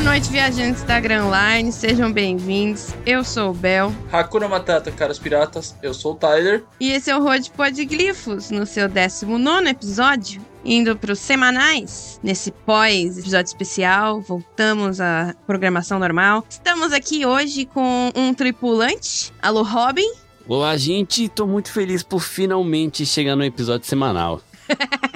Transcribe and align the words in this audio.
Boa 0.00 0.12
noite, 0.12 0.30
viajantes 0.30 0.82
da 0.84 0.98
Grand 0.98 1.28
Line, 1.28 1.70
sejam 1.70 2.10
bem-vindos. 2.10 2.94
Eu 3.04 3.22
sou 3.22 3.50
o 3.50 3.54
Bel. 3.54 3.92
Hakuna 4.10 4.48
Matata, 4.48 4.90
caras 4.90 5.18
piratas, 5.18 5.76
eu 5.82 5.92
sou 5.92 6.12
o 6.12 6.14
Tyler. 6.14 6.64
E 6.80 6.90
esse 6.90 7.10
é 7.10 7.16
o 7.16 7.22
Road 7.22 7.50
Podglifos, 7.50 8.50
no 8.50 8.64
seu 8.64 8.88
19 8.88 9.68
episódio. 9.68 10.40
Indo 10.64 10.96
para 10.96 11.12
os 11.12 11.18
semanais, 11.18 12.18
nesse 12.22 12.50
pós-episódio 12.50 13.48
especial, 13.48 14.22
voltamos 14.22 15.02
à 15.02 15.34
programação 15.46 15.98
normal. 15.98 16.46
Estamos 16.48 16.94
aqui 16.94 17.26
hoje 17.26 17.66
com 17.66 18.10
um 18.16 18.32
tripulante. 18.32 19.30
Alô, 19.42 19.62
Robin. 19.62 20.10
Olá, 20.48 20.78
gente. 20.78 21.28
Tô 21.28 21.46
muito 21.46 21.70
feliz 21.70 22.02
por 22.02 22.20
finalmente 22.20 23.04
chegar 23.04 23.36
no 23.36 23.44
episódio 23.44 23.86
semanal. 23.86 24.40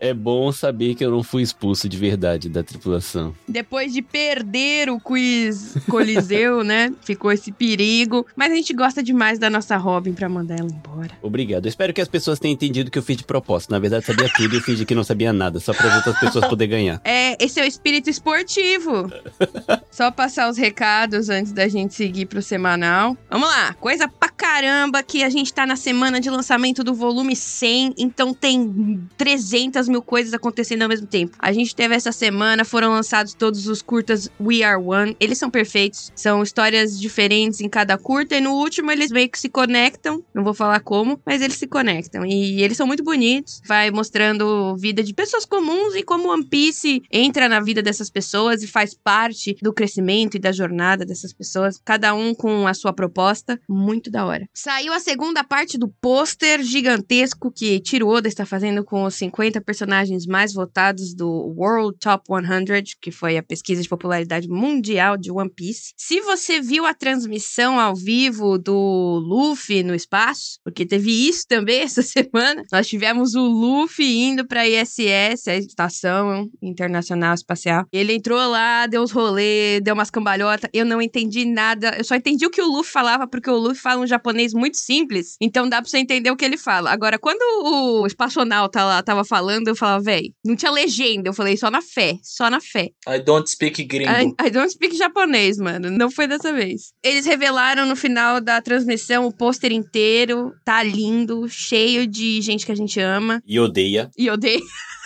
É 0.00 0.14
bom 0.14 0.50
saber 0.50 0.94
que 0.94 1.04
eu 1.04 1.10
não 1.10 1.22
fui 1.22 1.42
expulso 1.42 1.86
de 1.86 1.98
verdade 1.98 2.48
da 2.48 2.62
tripulação. 2.62 3.34
Depois 3.46 3.92
de 3.92 4.00
perder 4.00 4.88
o 4.88 4.98
quiz 4.98 5.74
Coliseu, 5.88 6.64
né? 6.64 6.90
Ficou 7.02 7.30
esse 7.30 7.52
perigo. 7.52 8.26
Mas 8.34 8.50
a 8.50 8.54
gente 8.54 8.72
gosta 8.72 9.02
demais 9.02 9.38
da 9.38 9.50
nossa 9.50 9.76
Robin 9.76 10.14
pra 10.14 10.26
mandar 10.26 10.58
ela 10.58 10.70
embora. 10.70 11.10
Obrigado. 11.20 11.66
Eu 11.66 11.68
espero 11.68 11.92
que 11.92 12.00
as 12.00 12.08
pessoas 12.08 12.38
tenham 12.38 12.54
entendido 12.54 12.90
que 12.90 12.98
eu 12.98 13.02
fiz 13.02 13.18
de 13.18 13.24
propósito. 13.24 13.72
Na 13.72 13.78
verdade, 13.78 14.06
sabia 14.06 14.30
tudo 14.34 14.54
e 14.54 14.56
eu 14.56 14.62
fingi 14.62 14.86
que 14.86 14.94
não 14.94 15.04
sabia 15.04 15.34
nada, 15.34 15.60
só 15.60 15.74
para 15.74 15.88
as 15.88 15.96
outras 15.96 16.18
pessoas 16.18 16.46
poderem 16.48 16.70
ganhar. 16.70 17.00
É, 17.04 17.36
esse 17.44 17.60
é 17.60 17.64
o 17.64 17.66
espírito 17.66 18.08
esportivo. 18.08 19.12
só 19.90 20.10
passar 20.10 20.48
os 20.48 20.56
recados 20.56 21.28
antes 21.28 21.52
da 21.52 21.68
gente 21.68 21.94
seguir 21.94 22.24
pro 22.24 22.40
semanal. 22.40 23.16
Vamos 23.28 23.48
lá, 23.48 23.74
coisa 23.74 24.08
pra 24.08 24.30
caramba 24.30 25.02
que 25.02 25.22
a 25.22 25.28
gente 25.28 25.52
tá 25.52 25.66
na 25.66 25.76
semana 25.76 26.20
de 26.20 26.30
lançamento 26.30 26.82
do 26.82 26.94
volume 26.94 27.36
100, 27.36 27.94
então 27.98 28.32
tem 28.32 29.06
300 29.18 29.89
mil 29.90 30.02
coisas 30.02 30.32
acontecendo 30.32 30.82
ao 30.82 30.88
mesmo 30.88 31.06
tempo. 31.06 31.36
A 31.38 31.52
gente 31.52 31.74
teve 31.74 31.94
essa 31.94 32.12
semana, 32.12 32.64
foram 32.64 32.90
lançados 32.90 33.34
todos 33.34 33.66
os 33.66 33.82
curtas 33.82 34.30
We 34.40 34.62
Are 34.62 34.82
One. 34.82 35.16
Eles 35.18 35.38
são 35.38 35.50
perfeitos, 35.50 36.12
são 36.14 36.42
histórias 36.42 36.98
diferentes 36.98 37.60
em 37.60 37.68
cada 37.68 37.98
curta, 37.98 38.36
e 38.36 38.40
no 38.40 38.52
último 38.52 38.90
eles 38.90 39.10
meio 39.10 39.28
que 39.28 39.38
se 39.38 39.48
conectam. 39.48 40.24
Não 40.34 40.44
vou 40.44 40.54
falar 40.54 40.80
como, 40.80 41.20
mas 41.26 41.42
eles 41.42 41.56
se 41.56 41.66
conectam. 41.66 42.24
E 42.24 42.62
eles 42.62 42.76
são 42.76 42.86
muito 42.86 43.02
bonitos. 43.02 43.60
Vai 43.66 43.90
mostrando 43.90 44.76
vida 44.76 45.02
de 45.02 45.12
pessoas 45.12 45.44
comuns 45.44 45.94
e 45.94 46.02
como 46.02 46.30
One 46.30 46.44
Piece 46.44 47.02
entra 47.10 47.48
na 47.48 47.60
vida 47.60 47.82
dessas 47.82 48.08
pessoas 48.08 48.62
e 48.62 48.66
faz 48.66 48.94
parte 48.94 49.56
do 49.60 49.72
crescimento 49.72 50.36
e 50.36 50.40
da 50.40 50.52
jornada 50.52 51.04
dessas 51.04 51.32
pessoas, 51.32 51.80
cada 51.84 52.14
um 52.14 52.34
com 52.34 52.66
a 52.66 52.74
sua 52.74 52.92
proposta. 52.92 53.60
Muito 53.68 54.10
da 54.10 54.24
hora. 54.24 54.48
Saiu 54.54 54.92
a 54.92 55.00
segunda 55.00 55.42
parte 55.42 55.76
do 55.76 55.88
pôster 55.88 56.62
gigantesco 56.62 57.50
que 57.50 57.80
Tiro 57.80 58.08
Oda 58.08 58.28
está 58.28 58.46
fazendo 58.46 58.84
com 58.84 59.04
os 59.04 59.14
50 59.14 59.60
personagens 59.60 59.79
personagens 59.80 60.26
mais 60.26 60.52
votados 60.52 61.14
do 61.14 61.54
World 61.56 61.96
Top 61.98 62.22
100, 62.28 62.96
que 63.00 63.10
foi 63.10 63.38
a 63.38 63.42
pesquisa 63.42 63.80
de 63.80 63.88
popularidade 63.88 64.46
mundial 64.46 65.16
de 65.16 65.30
One 65.30 65.48
Piece. 65.48 65.94
Se 65.96 66.20
você 66.20 66.60
viu 66.60 66.84
a 66.84 66.92
transmissão 66.92 67.80
ao 67.80 67.96
vivo 67.96 68.58
do 68.58 69.18
Luffy 69.24 69.82
no 69.82 69.94
espaço, 69.94 70.58
porque 70.62 70.84
teve 70.84 71.10
isso 71.10 71.44
também 71.48 71.80
essa 71.80 72.02
semana, 72.02 72.62
nós 72.70 72.86
tivemos 72.86 73.34
o 73.34 73.40
Luffy 73.40 74.18
indo 74.18 74.46
para 74.46 74.68
ISS, 74.68 75.48
a 75.48 75.56
Estação 75.56 76.50
Internacional 76.60 77.32
Espacial. 77.32 77.86
Ele 77.90 78.12
entrou 78.12 78.50
lá, 78.50 78.86
deu 78.86 79.02
os 79.02 79.12
rolês, 79.12 79.80
deu 79.82 79.94
umas 79.94 80.10
cambalhotas. 80.10 80.68
Eu 80.74 80.84
não 80.84 81.00
entendi 81.00 81.46
nada. 81.46 81.94
Eu 81.96 82.04
só 82.04 82.14
entendi 82.14 82.44
o 82.44 82.50
que 82.50 82.60
o 82.60 82.70
Luffy 82.70 82.92
falava, 82.92 83.26
porque 83.26 83.48
o 83.48 83.56
Luffy 83.56 83.80
fala 83.80 84.02
um 84.02 84.06
japonês 84.06 84.52
muito 84.52 84.76
simples, 84.76 85.36
então 85.40 85.66
dá 85.66 85.80
pra 85.80 85.88
você 85.88 85.98
entender 85.98 86.30
o 86.30 86.36
que 86.36 86.44
ele 86.44 86.58
fala. 86.58 86.90
Agora, 86.90 87.18
quando 87.18 87.40
o 87.64 88.06
espaçonauta 88.06 88.84
lá 88.84 89.02
tava 89.02 89.24
falando, 89.24 89.69
eu 89.70 89.76
falava, 89.76 90.02
véi, 90.04 90.32
não 90.44 90.56
tinha 90.56 90.70
legenda. 90.70 91.28
Eu 91.28 91.34
falei, 91.34 91.56
só 91.56 91.70
na 91.70 91.82
fé, 91.82 92.16
só 92.22 92.50
na 92.50 92.60
fé. 92.60 92.90
I 93.08 93.20
don't 93.20 93.48
speak 93.48 93.84
gringo. 93.84 94.10
I, 94.10 94.46
I 94.46 94.50
don't 94.50 94.70
speak 94.70 94.96
japonês, 94.96 95.56
mano. 95.58 95.90
Não 95.90 96.10
foi 96.10 96.26
dessa 96.26 96.52
vez. 96.52 96.92
Eles 97.02 97.26
revelaram 97.26 97.86
no 97.86 97.96
final 97.96 98.40
da 98.40 98.60
transmissão 98.60 99.26
o 99.26 99.32
pôster 99.32 99.72
inteiro. 99.72 100.52
Tá 100.64 100.82
lindo, 100.82 101.48
cheio 101.48 102.06
de 102.06 102.40
gente 102.40 102.66
que 102.66 102.72
a 102.72 102.76
gente 102.76 103.00
ama. 103.00 103.42
E 103.46 103.58
odeia. 103.58 104.10
E 104.16 104.30
odeia. 104.30 104.60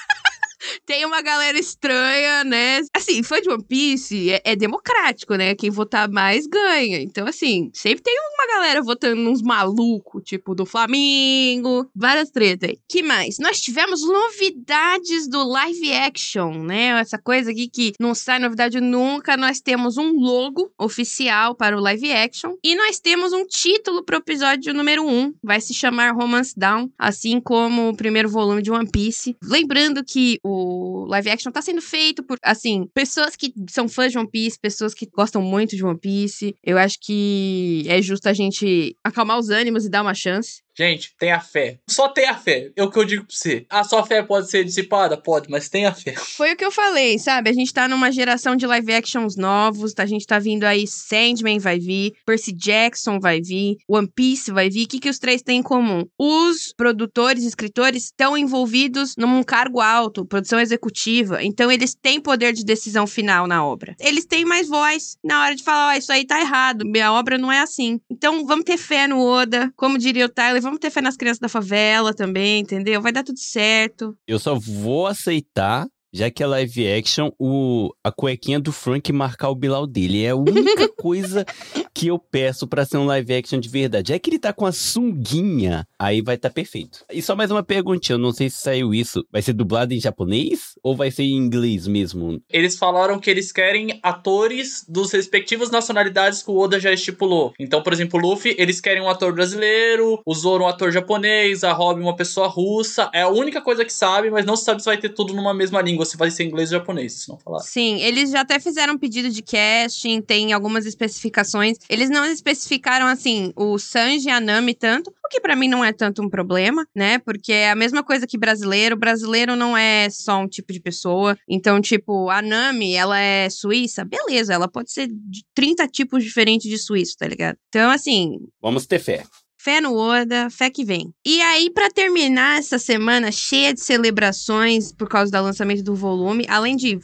tem 0.87 1.05
uma 1.05 1.23
galera 1.23 1.59
estranha, 1.59 2.45
né? 2.45 2.81
Assim, 2.95 3.23
fã 3.23 3.41
de 3.41 3.49
One 3.49 3.65
Piece 3.65 4.31
é, 4.31 4.43
é, 4.45 4.57
democrático, 4.57 5.35
né? 5.35 5.55
Quem 5.55 5.71
votar 5.71 6.11
mais 6.11 6.47
ganha. 6.47 7.01
Então, 7.01 7.27
assim, 7.27 7.71
sempre 7.73 8.03
tem 8.03 8.15
uma 8.35 8.47
galera 8.55 8.83
votando 8.83 9.21
nos 9.21 9.43
malucos, 9.43 10.23
tipo 10.25 10.55
do 10.55 10.67
Flamengo, 10.67 11.89
várias 11.95 12.31
tretas 12.31 12.71
aí. 12.71 12.79
Que 12.89 13.03
mais? 13.03 13.39
Nós 13.39 13.61
tivemos 13.61 14.03
novidades 14.07 15.29
do 15.29 15.43
live 15.47 15.93
action, 15.93 16.63
né? 16.63 17.01
Essa 17.01 17.19
coisa 17.19 17.51
aqui 17.51 17.69
que 17.69 17.93
não 17.99 18.15
sai 18.15 18.39
novidade 18.39 18.81
nunca. 18.81 19.37
Nós 19.37 19.61
temos 19.61 19.97
um 19.97 20.13
logo 20.13 20.73
oficial 20.79 21.55
para 21.55 21.77
o 21.77 21.81
live 21.81 22.13
action 22.13 22.55
e 22.63 22.75
nós 22.75 23.01
temos 23.01 23.33
um 23.33 23.47
título 23.47 24.05
para 24.05 24.17
o 24.17 24.19
episódio 24.19 24.75
número 24.75 25.07
1. 25.07 25.35
Vai 25.43 25.61
se 25.61 25.73
chamar 25.73 26.13
Romance 26.13 26.55
Down, 26.57 26.91
assim 26.99 27.41
como 27.41 27.89
o 27.89 27.97
primeiro 27.97 28.29
volume 28.29 28.63
de 28.63 28.71
One 28.71 28.91
Piece. 28.91 29.37
Lembrando 29.43 30.05
que 30.05 30.39
o 30.43 30.74
live 31.09 31.31
action 31.31 31.53
tá 31.53 31.63
sendo 31.63 31.81
feito 31.81 32.23
por, 32.23 32.39
assim, 32.43 32.87
pessoas 32.95 33.37
que 33.37 33.53
são 33.71 33.89
fãs 33.89 34.13
de 34.13 34.19
One 34.19 34.31
Piece, 34.31 34.59
pessoas 34.59 34.95
que 34.95 35.07
gostam 35.07 35.43
muito 35.43 35.77
de 35.77 35.85
One 35.85 35.99
Piece. 35.99 36.55
Eu 36.63 36.79
acho 36.79 36.99
que 37.01 37.85
é 37.87 38.01
justo 38.03 38.29
a 38.29 38.33
gente 38.33 38.97
acalmar 39.05 39.39
os 39.39 39.51
ânimos 39.51 39.85
e 39.85 39.91
dar 39.91 40.03
uma 40.03 40.15
chance. 40.15 40.64
Gente, 40.77 41.15
tenha 41.19 41.41
fé. 41.41 41.79
Só 41.89 42.09
tenha 42.09 42.35
fé. 42.35 42.73
É 42.75 42.83
o 42.83 42.91
que 42.91 42.99
eu 42.99 43.05
digo 43.05 43.25
pra 43.25 43.35
você. 43.35 43.65
A 43.71 43.85
sua 43.85 44.05
fé 44.05 44.23
pode 44.23 44.51
ser 44.51 44.65
dissipada? 44.65 45.17
Pode, 45.17 45.49
mas 45.49 45.69
tenha 45.69 45.95
fé. 45.95 46.15
Foi 46.17 46.53
o 46.53 46.57
que 46.57 46.65
eu 46.65 46.73
falei, 46.73 47.19
sabe? 47.19 47.49
A 47.49 47.53
gente 47.53 47.73
tá 47.73 47.87
numa 47.87 48.11
geração 48.11 48.57
de 48.57 48.67
live 48.67 48.93
actions 48.93 49.37
novos. 49.37 49.95
A 49.97 50.07
gente 50.07 50.27
tá 50.27 50.39
vindo 50.39 50.65
aí, 50.65 50.87
Sandman 50.87 51.59
vai 51.61 51.79
vir, 51.79 52.13
Percy 52.27 52.53
Jackson 52.53 53.21
vai 53.21 53.41
vir, 53.41 53.77
One 53.89 54.09
Piece 54.13 54.51
vai 54.51 54.69
vir. 54.69 54.85
O 54.85 54.89
que, 54.89 54.99
que 54.99 55.09
os 55.09 55.19
três 55.19 55.43
têm 55.43 55.61
em 55.61 55.63
comum? 55.63 56.05
Os 56.19 56.73
produtores, 56.77 57.45
escritores 57.45 58.05
estão 58.05 58.37
envolvidos 58.37 59.15
num 59.17 59.43
cargo 59.45 59.81
alto, 59.81 60.27
produção 60.27 60.59
executiva. 60.59 61.43
Então 61.43 61.71
eles 61.71 61.95
têm 61.95 62.21
poder 62.21 62.53
de 62.53 62.65
decisão 62.65 63.07
final 63.07 63.47
na 63.47 63.65
obra. 63.65 63.95
Eles 64.01 64.27
têm 64.27 64.45
mais 64.45 64.69
voz 64.69 65.17
na 65.23 65.43
hora 65.43 65.55
de 65.55 65.63
falar: 65.63 65.89
ó, 65.89 65.95
oh, 65.95 65.99
isso 65.99 66.13
aí 66.13 66.27
tá 66.27 66.41
errado, 66.41 66.85
minha 66.85 67.13
obra 67.13 67.39
não 67.39 67.53
é 67.53 67.61
assim. 67.61 68.01
Então 68.11 68.45
vamos 68.45 68.65
ter 68.65 68.77
fé 68.77 69.07
no 69.07 69.21
Oda. 69.21 69.73
Como 69.77 69.99
diria 69.99 70.27
o 70.27 70.29
Tyler, 70.29 70.64
vamos 70.65 70.81
ter 70.81 70.91
fé 70.91 71.01
nas 71.01 71.17
crianças 71.17 71.39
da 71.39 71.49
favela 71.49 72.13
também, 72.13 72.61
entendeu? 72.61 73.01
Vai 73.01 73.13
dar 73.13 73.23
tudo 73.23 73.39
certo. 73.39 74.17
Eu 74.27 74.39
só 74.39 74.55
vou 74.55 75.07
aceitar 75.07 75.87
já 76.15 76.31
que 76.31 76.45
é 76.45 76.47
live 76.47 76.93
action, 76.93 77.33
o, 77.41 77.93
a 78.05 78.13
cuequinha 78.13 78.61
do 78.61 78.71
Frank 78.71 79.13
marcar 79.13 79.51
o 79.51 79.55
Bilal 79.57 79.85
dele. 79.85 80.23
É 80.23 80.31
a 80.31 80.37
única 80.37 80.89
coisa 80.97 81.45
que 81.93 82.07
eu 82.07 82.21
peço 82.21 82.69
para 82.69 82.85
ser 82.85 82.99
um 82.99 83.07
live 83.07 83.35
action 83.35 83.59
de 83.59 83.69
verdade. 83.69 84.13
É 84.13 84.19
que 84.19 84.31
ele 84.31 84.39
tá 84.39 84.53
com 84.53 84.65
a 84.65 84.71
sunguinha, 84.71 85.85
aí 85.99 86.23
vai 86.23 86.37
estar 86.37 86.51
tá 86.51 86.55
perfeito. 86.55 87.05
E 87.11 87.21
só 87.21 87.35
mais 87.35 87.51
uma 87.51 87.65
perguntinha, 87.65 88.15
eu 88.15 88.21
não 88.21 88.31
sei 88.31 88.49
se 88.49 88.59
saiu 88.59 88.95
isso. 88.95 89.27
Vai 89.33 89.43
ser 89.43 89.55
dublado 89.55 89.93
em 89.93 90.01
japonês 90.01 90.75
ou 90.85 90.95
vai 90.95 91.11
ser 91.11 91.25
em 91.25 91.37
inglês 91.37 91.89
mesmo? 91.89 92.41
Eles 92.49 92.79
falaram 92.79 93.19
que 93.19 93.29
eles 93.29 93.51
querem 93.51 93.99
atores 94.01 94.85
dos 94.89 95.11
respectivos 95.11 95.71
nacionalidades 95.71 96.45
que 96.45 96.51
o 96.51 96.59
Oda 96.59 96.79
já 96.79 96.93
estipulou. 96.93 97.53
Então, 97.59 97.83
por 97.83 97.93
exemplo, 97.93 98.21
o 98.21 98.23
Luffy, 98.23 98.55
eles 98.57 98.81
querem 98.81 99.03
um 99.03 99.09
ator 99.09 99.33
brasileiro, 99.33 100.21
o 100.25 100.35
Zoro 100.35 100.63
um 100.63 100.69
ator 100.69 100.93
japonês, 100.93 101.65
a 101.65 101.73
Robin 101.73 102.03
uma 102.03 102.15
pessoa 102.15 102.47
russa. 102.47 103.11
É 103.13 103.23
a 103.23 103.29
única 103.29 103.61
coisa 103.61 103.85
que 103.85 103.93
sabe, 103.93 104.31
mas 104.31 104.47
não 104.47 104.55
se 104.55 104.65
sabe 104.65 104.81
se 104.81 104.87
vai 104.87 104.97
ter 104.97 105.09
tudo 105.09 105.35
numa 105.35 105.53
mesma 105.53 105.83
língua 105.83 106.04
se 106.05 106.17
vai 106.17 106.31
ser 106.31 106.45
inglês 106.45 106.73
ou 106.73 106.79
japonês, 106.79 107.13
se 107.13 107.29
não 107.29 107.39
falar. 107.39 107.61
Sim, 107.61 108.01
eles 108.01 108.31
já 108.31 108.41
até 108.41 108.59
fizeram 108.59 108.95
um 108.95 108.99
pedido 108.99 109.31
de 109.31 109.43
casting, 109.43 110.21
tem 110.21 110.53
algumas 110.53 110.87
especificações. 110.87 111.79
Eles 111.89 112.11
não 112.11 112.25
especificaram, 112.27 113.07
assim, 113.07 113.53
o 113.57 113.79
Sanji 113.79 114.29
e 114.29 114.31
a 114.31 114.41
Nami 114.41 114.75
tanto, 114.75 115.11
o 115.25 115.29
que 115.29 115.41
para 115.41 115.57
mim 115.57 115.69
não 115.69 115.85
é 115.85 115.93
tanto 115.93 116.23
um 116.23 116.29
problema, 116.29 116.87
né? 116.95 117.19
Porque 117.19 117.53
é 117.53 117.71
a 117.71 117.75
mesma 117.75 118.03
coisa 118.03 118.27
que 118.27 118.39
brasileiro. 118.39 118.97
Brasileiro 118.97 119.57
não 119.57 119.77
é 119.77 120.09
só 120.11 120.39
um 120.39 120.49
tipo 120.49 120.73
de 120.73 120.81
pessoa. 120.81 121.37
Então, 121.49 121.81
tipo, 121.81 122.31
a 122.31 122.43
Nami, 122.43 122.95
ela 122.95 123.19
é 123.19 123.49
suíça, 123.49 124.05
beleza, 124.05 124.53
ela 124.53 124.69
pode 124.69 124.93
ser 124.93 125.09
de 125.09 125.45
30 125.55 125.87
tipos 125.89 126.23
diferentes 126.23 126.69
de 126.69 126.79
suíço, 126.79 127.17
tá 127.19 127.27
ligado? 127.27 127.57
Então, 127.69 127.91
assim. 127.91 128.39
Vamos 128.61 128.87
ter 128.87 128.99
fé. 128.99 129.25
Fé 129.65 129.81
no 129.81 129.97
Oda, 129.97 130.51
fé 130.51 130.69
que 130.69 130.85
vem. 130.85 131.15
E 131.25 131.41
aí, 131.41 131.71
para 131.71 131.89
terminar 131.89 132.59
essa 132.59 132.79
semana 132.79 133.33
cheia 133.33 133.73
de 133.73 133.81
celebrações 133.81 134.93
por 134.93 135.09
causa 135.09 135.33
do 135.33 135.43
lançamento 135.43 135.83
do 135.83 135.95
volume, 135.95 136.45
além 136.51 136.77
de 136.77 136.99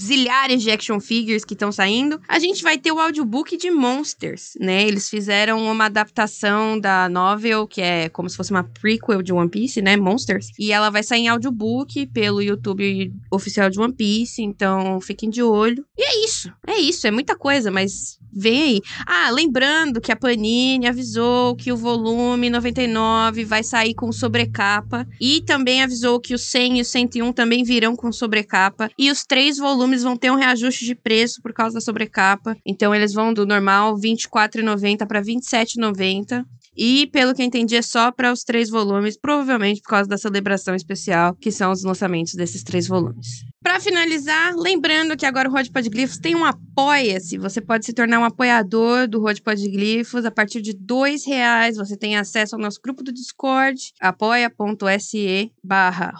zilhares 0.00 0.62
de 0.62 0.70
action 0.70 0.98
figures 1.00 1.44
que 1.44 1.52
estão 1.52 1.70
saindo, 1.70 2.18
a 2.26 2.38
gente 2.38 2.62
vai 2.62 2.78
ter 2.78 2.92
o 2.92 2.98
audiobook 2.98 3.58
de 3.58 3.70
Monsters, 3.70 4.52
né? 4.58 4.88
Eles 4.88 5.10
fizeram 5.10 5.62
uma 5.70 5.84
adaptação 5.84 6.80
da 6.80 7.10
novel, 7.10 7.66
que 7.66 7.82
é 7.82 8.08
como 8.08 8.30
se 8.30 8.38
fosse 8.38 8.52
uma 8.52 8.64
prequel 8.64 9.20
de 9.20 9.30
One 9.30 9.50
Piece, 9.50 9.82
né? 9.82 9.94
Monsters. 9.94 10.46
E 10.58 10.72
ela 10.72 10.88
vai 10.88 11.02
sair 11.02 11.24
em 11.24 11.28
audiobook 11.28 12.06
pelo 12.06 12.40
YouTube 12.40 13.12
oficial 13.30 13.68
de 13.68 13.78
One 13.78 13.92
Piece, 13.92 14.40
então 14.40 14.98
fiquem 15.02 15.28
de 15.28 15.42
olho. 15.42 15.84
E 15.94 16.02
é 16.02 16.24
isso, 16.24 16.50
é 16.66 16.78
isso, 16.78 17.06
é 17.06 17.10
muita 17.10 17.36
coisa, 17.36 17.70
mas 17.70 18.18
vem 18.32 18.62
aí. 18.62 18.80
Ah, 19.06 19.28
lembrando 19.30 20.00
que 20.00 20.10
a 20.10 20.16
Panini 20.16 20.86
avisou 20.86 21.54
que 21.54 21.70
o 21.70 21.76
volume 21.76 21.97
volume 22.02 22.48
99 22.48 23.44
vai 23.44 23.62
sair 23.62 23.94
com 23.94 24.12
sobrecapa 24.12 25.06
e 25.20 25.40
também 25.42 25.82
avisou 25.82 26.20
que 26.20 26.34
o 26.34 26.38
100 26.38 26.78
e 26.78 26.80
o 26.80 26.84
101 26.84 27.32
também 27.32 27.64
virão 27.64 27.96
com 27.96 28.12
sobrecapa 28.12 28.90
e 28.96 29.10
os 29.10 29.24
três 29.24 29.58
volumes 29.58 30.02
vão 30.02 30.16
ter 30.16 30.30
um 30.30 30.36
reajuste 30.36 30.84
de 30.84 30.94
preço 30.94 31.42
por 31.42 31.52
causa 31.52 31.74
da 31.74 31.80
sobrecapa. 31.80 32.56
Então 32.64 32.94
eles 32.94 33.12
vão 33.12 33.34
do 33.34 33.46
normal 33.46 33.94
R$ 33.96 34.00
24,90 34.02 35.06
para 35.06 35.20
R$ 35.20 35.26
27,90. 35.26 36.44
E, 36.76 37.08
pelo 37.08 37.34
que 37.34 37.42
entendi, 37.42 37.74
é 37.74 37.82
só 37.82 38.12
para 38.12 38.32
os 38.32 38.44
três 38.44 38.70
volumes, 38.70 39.16
provavelmente 39.16 39.82
por 39.82 39.88
causa 39.88 40.08
da 40.08 40.16
celebração 40.16 40.76
especial, 40.76 41.34
que 41.34 41.50
são 41.50 41.72
os 41.72 41.82
lançamentos 41.82 42.34
desses 42.34 42.62
três 42.62 42.86
volumes. 42.86 43.44
Para 43.62 43.80
finalizar, 43.80 44.54
lembrando 44.56 45.16
que 45.16 45.26
agora 45.26 45.48
o 45.48 45.52
Rod 45.52 45.68
Podglifos 45.68 46.18
tem 46.18 46.34
um 46.34 46.44
apoia-se. 46.44 47.36
Você 47.38 47.60
pode 47.60 47.84
se 47.84 47.92
tornar 47.92 48.20
um 48.20 48.24
apoiador 48.24 49.08
do 49.08 49.20
Rod 49.20 49.38
Podglifos 49.40 50.24
a 50.24 50.30
partir 50.30 50.62
de 50.62 50.72
dois 50.72 51.26
reais. 51.26 51.76
Você 51.76 51.96
tem 51.96 52.16
acesso 52.16 52.54
ao 52.54 52.60
nosso 52.60 52.80
grupo 52.80 53.02
do 53.02 53.12
Discord, 53.12 53.92
apoia.se 54.00 55.52
barra 55.62 56.14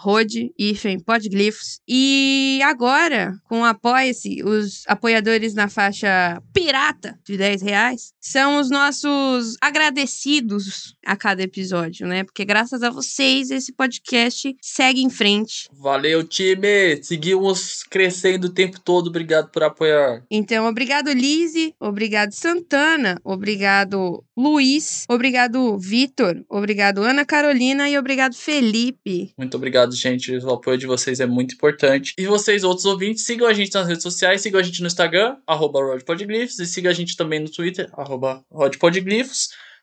Podglifos. 1.05 1.79
E 1.87 2.59
agora, 2.63 3.33
com 3.47 3.61
o 3.61 3.65
apoia-se, 3.65 4.43
os 4.43 4.83
apoiadores 4.85 5.53
na 5.53 5.69
faixa 5.69 6.41
pirata 6.53 7.17
de 7.25 7.37
10 7.37 7.61
reais 7.61 8.13
são 8.19 8.59
os 8.59 8.69
nossos 8.69 9.55
agradecidos 9.61 10.95
a 11.05 11.15
cada 11.15 11.41
episódio, 11.41 12.05
né? 12.05 12.23
Porque 12.23 12.43
graças 12.43 12.83
a 12.83 12.89
vocês 12.89 13.49
esse 13.49 13.71
podcast 13.71 14.55
segue 14.61 15.01
em 15.01 15.09
frente. 15.09 15.69
Valeu, 15.71 16.23
time! 16.23 17.01
Seguimos 17.29 17.83
crescendo 17.83 18.47
o 18.47 18.53
tempo 18.53 18.79
todo. 18.79 19.07
Obrigado 19.07 19.49
por 19.51 19.63
apoiar. 19.63 20.23
Então, 20.31 20.65
obrigado, 20.67 21.11
Lise. 21.11 21.75
Obrigado, 21.79 22.31
Santana. 22.31 23.19
Obrigado, 23.23 24.23
Luiz. 24.35 25.05
Obrigado, 25.07 25.77
Vitor. 25.77 26.43
Obrigado, 26.49 27.03
Ana 27.03 27.25
Carolina. 27.25 27.89
E 27.89 27.97
obrigado, 27.97 28.35
Felipe. 28.35 29.31
Muito 29.37 29.55
obrigado, 29.55 29.95
gente. 29.95 30.35
O 30.37 30.49
apoio 30.51 30.77
de 30.77 30.87
vocês 30.87 31.19
é 31.19 31.25
muito 31.27 31.53
importante. 31.53 32.13
E 32.17 32.25
vocês, 32.25 32.63
outros 32.63 32.85
ouvintes, 32.85 33.25
sigam 33.25 33.47
a 33.47 33.53
gente 33.53 33.73
nas 33.73 33.87
redes 33.87 34.03
sociais. 34.03 34.41
Sigam 34.41 34.59
a 34.59 34.63
gente 34.63 34.81
no 34.81 34.87
Instagram, 34.87 35.37
arroba. 35.45 35.79
E 35.99 36.47
sigam 36.47 36.91
a 36.91 36.95
gente 36.95 37.15
também 37.15 37.39
no 37.39 37.51
Twitter, 37.51 37.89
arroba. 37.93 38.43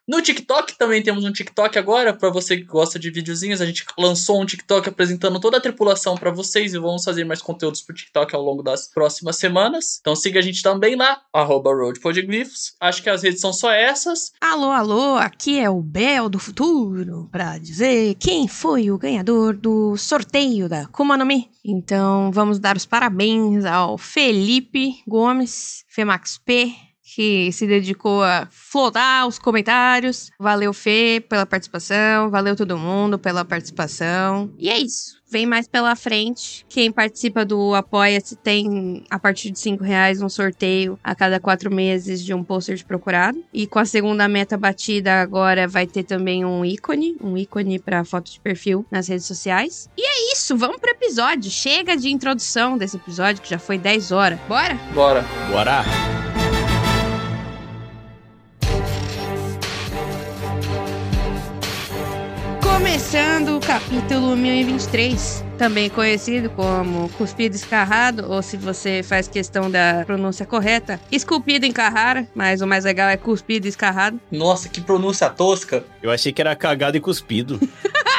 No 0.08 0.22
TikTok 0.22 0.78
também 0.78 1.02
temos 1.02 1.24
um 1.24 1.32
TikTok 1.32 1.76
agora, 1.76 2.14
para 2.14 2.30
você 2.30 2.56
que 2.56 2.62
gosta 2.62 2.96
de 2.96 3.10
videozinhos. 3.10 3.60
A 3.60 3.66
gente 3.66 3.84
lançou 3.98 4.40
um 4.40 4.46
TikTok 4.46 4.88
apresentando 4.88 5.40
toda 5.40 5.56
a 5.56 5.60
tripulação 5.60 6.16
para 6.16 6.30
vocês 6.30 6.72
e 6.72 6.78
vamos 6.78 7.02
fazer 7.02 7.24
mais 7.24 7.42
conteúdos 7.42 7.82
pro 7.82 7.94
TikTok 7.94 8.32
ao 8.32 8.40
longo 8.40 8.62
das 8.62 8.86
próximas 8.86 9.36
semanas. 9.36 9.98
Então 10.00 10.14
siga 10.14 10.38
a 10.38 10.42
gente 10.42 10.62
também 10.62 10.94
lá, 10.94 11.20
arroba. 11.32 11.66
Acho 12.80 13.02
que 13.02 13.10
as 13.10 13.24
redes 13.24 13.40
são 13.40 13.52
só 13.52 13.72
essas. 13.72 14.32
Alô, 14.40 14.70
alô, 14.70 15.16
aqui 15.16 15.58
é 15.58 15.68
o 15.68 15.82
Bel 15.82 16.28
do 16.28 16.38
futuro 16.38 17.28
para 17.32 17.58
dizer 17.58 18.14
quem 18.20 18.46
foi 18.46 18.92
o 18.92 18.98
ganhador 18.98 19.56
do 19.56 19.96
sorteio 19.96 20.68
da 20.68 20.86
Kuma 20.86 21.16
no 21.16 21.26
Mi. 21.26 21.50
Então 21.64 22.30
vamos 22.30 22.60
dar 22.60 22.76
os 22.76 22.86
parabéns 22.86 23.64
ao 23.64 23.98
Felipe 23.98 25.02
Gomes, 25.04 25.84
Femax 25.88 26.38
P, 26.38 26.72
que 27.14 27.52
se 27.52 27.66
dedicou 27.66 28.22
a 28.24 28.48
flotar 28.50 29.28
os 29.28 29.38
comentários. 29.38 30.30
Valeu, 30.38 30.72
Fê, 30.72 31.24
pela 31.28 31.46
participação. 31.46 32.30
Valeu 32.30 32.56
todo 32.56 32.76
mundo 32.76 33.16
pela 33.16 33.44
participação. 33.44 34.52
E 34.58 34.68
é 34.68 34.78
isso. 34.78 35.16
Vem 35.28 35.46
mais 35.46 35.68
pela 35.68 35.94
frente. 35.96 36.64
Quem 36.68 36.90
participa 36.90 37.44
do 37.44 37.74
Apoia-se 37.74 38.36
tem, 38.36 39.04
a 39.10 39.18
partir 39.18 39.50
de 39.50 39.58
5 39.58 39.82
reais, 39.82 40.20
um 40.20 40.28
sorteio 40.28 40.98
a 41.02 41.14
cada 41.14 41.40
quatro 41.40 41.72
meses 41.72 42.24
de 42.24 42.32
um 42.34 42.44
pôster 42.44 42.76
de 42.76 42.84
procurado. 42.84 43.42
E 43.52 43.66
com 43.66 43.78
a 43.78 43.84
segunda 43.84 44.28
meta 44.28 44.56
batida, 44.56 45.20
agora 45.20 45.66
vai 45.66 45.86
ter 45.86 46.04
também 46.04 46.44
um 46.44 46.64
ícone, 46.64 47.16
um 47.20 47.36
ícone 47.36 47.78
para 47.78 48.04
foto 48.04 48.30
de 48.30 48.40
perfil 48.40 48.86
nas 48.90 49.08
redes 49.08 49.26
sociais. 49.26 49.88
E 49.96 50.02
é 50.02 50.32
isso, 50.32 50.56
vamos 50.56 50.78
pro 50.78 50.90
episódio. 50.90 51.50
Chega 51.50 51.96
de 51.96 52.08
introdução 52.08 52.78
desse 52.78 52.96
episódio, 52.96 53.42
que 53.42 53.50
já 53.50 53.58
foi 53.58 53.78
10 53.78 54.12
horas. 54.12 54.38
Bora? 54.48 54.74
Bora. 54.94 55.24
Bora! 55.50 56.35
Começando 62.86 63.56
o 63.56 63.60
capítulo 63.60 64.36
1023, 64.36 65.44
também 65.58 65.90
conhecido 65.90 66.48
como 66.50 67.08
cuspido 67.08 67.56
escarrado, 67.56 68.30
ou 68.30 68.40
se 68.40 68.56
você 68.56 69.02
faz 69.02 69.26
questão 69.26 69.68
da 69.68 70.04
pronúncia 70.06 70.46
correta, 70.46 71.00
esculpido 71.10 71.66
em 71.66 71.72
Carrara, 71.72 72.28
mas 72.32 72.60
o 72.60 72.66
mais 72.66 72.84
legal 72.84 73.08
é 73.08 73.16
cuspido 73.16 73.66
escarrado. 73.66 74.20
Nossa, 74.30 74.68
que 74.68 74.80
pronúncia 74.80 75.28
tosca. 75.28 75.84
Eu 76.00 76.12
achei 76.12 76.32
que 76.32 76.40
era 76.40 76.54
cagado 76.54 76.96
e 76.96 77.00
cuspido. 77.00 77.58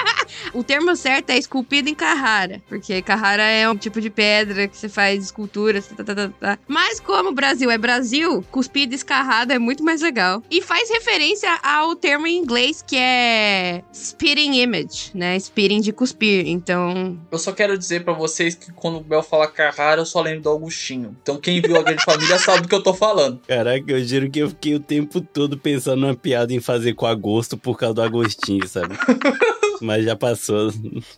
O 0.53 0.63
termo 0.63 0.95
certo 0.95 1.29
é 1.29 1.37
esculpido 1.37 1.89
em 1.89 1.95
Carrara, 1.95 2.61
porque 2.67 3.01
Carrara 3.01 3.43
é 3.43 3.69
um 3.69 3.75
tipo 3.75 4.01
de 4.01 4.09
pedra 4.09 4.67
que 4.67 4.77
você 4.77 4.89
faz 4.89 5.23
esculturas, 5.23 5.87
tá, 5.87 6.03
tá, 6.03 6.15
tá, 6.15 6.29
tá. 6.29 6.59
Mas 6.67 6.99
como 6.99 7.29
o 7.29 7.33
Brasil 7.33 7.69
é 7.69 7.77
Brasil, 7.77 8.43
cuspido 8.51 8.95
escarrado 8.95 9.53
é 9.53 9.59
muito 9.59 9.83
mais 9.83 10.01
legal. 10.01 10.41
E 10.49 10.61
faz 10.61 10.89
referência 10.89 11.49
ao 11.63 11.95
termo 11.95 12.27
em 12.27 12.37
inglês 12.37 12.83
que 12.85 12.95
é 12.97 13.83
spitting 13.93 14.61
image, 14.61 15.11
né? 15.13 15.37
Spitting 15.37 15.81
de 15.81 15.91
cuspir. 15.91 16.47
Então. 16.47 17.17
Eu 17.31 17.39
só 17.39 17.51
quero 17.51 17.77
dizer 17.77 18.03
para 18.03 18.13
vocês 18.13 18.55
que 18.55 18.71
quando 18.71 18.97
o 18.97 19.03
Bel 19.03 19.23
fala 19.23 19.47
Carrara, 19.47 20.01
eu 20.01 20.05
só 20.05 20.21
lembro 20.21 20.41
do 20.41 20.49
Augustinho. 20.49 21.15
Então 21.21 21.37
quem 21.37 21.61
viu 21.61 21.77
a 21.77 21.83
Grande 21.83 22.03
Família 22.03 22.37
sabe 22.39 22.63
do 22.63 22.67
que 22.67 22.75
eu 22.75 22.83
tô 22.83 22.93
falando. 22.93 23.39
Caraca, 23.47 23.83
eu 23.87 24.03
juro 24.03 24.29
que 24.29 24.39
eu 24.39 24.49
fiquei 24.49 24.75
o 24.75 24.79
tempo 24.79 25.21
todo 25.21 25.57
pensando 25.57 26.01
numa 26.01 26.15
piada 26.15 26.53
em 26.53 26.59
fazer 26.59 26.93
com 26.93 27.05
agosto 27.05 27.57
por 27.57 27.77
causa 27.77 27.95
do 27.95 28.01
Agostinho, 28.01 28.67
sabe? 28.67 28.95
Mas 29.81 30.05
já 30.05 30.15
passou. 30.15 30.71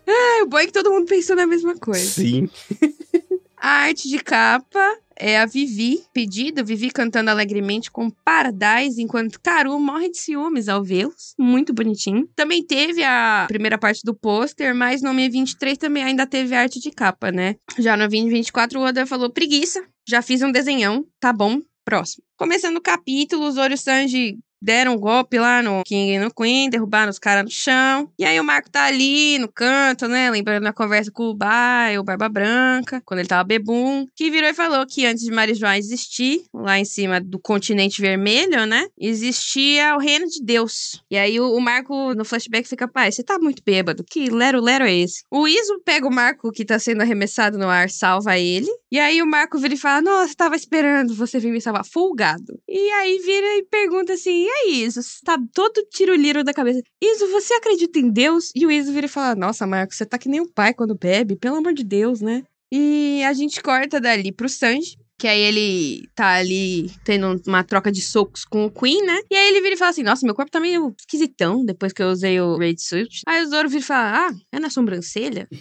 É, 0.05 0.43
o 0.43 0.47
bom 0.47 0.57
é 0.57 0.65
que 0.65 0.73
todo 0.73 0.91
mundo 0.91 1.05
pensou 1.05 1.35
na 1.35 1.45
mesma 1.45 1.75
coisa. 1.75 2.05
Sim. 2.05 2.49
A 3.61 3.71
arte 3.81 4.07
de 4.07 4.19
capa 4.19 4.97
é 5.17 5.37
a 5.37 5.45
Vivi, 5.45 6.01
pedido, 6.13 6.63
Vivi 6.63 6.89
cantando 6.89 7.29
alegremente 7.29 7.91
com 7.91 8.09
Paradise, 8.09 9.01
enquanto 9.01 9.39
Caru 9.41 9.77
morre 9.77 10.09
de 10.09 10.17
ciúmes 10.17 10.69
ao 10.69 10.81
vê-los. 10.81 11.35
Muito 11.37 11.73
bonitinho. 11.73 12.27
Também 12.37 12.65
teve 12.65 13.03
a 13.03 13.45
primeira 13.49 13.77
parte 13.77 14.01
do 14.05 14.15
pôster, 14.15 14.73
mas 14.73 15.01
no 15.01 15.13
Mi 15.13 15.27
23 15.27 15.77
também 15.77 16.03
ainda 16.03 16.25
teve 16.25 16.55
a 16.55 16.61
arte 16.61 16.79
de 16.79 16.89
capa, 16.89 17.33
né? 17.33 17.57
Já 17.77 17.97
no 17.97 18.07
2024 18.07 18.79
o 18.79 18.83
Oda 18.83 19.05
falou 19.05 19.29
preguiça, 19.29 19.83
já 20.07 20.21
fiz 20.21 20.41
um 20.41 20.53
desenhão, 20.53 21.05
tá 21.19 21.33
bom, 21.33 21.61
próximo. 21.83 22.23
Começando 22.37 22.77
o 22.77 22.81
capítulo, 22.81 23.51
Zoro 23.51 23.77
Sanji 23.77 24.37
deram 24.61 24.93
um 24.93 24.97
golpe 24.97 25.39
lá 25.39 25.61
no 25.61 25.83
King 25.83 26.13
e 26.13 26.19
no 26.19 26.33
Queen, 26.33 26.69
derrubaram 26.69 27.09
os 27.09 27.19
caras 27.19 27.43
no 27.43 27.51
chão. 27.51 28.09
E 28.17 28.25
aí 28.25 28.39
o 28.39 28.43
Marco 28.43 28.69
tá 28.69 28.85
ali 28.85 29.37
no 29.39 29.47
canto, 29.47 30.07
né? 30.07 30.29
Lembrando 30.29 30.67
a 30.67 30.73
conversa 30.73 31.11
com 31.11 31.23
o 31.23 31.35
Bai, 31.35 31.97
o 31.97 32.03
Barba 32.03 32.29
Branca, 32.29 33.01
quando 33.05 33.19
ele 33.19 33.29
tava 33.29 33.43
bebum, 33.43 34.05
que 34.15 34.29
virou 34.29 34.49
e 34.49 34.53
falou 34.53 34.85
que 34.85 35.05
antes 35.05 35.23
de 35.23 35.31
Marijuana 35.31 35.77
existir, 35.77 36.43
lá 36.53 36.79
em 36.79 36.85
cima 36.85 37.21
do 37.21 37.39
continente 37.39 38.01
vermelho, 38.01 38.65
né? 38.65 38.87
Existia 38.99 39.95
o 39.95 39.99
reino 39.99 40.27
de 40.27 40.43
Deus. 40.43 41.01
E 41.09 41.17
aí 41.17 41.39
o, 41.39 41.55
o 41.55 41.61
Marco 41.61 42.13
no 42.13 42.25
flashback 42.25 42.67
fica, 42.67 42.87
pai, 42.87 43.11
você 43.11 43.23
tá 43.23 43.37
muito 43.39 43.63
bêbado. 43.63 44.03
Que 44.03 44.29
lero-lero 44.29 44.85
é 44.85 44.93
esse? 44.93 45.23
O 45.31 45.47
Iso 45.47 45.81
pega 45.85 46.07
o 46.07 46.13
Marco 46.13 46.51
que 46.51 46.65
tá 46.65 46.77
sendo 46.79 47.01
arremessado 47.01 47.57
no 47.57 47.67
ar, 47.67 47.89
salva 47.89 48.37
ele. 48.37 48.69
E 48.91 48.99
aí 48.99 49.21
o 49.21 49.27
Marco 49.27 49.57
vira 49.59 49.73
e 49.73 49.77
fala: 49.77 50.01
Nossa, 50.01 50.33
tava 50.35 50.55
esperando 50.55 51.13
você 51.13 51.39
vir 51.39 51.51
me 51.51 51.61
salvar, 51.61 51.85
folgado. 51.85 52.59
E 52.67 52.91
aí 52.91 53.19
vira 53.19 53.57
e 53.57 53.63
pergunta 53.63 54.13
assim: 54.13 54.48
aí, 54.49 54.83
Iso? 54.83 55.01
Você 55.01 55.19
tá 55.23 55.37
todo 55.53 55.85
tiroliro 55.91 56.43
da 56.43 56.53
cabeça. 56.53 56.81
Iso, 57.01 57.27
você 57.31 57.53
acredita 57.55 57.99
em 57.99 58.09
Deus? 58.09 58.51
E 58.55 58.65
o 58.65 58.71
Iso 58.71 58.91
vira 58.91 59.05
e 59.05 59.09
fala: 59.09 59.35
Nossa, 59.35 59.65
Marco, 59.67 59.93
você 59.93 60.05
tá 60.05 60.17
que 60.17 60.29
nem 60.29 60.41
o 60.41 60.51
pai 60.51 60.73
quando 60.73 60.97
bebe, 60.97 61.35
pelo 61.35 61.57
amor 61.57 61.73
de 61.73 61.83
Deus, 61.83 62.21
né? 62.21 62.43
E 62.71 63.23
a 63.23 63.33
gente 63.33 63.61
corta 63.61 63.99
dali 63.99 64.31
pro 64.31 64.47
Sanji, 64.47 64.95
que 65.19 65.27
aí 65.27 65.41
ele 65.41 66.09
tá 66.15 66.35
ali 66.35 66.89
tendo 67.03 67.39
uma 67.45 67.61
troca 67.61 67.91
de 67.91 68.01
socos 68.01 68.45
com 68.45 68.65
o 68.65 68.71
Queen, 68.71 69.05
né? 69.05 69.19
E 69.29 69.35
aí 69.35 69.49
ele 69.49 69.61
vira 69.61 69.75
e 69.75 69.77
fala 69.77 69.91
assim: 69.91 70.01
Nossa, 70.01 70.25
meu 70.25 70.33
corpo 70.33 70.49
tá 70.49 70.61
meio 70.61 70.95
esquisitão 70.97 71.63
depois 71.65 71.91
que 71.91 72.01
eu 72.01 72.07
usei 72.07 72.39
o 72.39 72.57
Raid 72.57 72.81
Suit. 72.81 73.21
Aí 73.27 73.43
o 73.43 73.49
Zoro 73.49 73.67
vira 73.67 73.81
e 73.81 73.85
fala: 73.85 74.27
Ah, 74.27 74.33
é 74.51 74.59
na 74.59 74.69
sobrancelha? 74.69 75.47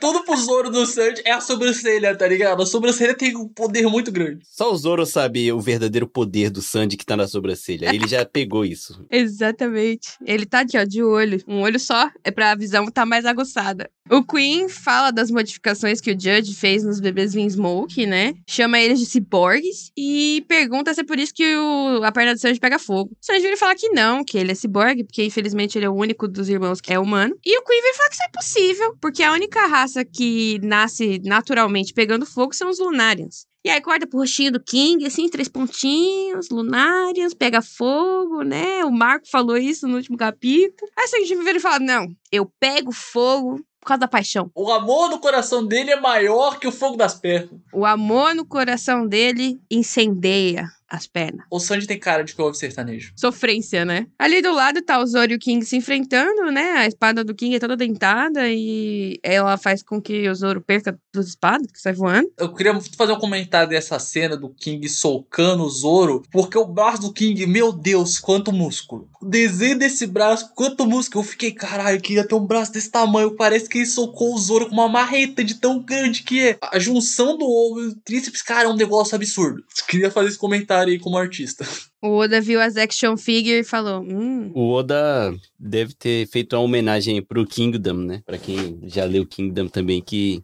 Tudo 0.00 0.24
pro 0.24 0.36
Zoro 0.36 0.70
do 0.70 0.86
Sanji 0.86 1.22
é 1.24 1.32
a 1.32 1.40
sobrancelha, 1.40 2.16
tá 2.16 2.26
ligado? 2.26 2.62
A 2.62 2.66
sobrancelha 2.66 3.14
tem 3.14 3.36
um 3.36 3.48
poder 3.48 3.82
muito 3.88 4.12
grande. 4.12 4.44
Só 4.44 4.72
o 4.72 4.76
Zoro 4.76 5.04
sabe 5.04 5.50
o 5.52 5.60
verdadeiro 5.60 6.06
poder 6.06 6.50
do 6.50 6.62
Sandy 6.62 6.96
que 6.96 7.04
tá 7.04 7.16
na 7.16 7.26
sobrancelha. 7.26 7.92
Ele 7.92 8.06
já 8.06 8.24
pegou 8.26 8.64
isso. 8.64 9.04
Exatamente. 9.10 10.10
Ele 10.24 10.46
tá 10.46 10.60
aqui, 10.60 10.78
ó, 10.78 10.84
de 10.84 11.02
olho. 11.02 11.42
Um 11.48 11.62
olho 11.62 11.80
só 11.80 12.10
é 12.22 12.30
pra 12.30 12.54
visão 12.54 12.84
estar 12.84 13.02
tá 13.02 13.06
mais 13.06 13.24
aguçada. 13.26 13.90
O 14.10 14.24
Queen 14.24 14.68
fala 14.68 15.10
das 15.10 15.30
modificações 15.30 16.00
que 16.00 16.12
o 16.12 16.18
Judge 16.18 16.54
fez 16.54 16.84
nos 16.84 17.00
bebês 17.00 17.32
Smoke, 17.32 18.06
né? 18.08 18.34
Chama 18.48 18.80
eles 18.80 18.98
de 18.98 19.06
ciborgues 19.06 19.92
e 19.96 20.44
pergunta 20.48 20.92
se 20.92 21.00
é 21.00 21.04
por 21.04 21.18
isso 21.18 21.32
que 21.34 21.56
o, 21.56 22.02
a 22.02 22.10
perna 22.10 22.34
do 22.34 22.40
Sanji 22.40 22.58
pega 22.58 22.78
fogo. 22.78 23.12
O 23.12 23.24
Sanji 23.24 23.42
vira 23.42 23.56
falar 23.56 23.74
que 23.74 23.88
não, 23.90 24.24
que 24.24 24.38
ele 24.38 24.52
é 24.52 24.54
ciborgue, 24.54 25.04
porque 25.04 25.24
infelizmente 25.24 25.78
ele 25.78 25.84
é 25.86 25.90
o 25.90 25.94
único 25.94 26.26
dos 26.26 26.48
irmãos 26.48 26.80
que 26.80 26.92
é 26.92 26.98
humano. 26.98 27.36
E 27.44 27.58
o 27.58 27.62
Queen 27.62 27.80
vira 27.80 27.94
falar 27.94 28.08
que 28.08 28.14
isso 28.14 28.24
é 28.24 28.28
possível, 28.28 28.96
porque 29.00 29.22
a 29.22 29.32
única 29.32 29.66
raça 29.66 30.04
que 30.04 30.58
nasce 30.62 31.20
naturalmente 31.24 31.92
pegando 31.92 32.26
fogo 32.26 32.54
são 32.54 32.70
os 32.70 32.78
Lunarians. 32.78 33.46
E 33.64 33.70
aí 33.70 33.80
corta 33.80 34.06
pro 34.06 34.20
rostinho 34.20 34.52
do 34.52 34.62
King, 34.62 35.04
assim, 35.04 35.28
três 35.28 35.48
pontinhos, 35.48 36.48
lunários, 36.48 37.34
pega 37.34 37.60
fogo, 37.60 38.42
né? 38.42 38.84
O 38.84 38.90
Marco 38.90 39.28
falou 39.28 39.58
isso 39.58 39.86
no 39.86 39.96
último 39.96 40.16
capítulo. 40.16 40.90
Aí 40.96 41.04
a 41.04 41.18
gente 41.18 41.36
vira 41.36 41.58
e 41.58 41.60
fala: 41.60 41.78
não, 41.80 42.06
eu 42.30 42.50
pego 42.60 42.92
fogo 42.92 43.60
causa 43.88 44.00
da 44.00 44.08
paixão. 44.08 44.50
O 44.54 44.70
amor 44.70 45.08
no 45.08 45.18
coração 45.18 45.66
dele 45.66 45.90
é 45.90 46.00
maior 46.00 46.58
que 46.58 46.68
o 46.68 46.72
fogo 46.72 46.96
das 46.96 47.14
pernas. 47.14 47.58
O 47.72 47.84
amor 47.84 48.34
no 48.34 48.44
coração 48.44 49.06
dele 49.06 49.60
incendeia 49.70 50.68
as 50.88 51.06
pernas. 51.06 51.44
O 51.50 51.60
Sandy 51.60 51.86
tem 51.86 51.98
cara 51.98 52.24
de 52.24 52.34
que 52.34 52.40
ouve 52.40 52.56
sertanejo. 52.56 53.12
Sofrência, 53.14 53.84
né? 53.84 54.06
Ali 54.18 54.40
do 54.40 54.52
lado 54.52 54.80
tá 54.80 54.98
o 54.98 55.06
Zoro 55.06 55.32
e 55.32 55.34
o 55.34 55.38
King 55.38 55.64
se 55.64 55.76
enfrentando, 55.76 56.50
né? 56.50 56.72
A 56.78 56.86
espada 56.86 57.22
do 57.22 57.34
King 57.34 57.56
é 57.56 57.58
toda 57.58 57.76
dentada 57.76 58.48
e 58.48 59.20
ela 59.22 59.58
faz 59.58 59.82
com 59.82 60.00
que 60.00 60.28
o 60.28 60.34
Zoro 60.34 60.62
perca 60.62 60.98
duas 61.12 61.28
espadas, 61.28 61.70
que 61.70 61.80
sai 61.80 61.92
voando. 61.92 62.30
Eu 62.38 62.54
queria 62.54 62.78
fazer 62.96 63.12
um 63.12 63.18
comentário 63.18 63.68
dessa 63.68 63.98
cena 63.98 64.36
do 64.36 64.48
King 64.48 64.88
socando 64.88 65.64
o 65.64 65.70
Zoro, 65.70 66.22
porque 66.32 66.56
o 66.56 66.66
braço 66.66 67.02
do 67.02 67.12
King, 67.12 67.46
meu 67.46 67.70
Deus, 67.70 68.18
quanto 68.18 68.52
músculo. 68.52 69.08
O 69.20 69.26
desenho 69.26 69.78
desse 69.78 70.06
braço, 70.06 70.52
quanto 70.54 70.86
músculo. 70.86 71.22
Eu 71.22 71.28
fiquei, 71.28 71.52
caralho, 71.52 72.00
queria 72.00 72.26
ter 72.26 72.34
um 72.34 72.46
braço 72.46 72.72
desse 72.72 72.90
tamanho. 72.90 73.36
Parece 73.36 73.68
que 73.68 73.77
ele 73.78 73.86
socou 73.86 74.34
o 74.34 74.38
Zoro 74.38 74.66
com 74.66 74.74
uma 74.74 74.88
marreta 74.88 75.42
de 75.42 75.54
tão 75.54 75.78
grande 75.80 76.22
que 76.22 76.40
é. 76.40 76.58
A 76.62 76.78
junção 76.78 77.36
do 77.36 77.44
ombro 77.44 77.84
e 77.84 77.88
do 77.94 78.00
tríceps, 78.00 78.42
cara, 78.42 78.68
é 78.68 78.72
um 78.72 78.76
negócio 78.76 79.14
absurdo. 79.14 79.62
Queria 79.88 80.10
fazer 80.10 80.28
esse 80.28 80.38
comentário 80.38 80.92
aí 80.92 80.98
como 80.98 81.16
artista. 81.16 81.66
O 82.00 82.16
Oda 82.16 82.40
viu 82.40 82.60
as 82.60 82.76
action 82.76 83.16
figure 83.16 83.58
e 83.58 83.64
falou: 83.64 84.02
Hum, 84.02 84.52
O 84.54 84.70
Oda 84.70 85.34
deve 85.58 85.94
ter 85.94 86.28
feito 86.28 86.54
uma 86.54 86.62
homenagem 86.62 87.20
pro 87.20 87.44
Kingdom, 87.46 87.94
né? 87.94 88.22
Pra 88.24 88.38
quem 88.38 88.78
já 88.84 89.04
leu 89.04 89.26
Kingdom 89.26 89.66
também, 89.66 90.00
que 90.00 90.40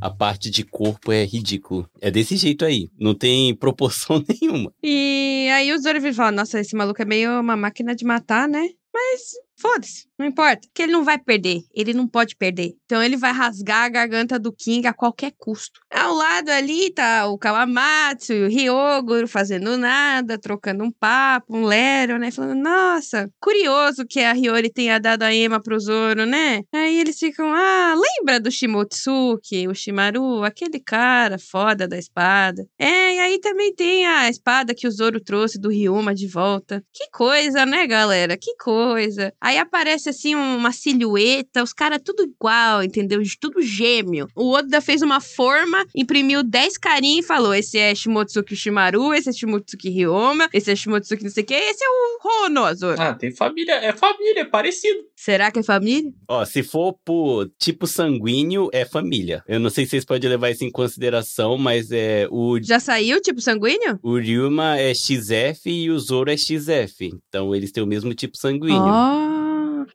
a 0.00 0.08
parte 0.10 0.48
de 0.48 0.62
corpo 0.62 1.10
é 1.10 1.24
ridículo. 1.24 1.88
É 2.00 2.08
desse 2.08 2.36
jeito 2.36 2.64
aí. 2.64 2.88
Não 2.98 3.14
tem 3.16 3.52
proporção 3.56 4.24
nenhuma. 4.40 4.72
E 4.82 5.48
aí 5.52 5.72
o 5.72 5.78
Zoro 5.80 5.98
vira 6.00 6.12
e 6.12 6.14
fala: 6.14 6.30
Nossa, 6.30 6.60
esse 6.60 6.76
maluco 6.76 7.02
é 7.02 7.04
meio 7.04 7.40
uma 7.40 7.56
máquina 7.56 7.96
de 7.96 8.04
matar, 8.04 8.48
né? 8.48 8.68
Mas 8.94 9.22
foda-se, 9.56 10.06
não 10.22 10.28
importa. 10.28 10.60
Porque 10.68 10.82
ele 10.82 10.92
não 10.92 11.04
vai 11.04 11.18
perder. 11.18 11.60
Ele 11.74 11.92
não 11.92 12.06
pode 12.08 12.36
perder. 12.36 12.72
Então 12.84 13.02
ele 13.02 13.16
vai 13.16 13.32
rasgar 13.32 13.84
a 13.84 13.88
garganta 13.88 14.38
do 14.38 14.52
King 14.52 14.86
a 14.86 14.92
qualquer 14.92 15.32
custo. 15.36 15.80
Ao 15.90 16.14
lado 16.14 16.50
ali 16.50 16.90
tá 16.92 17.26
o 17.26 17.38
Kawamatsu 17.38 18.32
e 18.32 18.44
o 18.44 18.48
Ryogoro 18.48 19.28
fazendo 19.28 19.76
nada, 19.76 20.38
trocando 20.38 20.84
um 20.84 20.90
papo, 20.90 21.56
um 21.56 21.64
lero, 21.64 22.18
né? 22.18 22.30
Falando, 22.30 22.60
nossa, 22.62 23.28
curioso 23.40 24.06
que 24.06 24.20
a 24.20 24.32
Hiyori 24.32 24.70
tenha 24.70 24.98
dado 24.98 25.22
a 25.22 25.34
Ema 25.34 25.60
pro 25.60 25.78
Zoro, 25.78 26.24
né? 26.24 26.62
Aí 26.72 27.00
eles 27.00 27.18
ficam, 27.18 27.52
ah, 27.52 27.94
lembra 27.94 28.38
do 28.38 28.50
Shimotsuki, 28.50 29.68
o 29.68 29.74
Shimaru, 29.74 30.44
aquele 30.44 30.80
cara 30.80 31.38
foda 31.38 31.88
da 31.88 31.98
espada. 31.98 32.66
É, 32.78 33.14
e 33.14 33.18
aí 33.20 33.40
também 33.40 33.74
tem 33.74 34.06
a 34.06 34.28
espada 34.28 34.74
que 34.74 34.86
o 34.86 34.90
Zoro 34.90 35.20
trouxe 35.20 35.58
do 35.58 35.70
Ryuma 35.70 36.14
de 36.14 36.28
volta. 36.28 36.82
Que 36.92 37.10
coisa, 37.10 37.66
né, 37.66 37.86
galera? 37.86 38.36
Que 38.36 38.54
coisa. 38.56 39.32
Aí 39.40 39.58
aparece 39.58 40.11
assim 40.12 40.34
uma 40.34 40.72
silhueta, 40.72 41.62
os 41.62 41.72
caras 41.72 42.00
tudo 42.04 42.22
igual, 42.22 42.82
entendeu? 42.82 43.20
De 43.20 43.36
Tudo 43.38 43.60
gêmeo. 43.60 44.28
O 44.36 44.52
Oda 44.52 44.80
fez 44.80 45.02
uma 45.02 45.20
forma, 45.20 45.84
imprimiu 45.94 46.42
10 46.42 46.78
carinhos 46.78 47.24
e 47.24 47.28
falou: 47.28 47.54
esse 47.54 47.78
é 47.78 47.94
Shimotsuki 47.94 48.54
Shimaru, 48.54 49.12
esse 49.12 49.30
é 49.30 49.32
Shimotsuki 49.32 49.90
Ryoma, 49.90 50.48
esse 50.52 50.70
é 50.70 50.76
Shimotsuki 50.76 51.24
não 51.24 51.30
sei 51.30 51.42
o 51.42 51.46
que, 51.46 51.54
esse 51.54 51.84
é 51.84 51.88
o 51.88 52.46
Hono. 52.46 52.62
Ah, 52.98 53.14
tem 53.14 53.34
família, 53.34 53.74
é 53.74 53.92
família, 53.92 54.40
é 54.40 54.44
parecido. 54.44 55.00
Será 55.16 55.50
que 55.50 55.58
é 55.58 55.62
família? 55.62 56.12
Ó, 56.28 56.44
se 56.44 56.62
for 56.62 56.96
por 57.04 57.50
tipo 57.58 57.86
sanguíneo, 57.86 58.68
é 58.72 58.84
família. 58.84 59.42
Eu 59.46 59.58
não 59.58 59.70
sei 59.70 59.84
se 59.84 59.90
vocês 59.90 60.04
podem 60.04 60.28
levar 60.28 60.50
isso 60.50 60.64
em 60.64 60.70
consideração, 60.70 61.58
mas 61.58 61.90
é 61.90 62.26
o 62.30 62.58
Já 62.62 62.78
saiu, 62.78 63.20
tipo 63.20 63.40
sanguíneo? 63.40 63.98
O 64.02 64.16
Ryuma 64.18 64.78
é 64.78 64.94
XF 64.94 65.66
e 65.66 65.90
o 65.90 65.98
Zoro 65.98 66.30
é 66.30 66.36
XF. 66.36 67.10
Então 67.28 67.54
eles 67.54 67.72
têm 67.72 67.82
o 67.82 67.86
mesmo 67.86 68.14
tipo 68.14 68.36
sanguíneo. 68.36 68.82
Oh. 68.82 69.41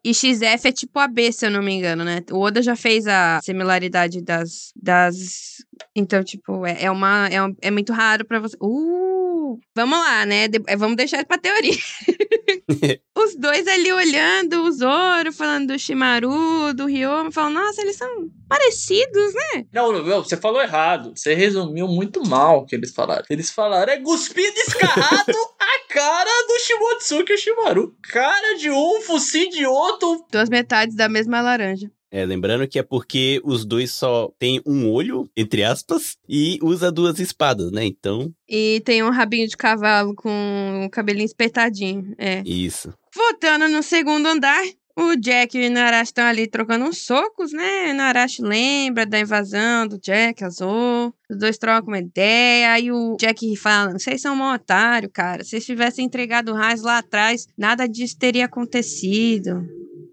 E 0.03 0.13
XF 0.13 0.67
é 0.67 0.71
tipo 0.71 0.99
AB, 0.99 1.31
se 1.33 1.45
eu 1.45 1.51
não 1.51 1.61
me 1.61 1.73
engano, 1.73 2.03
né? 2.03 2.21
O 2.31 2.39
Oda 2.39 2.61
já 2.61 2.75
fez 2.75 3.07
a 3.07 3.39
similaridade 3.43 4.21
das. 4.21 4.71
das... 4.75 5.57
Então, 5.95 6.23
tipo, 6.23 6.65
é, 6.65 6.83
é 6.85 6.91
uma. 6.91 7.27
É, 7.29 7.41
um- 7.43 7.55
é 7.61 7.71
muito 7.71 7.91
raro 7.93 8.25
pra 8.25 8.39
você. 8.39 8.55
Uh! 8.61 9.59
Vamos 9.75 9.97
lá, 9.99 10.25
né? 10.25 10.47
De- 10.47 10.61
é, 10.67 10.75
vamos 10.75 10.95
deixar 10.97 11.25
pra 11.25 11.37
teoria. 11.37 11.71
Os 13.17 13.35
dois 13.35 13.67
ali 13.67 13.91
olhando 13.91 14.63
o 14.63 14.71
Zoro, 14.71 15.31
falando 15.33 15.67
do 15.73 15.79
Shimaru, 15.79 16.73
do 16.75 16.85
Ryoma, 16.85 17.31
falando, 17.31 17.55
nossa, 17.55 17.81
eles 17.81 17.95
são 17.95 18.07
parecidos, 18.47 19.33
né? 19.33 19.65
Não, 19.73 19.91
não, 19.91 20.23
você 20.23 20.37
falou 20.37 20.61
errado. 20.61 21.13
Você 21.15 21.33
resumiu 21.33 21.87
muito 21.87 22.23
mal 22.27 22.59
o 22.59 22.65
que 22.65 22.75
eles 22.75 22.93
falaram. 22.93 23.23
Eles 23.29 23.49
falaram, 23.51 23.91
é 23.91 23.97
cuspir 23.99 24.53
descarrado 24.53 25.33
a 25.59 25.65
cara 25.97 26.29
do 26.47 26.59
Shimotsuki 26.59 27.31
e 27.31 27.35
o 27.35 27.37
Shimaru. 27.39 27.95
Cara 28.03 28.55
de 28.55 28.69
um, 28.69 29.01
focinho 29.01 29.49
de 29.49 29.65
outro. 29.65 30.23
Duas 30.31 30.47
metades 30.47 30.95
da 30.95 31.09
mesma 31.09 31.41
laranja. 31.41 31.89
É, 32.11 32.23
lembrando 32.23 32.67
que 32.67 32.77
é 32.77 32.83
porque 32.83 33.41
os 33.43 33.65
dois 33.65 33.91
só 33.91 34.31
têm 34.37 34.61
um 34.65 34.89
olho, 34.89 35.29
entre 35.35 35.63
aspas, 35.63 36.15
e 36.29 36.59
usa 36.61 36.91
duas 36.91 37.19
espadas, 37.19 37.71
né? 37.71 37.83
Então, 37.83 38.31
E 38.47 38.79
tem 38.85 39.03
um 39.03 39.09
rabinho 39.09 39.47
de 39.47 39.57
cavalo 39.57 40.13
com 40.15 40.85
o 40.85 40.89
cabelinho 40.89 41.25
espetadinho. 41.25 42.13
É. 42.17 42.43
isso. 42.45 42.93
Voltando 43.13 43.67
no 43.67 43.81
segundo 43.81 44.27
andar, 44.27 44.63
o 44.99 45.15
Jack 45.15 45.55
e 45.55 45.61
o 45.61 45.63
Inarashi 45.63 46.09
estão 46.09 46.25
ali 46.25 46.47
trocando 46.47 46.85
uns 46.85 46.97
socos, 46.97 47.53
né? 47.53 47.85
O 47.85 47.89
Inarashi 47.91 48.41
lembra 48.41 49.05
da 49.05 49.19
invasão 49.19 49.87
do 49.87 49.99
Jack 49.99 50.43
Azul. 50.43 51.13
Os 51.29 51.37
dois 51.37 51.59
trocam 51.59 51.89
uma 51.89 51.99
ideia. 51.99 52.71
Aí 52.71 52.91
o 52.91 53.15
Jack 53.15 53.55
fala: 53.57 53.91
Vocês 53.91 54.19
são 54.19 54.35
um 54.35 54.53
otário, 54.53 55.07
cara. 55.07 55.43
Se 55.43 55.51
vocês 55.51 55.65
tivessem 55.65 56.03
entregado 56.03 56.51
o 56.51 56.55
Raiz 56.55 56.81
lá 56.81 56.97
atrás, 56.97 57.45
nada 57.55 57.87
disso 57.87 58.17
teria 58.17 58.45
acontecido. 58.45 59.63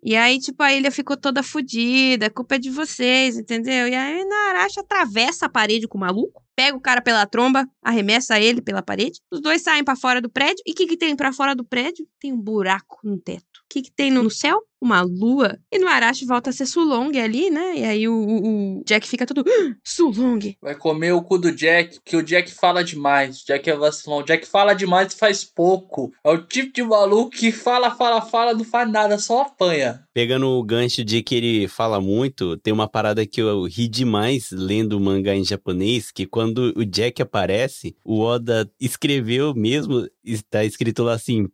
E 0.02 0.14
aí, 0.14 0.38
tipo, 0.38 0.62
a 0.62 0.70
ilha 0.70 0.90
ficou 0.90 1.16
toda 1.16 1.42
fodida, 1.42 2.28
culpa 2.28 2.56
é 2.56 2.58
de 2.58 2.68
vocês, 2.68 3.38
entendeu? 3.38 3.88
E 3.88 3.94
aí 3.94 4.18
o 4.18 4.20
Inarashi 4.20 4.80
atravessa 4.80 5.46
a 5.46 5.48
parede 5.48 5.88
com 5.88 5.96
o 5.96 6.00
maluco, 6.02 6.42
pega 6.54 6.76
o 6.76 6.80
cara 6.80 7.00
pela 7.00 7.24
tromba, 7.24 7.66
arremessa 7.82 8.38
ele 8.38 8.60
pela 8.60 8.82
parede. 8.82 9.18
Os 9.32 9.40
dois 9.40 9.62
saem 9.62 9.82
pra 9.82 9.96
fora 9.96 10.20
do 10.20 10.28
prédio. 10.28 10.62
E 10.66 10.72
o 10.72 10.74
que, 10.74 10.86
que 10.86 10.98
tem 10.98 11.16
pra 11.16 11.32
fora 11.32 11.54
do 11.54 11.64
prédio? 11.64 12.06
Tem 12.20 12.34
um 12.34 12.38
buraco 12.38 12.98
no 13.02 13.18
teto. 13.18 13.53
O 13.74 13.76
que, 13.76 13.82
que 13.82 13.90
tem 13.92 14.08
no 14.08 14.30
céu? 14.30 14.60
Uma 14.80 15.00
lua. 15.00 15.58
E 15.72 15.78
no 15.80 15.88
Arashi 15.88 16.24
volta 16.26 16.50
a 16.50 16.52
ser 16.52 16.66
Sulong 16.66 17.18
ali, 17.18 17.50
né? 17.50 17.78
E 17.78 17.84
aí 17.84 18.06
o, 18.08 18.14
o- 18.14 18.78
o 18.80 18.84
Jack 18.84 19.08
fica 19.08 19.26
todo. 19.26 19.42
"Ah, 19.48 19.74
Sulong! 19.82 20.56
Vai 20.62 20.76
comer 20.76 21.10
o 21.12 21.22
cu 21.22 21.38
do 21.38 21.50
Jack, 21.50 21.98
que 22.04 22.16
o 22.16 22.22
Jack 22.22 22.52
fala 22.52 22.84
demais. 22.84 23.40
O 23.42 23.46
Jack 23.46 23.68
é 23.68 23.74
vacilão. 23.74 24.18
O 24.18 24.22
Jack 24.22 24.46
fala 24.46 24.74
demais 24.74 25.12
e 25.12 25.16
faz 25.16 25.42
pouco. 25.42 26.12
É 26.22 26.30
o 26.30 26.38
tipo 26.46 26.72
de 26.72 26.84
maluco 26.84 27.30
que 27.30 27.50
fala, 27.50 27.90
fala, 27.90 28.20
fala, 28.20 28.54
não 28.54 28.64
faz 28.64 28.88
nada, 28.88 29.18
só 29.18 29.42
apanha. 29.42 30.04
Pegando 30.12 30.46
o 30.46 30.62
gancho 30.62 31.02
de 31.04 31.20
que 31.22 31.34
ele 31.34 31.66
fala 31.66 32.00
muito, 32.00 32.56
tem 32.58 32.72
uma 32.72 32.86
parada 32.86 33.26
que 33.26 33.40
eu 33.42 33.64
ri 33.64 33.88
demais 33.88 34.50
lendo 34.52 34.92
o 34.92 35.00
mangá 35.00 35.34
em 35.34 35.44
japonês, 35.44 36.12
que 36.12 36.26
quando 36.26 36.72
o 36.76 36.84
Jack 36.84 37.20
aparece, 37.22 37.96
o 38.04 38.20
Oda 38.20 38.70
escreveu 38.80 39.52
mesmo, 39.54 40.06
está 40.22 40.64
escrito 40.64 41.02
lá 41.02 41.14
assim, 41.14 41.48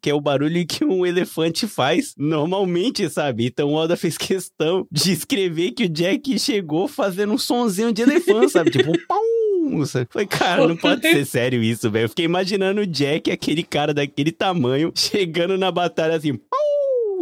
que 0.00 0.10
é 0.10 0.14
o 0.14 0.20
barulho 0.20 0.66
que 0.66 0.84
um 0.84 1.04
elefante 1.04 1.66
faz 1.66 2.14
normalmente, 2.16 3.08
sabe? 3.08 3.46
Então 3.46 3.70
o 3.70 3.74
Oda 3.74 3.96
fez 3.96 4.16
questão 4.16 4.86
de 4.90 5.12
escrever 5.12 5.72
que 5.72 5.84
o 5.84 5.88
Jack 5.88 6.38
chegou 6.38 6.88
fazendo 6.88 7.32
um 7.32 7.38
sonzinho 7.38 7.92
de 7.92 8.02
elefante, 8.02 8.52
sabe? 8.52 8.70
Tipo, 8.80 8.92
pau! 9.06 9.20
Foi, 10.08 10.26
cara, 10.26 10.66
não 10.66 10.76
pode 10.76 11.02
ser 11.02 11.24
sério 11.26 11.62
isso, 11.62 11.90
velho. 11.90 12.04
Eu 12.04 12.08
fiquei 12.08 12.24
imaginando 12.24 12.80
o 12.80 12.86
Jack, 12.86 13.30
aquele 13.30 13.62
cara 13.62 13.92
daquele 13.92 14.32
tamanho, 14.32 14.92
chegando 14.94 15.56
na 15.58 15.70
batalha 15.70 16.16
assim, 16.16 16.34
pau! 16.34 16.69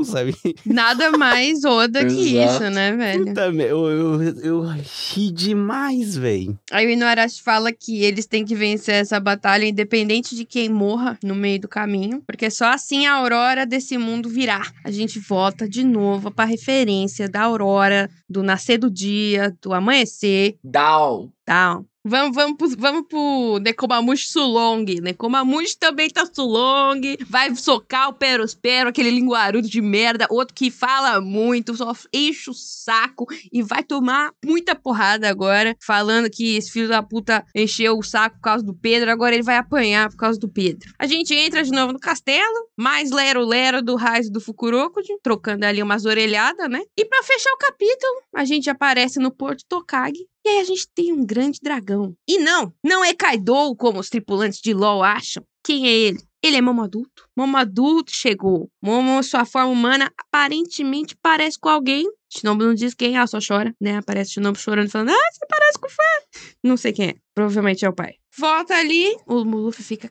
Sabe? 0.05 0.35
Nada 0.65 1.11
mais 1.13 1.65
Oda 1.65 2.05
que 2.05 2.13
isso, 2.15 2.71
né, 2.71 2.93
velho? 2.93 3.27
Puta, 3.27 3.51
me- 3.53 3.65
eu, 3.65 3.91
eu, 3.91 4.23
eu 4.43 4.61
ri 4.63 5.31
demais, 5.31 6.17
velho. 6.17 6.59
Aí 6.71 6.87
o 6.87 6.91
Inuarashi 6.91 7.43
fala 7.43 7.73
que 7.73 8.03
eles 8.03 8.27
têm 8.27 8.45
que 8.45 8.55
vencer 8.55 8.95
essa 8.95 9.19
batalha, 9.21 9.65
independente 9.67 10.35
de 10.37 10.45
quem 10.45 10.69
morra 10.69 11.19
no 11.23 11.35
meio 11.35 11.61
do 11.61 11.69
caminho, 11.69 12.23
porque 12.27 12.51
só 12.51 12.67
assim 12.67 13.07
a 13.07 13.15
aurora 13.15 13.67
desse 13.67 13.99
mundo 13.99 14.29
virá. 14.29 14.63
A 14.85 14.91
gente 14.91 15.19
volta 15.19 15.69
de 15.69 15.85
novo 15.85 16.31
pra 16.31 16.45
referência 16.45 17.29
da 17.29 17.43
aurora, 17.43 18.09
do 18.29 18.43
nascer 18.43 18.79
do 18.79 18.91
dia, 18.91 19.55
do 19.63 19.73
amanhecer, 19.73 20.57
Down. 20.63 21.31
tal. 21.45 21.85
Vamos, 22.09 22.35
vamos, 22.35 22.57
pro, 22.57 22.69
vamos 22.79 23.07
pro 23.07 23.59
Nekomamushi 23.61 24.29
Sulong. 24.29 24.87
Nekomamushi 25.03 25.79
também 25.79 26.09
tá 26.09 26.25
Sulong. 26.25 27.19
Vai 27.29 27.55
socar 27.55 28.09
o 28.09 28.15
Perospero, 28.15 28.89
aquele 28.89 29.11
linguarudo 29.11 29.69
de 29.69 29.83
merda. 29.83 30.27
Outro 30.31 30.55
que 30.55 30.71
fala 30.71 31.21
muito, 31.21 31.77
só 31.77 31.93
enche 32.11 32.49
o 32.49 32.55
saco 32.55 33.27
e 33.53 33.63
vai 33.63 33.85
tomar 33.85 34.31
muita 34.43 34.75
porrada 34.75 35.29
agora. 35.29 35.77
Falando 35.85 36.31
que 36.31 36.57
esse 36.57 36.71
filho 36.71 36.89
da 36.89 37.03
puta 37.03 37.45
encheu 37.55 37.99
o 37.99 38.03
saco 38.03 38.37
por 38.37 38.43
causa 38.43 38.65
do 38.65 38.73
Pedro. 38.73 39.11
Agora 39.11 39.35
ele 39.35 39.45
vai 39.45 39.59
apanhar 39.59 40.09
por 40.09 40.17
causa 40.17 40.39
do 40.39 40.49
Pedro. 40.49 40.91
A 40.99 41.07
gente 41.07 41.35
entra 41.35 41.63
de 41.63 41.71
novo 41.71 41.93
no 41.93 42.01
castelo. 42.01 42.69
Mais 42.75 43.11
lero-lero 43.11 43.83
do 43.83 43.97
Raizo 43.97 44.33
do 44.33 44.41
Fukurokuji. 44.41 45.19
Trocando 45.23 45.65
ali 45.65 45.83
umas 45.83 46.07
orelhadas, 46.07 46.71
né? 46.71 46.81
E 46.97 47.05
pra 47.05 47.23
fechar 47.23 47.53
o 47.53 47.59
capítulo, 47.59 48.23
a 48.35 48.47
gente 48.47 48.71
aparece 48.71 49.19
no 49.19 49.31
Porto 49.31 49.63
Tokage. 49.69 50.27
E 50.49 50.51
aí 50.51 50.61
a 50.61 50.65
gente 50.65 50.89
tem 50.95 51.13
um 51.13 51.27
grande 51.27 51.59
dragão. 51.63 52.17
E 52.27 52.39
não, 52.39 52.73
não 52.83 53.05
é 53.05 53.13
Kaido 53.13 53.77
como 53.77 54.01
os 54.01 54.09
tripulantes 54.09 54.61
de 54.61 54.73
LoL 54.73 55.03
acham. 55.03 55.45
Quem 55.63 55.87
é 55.87 55.93
ele? 55.93 56.19
Ele 56.43 56.57
é 56.57 56.61
Momo 56.63 56.83
adulto. 56.83 57.29
Momo 57.37 57.55
adulto 57.59 58.13
chegou. 58.15 58.71
Momo, 58.83 59.23
sua 59.23 59.45
forma 59.45 59.71
humana, 59.71 60.11
aparentemente 60.17 61.15
parece 61.21 61.59
com 61.61 61.69
alguém. 61.69 62.07
Shinobu 62.33 62.65
não 62.65 62.75
diz 62.75 62.95
quem, 62.95 63.15
ela 63.15 63.27
só 63.27 63.39
chora, 63.47 63.75
né? 63.79 63.99
Aparece 63.99 64.33
Shinobu 64.33 64.59
chorando, 64.59 64.89
falando, 64.89 65.11
ah, 65.11 65.33
você 65.33 65.47
parece 65.47 65.79
com 65.79 65.87
o 65.87 65.91
Fã. 65.91 66.53
Não 66.65 66.79
sei 66.79 66.95
quem 66.95 67.09
é. 67.09 67.15
Provavelmente 67.35 67.85
é 67.85 67.89
o 67.89 67.95
pai. 67.95 68.15
Volta 68.39 68.75
ali, 68.75 69.15
o 69.27 69.35
Luffy 69.35 69.85
fica, 69.85 70.11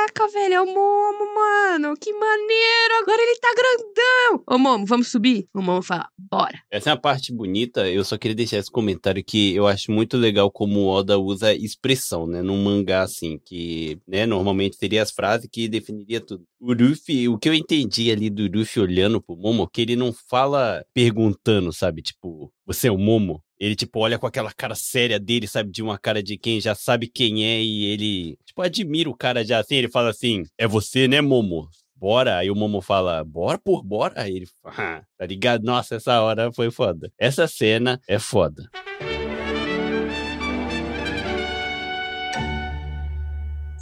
caraca, 0.00 0.28
velho, 0.28 0.54
é 0.54 0.60
o 0.60 0.66
Momo, 0.66 1.34
mano, 1.34 1.94
que 1.96 2.12
maneiro, 2.12 2.94
agora 3.02 3.22
ele 3.22 3.38
tá 3.38 3.48
grandão. 3.54 4.44
Ô, 4.46 4.58
Momo, 4.58 4.86
vamos 4.86 5.08
subir? 5.08 5.46
O 5.54 5.60
Momo 5.60 5.82
fala, 5.82 6.08
bora. 6.18 6.58
Essa 6.70 6.90
é 6.90 6.92
uma 6.92 7.00
parte 7.00 7.32
bonita, 7.32 7.88
eu 7.88 8.04
só 8.04 8.16
queria 8.16 8.34
deixar 8.34 8.58
esse 8.58 8.70
comentário 8.70 9.22
que 9.22 9.54
eu 9.54 9.66
acho 9.66 9.90
muito 9.92 10.16
legal 10.16 10.50
como 10.50 10.80
o 10.80 10.88
Oda 10.88 11.18
usa 11.18 11.52
expressão, 11.54 12.26
né, 12.26 12.42
num 12.42 12.62
mangá 12.62 13.02
assim, 13.02 13.38
que, 13.44 13.98
né, 14.06 14.26
normalmente 14.26 14.78
teria 14.78 15.02
as 15.02 15.10
frases 15.10 15.48
que 15.50 15.68
definiria 15.68 16.20
tudo. 16.20 16.44
O 16.60 16.72
Luffy, 16.72 17.28
o 17.28 17.38
que 17.38 17.48
eu 17.48 17.54
entendi 17.54 18.10
ali 18.10 18.30
do 18.30 18.46
Luffy 18.46 18.82
olhando 18.82 19.20
pro 19.20 19.36
Momo, 19.36 19.68
que 19.68 19.82
ele 19.82 19.96
não 19.96 20.12
fala 20.12 20.84
perguntando, 20.94 21.72
sabe, 21.72 22.02
tipo, 22.02 22.52
você 22.66 22.88
é 22.88 22.92
o 22.92 22.98
Momo? 22.98 23.42
Ele, 23.60 23.76
tipo, 23.76 24.00
olha 24.00 24.18
com 24.18 24.26
aquela 24.26 24.50
cara 24.50 24.74
séria 24.74 25.20
dele, 25.20 25.46
sabe? 25.46 25.70
De 25.70 25.82
uma 25.82 25.98
cara 25.98 26.22
de 26.22 26.38
quem 26.38 26.58
já 26.58 26.74
sabe 26.74 27.06
quem 27.06 27.44
é 27.44 27.60
e 27.60 27.84
ele, 27.84 28.38
tipo, 28.46 28.62
admira 28.62 29.10
o 29.10 29.14
cara 29.14 29.44
já 29.44 29.58
assim. 29.58 29.74
Ele 29.74 29.90
fala 29.90 30.08
assim: 30.08 30.44
É 30.56 30.66
você, 30.66 31.06
né, 31.06 31.20
Momo? 31.20 31.68
Bora. 31.94 32.38
Aí 32.38 32.50
o 32.50 32.54
Momo 32.54 32.80
fala: 32.80 33.22
Bora, 33.22 33.58
por 33.58 33.82
bora. 33.82 34.14
Aí 34.16 34.34
ele, 34.34 34.48
ah, 34.64 35.02
tá 35.18 35.26
ligado? 35.26 35.62
Nossa, 35.62 35.96
essa 35.96 36.22
hora 36.22 36.50
foi 36.50 36.70
foda. 36.70 37.12
Essa 37.18 37.46
cena 37.46 38.00
é 38.08 38.18
foda. 38.18 38.62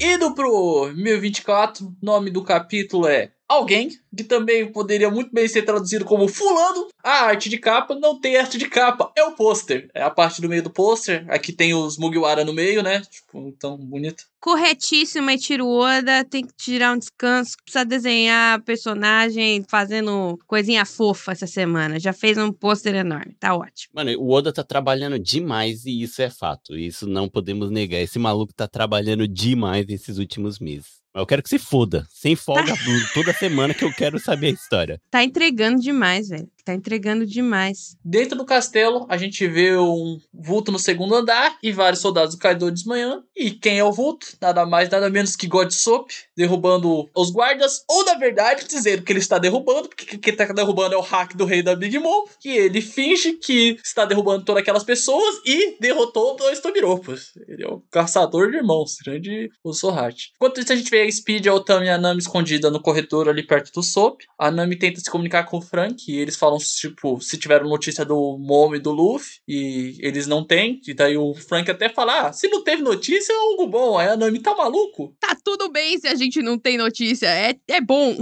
Indo 0.01 0.35
pro 0.35 0.93
1024, 0.93 1.97
nome 2.03 2.31
do 2.31 2.43
capítulo 2.43 3.07
é 3.07 3.31
Alguém, 3.49 3.91
que 4.15 4.23
também 4.23 4.71
poderia 4.71 5.11
muito 5.11 5.33
bem 5.33 5.49
ser 5.49 5.63
traduzido 5.63 6.05
como 6.05 6.29
Fulano. 6.29 6.89
A 7.03 7.25
arte 7.25 7.49
de 7.49 7.57
capa 7.57 7.95
não 7.95 8.21
tem 8.21 8.37
arte 8.37 8.59
de 8.59 8.69
capa, 8.69 9.11
é 9.17 9.25
o 9.25 9.33
pôster. 9.33 9.89
É 9.95 10.03
a 10.03 10.11
parte 10.11 10.43
do 10.43 10.49
meio 10.51 10.63
do 10.63 10.69
pôster. 10.69 11.25
Aqui 11.29 11.51
tem 11.51 11.73
os 11.73 11.97
Mugiwara 11.97 12.45
no 12.45 12.53
meio, 12.53 12.83
né? 12.83 13.01
Tipo, 13.11 13.51
tão 13.53 13.79
bonito. 13.79 14.25
Corretíssimo, 14.39 15.31
Eiichiro 15.31 15.67
Oda. 15.67 16.25
Tem 16.25 16.45
que 16.45 16.53
tirar 16.57 16.93
um 16.93 16.99
descanso. 16.99 17.57
Precisa 17.65 17.87
desenhar 17.87 18.61
personagem 18.63 19.65
fazendo 19.67 20.39
coisinha 20.47 20.85
fofa 20.85 21.33
essa 21.33 21.47
semana. 21.47 21.99
Já 21.99 22.13
fez 22.13 22.37
um 22.37 22.53
pôster 22.53 22.95
enorme. 22.95 23.35
Tá 23.41 23.55
ótimo. 23.55 23.93
Mano, 23.95 24.11
o 24.21 24.31
Oda 24.31 24.53
tá 24.53 24.63
trabalhando 24.63 25.19
demais 25.19 25.87
e 25.87 26.03
isso 26.03 26.21
é 26.21 26.29
fato. 26.29 26.77
Isso 26.77 27.07
não 27.07 27.29
podemos 27.29 27.71
negar. 27.71 28.01
Esse 28.01 28.19
maluco 28.19 28.53
tá 28.53 28.69
trabalhando 28.69 29.27
demais 29.27 29.87
esses 29.89 30.19
últimos 30.19 30.59
meses. 30.59 30.99
Eu 31.21 31.27
quero 31.27 31.43
que 31.43 31.49
se 31.49 31.59
foda. 31.59 32.07
Sem 32.11 32.37
folga 32.37 32.75
toda 33.13 33.33
semana 33.33 33.75
que 33.75 33.85
eu 33.85 33.93
quero 33.93 34.19
saber 34.19 34.49
a 34.49 34.51
história. 34.51 35.01
Tá 35.11 35.25
entregando 35.25 35.81
demais, 35.81 36.29
velho. 36.29 36.49
Tá 36.69 36.75
entregando 36.75 37.25
demais. 37.25 37.97
Dentro 38.05 38.37
do 38.37 38.45
castelo, 38.45 39.07
a 39.09 39.17
gente 39.17 39.49
vê 39.49 39.75
um 39.79 40.19
vulto 40.35 40.71
no 40.71 40.79
segundo 40.79 41.15
andar 41.15 41.57
e 41.63 41.73
vários 41.73 42.03
soldados 42.03 42.35
do 42.35 42.39
Kaido 42.39 42.71
desmanhando. 42.71 43.25
E 43.35 43.53
quem 43.53 43.79
é 43.79 43.85
o 43.85 43.91
vulto? 43.91 44.27
Nada 44.39 44.67
mais, 44.67 44.91
nada 44.91 45.09
menos 45.09 45.35
que 45.35 45.47
God 45.47 45.71
Soap, 45.71 46.11
derrubando 46.37 47.09
os 47.17 47.31
guardas. 47.31 47.83
Ou, 47.89 48.05
na 48.05 48.17
verdade, 48.17 48.67
dizendo 48.69 49.03
que 49.03 49.11
ele 49.11 49.19
está 49.19 49.39
derrubando, 49.39 49.89
porque 49.89 50.19
quem 50.19 50.31
está 50.31 50.45
derrubando 50.53 50.95
é 50.95 50.99
o 50.99 51.01
hack 51.01 51.35
do 51.35 51.47
rei 51.47 51.63
da 51.63 51.75
Big 51.75 51.99
Mom. 51.99 52.27
Que 52.39 52.51
ele 52.51 52.83
finge 52.83 53.33
que 53.33 53.79
está 53.83 54.05
derrubando 54.05 54.45
todas 54.45 54.61
aquelas 54.61 54.85
pessoas 54.85 55.41
e 55.47 55.79
derrotou 55.81 56.37
dois 56.37 56.61
Tobiropos. 56.61 57.33
Ele 57.49 57.65
é 57.65 57.67
o 57.67 57.83
caçador 57.91 58.51
de 58.51 58.59
irmãos, 58.59 58.97
grande 59.03 59.51
o 59.65 59.73
Sorate. 59.73 60.33
Enquanto 60.37 60.61
isso, 60.61 60.71
a 60.71 60.77
gente 60.77 60.91
vê 60.91 61.01
a 61.01 61.11
Speed, 61.11 61.47
a 61.47 61.55
Otami 61.55 61.87
e 61.87 61.89
a 61.89 61.97
Nami 61.97 62.21
escondida 62.21 62.71
no 62.71 62.83
corredor 62.83 63.27
ali 63.27 63.43
perto 63.43 63.73
do 63.73 63.83
Soap. 63.83 64.21
A 64.39 64.51
Nami 64.51 64.77
tenta 64.77 65.01
se 65.01 65.11
comunicar 65.11 65.45
com 65.45 65.57
o 65.57 65.63
Frank 65.63 66.05
e 66.07 66.19
eles 66.19 66.37
falam 66.37 66.58
tipo, 66.59 67.21
se 67.21 67.39
tiveram 67.39 67.69
notícia 67.69 68.05
do 68.05 68.39
Momo 68.39 68.77
e 68.77 68.81
do 68.81 68.91
Luffy, 68.91 69.41
e 69.47 69.97
eles 70.01 70.27
não 70.27 70.45
têm, 70.45 70.81
e 70.87 70.95
daí 70.95 71.17
o 71.17 71.35
Frank 71.35 71.71
até 71.71 71.89
fala, 71.89 72.29
ah, 72.29 72.33
se 72.33 72.49
não 72.49 72.63
teve 72.63 72.83
notícia, 72.83 73.33
é 73.33 73.37
algo 73.37 73.67
bom, 73.67 73.99
aí 73.99 74.09
a 74.09 74.17
Nami 74.17 74.41
tá 74.41 74.55
maluco? 74.55 75.15
Tá 75.21 75.37
tudo 75.45 75.71
bem 75.71 75.99
se 75.99 76.09
a 76.09 76.15
gente 76.15 76.43
não 76.43 76.59
tem 76.59 76.77
notícia, 76.77 77.27
é, 77.27 77.55
é 77.69 77.81
bom. 77.81 78.17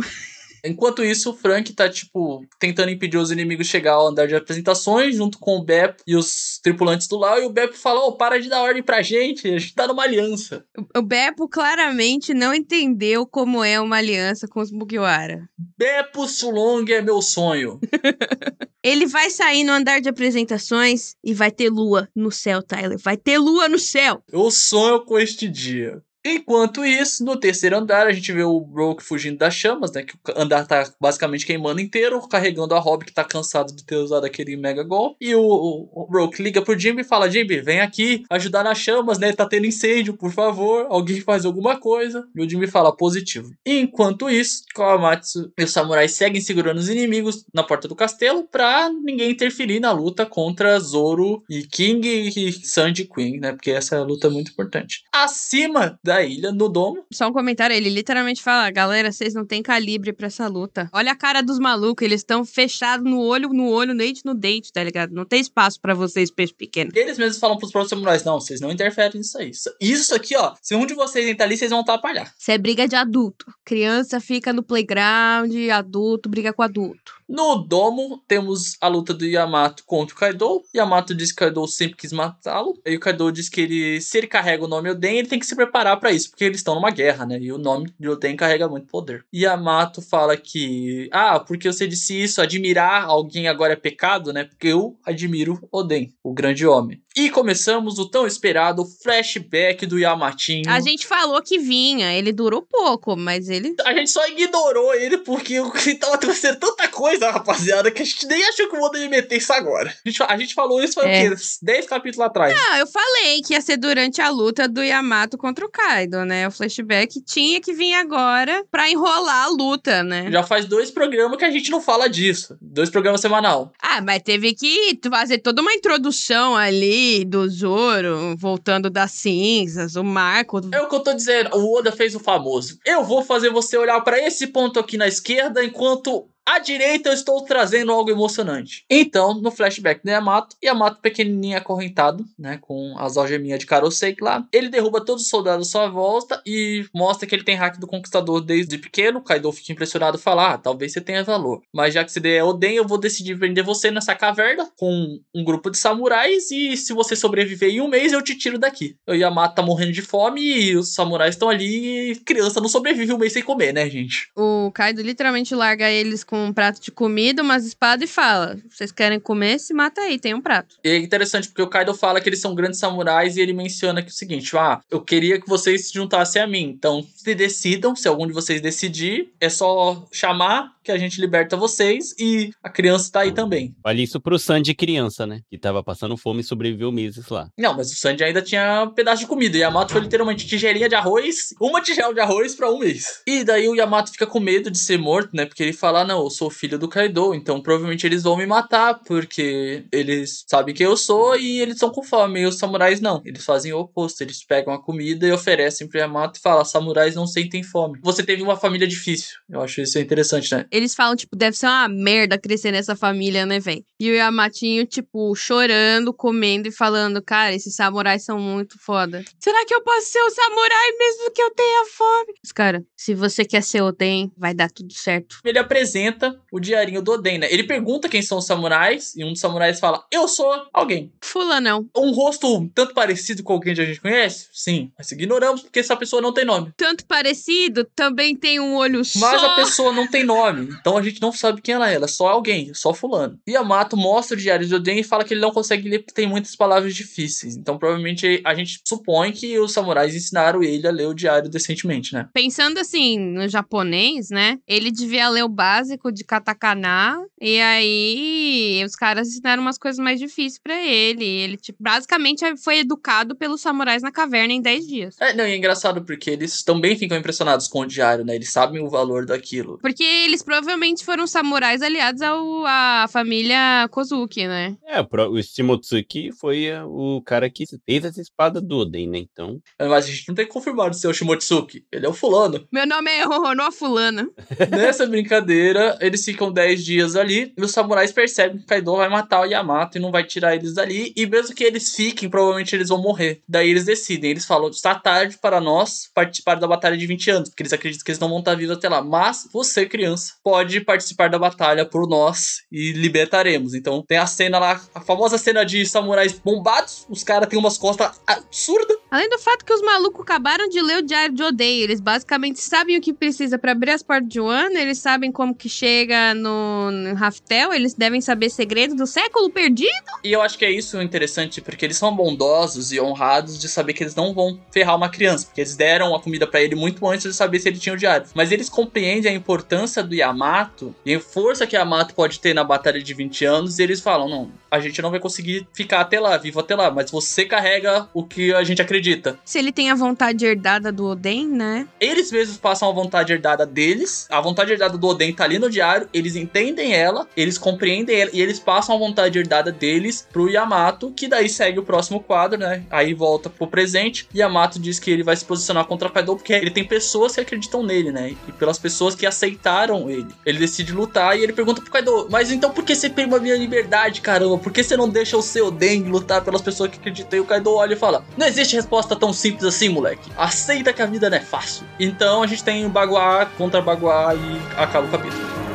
Enquanto 0.66 1.04
isso, 1.04 1.30
o 1.30 1.36
Frank 1.36 1.72
tá, 1.72 1.88
tipo, 1.88 2.44
tentando 2.58 2.90
impedir 2.90 3.18
os 3.18 3.30
inimigos 3.30 3.66
chegar 3.66 3.94
ao 3.94 4.08
andar 4.08 4.26
de 4.26 4.34
apresentações, 4.34 5.16
junto 5.16 5.38
com 5.38 5.56
o 5.56 5.64
Beppo 5.64 6.02
e 6.06 6.16
os 6.16 6.58
tripulantes 6.62 7.08
do 7.08 7.16
Lau, 7.16 7.40
e 7.40 7.44
o 7.44 7.52
Beppo 7.52 7.76
fala, 7.76 8.00
ô, 8.00 8.08
oh, 8.08 8.12
para 8.12 8.40
de 8.40 8.48
dar 8.48 8.62
ordem 8.62 8.82
pra 8.82 9.02
gente, 9.02 9.48
a 9.48 9.58
gente 9.58 9.74
tá 9.74 9.86
numa 9.86 10.02
aliança. 10.02 10.64
O 10.96 11.02
Beppo 11.02 11.48
claramente 11.48 12.34
não 12.34 12.54
entendeu 12.54 13.26
como 13.26 13.62
é 13.62 13.80
uma 13.80 13.96
aliança 13.96 14.46
com 14.48 14.60
os 14.60 14.70
Mugiwara. 14.70 15.48
Beppo 15.78 16.26
Sulong 16.26 16.90
é 16.90 17.02
meu 17.02 17.20
sonho. 17.22 17.80
Ele 18.82 19.04
vai 19.06 19.30
sair 19.30 19.64
no 19.64 19.72
andar 19.72 20.00
de 20.00 20.08
apresentações 20.08 21.16
e 21.24 21.34
vai 21.34 21.50
ter 21.50 21.68
lua 21.68 22.08
no 22.14 22.30
céu, 22.30 22.62
Tyler. 22.62 22.96
Vai 22.98 23.16
ter 23.16 23.36
lua 23.36 23.68
no 23.68 23.80
céu. 23.80 24.22
Eu 24.30 24.48
sonho 24.48 25.04
com 25.04 25.18
este 25.18 25.48
dia. 25.48 26.00
Enquanto 26.26 26.84
isso, 26.84 27.24
no 27.24 27.36
terceiro 27.36 27.76
andar, 27.76 28.08
a 28.08 28.12
gente 28.12 28.32
vê 28.32 28.42
o 28.42 28.60
Broke 28.60 29.02
fugindo 29.02 29.38
das 29.38 29.54
chamas, 29.54 29.92
né? 29.92 30.02
Que 30.02 30.14
o 30.14 30.40
andar 30.40 30.66
tá 30.66 30.90
basicamente 31.00 31.46
queimando 31.46 31.80
inteiro, 31.80 32.20
carregando 32.26 32.74
a 32.74 32.80
Robin, 32.80 33.06
que 33.06 33.12
tá 33.12 33.22
cansado 33.22 33.72
de 33.72 33.84
ter 33.84 33.94
usado 33.94 34.24
aquele 34.26 34.56
Mega 34.56 34.82
Gol. 34.82 35.16
E 35.20 35.34
o, 35.36 35.40
o, 35.40 36.06
Broke 36.10 36.42
liga 36.42 36.60
pro 36.60 36.76
Jimmy 36.76 37.02
e 37.02 37.04
fala: 37.04 37.30
Jimmy, 37.30 37.60
vem 37.60 37.80
aqui 37.80 38.24
ajudar 38.28 38.64
nas 38.64 38.78
chamas, 38.78 39.18
né? 39.18 39.32
Tá 39.32 39.46
tendo 39.46 39.66
incêndio, 39.66 40.14
por 40.14 40.32
favor. 40.32 40.86
Alguém 40.88 41.20
faz 41.20 41.44
alguma 41.44 41.78
coisa. 41.78 42.26
E 42.34 42.42
o 42.42 42.50
Jimmy 42.50 42.66
fala: 42.66 42.96
positivo. 42.96 43.52
Enquanto 43.64 44.28
isso, 44.28 44.64
Kawamatsu 44.74 45.52
e 45.56 45.62
os 45.62 45.70
samurais 45.70 46.12
seguem 46.12 46.40
segurando 46.40 46.78
os 46.78 46.88
inimigos 46.88 47.44
na 47.54 47.62
porta 47.62 47.86
do 47.86 47.94
castelo 47.94 48.44
pra 48.50 48.90
ninguém 48.90 49.30
interferir 49.30 49.78
na 49.78 49.92
luta 49.92 50.26
contra 50.26 50.78
Zoro 50.80 51.44
e 51.48 51.62
King 51.62 52.32
e 52.34 52.52
Sanji 52.52 53.04
Queen, 53.04 53.38
né? 53.38 53.52
Porque 53.52 53.70
essa 53.70 54.02
luta 54.02 54.26
é 54.26 54.30
muito 54.30 54.50
importante. 54.50 55.04
Acima 55.12 55.98
da 56.02 56.15
da 56.16 56.22
ilha 56.22 56.52
no 56.52 56.68
domo. 56.68 57.04
Só 57.12 57.28
um 57.28 57.32
comentário, 57.32 57.76
ele 57.76 57.90
literalmente 57.90 58.42
fala: 58.42 58.70
galera, 58.70 59.12
vocês 59.12 59.34
não 59.34 59.44
têm 59.44 59.62
calibre 59.62 60.12
para 60.12 60.26
essa 60.26 60.46
luta. 60.48 60.88
Olha 60.92 61.12
a 61.12 61.16
cara 61.16 61.42
dos 61.42 61.58
malucos, 61.58 62.04
eles 62.04 62.20
estão 62.20 62.44
fechados 62.44 63.08
no 63.08 63.20
olho, 63.20 63.50
no 63.50 63.68
olho, 63.68 63.96
dente 63.96 64.22
no 64.24 64.34
dente, 64.34 64.72
tá 64.72 64.82
ligado? 64.82 65.12
Não 65.12 65.24
tem 65.24 65.40
espaço 65.40 65.80
para 65.80 65.94
vocês, 65.94 66.30
peixe 66.30 66.54
pequeno. 66.54 66.90
Eles 66.94 67.18
mesmos 67.18 67.38
falam 67.38 67.58
pros 67.58 67.70
próprios 67.70 67.90
samurais: 67.90 68.24
não, 68.24 68.40
vocês 68.40 68.60
não 68.60 68.70
interferem 68.70 69.18
nisso 69.18 69.38
aí. 69.38 69.50
Isso 69.80 70.14
aqui, 70.14 70.36
ó, 70.36 70.54
se 70.62 70.74
um 70.74 70.86
de 70.86 70.94
vocês 70.94 71.26
entrar 71.26 71.46
ali, 71.46 71.56
vocês 71.56 71.70
vão 71.70 71.80
atrapalhar. 71.80 72.32
Isso 72.38 72.50
é 72.50 72.58
briga 72.58 72.88
de 72.88 72.96
adulto. 72.96 73.46
Criança 73.64 74.20
fica 74.20 74.52
no 74.52 74.62
playground, 74.62 75.52
adulto 75.72 76.28
briga 76.28 76.52
com 76.52 76.62
adulto. 76.62 77.16
No 77.28 77.56
domo, 77.56 78.22
temos 78.28 78.76
a 78.80 78.86
luta 78.86 79.12
do 79.12 79.26
Yamato 79.26 79.82
contra 79.84 80.14
o 80.14 80.18
Kaido. 80.18 80.62
Yamato 80.74 81.12
diz 81.12 81.32
que 81.32 81.42
o 81.42 81.46
Kaido 81.46 81.66
sempre 81.66 81.96
quis 81.96 82.12
matá-lo. 82.12 82.80
E 82.86 82.94
o 82.94 83.00
Kaido 83.00 83.32
diz 83.32 83.48
que 83.48 83.62
ele, 83.62 84.00
se 84.00 84.18
ele 84.18 84.28
carrega 84.28 84.64
o 84.64 84.68
nome 84.68 84.90
Oden, 84.90 85.18
ele 85.18 85.28
tem 85.28 85.38
que 85.38 85.46
se 85.46 85.56
preparar 85.56 85.98
para 85.98 86.05
isso, 86.10 86.30
porque 86.30 86.44
eles 86.44 86.58
estão 86.58 86.74
numa 86.74 86.90
guerra, 86.90 87.26
né? 87.26 87.38
E 87.40 87.52
o 87.52 87.58
nome 87.58 87.92
de 87.98 88.08
Oden 88.08 88.36
carrega 88.36 88.68
muito 88.68 88.86
poder. 88.86 89.24
Yamato 89.34 90.00
fala 90.02 90.36
que, 90.36 91.08
ah, 91.12 91.40
porque 91.40 91.70
você 91.70 91.86
disse 91.86 92.20
isso, 92.22 92.40
admirar 92.40 93.04
alguém 93.04 93.48
agora 93.48 93.72
é 93.72 93.76
pecado, 93.76 94.32
né? 94.32 94.44
Porque 94.44 94.68
eu 94.68 94.98
admiro 95.04 95.58
Oden, 95.70 96.12
o 96.22 96.32
grande 96.32 96.66
homem. 96.66 97.00
E 97.18 97.30
começamos 97.30 97.98
o 97.98 98.10
tão 98.10 98.26
esperado 98.26 98.84
flashback 98.84 99.86
do 99.86 99.98
Yamatinho. 99.98 100.70
A 100.70 100.80
gente 100.80 101.06
falou 101.06 101.40
que 101.40 101.58
vinha, 101.58 102.12
ele 102.12 102.30
durou 102.30 102.60
pouco, 102.60 103.16
mas 103.16 103.48
ele. 103.48 103.74
A 103.86 103.94
gente 103.94 104.10
só 104.10 104.28
ignorou 104.28 104.94
ele 104.94 105.16
porque 105.16 105.54
ele 105.86 105.94
tava 105.94 106.16
acontecendo 106.16 106.58
tanta 106.58 106.86
coisa, 106.88 107.30
rapaziada, 107.30 107.90
que 107.90 108.02
a 108.02 108.04
gente 108.04 108.26
nem 108.26 108.44
achou 108.44 108.68
que 108.68 108.76
o 108.76 108.80
mundo 108.80 108.98
ia 108.98 109.08
meter 109.08 109.38
isso 109.38 109.50
agora. 109.50 109.88
A 110.04 110.08
gente, 110.08 110.22
a 110.22 110.36
gente 110.36 110.52
falou 110.52 110.82
isso 110.82 110.92
foi 110.92 111.08
é. 111.08 111.30
o 111.30 111.34
quê? 111.34 111.42
10 111.62 111.86
capítulos 111.86 112.26
atrás. 112.26 112.54
Não, 112.54 112.76
eu 112.76 112.86
falei 112.86 113.40
que 113.40 113.54
ia 113.54 113.62
ser 113.62 113.78
durante 113.78 114.20
a 114.20 114.28
luta 114.28 114.68
do 114.68 114.82
Yamato 114.82 115.38
contra 115.38 115.64
o 115.64 115.70
Kaido, 115.70 116.22
né? 116.26 116.46
O 116.46 116.50
flashback 116.50 117.22
tinha 117.22 117.62
que 117.62 117.72
vir 117.72 117.94
agora 117.94 118.62
pra 118.70 118.90
enrolar 118.90 119.44
a 119.44 119.48
luta, 119.48 120.02
né? 120.02 120.30
Já 120.30 120.42
faz 120.42 120.66
dois 120.66 120.90
programas 120.90 121.38
que 121.38 121.46
a 121.46 121.50
gente 121.50 121.70
não 121.70 121.80
fala 121.80 122.10
disso. 122.10 122.58
Dois 122.60 122.90
programas 122.90 123.22
semanal. 123.22 123.72
Ah, 123.80 124.02
mas 124.02 124.22
teve 124.22 124.52
que 124.52 124.98
fazer 125.08 125.38
toda 125.38 125.62
uma 125.62 125.72
introdução 125.72 126.54
ali 126.54 127.05
do 127.24 127.48
Zoro, 127.48 128.36
voltando 128.36 128.90
das 128.90 129.12
cinzas, 129.12 129.96
o 129.96 130.04
Marco. 130.04 130.60
É 130.72 130.80
o 130.80 130.88
que 130.88 130.94
eu 130.94 131.00
tô 131.00 131.14
dizendo, 131.14 131.56
o 131.56 131.78
Oda 131.78 131.92
fez 131.92 132.14
o 132.14 132.20
famoso. 132.20 132.78
Eu 132.84 133.04
vou 133.04 133.22
fazer 133.22 133.50
você 133.50 133.76
olhar 133.76 134.00
para 134.02 134.18
esse 134.18 134.46
ponto 134.48 134.78
aqui 134.78 134.96
na 134.96 135.06
esquerda 135.06 135.64
enquanto 135.64 136.28
À 136.46 136.60
direita 136.60 137.08
eu 137.08 137.12
estou 137.12 137.42
trazendo 137.42 137.90
algo 137.90 138.08
emocionante. 138.08 138.84
Então, 138.88 139.34
no 139.34 139.50
flashback 139.50 140.00
do 140.04 140.08
Yamato, 140.08 140.54
Yamato 140.64 141.00
pequenininho 141.02 141.58
acorrentado, 141.58 142.24
né, 142.38 142.58
com 142.62 142.94
as 142.98 143.16
algeminhas 143.16 143.58
de 143.58 143.66
Karosei 143.66 144.14
lá, 144.20 144.46
ele 144.52 144.68
derruba 144.68 145.04
todos 145.04 145.24
os 145.24 145.28
soldados 145.28 145.66
à 145.66 145.70
sua 145.70 145.88
volta 145.88 146.40
e 146.46 146.86
mostra 146.94 147.26
que 147.26 147.34
ele 147.34 147.42
tem 147.42 147.56
hack 147.56 147.78
do 147.78 147.86
Conquistador 147.88 148.40
desde 148.40 148.78
pequeno. 148.78 149.20
Kaido 149.20 149.50
fica 149.50 149.72
impressionado 149.72 150.18
e 150.18 150.20
fala, 150.20 150.52
ah, 150.52 150.58
talvez 150.58 150.92
você 150.92 151.00
tenha 151.00 151.24
valor. 151.24 151.62
Mas 151.74 151.92
já 151.92 152.04
que 152.04 152.12
você 152.12 152.20
é 152.28 152.44
Oden, 152.44 152.76
eu 152.76 152.86
vou 152.86 152.98
decidir 152.98 153.36
prender 153.36 153.64
você 153.64 153.90
nessa 153.90 154.14
caverna 154.14 154.70
com 154.76 155.18
um 155.34 155.44
grupo 155.44 155.68
de 155.68 155.78
samurais 155.78 156.48
e 156.52 156.76
se 156.76 156.92
você 156.92 157.16
sobreviver 157.16 157.70
em 157.70 157.80
um 157.80 157.88
mês, 157.88 158.12
eu 158.12 158.22
te 158.22 158.36
tiro 158.36 158.56
daqui. 158.56 158.96
O 159.08 159.14
Yamato 159.14 159.56
tá 159.56 159.62
morrendo 159.62 159.92
de 159.92 160.02
fome 160.02 160.42
e 160.42 160.76
os 160.76 160.94
samurais 160.94 161.34
estão 161.34 161.48
ali 161.48 162.12
e 162.12 162.16
criança 162.16 162.60
não 162.60 162.68
sobrevive 162.68 163.12
um 163.12 163.18
mês 163.18 163.32
sem 163.32 163.42
comer, 163.42 163.72
né, 163.72 163.90
gente? 163.90 164.30
O 164.36 164.70
Kaido 164.72 165.02
literalmente 165.02 165.52
larga 165.52 165.90
eles 165.90 166.22
com 166.22 166.35
um 166.36 166.52
prato 166.52 166.80
de 166.80 166.90
comida, 166.90 167.42
umas 167.42 167.64
espadas 167.64 168.08
e 168.08 168.12
fala: 168.12 168.56
vocês 168.70 168.92
querem 168.92 169.18
comer? 169.18 169.58
Se 169.58 169.74
mata 169.74 170.00
aí, 170.00 170.18
tem 170.18 170.34
um 170.34 170.40
prato. 170.40 170.76
E 170.84 170.88
é 170.88 170.98
interessante 170.98 171.48
porque 171.48 171.62
o 171.62 171.68
Kaido 171.68 171.94
fala 171.94 172.20
que 172.20 172.28
eles 172.28 172.40
são 172.40 172.54
grandes 172.54 172.78
samurais 172.78 173.36
e 173.36 173.40
ele 173.40 173.52
menciona 173.52 174.02
que 174.02 174.08
é 174.08 174.12
o 174.12 174.14
seguinte: 174.14 174.56
ah, 174.56 174.80
eu 174.90 175.00
queria 175.00 175.40
que 175.40 175.48
vocês 175.48 175.88
se 175.88 175.94
juntassem 175.94 176.40
a 176.42 176.46
mim. 176.46 176.74
Então, 176.76 177.04
se 177.14 177.34
decidam, 177.34 177.96
se 177.96 178.06
algum 178.08 178.26
de 178.26 178.32
vocês 178.32 178.60
decidir, 178.60 179.32
é 179.40 179.48
só 179.48 180.06
chamar 180.12 180.75
que 180.86 180.92
a 180.92 180.98
gente 180.98 181.20
liberta 181.20 181.56
vocês 181.56 182.14
e 182.18 182.50
a 182.62 182.70
criança 182.70 183.10
tá 183.10 183.20
aí 183.20 183.32
também. 183.32 183.74
Olha 183.84 184.00
isso 184.00 184.20
pro 184.20 184.38
Sandy 184.38 184.74
criança, 184.74 185.26
né? 185.26 185.40
Que 185.50 185.58
tava 185.58 185.82
passando 185.82 186.16
fome 186.16 186.40
e 186.40 186.44
sobreviveu 186.44 186.92
meses 186.92 187.28
lá. 187.28 187.48
Não, 187.58 187.74
mas 187.74 187.90
o 187.90 187.96
Sandy 187.96 188.22
ainda 188.22 188.40
tinha 188.40 188.84
um 188.84 188.94
pedaço 188.94 189.22
de 189.22 189.26
comida. 189.26 189.56
E 189.56 189.60
Yamato 189.60 189.92
foi 189.92 190.00
literalmente 190.00 190.46
tigelinha 190.46 190.88
de 190.88 190.94
arroz, 190.94 191.54
uma 191.60 191.82
tigela 191.82 192.14
de 192.14 192.20
arroz 192.20 192.54
pra 192.54 192.70
um 192.70 192.78
mês. 192.78 193.22
E 193.26 193.42
daí 193.44 193.68
o 193.68 193.74
Yamato 193.74 194.12
fica 194.12 194.26
com 194.26 194.38
medo 194.38 194.70
de 194.70 194.78
ser 194.78 194.98
morto, 194.98 195.30
né? 195.34 195.44
Porque 195.44 195.62
ele 195.62 195.72
fala: 195.72 196.04
não, 196.04 196.22
eu 196.22 196.30
sou 196.30 196.50
filho 196.50 196.78
do 196.78 196.88
Kaido, 196.88 197.34
então 197.34 197.60
provavelmente 197.60 198.06
eles 198.06 198.22
vão 198.22 198.36
me 198.36 198.46
matar, 198.46 199.00
porque 199.00 199.84
eles 199.90 200.44
sabem 200.46 200.74
quem 200.74 200.86
eu 200.86 200.96
sou 200.96 201.36
e 201.36 201.60
eles 201.60 201.78
são 201.78 201.90
com 201.90 202.02
fome. 202.02 202.40
E 202.40 202.46
os 202.46 202.58
samurais 202.58 203.00
não. 203.00 203.20
Eles 203.24 203.44
fazem 203.44 203.72
o 203.72 203.80
oposto. 203.80 204.20
Eles 204.20 204.44
pegam 204.44 204.72
a 204.72 204.80
comida 204.80 205.26
e 205.26 205.32
oferecem 205.32 205.88
pro 205.88 205.98
Yamato 205.98 206.38
e 206.38 206.42
falam: 206.42 206.64
samurais 206.64 207.14
não 207.14 207.26
sentem 207.26 207.62
fome. 207.62 207.98
Você 208.02 208.22
teve 208.22 208.42
uma 208.42 208.56
família 208.56 208.86
difícil. 208.86 209.36
Eu 209.48 209.60
acho 209.60 209.80
isso 209.80 209.98
interessante, 209.98 210.54
né? 210.54 210.66
Eles 210.76 210.94
falam, 210.94 211.16
tipo, 211.16 211.34
deve 211.34 211.56
ser 211.56 211.66
uma 211.66 211.88
merda 211.88 212.36
crescer 212.38 212.70
nessa 212.70 212.94
família, 212.94 213.46
né, 213.46 213.58
velho? 213.58 213.82
E 213.98 214.10
o 214.10 214.14
Yamatinho, 214.14 214.84
tipo, 214.84 215.34
chorando, 215.34 216.12
comendo 216.12 216.68
e 216.68 216.72
falando, 216.72 217.22
cara, 217.22 217.54
esses 217.54 217.74
samurais 217.74 218.24
são 218.24 218.38
muito 218.38 218.76
foda. 218.78 219.24
Será 219.40 219.64
que 219.64 219.74
eu 219.74 219.80
posso 219.82 220.06
ser 220.08 220.22
um 220.22 220.30
samurai 220.30 220.92
mesmo 220.98 221.30
que 221.30 221.40
eu 221.40 221.50
tenha 221.52 221.86
fome? 221.86 222.34
Mas, 222.44 222.52
cara, 222.52 222.84
se 222.94 223.14
você 223.14 223.42
quer 223.44 223.62
ser 223.62 223.80
Oden, 223.80 224.30
vai 224.36 224.52
dar 224.52 224.70
tudo 224.70 224.92
certo. 224.92 225.38
Ele 225.42 225.58
apresenta 225.58 226.38
o 226.52 226.60
diarinho 226.60 227.00
do 227.00 227.12
Oden, 227.12 227.38
né? 227.38 227.48
Ele 227.50 227.64
pergunta 227.64 228.08
quem 228.08 228.20
são 228.20 228.36
os 228.36 228.44
samurais 228.46 229.14
e 229.16 229.24
um 229.24 229.32
dos 229.32 229.40
samurais 229.40 229.80
fala: 229.80 230.04
Eu 230.12 230.28
sou 230.28 230.52
alguém. 230.74 231.10
Fulanão. 231.22 231.88
Um 231.96 232.10
rosto 232.10 232.54
um 232.54 232.68
tanto 232.68 232.92
parecido 232.92 233.42
com 233.42 233.54
alguém 233.54 233.74
que 233.74 233.80
a 233.80 233.84
gente 233.84 234.00
conhece? 234.00 234.48
Sim, 234.52 234.92
mas 234.98 235.10
ignoramos 235.10 235.62
porque 235.62 235.80
essa 235.80 235.96
pessoa 235.96 236.20
não 236.20 236.32
tem 236.32 236.44
nome. 236.44 236.72
Tanto 236.76 237.06
parecido, 237.06 237.84
também 237.94 238.36
tem 238.36 238.60
um 238.60 238.74
olho 238.74 238.98
Mas 238.98 239.40
só. 239.40 239.46
a 239.46 239.56
pessoa 239.56 239.92
não 239.92 240.06
tem 240.06 240.24
nome, 240.24 240.65
então 240.68 240.96
a 240.96 241.02
gente 241.02 241.20
não 241.20 241.32
sabe 241.32 241.60
quem 241.60 241.74
ela 241.74 241.90
é, 241.90 241.94
ela 241.94 242.06
é 242.06 242.08
só 242.08 242.28
alguém, 242.28 242.72
só 242.74 242.92
fulano. 242.92 243.38
Yamato 243.48 243.96
mostra 243.96 244.36
o 244.36 244.40
diário 244.40 244.66
de 244.66 244.74
Oden 244.74 245.00
e 245.00 245.04
fala 245.04 245.24
que 245.24 245.34
ele 245.34 245.40
não 245.40 245.50
consegue 245.50 245.88
ler 245.88 246.00
porque 246.00 246.14
tem 246.14 246.26
muitas 246.26 246.54
palavras 246.56 246.94
difíceis. 246.94 247.56
Então 247.56 247.78
provavelmente 247.78 248.40
a 248.44 248.54
gente 248.54 248.80
supõe 248.86 249.32
que 249.32 249.58
os 249.58 249.72
samurais 249.72 250.14
ensinaram 250.14 250.62
ele 250.62 250.86
a 250.86 250.90
ler 250.90 251.06
o 251.06 251.14
diário 251.14 251.48
decentemente, 251.48 252.12
né? 252.12 252.28
Pensando 252.32 252.78
assim, 252.78 253.18
no 253.18 253.48
japonês, 253.48 254.30
né? 254.30 254.58
Ele 254.66 254.90
devia 254.90 255.28
ler 255.28 255.44
o 255.44 255.48
básico 255.48 256.10
de 256.12 256.24
katakana. 256.24 257.18
E 257.40 257.60
aí, 257.60 258.82
os 258.84 258.94
caras 258.94 259.28
ensinaram 259.28 259.62
umas 259.62 259.78
coisas 259.78 260.02
mais 260.02 260.18
difíceis 260.18 260.58
pra 260.58 260.80
ele. 260.82 261.24
Ele, 261.24 261.56
tipo, 261.56 261.82
basicamente 261.82 262.44
foi 262.56 262.78
educado 262.78 263.36
pelos 263.36 263.60
samurais 263.60 264.02
na 264.02 264.10
caverna 264.10 264.52
em 264.52 264.60
10 264.60 264.86
dias. 264.86 265.16
É, 265.20 265.34
não, 265.34 265.46
e 265.46 265.52
é 265.52 265.56
engraçado 265.56 266.02
porque 266.02 266.30
eles 266.30 266.62
também 266.62 266.96
ficam 266.96 267.16
impressionados 267.16 267.68
com 267.68 267.80
o 267.80 267.86
diário, 267.86 268.24
né? 268.24 268.34
Eles 268.34 268.50
sabem 268.50 268.82
o 268.82 268.88
valor 268.88 269.26
daquilo. 269.26 269.78
Porque 269.80 270.02
eles 270.02 270.42
provavelmente 270.56 271.04
foram 271.04 271.26
samurais 271.26 271.82
aliados 271.82 272.22
ao, 272.22 272.64
à 272.66 273.06
família 273.10 273.86
Kozuki, 273.90 274.46
né? 274.46 274.74
É, 274.86 275.00
o 275.00 275.42
Shimotsuki 275.42 276.32
foi 276.32 276.64
eh, 276.64 276.82
o 276.82 277.20
cara 277.20 277.50
que 277.50 277.64
fez 277.84 278.04
essa 278.04 278.22
espada 278.22 278.58
do 278.58 278.78
Oden, 278.78 279.08
né? 279.08 279.18
Então, 279.18 279.60
Mas 279.78 280.06
a 280.06 280.08
gente 280.08 280.28
não 280.28 280.34
tem 280.34 280.46
confirmado 280.46 280.96
se 280.96 281.06
é 281.06 281.10
o 281.10 281.12
Shimotsuki. 281.12 281.84
Ele 281.92 282.06
é 282.06 282.08
o 282.08 282.14
fulano. 282.14 282.66
Meu 282.72 282.86
nome 282.86 283.10
é 283.10 283.24
Roronoa 283.24 283.70
Fulana. 283.70 284.28
Nessa 284.70 285.06
brincadeira, 285.06 285.98
eles 286.00 286.24
ficam 286.24 286.50
10 286.50 286.84
dias 286.84 287.16
ali 287.16 287.52
e 287.56 287.62
os 287.62 287.72
samurais 287.72 288.12
percebem 288.12 288.58
que 288.58 288.64
o 288.64 288.66
Kaido 288.66 288.96
vai 288.96 289.10
matar 289.10 289.42
o 289.42 289.44
Yamato 289.44 289.98
e 289.98 290.00
não 290.00 290.10
vai 290.10 290.24
tirar 290.24 290.54
eles 290.54 290.72
dali. 290.72 291.12
E 291.14 291.26
mesmo 291.26 291.54
que 291.54 291.64
eles 291.64 291.94
fiquem, 291.94 292.30
provavelmente 292.30 292.74
eles 292.74 292.88
vão 292.88 293.02
morrer. 293.02 293.42
Daí 293.46 293.68
eles 293.68 293.84
decidem. 293.84 294.30
Eles 294.30 294.46
falam: 294.46 294.70
está 294.70 294.94
tarde 294.94 295.36
para 295.38 295.60
nós 295.60 296.10
participar 296.14 296.54
da 296.54 296.66
batalha 296.66 296.96
de 296.96 297.06
20 297.06 297.30
anos, 297.30 297.48
porque 297.50 297.62
eles 297.62 297.72
acreditam 297.74 298.04
que 298.04 298.10
eles 298.10 298.20
não 298.20 298.30
vão 298.30 298.38
estar 298.38 298.54
vivos 298.54 298.76
até 298.76 298.88
lá. 298.88 299.02
Mas 299.02 299.48
você, 299.52 299.84
criança, 299.84 300.32
pode 300.46 300.80
participar 300.80 301.28
da 301.28 301.40
batalha 301.40 301.84
por 301.84 302.08
nós 302.08 302.58
e 302.70 302.92
libertaremos. 302.92 303.74
Então 303.74 304.00
tem 304.06 304.16
a 304.16 304.28
cena 304.28 304.60
lá, 304.60 304.80
a 304.94 305.00
famosa 305.00 305.36
cena 305.38 305.66
de 305.66 305.84
samurais 305.84 306.34
bombados. 306.34 307.04
Os 307.10 307.24
caras 307.24 307.48
têm 307.48 307.58
umas 307.58 307.76
costas 307.76 308.20
absurdas. 308.24 308.96
Além 309.10 309.28
do 309.28 309.40
fato 309.40 309.64
que 309.64 309.72
os 309.72 309.82
malucos 309.82 310.22
acabaram 310.22 310.68
de 310.68 310.80
ler 310.80 310.98
o 310.98 311.02
Diário 311.02 311.34
de 311.34 311.42
Odeio, 311.42 311.82
eles 311.82 312.00
basicamente 312.00 312.60
sabem 312.60 312.96
o 312.96 313.00
que 313.00 313.12
precisa 313.12 313.58
pra 313.58 313.72
abrir 313.72 313.90
as 313.90 314.04
portas 314.04 314.28
de 314.28 314.40
Wano, 314.40 314.76
eles 314.76 314.98
sabem 314.98 315.32
como 315.32 315.54
que 315.54 315.68
chega 315.68 316.34
no, 316.34 316.90
no 316.90 317.14
Raftel, 317.14 317.72
eles 317.72 317.94
devem 317.94 318.20
saber 318.20 318.50
segredos 318.50 318.96
do 318.96 319.06
século 319.06 319.50
perdido. 319.50 319.90
E 320.22 320.32
eu 320.32 320.42
acho 320.42 320.58
que 320.58 320.64
é 320.64 320.70
isso 320.70 321.00
interessante, 321.00 321.60
porque 321.60 321.84
eles 321.84 321.96
são 321.96 322.14
bondosos 322.14 322.92
e 322.92 323.00
honrados 323.00 323.58
de 323.58 323.68
saber 323.68 323.94
que 323.94 324.02
eles 324.02 324.14
não 324.14 324.34
vão 324.34 324.60
ferrar 324.70 324.96
uma 324.96 325.08
criança, 325.08 325.46
porque 325.46 325.60
eles 325.60 325.76
deram 325.76 326.14
a 326.14 326.20
comida 326.20 326.46
pra 326.46 326.60
ele 326.60 326.74
muito 326.74 327.06
antes 327.08 327.26
de 327.26 327.34
saber 327.34 327.58
se 327.58 327.68
ele 327.68 327.78
tinha 327.78 327.94
o 327.94 327.98
diário. 327.98 328.26
Mas 328.34 328.52
eles 328.52 328.68
compreendem 328.68 329.32
a 329.32 329.34
importância 329.34 330.02
do 330.02 330.14
Yamato 330.36 330.94
e 331.04 331.14
a 331.14 331.20
força 331.20 331.66
que 331.66 331.74
Yamato 331.74 332.14
pode 332.14 332.38
ter 332.38 332.54
na 332.54 332.62
batalha 332.62 333.02
de 333.02 333.14
20 333.14 333.44
anos, 333.44 333.78
e 333.78 333.82
eles 333.82 334.00
falam: 334.00 334.28
não, 334.28 334.50
a 334.70 334.78
gente 334.78 335.00
não 335.00 335.10
vai 335.10 335.18
conseguir 335.18 335.66
ficar 335.72 336.00
até 336.00 336.20
lá, 336.20 336.36
vivo 336.36 336.60
até 336.60 336.76
lá, 336.76 336.90
mas 336.90 337.10
você 337.10 337.44
carrega 337.44 338.08
o 338.12 338.22
que 338.22 338.52
a 338.52 338.62
gente 338.62 338.82
acredita. 338.82 339.38
Se 339.44 339.58
ele 339.58 339.72
tem 339.72 339.90
a 339.90 339.94
vontade 339.94 340.44
herdada 340.44 340.92
do 340.92 341.06
Oden, 341.06 341.48
né? 341.48 341.88
Eles 341.98 342.30
mesmos 342.30 342.58
passam 342.58 342.88
a 342.88 342.92
vontade 342.92 343.32
herdada 343.32 343.64
deles, 343.64 344.26
a 344.30 344.40
vontade 344.40 344.72
herdada 344.72 344.98
do 344.98 345.06
Oden 345.06 345.32
tá 345.32 345.44
ali 345.44 345.58
no 345.58 345.70
diário, 345.70 346.08
eles 346.12 346.36
entendem 346.36 346.92
ela, 346.92 347.26
eles 347.36 347.56
compreendem 347.56 348.20
ela, 348.20 348.30
e 348.32 348.40
eles 348.40 348.60
passam 348.60 348.94
a 348.94 348.98
vontade 348.98 349.38
herdada 349.38 349.72
deles 349.72 350.26
pro 350.32 350.50
Yamato, 350.50 351.12
que 351.12 351.28
daí 351.28 351.48
segue 351.48 351.78
o 351.78 351.82
próximo 351.82 352.20
quadro, 352.20 352.58
né? 352.58 352.84
Aí 352.90 353.14
volta 353.14 353.48
pro 353.48 353.66
presente, 353.66 354.28
Yamato 354.34 354.78
diz 354.78 354.98
que 354.98 355.10
ele 355.10 355.22
vai 355.22 355.36
se 355.36 355.44
posicionar 355.44 355.86
contra 355.86 356.10
Kaido, 356.10 356.36
porque 356.36 356.52
ele 356.52 356.70
tem 356.70 356.84
pessoas 356.84 357.34
que 357.34 357.40
acreditam 357.40 357.82
nele, 357.82 358.12
né? 358.12 358.34
E 358.46 358.52
pelas 358.52 358.78
pessoas 358.78 359.14
que 359.14 359.26
aceitaram 359.26 360.10
ele. 360.10 360.25
Ele 360.44 360.58
decide 360.58 360.92
lutar 360.92 361.38
e 361.38 361.42
ele 361.42 361.52
pergunta 361.52 361.80
pro 361.80 361.90
Kaido, 361.90 362.28
mas 362.30 362.50
então 362.50 362.70
por 362.70 362.84
que 362.84 362.94
você 362.94 363.08
prima 363.08 363.36
a 363.36 363.40
minha 363.40 363.56
liberdade, 363.56 364.20
caramba? 364.20 364.58
Por 364.58 364.72
que 364.72 364.82
você 364.82 364.96
não 364.96 365.08
deixa 365.08 365.36
o 365.36 365.42
seu 365.42 365.66
Oden 365.66 366.04
lutar 366.04 366.42
pelas 366.42 366.62
pessoas 366.62 366.90
que 366.90 366.98
acreditam? 366.98 367.38
E 367.38 367.40
o 367.40 367.44
Kaido 367.44 367.74
olha 367.74 367.94
e 367.94 367.96
fala, 367.96 368.24
não 368.36 368.46
existe 368.46 368.76
resposta 368.76 369.16
tão 369.16 369.32
simples 369.32 369.64
assim, 369.64 369.88
moleque. 369.88 370.30
Aceita 370.36 370.92
que 370.92 371.02
a 371.02 371.06
vida 371.06 371.28
não 371.28 371.36
é 371.36 371.40
fácil. 371.40 371.84
Então 371.98 372.42
a 372.42 372.46
gente 372.46 372.62
tem 372.62 372.86
o 372.86 372.88
Baguá 372.88 373.46
contra 373.58 373.80
Baguá 373.80 374.34
e 374.34 374.80
acaba 374.80 375.06
o 375.06 375.10
capítulo. 375.10 375.65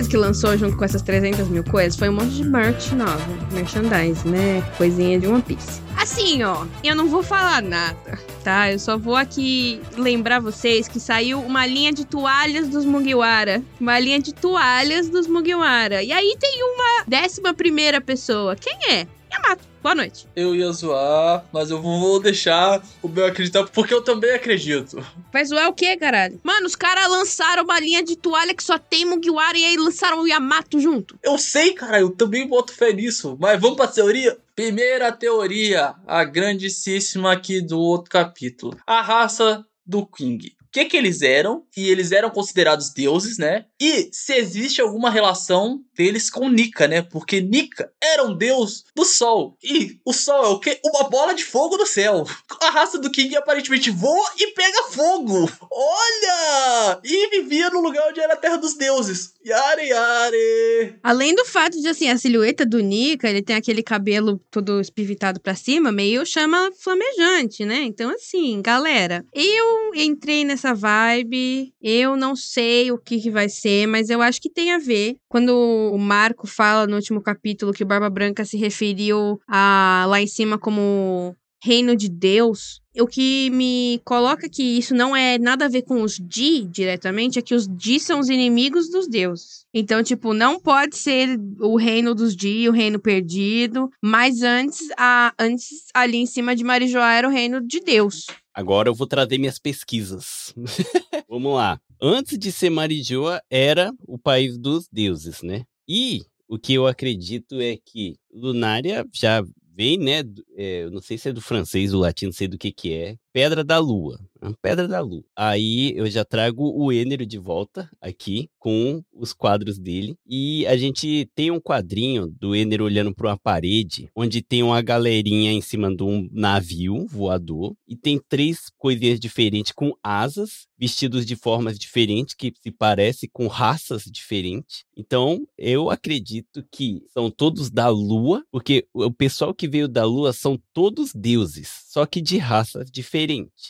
Coisa 0.00 0.08
que 0.08 0.16
lançou 0.16 0.56
junto 0.56 0.76
com 0.76 0.84
essas 0.84 1.02
300 1.02 1.48
mil 1.48 1.64
coisas 1.64 1.98
foi 1.98 2.08
um 2.08 2.14
monte 2.14 2.30
de 2.30 2.44
merch 2.44 2.92
nova. 2.92 3.20
Merchandise, 3.52 4.26
né? 4.26 4.62
Coisinha 4.78 5.18
de 5.18 5.26
One 5.26 5.42
Piece. 5.42 5.82
Assim, 5.96 6.42
ó, 6.42 6.64
eu 6.82 6.94
não 6.96 7.06
vou 7.06 7.22
falar 7.22 7.60
nada, 7.60 8.18
tá? 8.42 8.72
Eu 8.72 8.78
só 8.78 8.96
vou 8.96 9.14
aqui 9.14 9.82
lembrar 9.98 10.40
vocês 10.40 10.88
que 10.88 10.98
saiu 10.98 11.40
uma 11.40 11.66
linha 11.66 11.92
de 11.92 12.06
toalhas 12.06 12.68
dos 12.68 12.86
Mugiwara. 12.86 13.62
Uma 13.78 13.98
linha 13.98 14.18
de 14.18 14.32
toalhas 14.32 15.10
dos 15.10 15.26
Mugiwara. 15.26 16.02
E 16.02 16.12
aí 16.12 16.34
tem 16.40 16.62
uma 16.62 17.04
décima 17.06 17.52
primeira 17.52 18.00
pessoa. 18.00 18.56
Quem 18.56 18.78
é? 18.90 19.06
Yamato. 19.30 19.69
Boa 19.82 19.94
noite. 19.94 20.26
Eu 20.36 20.54
ia 20.54 20.70
zoar, 20.72 21.44
mas 21.50 21.70
eu 21.70 21.80
vou 21.80 22.20
deixar 22.20 22.82
o 23.02 23.08
meu 23.08 23.24
acreditar, 23.24 23.64
porque 23.64 23.94
eu 23.94 24.02
também 24.02 24.32
acredito. 24.32 25.02
Vai 25.32 25.42
zoar 25.44 25.68
o 25.68 25.72
quê, 25.72 25.96
caralho? 25.96 26.38
Mano, 26.42 26.66
os 26.66 26.76
caras 26.76 27.08
lançaram 27.08 27.64
uma 27.64 27.80
linha 27.80 28.02
de 28.02 28.14
toalha 28.14 28.54
que 28.54 28.62
só 28.62 28.78
tem 28.78 29.06
Mugiwara 29.06 29.56
e 29.56 29.64
aí 29.64 29.76
lançaram 29.78 30.20
o 30.20 30.28
Yamato 30.28 30.78
junto. 30.78 31.18
Eu 31.22 31.38
sei, 31.38 31.72
cara, 31.72 31.98
eu 31.98 32.10
também 32.10 32.46
boto 32.46 32.74
fé 32.74 32.92
nisso. 32.92 33.38
Mas 33.40 33.58
vamos 33.58 33.76
pra 33.76 33.88
teoria? 33.88 34.36
Primeira 34.54 35.10
teoria, 35.10 35.94
a 36.06 36.24
grandíssima 36.24 37.32
aqui 37.32 37.62
do 37.62 37.78
outro 37.78 38.10
capítulo. 38.10 38.76
A 38.86 39.00
raça 39.00 39.64
do 39.86 40.06
King. 40.06 40.54
Que 40.72 40.84
que 40.84 40.96
eles 40.96 41.22
eram, 41.22 41.64
e 41.76 41.88
eles 41.88 42.12
eram 42.12 42.30
considerados 42.30 42.92
deuses, 42.92 43.38
né? 43.38 43.64
E 43.80 44.08
se 44.12 44.34
existe 44.34 44.80
alguma 44.80 45.10
relação 45.10 45.80
deles 45.96 46.30
com 46.30 46.48
Nika, 46.48 46.86
né? 46.86 47.02
Porque 47.02 47.40
Nika 47.40 47.90
era 48.02 48.24
um 48.24 48.36
deus 48.36 48.84
do 48.94 49.04
sol. 49.04 49.56
E 49.62 49.98
o 50.04 50.12
sol 50.12 50.44
é 50.44 50.48
o 50.48 50.60
quê? 50.60 50.80
Uma 50.84 51.08
bola 51.08 51.34
de 51.34 51.44
fogo 51.44 51.76
no 51.76 51.86
céu. 51.86 52.26
A 52.62 52.70
raça 52.70 52.98
do 52.98 53.10
King 53.10 53.34
aparentemente 53.36 53.90
voa 53.90 54.30
e 54.38 54.48
pega 54.52 54.84
fogo. 54.90 55.50
Olha! 55.70 57.00
E 57.04 57.30
vivia 57.30 57.70
no 57.70 57.80
lugar 57.80 58.08
onde 58.08 58.20
era 58.20 58.34
a 58.34 58.36
terra 58.36 58.56
dos 58.56 58.74
deuses. 58.74 59.32
Yare, 59.44 59.88
yare. 59.88 60.98
Além 61.02 61.34
do 61.34 61.44
fato 61.46 61.80
de, 61.80 61.88
assim, 61.88 62.08
a 62.08 62.18
silhueta 62.18 62.66
do 62.66 62.80
Nika, 62.80 63.28
ele 63.28 63.42
tem 63.42 63.56
aquele 63.56 63.82
cabelo 63.82 64.40
todo 64.50 64.80
espivitado 64.80 65.40
pra 65.40 65.54
cima, 65.54 65.90
meio 65.90 66.26
chama 66.26 66.70
flamejante, 66.78 67.64
né? 67.64 67.80
Então, 67.82 68.10
assim, 68.10 68.60
galera, 68.60 69.24
eu 69.32 69.94
entrei 69.94 70.44
nessa 70.44 70.59
vibe, 70.74 71.72
eu 71.82 72.16
não 72.16 72.36
sei 72.36 72.92
o 72.92 72.98
que, 72.98 73.20
que 73.20 73.30
vai 73.30 73.48
ser, 73.48 73.86
mas 73.86 74.10
eu 74.10 74.22
acho 74.22 74.40
que 74.40 74.50
tem 74.50 74.72
a 74.72 74.78
ver. 74.78 75.16
Quando 75.28 75.50
o 75.50 75.98
Marco 75.98 76.46
fala 76.46 76.86
no 76.86 76.96
último 76.96 77.20
capítulo 77.20 77.72
que 77.72 77.82
o 77.82 77.86
Barba 77.86 78.10
Branca 78.10 78.44
se 78.44 78.56
referiu 78.56 79.40
a 79.48 80.04
lá 80.08 80.20
em 80.20 80.26
cima 80.26 80.58
como 80.58 81.34
reino 81.62 81.94
de 81.94 82.08
Deus, 82.08 82.80
o 82.98 83.06
que 83.06 83.50
me 83.50 84.00
coloca 84.04 84.48
que 84.48 84.62
isso 84.62 84.94
não 84.94 85.14
é 85.14 85.38
nada 85.38 85.66
a 85.66 85.68
ver 85.68 85.82
com 85.82 86.02
os 86.02 86.16
Di 86.16 86.64
diretamente 86.64 87.38
é 87.38 87.42
que 87.42 87.54
os 87.54 87.68
Di 87.68 88.00
são 88.00 88.18
os 88.18 88.28
inimigos 88.28 88.90
dos 88.90 89.06
deuses. 89.06 89.64
Então, 89.72 90.02
tipo, 90.02 90.32
não 90.34 90.58
pode 90.58 90.96
ser 90.96 91.38
o 91.60 91.76
reino 91.76 92.14
dos 92.14 92.34
Di, 92.34 92.68
o 92.68 92.72
reino 92.72 92.98
perdido, 92.98 93.90
mas 94.02 94.42
antes, 94.42 94.88
a, 94.96 95.32
antes 95.38 95.84
ali 95.94 96.16
em 96.16 96.26
cima 96.26 96.56
de 96.56 96.64
Marijoá 96.64 97.12
era 97.12 97.28
o 97.28 97.30
reino 97.30 97.60
de 97.60 97.80
Deus. 97.80 98.26
Agora 98.60 98.90
eu 98.90 98.94
vou 98.94 99.06
trazer 99.06 99.38
minhas 99.38 99.58
pesquisas. 99.58 100.54
Vamos 101.26 101.54
lá. 101.54 101.80
Antes 101.98 102.38
de 102.38 102.52
ser 102.52 102.68
Marijoa, 102.68 103.40
era 103.48 103.90
o 104.06 104.18
país 104.18 104.58
dos 104.58 104.86
deuses, 104.92 105.40
né? 105.42 105.64
E 105.88 106.20
o 106.46 106.58
que 106.58 106.74
eu 106.74 106.86
acredito 106.86 107.58
é 107.58 107.78
que 107.82 108.16
Lunária 108.30 109.06
já 109.14 109.42
vem, 109.74 109.96
né? 109.96 110.22
É, 110.58 110.82
eu 110.82 110.90
não 110.90 111.00
sei 111.00 111.16
se 111.16 111.30
é 111.30 111.32
do 111.32 111.40
francês, 111.40 111.92
do 111.92 111.98
latim, 111.98 112.26
não 112.26 112.32
sei 112.34 112.48
do 112.48 112.58
que 112.58 112.70
que 112.70 112.92
é. 112.92 113.16
Pedra 113.32 113.62
da 113.62 113.78
Lua. 113.78 114.18
Pedra 114.60 114.88
da 114.88 115.00
Lua. 115.00 115.24
Aí 115.36 115.92
eu 115.96 116.08
já 116.10 116.24
trago 116.24 116.72
o 116.74 116.90
Enero 116.90 117.24
de 117.24 117.38
volta 117.38 117.88
aqui 118.00 118.48
com 118.58 119.02
os 119.12 119.32
quadros 119.32 119.78
dele. 119.78 120.16
E 120.26 120.66
a 120.66 120.76
gente 120.76 121.28
tem 121.34 121.50
um 121.50 121.60
quadrinho 121.60 122.26
do 122.26 122.56
Enero 122.56 122.84
olhando 122.84 123.14
para 123.14 123.28
uma 123.28 123.38
parede, 123.38 124.08
onde 124.16 124.42
tem 124.42 124.62
uma 124.62 124.82
galerinha 124.82 125.52
em 125.52 125.60
cima 125.60 125.94
de 125.94 126.02
um 126.02 126.28
navio 126.32 127.06
voador. 127.06 127.74
E 127.86 127.94
tem 127.96 128.20
três 128.28 128.70
coisinhas 128.78 129.20
diferentes 129.20 129.72
com 129.72 129.92
asas, 130.02 130.66
vestidos 130.78 131.24
de 131.24 131.36
formas 131.36 131.78
diferentes, 131.78 132.34
que 132.34 132.52
se 132.60 132.70
parece 132.70 133.28
com 133.28 133.46
raças 133.46 134.04
diferentes. 134.04 134.84
Então 134.96 135.46
eu 135.56 135.90
acredito 135.90 136.64
que 136.72 137.02
são 137.12 137.30
todos 137.30 137.70
da 137.70 137.88
Lua, 137.88 138.42
porque 138.50 138.86
o 138.94 139.12
pessoal 139.12 139.54
que 139.54 139.68
veio 139.68 139.86
da 139.86 140.04
Lua 140.04 140.32
são 140.32 140.58
todos 140.72 141.12
deuses, 141.14 141.84
só 141.86 142.06
que 142.06 142.20
de 142.20 142.38
raças 142.38 142.90
diferentes. 142.90 143.19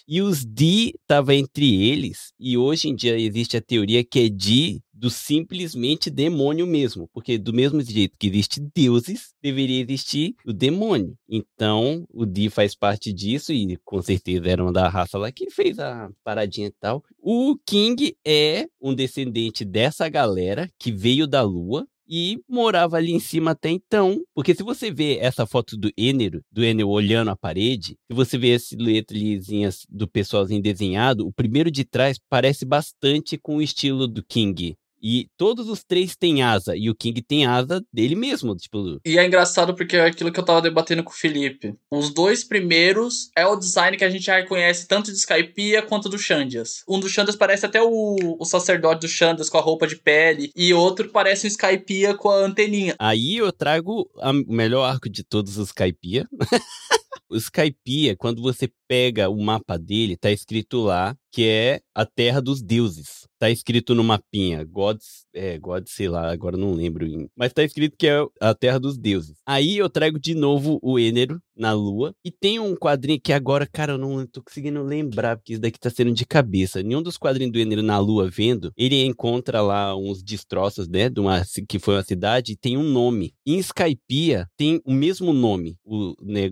E 0.07 0.23
os 0.23 0.45
Di 0.45 0.95
tava 1.07 1.35
entre 1.35 1.83
eles, 1.83 2.33
e 2.39 2.57
hoje 2.57 2.89
em 2.89 2.95
dia 2.95 3.19
existe 3.19 3.57
a 3.57 3.61
teoria 3.61 4.05
que 4.05 4.21
é 4.21 4.29
Di 4.29 4.81
do 5.01 5.09
simplesmente 5.09 6.11
demônio 6.11 6.67
mesmo, 6.67 7.09
porque 7.15 7.39
do 7.39 7.55
mesmo 7.55 7.81
jeito 7.81 8.19
que 8.19 8.27
existe 8.27 8.61
deuses, 8.75 9.33
deveria 9.43 9.81
existir 9.81 10.35
o 10.45 10.53
demônio. 10.53 11.17
Então, 11.27 12.05
o 12.13 12.27
Di 12.27 12.51
faz 12.51 12.77
parte 12.77 13.11
disso 13.11 13.51
e 13.51 13.79
com 13.83 14.03
certeza 14.03 14.51
era 14.51 14.63
uma 14.63 14.73
da 14.73 14.89
raça 14.89 15.17
lá 15.17 15.33
que 15.33 15.51
fez 15.51 15.79
a 15.79 16.11
paradinha 16.23 16.67
e 16.67 16.75
tal. 16.79 17.03
O 17.19 17.57
King 17.67 18.15
é 18.27 18.67
um 18.79 18.95
descendente 18.95 19.65
dessa 19.65 20.07
galera 20.07 20.69
que 20.79 20.93
veio 20.93 21.27
da 21.27 21.41
lua, 21.41 21.87
e 22.11 22.43
morava 22.49 22.97
ali 22.97 23.13
em 23.13 23.21
cima 23.21 23.53
até 23.53 23.71
então. 23.71 24.21
Porque 24.35 24.53
se 24.53 24.65
você 24.65 24.91
vê 24.91 25.19
essa 25.19 25.47
foto 25.47 25.77
do 25.77 25.93
Enero, 25.97 26.43
do 26.51 26.65
Enero 26.65 26.89
olhando 26.89 27.31
a 27.31 27.37
parede, 27.37 27.97
se 28.11 28.15
você 28.15 28.37
vê 28.37 28.55
as 28.55 28.65
silhuetas 28.65 29.87
do 29.89 30.09
pessoalzinho 30.09 30.61
desenhado, 30.61 31.25
o 31.25 31.33
primeiro 31.33 31.71
de 31.71 31.85
trás 31.85 32.19
parece 32.29 32.65
bastante 32.65 33.39
com 33.39 33.57
o 33.57 33.63
estilo 33.63 34.09
do 34.09 34.25
King. 34.25 34.77
E 35.03 35.29
todos 35.37 35.69
os 35.69 35.83
três 35.83 36.15
têm 36.15 36.43
asa. 36.43 36.77
E 36.77 36.91
o 36.91 36.95
King 36.95 37.23
tem 37.23 37.47
asa 37.47 37.83
dele 37.93 38.15
mesmo. 38.15 38.55
Tipo... 38.55 39.01
E 39.05 39.19
é 39.19 39.27
engraçado 39.27 39.75
porque 39.75 39.97
é 39.97 40.05
aquilo 40.05 40.31
que 40.31 40.39
eu 40.39 40.45
tava 40.45 40.63
debatendo 40.63 41.03
com 41.03 41.11
o 41.11 41.15
Felipe. 41.15 41.75
Os 41.91 42.11
dois 42.11 42.45
primeiros 42.45 43.31
é 43.37 43.47
o 43.47 43.57
design 43.57 43.97
que 43.97 44.05
a 44.05 44.11
gente 44.11 44.25
já 44.25 44.37
reconhece 44.37 44.87
tanto 44.87 45.11
de 45.11 45.19
Skypiea 45.19 45.83
quanto 45.83 46.09
do 46.09 46.19
Xandias. 46.19 46.85
Um 46.89 47.01
dos 47.01 47.13
Xandias 47.13 47.37
parece 47.37 47.67
até 47.67 47.83
o, 47.83 48.37
o 48.39 48.45
sacerdote 48.45 49.01
do 49.01 49.09
Xandias 49.09 49.49
com 49.49 49.59
a 49.59 49.63
roupa 49.63 49.87
de 49.87 49.97
pele. 49.97 50.53
E 50.55 50.75
outro 50.75 51.09
parece 51.09 51.47
o 51.47 51.49
Skypiea 51.49 52.15
com 52.15 52.31
a 52.31 52.45
anteninha. 52.45 52.95
Aí 52.99 53.37
eu 53.37 53.51
trago 53.53 54.09
o 54.17 54.53
melhor 54.53 54.85
arco 54.85 55.09
de 55.09 55.25
todos 55.25 55.57
os 55.57 55.71
Skypiea. 55.71 56.27
o 57.31 57.37
Skypiea, 57.37 58.17
quando 58.17 58.43
você 58.43 58.69
pega 58.89 59.31
o 59.31 59.41
mapa 59.41 59.79
dele, 59.79 60.17
tá 60.17 60.33
escrito 60.33 60.81
lá 60.81 61.17
que 61.33 61.47
é 61.47 61.81
a 61.95 62.05
terra 62.05 62.41
dos 62.41 62.61
deuses. 62.61 63.29
Tá 63.39 63.49
escrito 63.49 63.95
no 63.95 64.03
mapinha, 64.05 64.65
gods, 64.65 65.25
é, 65.33 65.57
gods, 65.59 65.93
sei 65.95 66.09
lá, 66.09 66.31
agora 66.31 66.57
não 66.57 66.75
lembro, 66.75 67.07
mas 67.35 67.53
tá 67.53 67.63
escrito 67.63 67.97
que 67.97 68.07
é 68.07 68.19
a 68.41 68.53
terra 68.53 68.79
dos 68.79 68.99
deuses. 68.99 69.37
Aí 69.47 69.79
eu 69.79 69.89
trago 69.89 70.19
de 70.19 70.35
novo 70.35 70.79
o 70.83 70.99
Enero 70.99 71.41
na 71.57 71.73
lua 71.73 72.15
e 72.25 72.31
tem 72.31 72.59
um 72.59 72.75
quadrinho 72.75 73.21
que 73.21 73.33
agora, 73.33 73.67
cara, 73.67 73.93
eu 73.93 73.99
não 73.99 74.27
tô 74.27 74.43
conseguindo 74.43 74.83
lembrar, 74.83 75.37
porque 75.37 75.53
isso 75.53 75.63
daqui 75.63 75.79
tá 75.79 75.89
sendo 75.89 76.13
de 76.13 76.27
cabeça. 76.27 76.83
Nenhum 76.83 77.01
dos 77.01 77.17
quadrinhos 77.17 77.53
do 77.53 77.59
Enero 77.59 77.83
na 77.83 77.99
lua 77.99 78.29
vendo, 78.29 78.73
ele 78.77 79.03
encontra 79.05 79.63
lá 79.63 79.97
uns 79.97 80.23
destroços, 80.23 80.89
né, 80.89 81.09
de 81.09 81.21
uma 81.21 81.43
que 81.69 81.79
foi 81.79 81.95
uma 81.95 82.03
cidade 82.03 82.53
e 82.53 82.57
tem 82.57 82.77
um 82.77 82.83
nome. 82.83 83.33
Em 83.47 83.59
Skypiea 83.59 84.49
tem 84.57 84.83
o 84.85 84.93
mesmo 84.93 85.33
nome, 85.33 85.79
o, 85.85 86.15
né, 86.21 86.51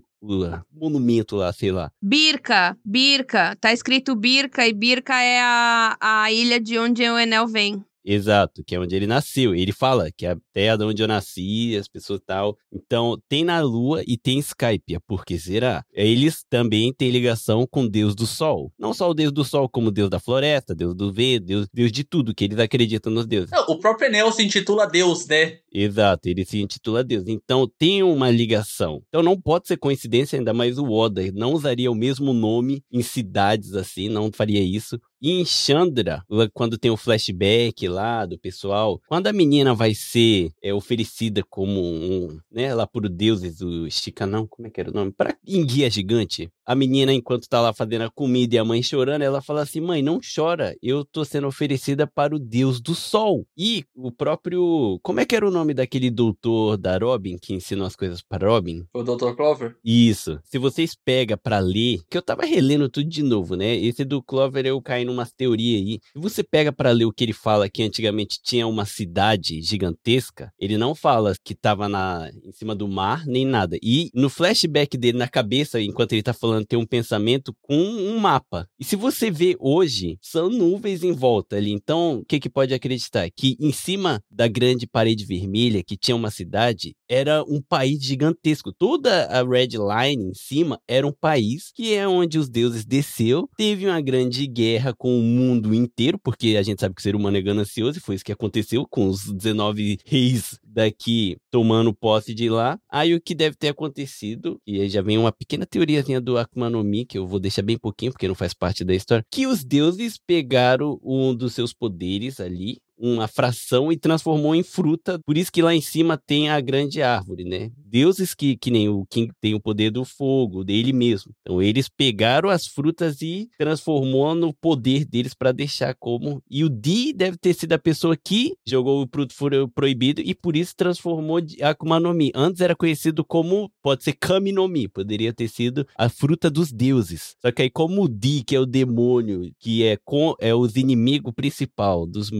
monumento 0.72 1.36
lá, 1.36 1.52
sei 1.52 1.70
lá. 1.70 1.90
Birka, 2.02 2.76
Birka. 2.84 3.56
Tá 3.60 3.72
escrito 3.72 4.14
Birka 4.14 4.66
e 4.66 4.72
Birka 4.72 5.14
é 5.20 5.40
a, 5.40 5.96
a 6.00 6.32
ilha 6.32 6.60
de 6.60 6.78
onde 6.78 7.08
o 7.08 7.18
Enel 7.18 7.46
vem. 7.46 7.84
Exato, 8.10 8.64
que 8.64 8.74
é 8.74 8.80
onde 8.80 8.96
ele 8.96 9.06
nasceu. 9.06 9.54
Ele 9.54 9.70
fala 9.70 10.10
que 10.10 10.24
é 10.24 10.30
a 10.30 10.36
terra 10.50 10.82
onde 10.86 11.02
eu 11.02 11.06
nasci, 11.06 11.76
as 11.76 11.86
pessoas 11.86 12.22
tal. 12.24 12.56
Então, 12.72 13.20
tem 13.28 13.44
na 13.44 13.60
Lua 13.60 14.02
e 14.06 14.16
tem 14.16 14.38
Skype. 14.38 14.98
Por 15.06 15.26
que 15.26 15.38
será? 15.38 15.84
Eles 15.92 16.42
também 16.48 16.90
têm 16.90 17.10
ligação 17.10 17.66
com 17.70 17.82
o 17.82 17.88
Deus 17.88 18.14
do 18.14 18.26
Sol. 18.26 18.72
Não 18.78 18.94
só 18.94 19.10
o 19.10 19.14
Deus 19.14 19.30
do 19.30 19.44
Sol, 19.44 19.68
como 19.68 19.88
o 19.88 19.90
Deus 19.90 20.08
da 20.08 20.18
floresta, 20.18 20.74
Deus 20.74 20.94
do 20.94 21.12
vento, 21.12 21.44
Deus, 21.44 21.68
Deus 21.70 21.92
de 21.92 22.02
tudo, 22.02 22.34
que 22.34 22.44
eles 22.44 22.58
acreditam 22.58 23.12
nos 23.12 23.26
deuses. 23.26 23.50
Não, 23.50 23.66
o 23.68 23.78
próprio 23.78 24.08
Enel 24.08 24.32
se 24.32 24.42
intitula 24.42 24.86
Deus, 24.86 25.26
né? 25.26 25.58
Exato, 25.70 26.30
ele 26.30 26.46
se 26.46 26.62
intitula 26.62 27.04
Deus. 27.04 27.24
Então, 27.28 27.70
tem 27.78 28.02
uma 28.02 28.30
ligação. 28.30 29.02
Então, 29.08 29.22
não 29.22 29.38
pode 29.38 29.68
ser 29.68 29.76
coincidência, 29.76 30.38
ainda 30.38 30.54
mais 30.54 30.78
o 30.78 30.90
Oda 30.90 31.20
não 31.34 31.52
usaria 31.52 31.90
o 31.90 31.94
mesmo 31.94 32.32
nome 32.32 32.82
em 32.90 33.02
cidades 33.02 33.74
assim, 33.74 34.08
não 34.08 34.32
faria 34.32 34.62
isso. 34.62 34.98
E 35.20 35.32
em 35.32 35.44
Chandra, 35.44 36.24
quando 36.54 36.78
tem 36.78 36.90
o 36.90 36.96
flashback 36.96 37.88
lá 37.88 38.24
do 38.24 38.38
pessoal, 38.38 39.00
quando 39.08 39.26
a 39.26 39.32
menina 39.32 39.74
vai 39.74 39.94
ser 39.94 40.52
é, 40.62 40.72
oferecida 40.72 41.42
como 41.42 41.80
um, 41.80 42.38
né, 42.50 42.72
lá 42.74 42.86
por 42.86 43.08
deuses, 43.08 43.60
o 43.60 43.90
Chicanão, 43.90 44.46
como 44.46 44.68
é 44.68 44.70
que 44.70 44.80
era 44.80 44.90
o 44.90 44.94
nome? 44.94 45.12
Pra 45.12 45.36
enguia 45.46 45.90
gigante. 45.90 46.48
A 46.64 46.74
menina, 46.74 47.12
enquanto 47.14 47.48
tá 47.48 47.60
lá 47.60 47.72
fazendo 47.72 48.02
a 48.02 48.10
comida 48.10 48.54
e 48.54 48.58
a 48.58 48.64
mãe 48.64 48.82
chorando, 48.82 49.22
ela 49.22 49.40
fala 49.40 49.62
assim: 49.62 49.80
mãe, 49.80 50.02
não 50.02 50.20
chora, 50.20 50.76
eu 50.82 51.02
tô 51.02 51.24
sendo 51.24 51.46
oferecida 51.46 52.06
para 52.06 52.36
o 52.36 52.38
deus 52.38 52.78
do 52.78 52.94
sol. 52.94 53.46
E 53.56 53.84
o 53.96 54.12
próprio. 54.12 55.00
Como 55.02 55.18
é 55.18 55.24
que 55.24 55.34
era 55.34 55.48
o 55.48 55.50
nome 55.50 55.72
daquele 55.72 56.10
doutor 56.10 56.76
da 56.76 56.98
Robin 56.98 57.38
que 57.40 57.54
ensinou 57.54 57.86
as 57.86 57.96
coisas 57.96 58.20
para 58.20 58.46
Robin? 58.46 58.84
O 58.92 59.02
Dr. 59.02 59.34
Clover? 59.34 59.76
Isso. 59.82 60.38
Se 60.44 60.58
vocês 60.58 60.94
pegam 60.94 61.38
para 61.42 61.58
ler, 61.58 62.00
que 62.10 62.18
eu 62.18 62.22
tava 62.22 62.44
relendo 62.44 62.88
tudo 62.88 63.08
de 63.08 63.22
novo, 63.22 63.56
né? 63.56 63.74
Esse 63.74 64.04
do 64.04 64.22
Clover 64.22 64.66
eu 64.66 64.80
caí 64.82 65.06
numas 65.08 65.32
teorias 65.32 65.80
aí. 65.80 66.00
Se 66.12 66.18
você 66.20 66.44
pega 66.44 66.72
para 66.72 66.90
ler 66.90 67.04
o 67.04 67.12
que 67.12 67.24
ele 67.24 67.32
fala 67.32 67.68
que 67.68 67.82
antigamente 67.82 68.38
tinha 68.42 68.66
uma 68.66 68.84
cidade 68.84 69.60
gigantesca, 69.62 70.52
ele 70.58 70.78
não 70.78 70.94
fala 70.94 71.34
que 71.44 71.54
tava 71.54 71.88
na, 71.88 72.30
em 72.44 72.52
cima 72.52 72.74
do 72.74 72.86
mar 72.86 73.26
nem 73.26 73.44
nada. 73.44 73.76
E 73.82 74.10
no 74.14 74.28
flashback 74.30 74.96
dele 74.96 75.18
na 75.18 75.28
cabeça, 75.28 75.80
enquanto 75.80 76.12
ele 76.12 76.22
tá 76.22 76.32
falando, 76.32 76.66
tem 76.66 76.78
um 76.78 76.86
pensamento 76.86 77.54
com 77.62 77.76
um 77.76 78.18
mapa. 78.18 78.68
E 78.78 78.84
se 78.84 78.96
você 78.96 79.30
vê 79.30 79.56
hoje, 79.58 80.18
são 80.20 80.48
nuvens 80.48 81.02
em 81.02 81.12
volta 81.12 81.56
ali. 81.56 81.72
Então, 81.72 82.18
o 82.18 82.24
que 82.24 82.40
que 82.40 82.50
pode 82.50 82.74
acreditar? 82.74 83.28
Que 83.30 83.56
em 83.60 83.72
cima 83.72 84.22
da 84.30 84.46
grande 84.48 84.86
parede 84.86 85.24
vermelha, 85.24 85.82
que 85.82 85.96
tinha 85.96 86.16
uma 86.16 86.30
cidade, 86.30 86.94
era 87.08 87.42
um 87.44 87.60
país 87.60 88.02
gigantesco. 88.02 88.72
Toda 88.72 89.24
a 89.26 89.42
red 89.42 89.68
line 89.68 90.30
em 90.30 90.34
cima 90.34 90.80
era 90.86 91.06
um 91.06 91.12
país 91.12 91.72
que 91.74 91.94
é 91.94 92.06
onde 92.06 92.38
os 92.38 92.48
deuses 92.48 92.84
desceu, 92.84 93.48
teve 93.56 93.86
uma 93.86 94.00
grande 94.00 94.46
guerra 94.46 94.92
com 94.92 95.18
o 95.18 95.22
mundo 95.22 95.74
inteiro, 95.74 96.18
porque 96.18 96.56
a 96.56 96.62
gente 96.62 96.80
sabe 96.80 96.94
que 96.94 97.00
o 97.00 97.02
ser 97.02 97.16
humano 97.16 97.36
é 97.36 97.42
ganancioso 97.42 97.98
e 97.98 98.00
foi 98.00 98.14
isso 98.14 98.24
que 98.24 98.32
aconteceu 98.32 98.86
com 98.88 99.08
os 99.08 99.32
19 99.32 99.98
reis 100.04 100.58
daqui 100.62 101.36
tomando 101.50 101.94
posse 101.94 102.34
de 102.34 102.48
lá. 102.48 102.78
Aí 102.90 103.14
o 103.14 103.20
que 103.20 103.34
deve 103.34 103.56
ter 103.56 103.68
acontecido, 103.68 104.60
e 104.66 104.80
aí 104.80 104.88
já 104.88 105.02
vem 105.02 105.18
uma 105.18 105.32
pequena 105.32 105.66
teoriazinha 105.66 106.20
do 106.20 106.38
Akuma 106.38 106.70
no 106.70 106.84
Mi, 106.84 107.04
que 107.04 107.18
eu 107.18 107.26
vou 107.26 107.40
deixar 107.40 107.62
bem 107.62 107.78
pouquinho, 107.78 108.12
porque 108.12 108.28
não 108.28 108.34
faz 108.34 108.54
parte 108.54 108.84
da 108.84 108.94
história, 108.94 109.24
que 109.30 109.46
os 109.46 109.64
deuses 109.64 110.18
pegaram 110.18 110.98
um 111.02 111.34
dos 111.34 111.54
seus 111.54 111.72
poderes 111.72 112.40
ali, 112.40 112.78
uma 112.98 113.28
fração 113.28 113.92
e 113.92 113.96
transformou 113.96 114.54
em 114.54 114.62
fruta. 114.62 115.18
Por 115.24 115.36
isso 115.36 115.52
que 115.52 115.62
lá 115.62 115.74
em 115.74 115.80
cima 115.80 116.16
tem 116.18 116.50
a 116.50 116.60
grande 116.60 117.02
árvore, 117.02 117.44
né? 117.44 117.70
Deuses 117.76 118.34
que, 118.34 118.56
que 118.56 118.70
nem 118.70 118.88
o 118.88 119.06
King 119.06 119.32
tem 119.40 119.54
o 119.54 119.60
poder 119.60 119.90
do 119.90 120.04
fogo, 120.04 120.64
dele 120.64 120.92
mesmo. 120.92 121.32
Então 121.40 121.62
eles 121.62 121.88
pegaram 121.88 122.50
as 122.50 122.66
frutas 122.66 123.22
e 123.22 123.48
transformou 123.56 124.34
no 124.34 124.52
poder 124.52 125.04
deles 125.04 125.34
para 125.34 125.52
deixar 125.52 125.94
como. 125.94 126.42
E 126.50 126.64
o 126.64 126.68
Di 126.68 127.12
deve 127.12 127.38
ter 127.38 127.54
sido 127.54 127.72
a 127.72 127.78
pessoa 127.78 128.16
que 128.16 128.54
jogou 128.66 129.02
o 129.02 129.08
fruto 129.10 129.34
proibido 129.74 130.20
e 130.20 130.34
por 130.34 130.56
isso 130.56 130.74
transformou 130.76 131.38
Akuma 131.62 131.98
no 131.98 132.12
Mi. 132.12 132.30
Antes 132.34 132.60
era 132.60 132.74
conhecido 132.74 133.24
como, 133.24 133.70
pode 133.82 134.04
ser 134.04 134.14
Kami 134.14 134.52
no 134.52 134.68
Mi, 134.68 134.88
poderia 134.88 135.32
ter 135.32 135.48
sido 135.48 135.86
a 135.96 136.08
fruta 136.08 136.50
dos 136.50 136.72
deuses. 136.72 137.36
Só 137.40 137.50
que 137.50 137.62
aí 137.62 137.70
como 137.70 138.04
o 138.04 138.08
Di, 138.08 138.42
que 138.44 138.56
é 138.56 138.60
o 138.60 138.66
demônio, 138.66 139.50
que 139.58 139.84
é 139.84 139.96
com 140.04 140.34
é 140.40 140.54
os 140.54 140.76
inimigos 140.76 141.32
principal 141.34 142.06
dos 142.06 142.30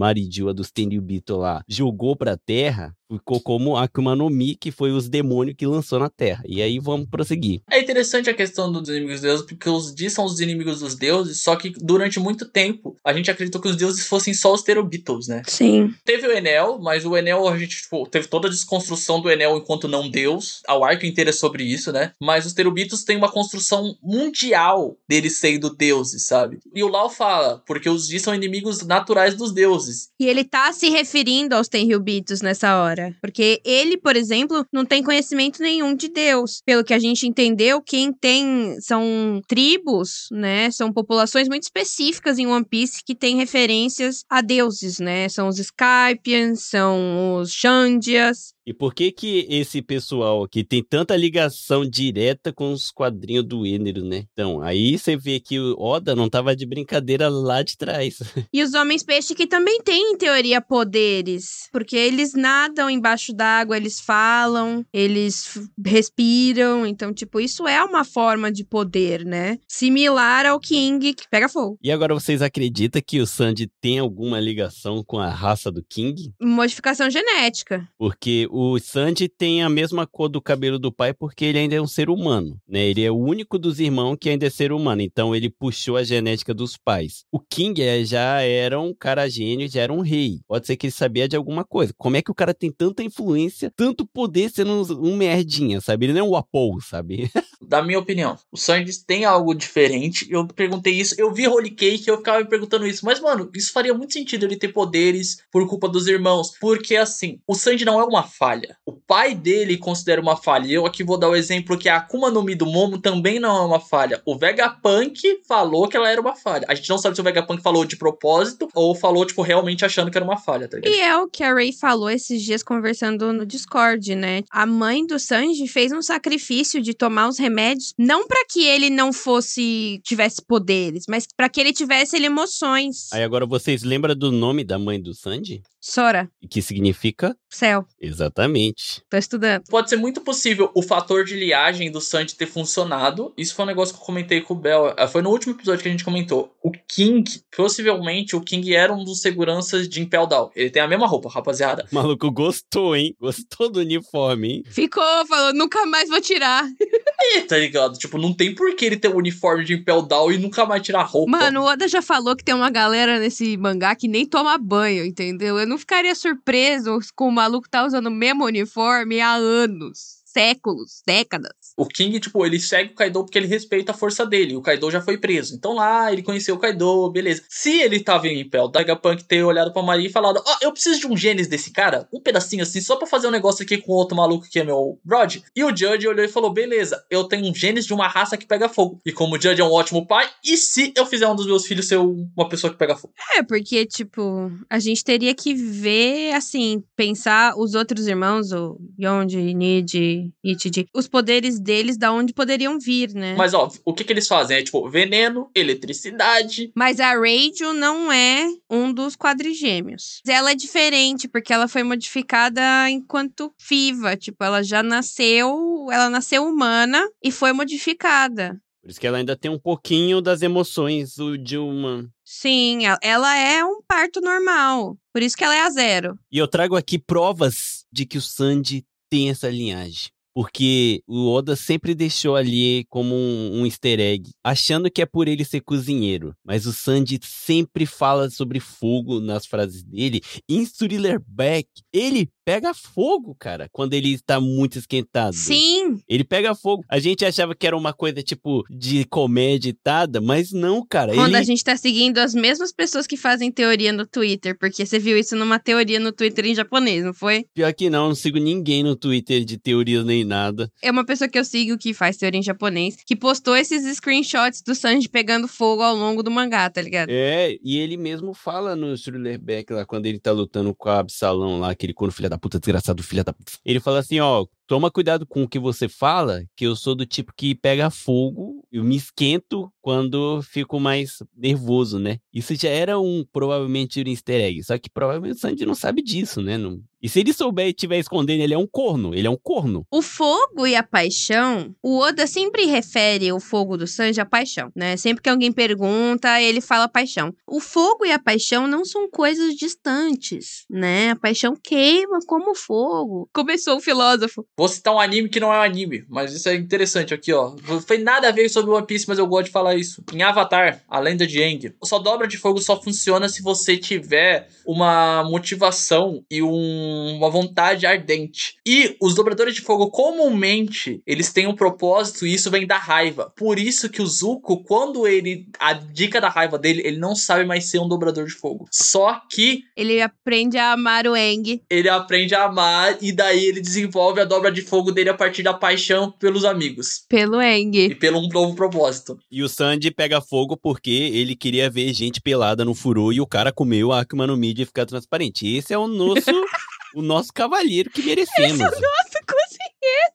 Maridio 0.49 0.55
dos 0.55 0.71
Tenryubito 0.71 1.37
lá, 1.37 1.63
jogou 1.69 2.17
pra 2.17 2.37
terra, 2.37 2.95
ficou 3.11 3.41
como 3.41 3.77
Akuma 3.77 4.15
no 4.15 4.29
Mi, 4.29 4.55
que 4.55 4.71
foi 4.71 4.93
os 4.93 5.09
demônios 5.09 5.57
que 5.57 5.67
lançou 5.67 5.99
na 5.99 6.11
Terra. 6.11 6.43
E 6.47 6.61
aí 6.61 6.79
vamos 6.79 7.09
prosseguir. 7.09 7.63
É 7.71 7.81
interessante 7.81 8.29
a 8.29 8.35
questão 8.35 8.71
dos 8.71 8.89
inimigos 8.89 9.21
dos 9.21 9.23
deuses, 9.23 9.47
porque 9.47 9.69
os 9.69 9.95
Di 9.95 10.11
são 10.11 10.25
os 10.25 10.41
inimigos 10.41 10.81
dos 10.81 10.95
deuses, 10.95 11.41
só 11.41 11.57
que 11.57 11.71
durante 11.71 12.21
muito 12.21 12.47
tempo 12.47 12.97
a 13.05 13.13
gente 13.13 13.31
acreditou 13.31 13.61
que 13.61 13.69
os 13.69 13.77
deuses 13.77 14.07
fossem 14.07 14.35
só 14.35 14.53
os 14.53 14.63
Terubitos, 14.63 15.29
né? 15.29 15.43
Sim. 15.47 15.93
Teve 16.05 16.27
o 16.27 16.33
Enel, 16.33 16.79
mas 16.81 17.05
o 17.05 17.17
Enel, 17.17 17.49
a 17.49 17.59
gente 17.59 17.83
tipo, 17.83 18.07
teve 18.07 18.29
toda 18.29 18.49
a 18.49 18.51
desconstrução 18.51 19.21
do 19.21 19.31
Enel 19.31 19.57
enquanto 19.57 19.89
não 19.89 20.09
deus. 20.09 20.63
A 20.67 20.75
arco 20.75 21.07
inteiro 21.07 21.31
é 21.31 21.33
sobre 21.33 21.65
isso, 21.65 21.93
né? 21.93 22.13
Mas 22.21 22.47
os 22.47 22.53
Terubitos 22.53 23.05
têm 23.05 23.17
uma 23.17 23.31
construção 23.31 23.97
mundial 24.03 24.97
deles 25.09 25.39
sendo 25.39 25.75
deuses, 25.75 26.27
sabe? 26.27 26.59
E 26.75 26.83
o 26.83 26.89
Lau 26.89 27.11
fala, 27.11 27.63
porque 27.67 27.89
os 27.89 28.09
Di 28.09 28.21
são 28.21 28.35
inimigos 28.35 28.83
naturais 28.85 29.35
dos 29.35 29.53
deuses. 29.53 30.09
E 30.21 30.27
ele 30.27 30.45
tá 30.45 30.73
se 30.73 30.89
referindo 30.89 31.55
aos 31.55 31.69
Tenryubitos 31.69 32.41
nessa 32.41 32.79
hora. 32.81 32.98
Porque 33.21 33.61
ele, 33.65 33.97
por 33.97 34.17
exemplo, 34.17 34.65
não 34.73 34.85
tem 34.85 35.03
conhecimento 35.03 35.63
nenhum 35.63 35.95
de 35.95 36.09
Deus. 36.09 36.61
Pelo 36.65 36.85
que 36.85 36.95
a 36.95 36.99
gente 36.99 37.27
entendeu, 37.27 37.81
quem 37.81 38.13
tem 38.13 38.77
são 38.81 39.41
tribos, 39.47 40.29
né? 40.31 40.71
São 40.71 40.93
populações 40.93 41.49
muito 41.49 41.65
específicas 41.65 42.39
em 42.39 42.47
One 42.47 42.65
Piece 42.65 43.03
que 43.05 43.15
têm 43.15 43.37
referências 43.37 44.25
a 44.29 44.41
deuses, 44.41 44.99
né? 44.99 45.29
São 45.29 45.49
os 45.49 45.59
Skypians, 45.59 46.63
são 46.63 47.37
os 47.37 47.53
Xandias, 47.53 48.53
e 48.69 48.75
por 48.75 48.93
que 48.93 49.11
que 49.11 49.47
esse 49.49 49.81
pessoal 49.81 50.45
aqui 50.45 50.63
tem 50.63 50.83
tanta 50.83 51.17
ligação 51.17 51.89
direta 51.89 52.53
com 52.53 52.71
os 52.71 52.91
quadrinhos 52.91 53.47
do 53.47 53.65
Enero, 53.65 54.05
né? 54.05 54.27
Então, 54.31 54.61
aí 54.61 54.99
você 54.99 55.17
vê 55.17 55.41
que 55.41 55.59
o 55.59 55.75
Oda 55.79 56.15
não 56.15 56.29
tava 56.29 56.55
de 56.55 56.67
brincadeira 56.67 57.31
lá 57.31 57.63
de 57.63 57.79
trás. 57.79 58.19
E 58.53 58.63
os 58.63 58.75
homens 58.75 59.03
peixe 59.03 59.35
que 59.35 59.47
também 59.47 59.81
têm, 59.83 60.13
em 60.13 60.17
teoria, 60.17 60.61
poderes. 60.61 61.69
Porque 61.71 61.97
eles 61.97 62.35
nadam 62.35 62.91
embaixo 62.91 63.33
d'água, 63.33 63.77
eles 63.77 64.01
falam, 64.01 64.85
eles 64.93 65.59
respiram. 65.85 66.85
Então, 66.87 67.13
tipo, 67.13 67.39
isso 67.41 67.69
é 67.69 67.83
uma 67.83 68.05
forma 68.05 68.51
de 68.51 68.65
poder, 68.65 69.25
né? 69.25 69.59
Similar 69.69 70.45
ao 70.47 70.59
King, 70.59 71.15
que 71.15 71.29
pega 71.31 71.49
fogo. 71.49 71.79
E 71.83 71.93
agora 71.93 72.15
vocês 72.15 72.43
acreditam 72.43 73.01
que 73.07 73.21
o 73.21 73.27
Sandy 73.27 73.71
tem 73.81 73.99
alguma 73.99 74.41
ligação 74.41 75.05
com 75.05 75.19
a 75.19 75.31
raça 75.31 75.71
do 75.71 75.83
King? 75.83 76.33
Modificação 76.41 77.09
genética. 77.09 77.89
Porque 77.97 78.49
o 78.51 78.58
Sanji 78.81 79.29
tem 79.29 79.63
a 79.63 79.69
mesma 79.69 80.07
cor 80.07 80.29
do 80.29 80.41
cabelo 80.41 80.79
do 80.79 80.91
pai 80.91 81.13
porque 81.13 81.45
ele 81.45 81.59
ainda 81.59 81.77
é 81.77 81.81
um 81.81 81.87
ser 81.87 82.11
humano, 82.11 82.59
né? 82.67 82.87
Ele 82.87 83.05
é 83.05 83.11
o 83.11 83.17
único 83.17 83.59
dos 83.59 83.79
irmãos 83.79 84.17
que 84.21 84.29
ainda 84.29 84.47
é 84.47 84.51
ser 84.51 84.73
humano, 84.73 85.03
então 85.03 85.35
ele 85.35 85.51
puxou 85.51 85.97
a 85.97 86.03
genética 86.03 86.53
dos 86.53 86.77
pais. 86.77 87.25
O 87.31 87.39
King 87.39 87.83
é, 87.83 88.05
já 88.05 88.41
era 88.41 88.81
um 88.81 88.95
cara 88.95 89.29
gênio, 89.29 89.69
já 89.69 89.83
era 89.83 89.93
um 89.93 90.01
rei. 90.01 90.41
Pode 90.49 90.67
ser 90.67 90.77
que 90.77 90.87
ele 90.87 90.93
sabia 90.93 91.29
de 91.29 91.37
alguma 91.37 91.65
coisa. 91.65 91.95
Como 91.97 92.17
é 92.17 92.23
que 92.23 92.31
o 92.31 92.35
cara 92.35 92.53
tem 92.55 92.73
tanta 92.73 93.03
influência, 93.03 93.73
tanto 93.77 94.07
poder 94.07 94.51
sendo 94.51 94.73
um, 94.73 95.11
um 95.11 95.17
merdinha, 95.17 95.81
sabe? 95.81 96.07
Ele 96.07 96.15
não 96.15 96.27
é 96.27 96.29
um 96.31 96.37
Apollo, 96.37 96.81
sabe? 96.81 97.31
da 97.69 97.83
minha 97.83 97.99
opinião, 97.99 98.39
o 98.51 98.57
Sanji 98.57 99.05
tem 99.05 99.25
algo 99.27 99.55
diferente. 99.55 100.27
Eu 100.31 100.47
perguntei 100.47 100.95
isso, 100.95 101.15
eu 101.19 101.33
vi 101.33 101.47
Holy 101.47 101.71
Cake, 101.71 102.09
eu 102.09 102.17
ficava 102.17 102.39
me 102.39 102.49
perguntando 102.49 102.87
isso, 102.87 103.05
mas 103.05 103.21
mano, 103.21 103.51
isso 103.55 103.73
faria 103.73 103.93
muito 103.93 104.15
sentido 104.15 104.45
ele 104.45 104.57
ter 104.57 104.69
poderes 104.69 105.37
por 105.53 105.69
culpa 105.69 105.89
dos 105.89 106.07
irmãos, 106.07 106.53
porque 106.59 106.97
assim, 106.97 107.41
o 107.47 107.55
Sanji 107.55 107.85
não 107.85 108.01
é 108.01 108.05
uma 108.05 108.23
falha. 108.49 108.77
O 108.87 108.93
pai 108.93 109.35
dele 109.35 109.77
considera 109.77 110.21
uma 110.21 110.37
falha. 110.37 110.67
Eu 110.67 110.87
aqui 110.87 111.05
vou 111.05 111.19
dar 111.19 111.29
o 111.29 111.37
exemplo 111.37 111.77
que 111.77 111.89
a 111.89 111.97
Akuma 111.97 112.31
no 112.31 112.43
Mi 112.43 112.55
do 112.55 112.65
Momo 112.65 112.99
também 112.99 113.39
não 113.39 113.57
é 113.57 113.67
uma 113.67 113.81
falha. 113.81 114.23
O 114.25 114.37
Vegapunk 114.39 115.21
falou 115.47 115.87
que 115.87 115.97
ela 115.97 116.09
era 116.09 116.21
uma 116.21 116.35
falha. 116.35 116.65
A 116.69 116.75
gente 116.75 116.89
não 116.89 116.99
sabe 116.99 117.15
se 117.15 117.21
o 117.21 117.25
Vegapunk 117.25 117.63
falou 117.63 117.85
de 117.85 117.97
propósito 117.97 118.69
ou 118.75 118.95
falou, 118.95 119.27
tipo, 119.27 119.43
realmente 119.43 119.85
achando 119.85 120.11
que 120.11 120.17
era 120.17 120.25
uma 120.25 120.39
falha, 120.39 120.67
tá 120.67 120.79
ligado? 120.79 120.95
E 120.95 121.01
é 121.01 121.17
o 121.19 121.29
que 121.29 121.43
a 121.43 121.53
Ray 121.53 121.73
falou 121.73 122.09
esses 122.09 122.43
dias 122.43 122.63
conversando 122.63 123.33
no 123.33 123.45
Discord, 123.45 124.15
né? 124.15 124.43
A 124.51 124.65
mãe 124.65 125.07
do 125.07 125.19
Sanji 125.19 125.69
fez 125.69 125.93
um 125.93 126.01
sacrifício 126.01 126.81
de 126.81 126.95
tomar 126.95 127.29
os 127.29 127.39
remédios, 127.39 127.93
não 127.99 128.27
para 128.27 128.45
que 128.49 128.65
ele 128.65 128.89
não 128.89 129.13
fosse, 129.13 130.01
tivesse 130.03 130.43
poderes, 130.43 131.05
mas 131.09 131.27
para 131.37 131.49
que 131.49 131.61
ele 131.61 131.73
tivesse 131.73 132.17
emoções. 132.17 133.13
Aí 133.13 133.23
agora 133.23 133.47
vocês 133.47 133.83
lembram 133.83 134.15
do 134.15 134.33
nome 134.33 134.65
da 134.65 134.79
mãe 134.79 135.01
do 135.01 135.15
Sanji? 135.15 135.63
Sora. 135.81 136.29
Que 136.51 136.61
significa? 136.61 137.37
Céu. 137.49 137.87
Exatamente. 138.01 139.03
Tô 139.09 139.17
estudando. 139.17 139.65
Pode 139.71 139.89
ser 139.89 139.97
muito 139.97 140.21
possível 140.21 140.71
o 140.75 140.83
fator 140.83 141.25
de 141.25 141.35
liagem 141.35 141.91
do 141.91 142.01
Sanji 142.01 142.35
ter 142.35 142.47
funcionado. 142.47 143.33
Isso 143.37 143.55
foi 143.55 143.65
um 143.65 143.69
negócio 143.69 143.95
que 143.95 144.01
eu 144.01 144.05
comentei 144.05 144.41
com 144.41 144.55
o 144.55 144.57
Bel. 144.57 144.95
Ah, 144.97 145.09
foi 145.09 145.23
no 145.23 145.31
último 145.31 145.55
episódio 145.55 145.83
que 145.83 145.89
a 145.89 145.91
gente 145.91 146.05
comentou. 146.05 146.53
O 146.63 146.71
King, 146.71 147.25
possivelmente, 147.57 148.37
o 148.37 148.41
King 148.41 148.75
era 148.75 148.93
um 148.93 149.05
dos 149.05 149.21
seguranças 149.21 149.89
de 149.89 150.01
Impel 150.01 150.27
Down. 150.27 150.51
Ele 150.55 150.69
tem 150.69 150.83
a 150.83 150.89
mesma 150.89 151.07
roupa, 151.07 151.31
rapaziada. 151.31 151.87
O 151.91 151.95
maluco 151.95 152.31
gostou, 152.31 152.95
hein? 152.97 153.15
Gostou 153.19 153.71
do 153.71 153.81
uniforme, 153.81 154.49
hein? 154.49 154.63
Ficou, 154.67 155.27
falou, 155.27 155.55
nunca 155.55 155.87
mais 155.87 156.09
vou 156.09 156.21
tirar. 156.21 156.65
Aí, 157.21 157.43
tá 157.43 157.57
ligado? 157.57 157.99
Tipo, 157.99 158.19
não 158.19 158.33
tem 158.33 158.55
por 158.55 158.75
que 158.77 158.85
ele 158.85 158.97
ter 158.97 159.09
o 159.09 159.15
um 159.15 159.19
uniforme 159.19 159.65
de 159.65 159.75
Impel 159.75 160.03
Down 160.03 160.33
e 160.33 160.39
nunca 160.39 160.67
mais 160.67 160.83
tirar 160.83 161.03
roupa. 161.03 161.31
Mano, 161.31 161.63
o 161.63 161.65
Oda 161.65 161.89
já 161.89 162.03
falou 162.03 162.37
que 162.37 162.45
tem 162.45 162.55
uma 162.55 162.71
galera 162.71 163.19
nesse 163.19 163.57
mangá 163.57 163.95
que 163.95 164.07
nem 164.07 164.27
toma 164.27 164.57
banho, 164.59 165.05
entendeu? 165.05 165.59
Eu 165.59 165.68
não 165.69 165.79
ficaria 165.79 166.15
surpreso 166.15 166.99
com 167.15 167.29
o 167.29 167.33
maluco 167.33 167.69
tá 167.69 167.85
usando 167.85 168.07
o 168.07 168.11
mesmo 168.11 168.45
uniforme 168.45 169.21
há 169.21 169.35
anos 169.35 170.18
séculos, 170.33 171.03
décadas. 171.07 171.53
O 171.77 171.87
King, 171.87 172.19
tipo, 172.21 172.45
ele 172.45 172.61
segue 172.61 172.93
o 172.93 172.95
Kaido 172.95 173.25
porque 173.25 173.39
ele 173.39 173.47
respeita 173.47 173.93
a 173.93 173.95
força 173.95 174.27
dele. 174.27 174.57
O 174.57 174.63
Kaido 174.63 174.91
já 174.91 175.01
foi 175.01 175.19
preso. 175.19 175.55
Então 175.55 175.75
lá, 175.75 176.13
ele 176.13 176.23
conheceu 176.23 176.55
o 176.55 176.59
Kaido, 176.59 177.11
beleza. 177.11 177.43
Se 177.49 177.81
ele 177.81 178.01
tava 178.01 178.29
em 178.29 178.41
Impel, 178.41 178.65
o 178.65 178.71
Vegapunk 178.71 179.25
ter 179.25 179.43
olhado 179.43 179.73
pra 179.73 179.83
Maria 179.83 180.09
e 180.09 180.13
falado: 180.13 180.43
Ó, 180.45 180.53
oh, 180.53 180.65
eu 180.65 180.73
preciso 180.73 181.01
de 181.01 181.07
um 181.07 181.17
genes 181.17 181.49
desse 181.49 181.73
cara, 181.73 182.09
um 182.13 182.21
pedacinho 182.21 182.63
assim, 182.63 182.81
só 182.81 182.97
pra 182.97 183.07
fazer 183.07 183.29
um 183.29 183.33
negócio 183.33 183.65
aqui 183.65 183.79
com 183.79 183.93
outro 183.93 184.17
maluco 184.17 184.47
que 184.49 184.59
é 184.59 184.65
meu 184.65 184.99
Rod. 185.09 185.37
E 185.55 185.65
o 185.65 185.71
Judge 185.71 186.07
olhou 186.07 186.25
e 186.25 186.29
falou: 186.29 186.53
beleza, 186.53 187.03
eu 187.11 187.25
tenho 187.25 187.51
um 187.51 187.55
genes 187.55 187.87
de 187.87 187.95
uma 187.95 188.09
raça 188.09 188.37
que 188.37 188.47
pega 188.47 188.69
fogo. 188.69 189.01
E 189.05 189.13
como 189.13 189.37
o 189.37 189.41
Judge 189.41 189.61
é 189.61 189.65
um 189.65 189.73
ótimo 189.73 190.07
pai, 190.07 190.29
e 190.45 190.57
se 190.57 190.93
eu 190.97 191.07
fizer 191.07 191.27
um 191.29 191.37
dos 191.37 191.47
meus 191.47 191.67
filhos 191.67 191.89
ser 191.89 191.97
uma 191.97 192.49
pessoa 192.49 192.73
que 192.73 192.79
pega 192.79 192.97
fogo? 192.97 193.15
É, 193.37 193.43
porque, 193.43 193.87
tipo, 193.87 194.51
a 194.69 194.79
gente 194.79 195.03
teria 195.05 195.35
que 195.35 195.55
ver, 195.55 196.35
assim, 196.35 196.83
pensar 196.97 197.55
os 197.57 197.75
outros 197.75 198.07
irmãos, 198.07 198.53
o 198.53 198.79
Yonji, 199.01 199.55
Nid, 199.55 200.18
Ichiji, 200.45 200.87
os 200.95 201.09
poderes 201.09 201.61
deles 201.61 201.97
da 201.97 202.13
onde 202.13 202.33
poderiam 202.33 202.79
vir, 202.79 203.13
né? 203.15 203.35
Mas, 203.37 203.55
ó, 203.55 203.71
o 203.85 203.95
que 203.95 204.05
que 204.05 204.13
eles 204.13 204.29
fazem? 204.29 204.57
É, 204.57 204.63
tipo, 204.63 204.89
veneno, 204.89 205.51
eletricidade. 205.55 206.71
Mas 206.75 207.01
a 207.01 207.13
Radio 207.15 207.73
não 207.73 208.13
é 208.13 208.47
um 208.71 208.93
dos 208.93 209.17
quadrigêmeos. 209.17 210.21
Ela 210.27 210.53
é 210.53 210.55
diferente, 210.55 211.29
porque 211.29 211.53
ela 211.53 211.69
foi 211.69 211.83
modificada 211.83 212.63
enquanto 212.91 213.53
viva. 213.69 214.17
Tipo, 214.17 214.45
ela 214.45 214.63
já 214.63 214.83
nasceu, 214.83 215.87
ela 215.91 216.09
nasceu 216.09 216.45
humana 216.45 217.07
e 217.23 217.31
foi 217.31 217.53
modificada. 217.53 218.61
Por 218.89 218.91
isso 218.91 219.01
que 219.01 219.07
ela 219.07 219.19
ainda 219.19 219.37
tem 219.37 219.51
um 219.51 219.59
pouquinho 219.59 220.23
das 220.23 220.41
emoções 220.41 221.15
de 221.43 221.59
uma. 221.59 222.09
Sim, 222.25 222.81
ela 223.03 223.37
é 223.37 223.63
um 223.65 223.83
parto 223.87 224.21
normal. 224.21 224.97
Por 225.13 225.23
isso 225.23 225.37
que 225.37 225.45
ela 225.45 225.55
é 225.55 225.61
a 225.61 225.71
zero. 225.71 226.19
E 226.33 226.39
eu 226.39 226.49
trago 226.49 226.75
aqui 226.75 226.99
provas 226.99 227.85
de 227.93 228.07
que 228.07 228.17
o 228.17 228.23
Sandy 228.23 228.87
tem 229.11 229.31
essa 229.31 229.49
linhagem 229.49 230.11
porque 230.39 231.03
o 231.05 231.33
Oda 231.33 231.57
sempre 231.57 231.97
deixou 231.97 232.37
ali 232.37 232.85
como 232.89 233.13
um, 233.13 233.59
um, 233.59 233.67
easter 233.67 233.99
egg, 233.99 234.31
achando 234.45 234.89
que 234.89 235.03
é 235.03 235.07
por 235.07 235.27
ele 235.27 235.45
ser 235.45 235.61
cozinheiro. 235.63 236.33
Mas 236.45 236.65
o 236.65 236.73
Sanji 236.73 237.19
sempre 237.21 237.85
fala 237.85 238.31
sobre 238.31 238.61
fogo 238.61 239.19
nas 239.19 239.47
frases 239.47 239.83
dele. 239.83 240.21
Em 240.49 240.65
Thriller 240.65 241.21
Back, 241.27 241.69
ele 241.93 242.31
pega 242.49 242.73
fogo, 242.73 243.37
cara, 243.39 243.69
quando 243.71 243.93
ele 243.93 244.15
está 244.15 244.41
muito 244.41 244.79
esquentado. 244.79 245.35
Sim. 245.35 246.01
Ele 246.09 246.25
pega 246.25 246.55
fogo. 246.55 246.83
A 246.89 246.99
gente 246.99 247.23
achava 247.23 247.55
que 247.55 247.67
era 247.67 247.77
uma 247.77 247.93
coisa 247.93 248.23
tipo 248.23 248.65
de 248.71 249.05
comédia 249.05 249.69
editada, 249.69 250.19
mas 250.19 250.51
não, 250.51 250.83
cara. 250.83 251.13
Quando 251.13 251.29
ele... 251.29 251.37
a 251.37 251.43
gente 251.43 251.63
tá 251.63 251.77
seguindo 251.77 252.17
as 252.17 252.33
mesmas 252.33 252.73
pessoas 252.73 253.07
que 253.07 253.19
fazem 253.19 253.53
teoria 253.53 253.93
no 253.93 254.07
Twitter, 254.07 254.57
porque 254.59 254.87
você 254.87 254.99
viu 254.99 255.19
isso 255.19 255.37
numa 255.37 255.59
teoria 255.59 256.01
no 256.01 256.11
Twitter 256.11 256.47
em 256.47 256.55
japonês, 256.55 257.05
não 257.05 257.13
foi? 257.13 257.45
Pior 257.53 257.71
que 257.75 257.91
não, 257.91 258.09
não 258.09 258.15
sigo 258.15 258.39
ninguém 258.39 258.83
no 258.83 258.97
Twitter 258.97 259.45
de 259.45 259.59
teorias 259.59 260.03
nem 260.07 260.25
nada. 260.25 260.73
É 260.81 260.91
uma 260.91 261.05
pessoa 261.05 261.29
que 261.29 261.39
eu 261.39 261.45
sigo 261.45 261.77
que 261.77 261.93
faz 261.93 262.17
teoria 262.17 262.41
em 262.41 262.43
japonês, 262.43 262.97
que 263.05 263.15
postou 263.15 263.55
esses 263.55 263.85
screenshots 263.99 264.63
do 264.63 264.75
Sanji 264.75 265.07
pegando 265.07 265.47
fogo 265.47 265.83
ao 265.83 265.95
longo 265.95 266.23
do 266.23 266.31
mangá, 266.31 266.71
tá 266.71 266.81
ligado? 266.81 267.11
É, 267.11 267.59
e 267.63 267.77
ele 267.77 267.99
mesmo 267.99 268.33
fala 268.33 268.75
no 268.75 268.97
Thriller 268.97 269.39
Back 269.39 269.71
lá, 269.71 269.85
quando 269.85 270.07
ele 270.07 270.19
tá 270.19 270.33
lutando 270.33 270.75
com 270.75 270.89
a 270.89 271.01
Absalão 271.01 271.61
lá, 271.61 271.73
aquele 271.73 271.93
corno 271.93 272.11
filha 272.11 272.31
da 272.31 272.38
puta, 272.39 272.59
desgraçado 272.59 273.03
filha 273.03 273.25
da 273.25 273.33
puta. 273.33 273.53
Ele 273.65 273.81
fala 273.81 273.99
assim, 273.99 274.21
ó, 274.21 274.47
toma 274.69 274.91
cuidado 274.91 275.27
com 275.27 275.43
o 275.43 275.49
que 275.49 275.59
você 275.59 275.89
fala, 275.89 276.45
que 276.55 276.67
eu 276.67 276.77
sou 276.77 276.95
do 276.95 277.07
tipo 277.07 277.33
que 277.35 277.55
pega 277.55 277.91
fogo, 277.91 278.63
eu 278.71 278.85
me 278.85 278.97
esquento 278.97 279.73
quando 279.81 280.43
fico 280.43 280.79
mais 280.79 281.23
nervoso, 281.35 281.99
né? 281.99 282.19
Isso 282.33 282.55
já 282.55 282.69
era 282.69 283.01
um, 283.01 283.25
provavelmente, 283.33 284.03
um 284.03 284.09
easter 284.09 284.43
egg, 284.43 284.63
só 284.63 284.79
que 284.79 284.91
provavelmente 284.91 285.37
o 285.37 285.39
Sanji 285.39 285.65
não 285.65 285.75
sabe 285.75 286.03
disso, 286.03 286.43
né? 286.43 286.59
Não... 286.59 286.79
E 287.01 287.09
se 287.09 287.21
ele 287.21 287.33
souber 287.33 287.67
e 287.67 287.71
estiver 287.71 287.99
escondendo, 287.99 288.43
ele 288.43 288.53
é 288.53 288.59
um 288.59 288.67
corno, 288.67 289.15
ele 289.15 289.27
é 289.27 289.31
um 289.31 289.39
corno. 289.41 289.87
O 289.91 290.03
fogo 290.03 290.67
e 290.67 290.75
a 290.75 290.83
paixão, 290.83 291.75
o 291.81 291.99
Oda 291.99 292.27
sempre 292.27 292.67
refere 292.67 293.33
o 293.33 293.39
fogo 293.39 293.77
do 293.77 293.87
Sanji 293.87 294.21
à 294.21 294.27
paixão, 294.27 294.71
né? 294.75 294.97
Sempre 294.97 295.23
que 295.23 295.31
alguém 295.31 295.53
pergunta, 295.53 296.41
ele 296.43 296.61
fala 296.61 296.89
paixão. 296.89 297.33
O 297.47 297.61
fogo 297.61 298.05
e 298.05 298.11
a 298.11 298.19
paixão 298.19 298.67
não 298.67 298.85
são 298.85 299.09
coisas 299.09 299.55
distantes, 299.55 300.65
né? 300.69 301.11
A 301.11 301.17
paixão 301.17 301.55
queima 301.63 302.19
como 302.27 302.55
fogo. 302.55 303.29
Começou 303.33 303.77
o 303.77 303.81
filósofo. 303.81 304.45
Vou 304.59 304.67
citar 304.67 304.93
um 304.93 304.99
anime 304.99 305.29
que 305.29 305.39
não 305.39 305.55
é 305.55 305.59
um 305.59 305.63
anime, 305.63 306.05
mas 306.09 306.33
isso 306.35 306.49
é 306.49 306.57
interessante 306.57 307.15
aqui, 307.15 307.33
ó. 307.33 307.55
Não 307.69 307.81
foi 307.81 307.99
nada 307.99 308.29
a 308.29 308.33
ver 308.33 308.49
sobre 308.49 308.73
One 308.73 308.85
Piece, 308.85 309.07
mas 309.07 309.17
eu 309.17 309.27
gosto 309.29 309.45
de 309.47 309.53
falar 309.53 309.77
isso. 309.77 310.03
Em 310.13 310.21
Avatar, 310.21 310.83
a 310.89 310.99
lenda 310.99 311.25
de 311.25 311.41
Aang, 311.41 311.73
sua 311.85 312.01
dobra 312.01 312.27
de 312.27 312.37
fogo 312.37 312.61
só 312.61 312.83
funciona 312.83 313.29
se 313.29 313.41
você 313.41 313.77
tiver 313.77 314.49
uma 314.67 315.23
motivação 315.23 316.25
e 316.29 316.43
um, 316.43 317.17
uma 317.17 317.31
vontade 317.31 317.87
ardente. 317.87 318.57
E 318.67 318.97
os 319.01 319.15
dobradores 319.15 319.55
de 319.55 319.61
fogo, 319.61 319.91
comumente, 319.93 321.01
eles 321.07 321.33
têm 321.33 321.47
um 321.47 321.55
propósito 321.55 322.27
e 322.27 322.35
isso 322.35 322.51
vem 322.51 322.67
da 322.67 322.77
raiva. 322.77 323.33
Por 323.37 323.61
isso 323.61 323.89
que 323.89 324.03
o 324.03 324.07
Zuko, 324.07 324.65
quando 324.65 325.07
ele. 325.07 325.47
A 325.61 325.73
dica 325.73 326.21
da 326.21 326.29
raiva 326.29 326.59
dele, 326.59 326.83
ele 326.85 326.99
não 326.99 327.15
sabe 327.15 327.45
mais 327.45 327.65
ser 327.67 327.79
um 327.79 327.89
dobrador 327.89 328.27
de 328.27 328.33
fogo. 328.33 328.67
Só 328.73 329.23
que 329.31 329.63
Ele 329.77 330.01
aprende 330.01 330.59
a 330.59 330.73
amar 330.73 331.07
o 331.07 331.17
Eng. 331.17 331.63
ele 331.71 331.89
aprende 331.89 332.35
a 332.35 332.45
amar 332.45 332.99
e 333.01 333.13
daí 333.13 333.45
ele 333.45 333.61
desenvolve 333.61 334.21
a 334.21 334.25
dobra 334.25 334.48
de 334.51 334.63
fogo 334.63 334.91
dele 334.93 335.11
a 335.11 335.15
partir 335.15 335.43
da 335.43 335.55
paixão 335.55 336.11
pelos 336.11 336.45
amigos. 336.45 337.05
Pelo 337.09 337.41
E 337.41 337.59
Eng. 337.59 337.95
pelo 337.97 338.19
um 338.19 338.29
novo 338.29 338.55
propósito. 338.55 339.19
E 339.31 339.43
o 339.43 339.49
Sandy 339.49 339.91
pega 339.91 340.21
fogo 340.21 340.57
porque 340.57 340.91
ele 340.91 341.35
queria 341.37 341.71
ver 341.71 341.93
gente 341.93 342.21
pelada 342.21 342.65
no 342.65 342.75
furô 342.75 343.13
e 343.13 343.21
o 343.21 343.27
cara 343.27 343.53
comeu 343.53 343.93
a 343.93 344.01
Akuma 344.01 344.27
no 344.27 344.37
Mi 344.37 344.53
de 344.55 344.65
ficar 344.65 344.87
transparente. 344.87 345.47
Esse 345.47 345.73
é 345.73 345.79
o 345.79 345.87
nosso, 345.87 346.31
o 346.95 347.03
nosso 347.03 347.33
cavalheiro 347.33 347.91
que 347.91 348.03
merecemos. 348.03 348.59
Nossa, 348.59 349.21
cozinheiro, 349.27 350.15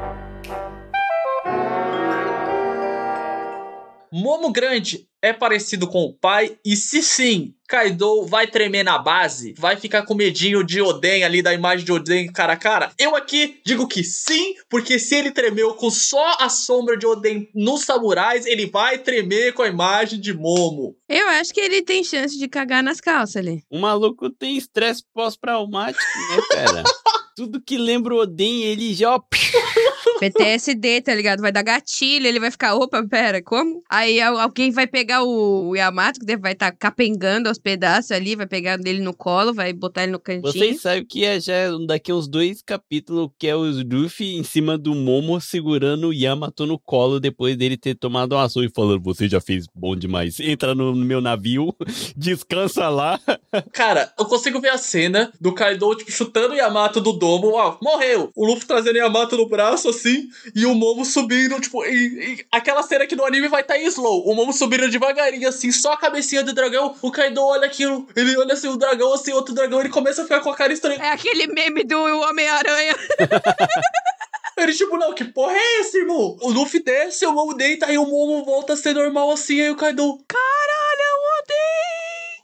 Momo 4.16 4.52
Grande 4.52 5.08
é 5.24 5.34
parecido 5.34 5.88
com 5.88 6.04
o 6.04 6.14
pai? 6.14 6.56
E 6.64 6.76
se 6.76 7.02
sim, 7.02 7.56
Kaido 7.68 8.28
vai 8.28 8.46
tremer 8.46 8.84
na 8.84 9.00
base? 9.00 9.56
Vai 9.58 9.76
ficar 9.76 10.04
com 10.04 10.14
medinho 10.14 10.64
de 10.64 10.80
Oden 10.80 11.24
ali, 11.24 11.42
da 11.42 11.52
imagem 11.52 11.84
de 11.84 11.92
Oden 11.92 12.32
cara 12.32 12.54
a 12.54 12.58
cara? 12.58 12.92
Eu 13.00 13.16
aqui 13.16 13.60
digo 13.66 13.88
que 13.88 14.04
sim, 14.04 14.54
porque 14.70 15.00
se 15.00 15.16
ele 15.16 15.32
tremeu 15.32 15.74
com 15.74 15.90
só 15.90 16.38
a 16.40 16.48
sombra 16.48 16.96
de 16.96 17.08
Oden 17.08 17.50
nos 17.56 17.86
samurais, 17.86 18.46
ele 18.46 18.68
vai 18.68 19.00
tremer 19.00 19.54
com 19.54 19.64
a 19.64 19.68
imagem 19.68 20.20
de 20.20 20.32
Momo. 20.32 20.96
Eu 21.10 21.28
acho 21.30 21.52
que 21.52 21.62
ele 21.62 21.82
tem 21.82 22.04
chance 22.04 22.38
de 22.38 22.48
cagar 22.48 22.84
nas 22.84 23.02
calças 23.02 23.38
ali. 23.38 23.64
O 23.68 23.80
maluco 23.80 24.30
tem 24.30 24.56
estresse 24.56 25.04
pós-traumático, 25.12 26.04
né, 26.30 26.42
cara? 26.52 26.84
Tudo 27.36 27.60
que 27.60 27.80
lembra 27.80 28.14
o 28.14 28.20
Oden, 28.20 28.64
ele 28.64 28.94
já. 28.94 29.20
PTSD, 30.20 31.02
tá 31.02 31.14
ligado? 31.14 31.42
Vai 31.42 31.52
dar 31.52 31.62
gatilho, 31.64 32.28
ele 32.28 32.40
vai 32.40 32.52
ficar, 32.52 32.76
opa, 32.76 33.04
pera, 33.08 33.42
como? 33.42 33.82
Aí 33.90 34.20
al- 34.22 34.38
alguém 34.40 34.72
vai 34.72 34.88
pegar 34.88 35.24
o, 35.24 35.70
o 35.70 35.76
Yamato, 35.76 36.20
que 36.20 36.26
deve- 36.26 36.42
vai 36.42 36.54
estar 36.54 36.72
capengando 36.72 37.50
aos 37.50 37.58
pedaços 37.58 38.12
ali, 38.12 38.36
vai 38.36 38.48
pegar 38.48 38.78
dele 38.78 39.02
no 39.02 39.14
colo, 39.14 39.54
vai 39.54 39.74
botar 39.74 40.04
ele 40.04 40.12
no 40.14 40.20
cantinho. 40.20 40.52
Vocês 40.54 40.82
sabem 40.82 41.06
que 41.06 41.24
é 41.26 41.40
já 41.40 41.54
daqui 41.88 42.12
uns 42.12 42.28
dois 42.28 42.62
capítulos 42.62 43.30
que 43.38 43.48
é 43.48 43.56
o 43.56 43.64
Luffy 43.64 44.36
em 44.36 44.44
cima 44.44 44.78
do 44.78 44.94
Momo 44.96 45.40
segurando 45.40 46.08
o 46.10 46.14
Yamato 46.14 46.66
no 46.66 46.78
colo 46.80 47.20
depois 47.20 47.56
dele 47.58 47.78
ter 47.78 47.96
tomado 47.96 48.34
uma 48.34 48.44
ação 48.44 48.64
e 48.64 48.70
falando: 48.70 49.02
Você 49.04 49.28
já 49.28 49.40
fez 49.42 49.66
bom 49.74 49.96
demais. 49.96 50.40
Entra 50.40 50.74
no, 50.76 50.96
no 50.96 51.06
meu 51.06 51.22
navio, 51.22 51.74
descansa 52.16 52.90
lá. 52.90 53.20
Cara, 53.74 54.12
eu 54.18 54.26
consigo 54.26 54.60
ver 54.60 54.70
a 54.70 54.78
cena 54.78 55.32
do 55.40 55.54
Kaido, 55.54 55.96
tipo, 55.96 56.12
chutando 56.12 56.54
o 56.54 56.58
Yamato 56.58 57.00
do 57.02 57.14
domo, 57.14 57.52
ó, 57.56 57.78
morreu. 57.82 58.32
O 58.36 58.46
Luffy 58.46 58.66
trazendo 58.68 58.96
o 58.96 59.00
Yamato 59.00 59.38
no 59.38 59.48
braço, 59.48 59.93
assim, 59.94 60.30
e 60.56 60.66
o 60.66 60.74
Momo 60.74 61.06
subindo, 61.06 61.60
tipo, 61.60 61.86
e, 61.86 62.36
e 62.36 62.46
aquela 62.52 62.84
cena 62.84 63.08
que 63.08 63.16
no 63.16 63.26
anime 63.26 63.48
vai 63.48 63.62
estar 63.62 63.78
em 63.78 63.86
slow. 63.86 64.28
O 64.28 64.36
Momo 64.36 64.52
subindo 64.52 64.90
devagarinho, 64.90 65.48
assim, 65.48 65.72
só 65.72 65.94
a 65.94 65.98
cabecinha 65.98 66.44
do 66.44 66.54
dragão. 66.54 66.96
O 67.02 67.12
Kaido 67.12 67.42
olha 67.42 67.66
aquilo, 67.66 68.08
ele 68.16 68.36
olha 68.38 68.54
assim, 68.54 68.68
o 68.68 68.78
dragão, 68.78 69.14
assim, 69.14 69.32
outro 69.32 69.54
dragão, 69.54 69.80
ele 69.80 69.90
começa 69.90 70.22
a 70.22 70.26
ficar 70.26 70.42
com 70.42 70.50
a 70.50 70.56
cara 70.56 70.74
estranha. 70.74 71.00
É 71.02 71.10
aquele 71.10 71.48
meme 71.48 71.84
do 71.84 71.98
Homem-Aranha. 71.98 72.96
Ele, 74.56 74.74
tipo, 74.74 74.98
não, 74.98 75.14
que 75.14 75.26
porra 75.26 75.56
é 75.56 75.80
esse, 75.82 75.98
irmão? 75.98 76.38
O 76.40 76.52
Luffy 76.52 76.82
desce, 76.84 77.26
o 77.26 77.32
Momo 77.32 77.56
deita, 77.56 77.88
aí 77.88 77.98
o 77.98 78.06
Momo 78.06 78.46
volta 78.46 78.74
a 78.74 78.78
ser 78.78 78.94
normal, 78.94 79.32
assim, 79.32 79.60
aí 79.60 79.72
o 79.72 79.76
Kaido, 79.76 80.20
Caralho, 80.28 80.53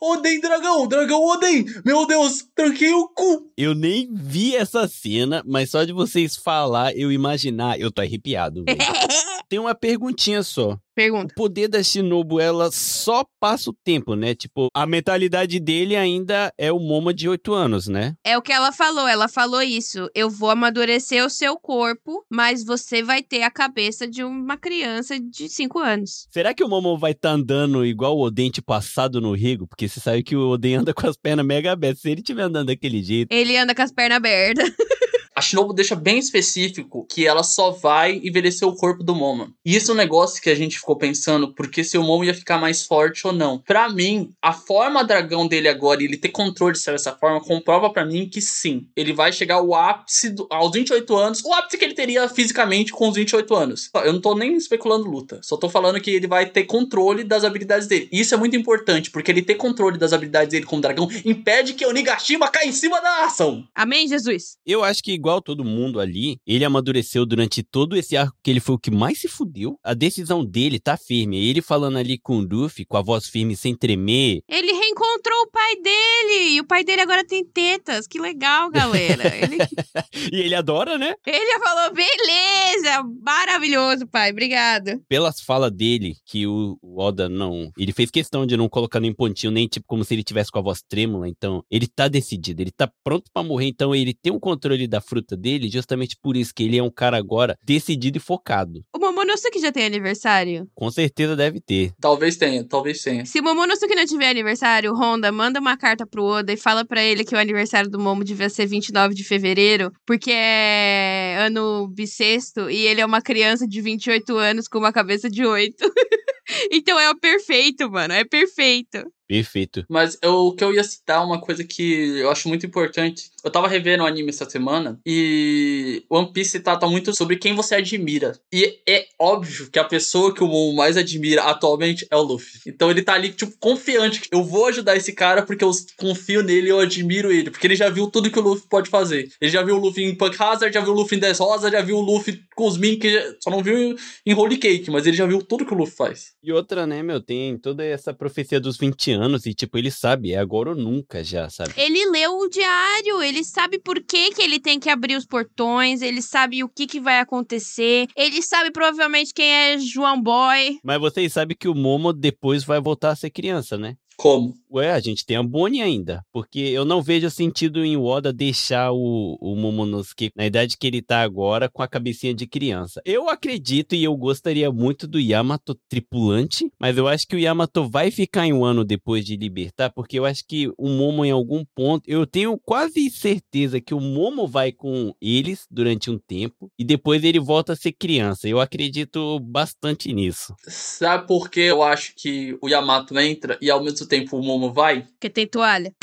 Oden! 0.02 0.40
Dragão, 0.40 0.88
dragão 0.88 1.22
Oden, 1.22 1.66
meu 1.84 2.06
Deus, 2.06 2.48
tranquei 2.56 2.94
o 2.94 3.08
cu. 3.10 3.52
Eu 3.58 3.76
nem 3.76 4.10
vi 4.14 4.56
essa 4.56 4.88
cena, 4.88 5.44
mas 5.46 5.72
só 5.72 5.84
de 5.84 5.92
vocês 5.92 6.38
falar, 6.38 6.96
eu 6.96 7.12
imaginar, 7.12 7.80
eu 7.80 7.92
tô 7.92 8.02
arrepiado. 8.02 8.64
Tem 9.50 9.58
uma 9.58 9.74
perguntinha 9.74 10.44
só. 10.44 10.78
Pergunta. 10.96 11.34
O 11.34 11.36
poder 11.36 11.68
da 11.68 11.82
Shinobu, 11.82 12.40
ela 12.40 12.70
só 12.72 13.26
passa 13.40 13.70
o 13.70 13.76
tempo, 13.84 14.16
né? 14.16 14.36
Tipo, 14.36 14.68
a 14.76 14.86
mentalidade 14.86 15.60
dele 15.60 15.96
ainda 15.96 16.54
é 16.58 16.72
o 16.72 16.80
Momo 16.80 17.14
de 17.14 17.28
8 17.28 17.54
anos, 17.54 17.88
né? 17.88 18.16
É 18.24 18.38
o 18.38 18.42
que 18.42 18.52
ela 18.52 18.72
falou, 18.72 19.08
ela 19.08 19.28
falou 19.28 19.62
isso. 19.62 20.10
Eu 20.14 20.30
vou 20.30 20.52
amadurecer 20.52 21.26
o 21.26 21.30
seu 21.30 21.58
corpo, 21.58 22.24
mas 22.30 22.64
você 22.64 23.02
vai 23.02 23.24
ter 23.24 23.44
a 23.44 23.50
cabeça 23.50 24.08
de 24.08 24.24
uma 24.24 24.58
criança 24.58 25.20
de 25.20 25.50
5 25.50 25.80
anos. 25.80 26.28
Será 26.32 26.54
que 26.54 26.64
o 26.64 26.70
Momo 26.70 26.98
vai 26.98 27.14
estar 27.14 27.32
andando 27.32 27.86
igual 27.86 28.18
o 28.18 28.22
Oden, 28.22 28.52
tipo, 28.52 28.74
assado 28.74 29.20
no 29.22 29.34
rigo? 29.34 29.68
Porque 29.68 29.88
você 29.88 30.00
sabe 30.00 30.22
que 30.22 30.36
o 30.36 30.50
Oden 30.50 30.76
anda 30.76 30.94
com 30.94 31.08
as 31.08 31.18
pernas 31.18 31.46
mega 31.46 31.72
abertas. 31.72 32.02
Se 32.02 32.10
ele 32.10 32.22
estiver 32.22 32.44
andando 32.44 32.68
daquele 32.68 33.02
jeito. 33.02 33.32
Ele 33.32 33.58
anda 33.58 33.74
com 33.74 33.82
as 33.82 33.92
pernas 33.92 34.18
abertas. 34.18 34.70
A 35.40 35.42
Shinobu 35.42 35.72
deixa 35.74 35.96
bem 35.96 36.18
específico 36.20 37.08
que 37.10 37.26
ela 37.26 37.44
só 37.44 37.72
vai 37.72 38.20
envelhecer 38.22 38.68
o 38.68 38.76
corpo 38.76 39.02
do 39.06 39.16
Momo. 39.16 39.54
E 39.66 39.74
isso 39.74 39.90
é 39.90 39.94
um 39.94 39.98
negócio 39.98 40.42
que 40.42 40.50
a 40.50 40.56
gente 40.56 40.78
ficou 40.78 40.98
pensando, 40.98 41.54
porque 41.56 41.82
se 41.82 41.98
o 41.98 42.04
Momo 42.04 42.26
ia 42.26 42.34
ficar 42.34 42.58
mais 42.58 42.84
forte 42.86 43.26
ou 43.26 43.32
não. 43.32 43.58
Pra 43.60 43.88
mim, 43.88 44.32
a 44.42 44.52
forma 44.52 45.02
dragão 45.02 45.48
dele 45.48 45.70
agora, 45.70 46.02
e 46.02 46.06
ele 46.08 46.18
ter 46.18 46.28
controle 46.28 46.74
de 46.74 46.80
ser 46.80 46.92
dessa 46.92 47.16
forma, 47.16 47.40
comprova 47.40 47.90
pra 47.90 48.06
mim 48.06 48.28
que 48.28 48.42
sim. 48.42 48.88
Ele 48.98 49.14
vai 49.14 49.32
chegar 49.32 49.56
ao 49.56 49.74
ápice 49.74 50.30
do- 50.32 50.46
aos 50.50 50.74
28 50.74 51.16
anos, 51.16 51.42
o 51.46 51.54
ápice 51.54 51.78
que 51.78 51.86
ele 51.86 51.94
teria 51.94 52.28
fisicamente 52.28 52.92
com 52.92 53.08
os 53.08 53.16
28 53.16 53.56
anos. 53.56 53.90
Eu 54.04 54.12
não 54.12 54.20
tô 54.20 54.36
nem 54.36 54.58
especulando 54.58 55.10
luta, 55.10 55.40
só 55.42 55.56
tô 55.56 55.70
falando 55.70 56.02
que 56.02 56.12
ele 56.12 56.28
vai 56.28 56.48
ter 56.48 56.66
controle 56.66 57.24
das 57.24 57.46
habilidades 57.46 57.88
dele. 57.88 58.10
E 58.12 58.20
isso 58.20 58.34
é 58.34 58.38
muito 58.38 58.58
importante, 58.58 59.10
porque 59.10 59.32
ele 59.32 59.42
ter 59.42 59.56
controle 59.56 59.98
das 59.98 60.12
habilidades 60.12 60.52
dele 60.52 60.66
como 60.66 60.82
dragão 60.82 61.08
impede 61.24 61.76
que 61.76 61.86
o 61.86 61.94
Nigashima 61.94 62.50
caia 62.50 62.68
em 62.68 62.74
cima 62.74 63.00
da 63.00 63.24
ação. 63.24 63.64
Amém, 63.74 64.06
Jesus? 64.06 64.58
Eu 64.66 64.84
acho 64.84 65.02
que, 65.02 65.14
igual 65.14 65.29
todo 65.42 65.64
mundo 65.64 66.00
ali, 66.00 66.38
ele 66.46 66.66
amadureceu 66.66 67.26
durante 67.26 67.62
todo 67.62 67.96
esse 67.96 68.18
arco 68.18 68.38
que 68.44 68.50
ele 68.50 68.60
foi 68.60 68.76
o 68.76 68.80
que 68.80 68.92
mais 68.92 69.20
se 69.20 69.28
fudeu. 69.28 69.78
A 69.84 69.94
decisão 69.94 70.44
dele 70.44 70.80
tá 70.80 70.98
firme. 70.98 71.38
Ele 71.38 71.62
falando 71.62 71.98
ali 71.98 72.18
com 72.18 72.38
o 72.38 72.42
Luffy, 72.42 72.86
com 72.86 72.98
a 72.98 73.02
voz 73.02 73.28
firme, 73.28 73.56
sem 73.56 73.76
tremer. 73.76 74.42
Ele 74.48 74.72
reencontrou 74.72 75.42
o 75.44 75.52
pai 75.52 75.76
dele. 75.76 76.56
E 76.56 76.60
o 76.60 76.66
pai 76.66 76.84
dele 76.84 77.02
agora 77.02 77.26
tem 77.26 77.46
tetas. 77.46 78.08
Que 78.08 78.20
legal, 78.20 78.70
galera. 78.72 79.24
Ele, 79.36 79.58
E 80.32 80.42
ele 80.42 80.56
adora, 80.56 80.98
né? 80.98 81.14
ele 81.26 81.60
falou: 81.60 81.94
beleza, 81.94 83.04
maravilhoso, 83.22 84.08
pai. 84.08 84.32
Obrigado. 84.32 85.02
Pelas 85.08 85.42
falas 85.42 85.72
dele, 85.72 86.16
que 86.26 86.48
o, 86.48 86.78
o 86.82 87.02
Oda 87.02 87.30
não. 87.30 87.72
Ele 87.78 87.94
fez 87.94 88.10
questão 88.10 88.46
de 88.46 88.58
não 88.58 88.70
colocar 88.70 89.00
nem 89.00 89.14
pontinho, 89.14 89.52
nem 89.52 89.68
tipo 89.68 89.86
como 89.88 90.04
se 90.04 90.14
ele 90.14 90.24
tivesse 90.24 90.52
com 90.52 90.60
a 90.60 90.62
voz 90.62 90.82
trêmula. 90.82 91.28
Então, 91.28 91.64
ele 91.70 91.88
tá 91.88 92.08
decidido, 92.08 92.62
ele 92.62 92.72
tá 92.72 92.90
pronto 93.04 93.30
pra 93.34 93.44
morrer. 93.44 93.68
Então, 93.68 93.94
ele 93.94 94.14
tem 94.14 94.32
um 94.32 94.40
controle 94.40 94.88
da 94.88 95.02
fruta 95.02 95.19
fruta 95.20 95.36
dele 95.36 95.70
justamente 95.70 96.16
por 96.22 96.36
isso, 96.36 96.54
que 96.54 96.64
ele 96.64 96.78
é 96.78 96.84
um 96.84 96.90
cara 96.90 97.18
agora 97.18 97.56
decidido 97.64 98.18
e 98.18 98.22
focado. 98.22 98.84
O 98.96 99.00
Momonosuke 99.00 99.60
já 99.60 99.72
tem 99.72 99.86
aniversário? 99.86 100.68
Com 100.74 100.90
certeza 100.90 101.36
deve 101.36 101.60
ter. 101.60 101.92
Talvez 102.00 102.38
tenha, 102.38 102.64
talvez 102.64 103.02
tenha. 103.02 103.26
Se 103.26 103.40
o 103.40 103.44
Momonosuke 103.44 103.96
não 103.96 104.06
tiver 104.06 104.30
aniversário, 104.30 104.94
Honda, 104.94 105.32
manda 105.32 105.60
uma 105.60 105.78
carta 105.78 106.08
pro 106.08 106.24
Oda 106.24 106.54
e 106.54 106.58
fala 106.58 106.86
pra 106.86 107.04
ele 107.04 107.24
que 107.24 107.36
o 107.36 107.38
aniversário 107.38 107.90
do 107.90 108.00
Momo 108.00 108.24
devia 108.24 108.50
ser 108.50 108.66
29 108.66 109.14
de 109.14 109.24
fevereiro, 109.24 109.92
porque 110.06 110.32
é 110.32 111.38
ano 111.40 111.88
bissexto 111.90 112.70
e 112.70 112.88
ele 112.88 113.02
é 113.02 113.06
uma 113.06 113.22
criança 113.22 113.68
de 113.68 113.82
28 113.82 114.36
anos 114.38 114.68
com 114.68 114.78
uma 114.78 114.94
cabeça 114.94 115.30
de 115.30 115.46
8. 115.46 115.76
então 116.72 117.00
é 117.00 117.10
o 117.10 117.20
perfeito, 117.20 117.92
mano. 117.92 118.14
É 118.14 118.24
perfeito. 118.24 119.04
Perfeito. 119.30 119.86
Mas 119.88 120.18
eu, 120.24 120.48
o 120.48 120.56
que 120.56 120.64
eu 120.64 120.74
ia 120.74 120.84
citar, 120.84 121.24
uma 121.24 121.40
coisa 121.40 121.64
que 121.64 122.18
eu 122.18 122.32
acho 122.32 122.50
muito 122.50 122.66
importante. 122.66 123.30
Eu 123.44 123.52
tava 123.52 123.68
revendo 123.68 124.04
o 124.04 124.08
anime 124.08 124.30
essa 124.30 124.50
semana 124.50 125.00
e 125.06 126.04
One 126.10 126.34
Piece 126.34 126.60
trata 126.60 126.88
muito 126.88 127.16
sobre 127.16 127.36
quem 127.36 127.54
você 127.54 127.76
admira. 127.76 128.36
E 128.52 128.80
é 128.90 129.06
óbvio 129.20 129.70
que 129.70 129.78
a 129.78 129.84
pessoa 129.84 130.34
que 130.34 130.44
o 130.44 130.48
Momo 130.48 130.76
mais 130.76 130.98
admira 130.98 131.44
atualmente 131.44 132.08
é 132.10 132.16
o 132.18 132.24
Luffy. 132.24 132.60
Então 132.66 132.90
ele 132.90 133.04
tá 133.04 133.14
ali, 133.14 133.30
tipo, 133.30 133.54
confiante. 133.60 134.24
Eu 134.32 134.44
vou 134.44 134.66
ajudar 134.66 134.98
esse 134.98 135.14
cara 135.14 135.44
porque 135.44 135.64
eu 135.64 135.70
confio 135.96 136.42
nele, 136.42 136.70
eu 136.70 136.80
admiro 136.80 137.32
ele. 137.32 137.52
Porque 137.52 137.68
ele 137.68 137.76
já 137.76 137.88
viu 137.88 138.10
tudo 138.10 138.32
que 138.32 138.40
o 138.40 138.42
Luffy 138.42 138.68
pode 138.68 138.90
fazer. 138.90 139.30
Ele 139.40 139.52
já 139.52 139.62
viu 139.62 139.76
o 139.76 139.80
Luffy 139.80 140.04
em 140.04 140.16
Punk 140.16 140.36
Hazard, 140.42 140.74
já 140.74 140.82
viu 140.82 140.92
o 140.92 140.96
Luffy 140.96 141.18
em 141.18 141.22
Dez 141.22 141.38
Rosa, 141.38 141.70
já 141.70 141.82
viu 141.82 141.98
o 141.98 142.02
Luffy 142.02 142.42
com 142.56 142.66
os 142.68 142.78
Mink, 142.78 143.08
só 143.40 143.52
não 143.52 143.62
viu 143.62 143.96
em 144.26 144.34
Holy 144.34 144.58
Cake, 144.58 144.90
mas 144.90 145.06
ele 145.06 145.16
já 145.16 145.28
viu 145.28 145.40
tudo 145.44 145.66
que 145.66 145.74
o 145.74 145.78
Luffy 145.78 145.96
faz. 145.96 146.34
E 146.44 146.52
outra, 146.52 146.88
né, 146.88 147.04
meu, 147.04 147.22
tem 147.22 147.58
toda 147.58 147.86
essa 147.86 148.12
profecia 148.12 148.60
dos 148.60 148.76
20 148.76 149.12
anos 149.12 149.19
e, 149.46 149.54
tipo, 149.54 149.78
ele 149.78 149.92
sabe, 149.92 150.34
é 150.34 150.38
agora 150.38 150.70
ou 150.70 150.76
nunca 150.76 151.24
já, 151.24 151.50
sabe? 151.50 151.74
Ele 151.78 152.10
leu 152.10 152.38
o 152.38 152.50
diário, 152.50 153.22
ele 153.22 153.44
sabe 153.44 153.80
por 153.80 154.02
que, 154.02 154.32
que 154.32 154.42
ele 154.42 154.60
tem 154.60 154.80
que 154.80 154.90
abrir 154.90 155.16
os 155.16 155.26
portões, 155.26 156.02
ele 156.02 156.22
sabe 156.22 156.64
o 156.64 156.70
que, 156.70 156.88
que 156.88 157.00
vai 157.00 157.20
acontecer, 157.20 158.08
ele 158.16 158.42
sabe 158.42 158.72
provavelmente 158.72 159.34
quem 159.34 159.50
é 159.52 159.78
João 159.78 160.22
Boy. 160.22 160.80
Mas 160.84 161.00
vocês 161.00 161.34
sabem 161.34 161.58
que 161.58 161.68
o 161.68 161.76
Momo 161.76 162.14
depois 162.14 162.64
vai 162.64 162.80
voltar 162.80 163.12
a 163.12 163.16
ser 163.16 163.30
criança, 163.30 163.78
né? 163.78 163.96
Como? 164.20 164.54
Ué, 164.72 164.92
a 164.92 165.00
gente 165.00 165.26
tem 165.26 165.36
a 165.36 165.44
Bonnie 165.44 165.82
ainda. 165.82 166.24
Porque 166.32 166.60
eu 166.60 166.86
não 166.86 167.02
vejo 167.02 167.30
sentido 167.30 167.84
em 167.84 167.98
Oda 167.98 168.32
deixar 168.32 168.92
o, 168.92 169.38
o 169.42 169.56
Momonosuke 169.56 170.32
na 170.36 170.46
idade 170.46 170.78
que 170.78 170.86
ele 170.86 171.02
tá 171.02 171.22
agora 171.22 171.70
com 171.70 171.82
a 171.82 171.88
cabecinha 171.88 172.34
de 172.34 172.46
criança. 172.46 173.02
Eu 173.04 173.30
acredito 173.30 173.96
e 173.96 174.04
eu 174.04 174.16
gostaria 174.16 174.72
muito 174.72 175.08
do 175.08 175.20
Yamato 175.20 175.76
tripulante, 175.90 176.72
mas 176.80 176.98
eu 176.98 177.08
acho 177.08 177.28
que 177.28 177.36
o 177.36 177.40
Yamato 177.40 177.90
vai 177.90 178.12
ficar 178.12 178.46
em 178.46 178.54
um 178.54 178.64
ano 178.64 178.84
depois 178.86 179.26
de 179.26 179.36
libertar, 179.36 179.90
porque 179.90 180.20
eu 180.20 180.26
acho 180.26 180.44
que 180.48 180.72
o 180.78 180.90
Momo 180.90 181.26
em 181.26 181.32
algum 181.32 181.64
ponto, 181.76 182.04
eu 182.08 182.26
tenho 182.28 182.58
quase 182.64 183.10
certeza 183.10 183.82
que 183.82 183.94
o 183.94 184.00
Momo 184.00 184.48
vai 184.48 184.72
com 184.72 185.14
eles 185.22 185.66
durante 185.70 186.12
um 186.12 186.18
tempo 186.18 186.72
e 186.78 186.84
depois 186.84 187.24
ele 187.24 187.40
volta 187.40 187.74
a 187.74 187.76
ser 187.76 187.94
criança. 187.94 188.48
Eu 188.48 188.60
acredito 188.60 189.40
bastante 189.40 190.14
nisso. 190.14 190.54
Sabe 190.68 191.28
por 191.28 191.50
que 191.50 191.62
eu 191.62 191.82
acho 191.82 192.14
que 192.16 192.58
o 192.62 192.70
Yamato 192.70 193.18
entra 193.18 193.58
e 193.62 193.70
ao 193.70 193.84
mesmo 193.84 194.06
tempo 194.06 194.38
o 194.38 194.44
Momo 194.44 194.59
vai? 194.74 195.04
Porque 195.04 195.30
tem 195.30 195.48
toalha. 195.48 195.94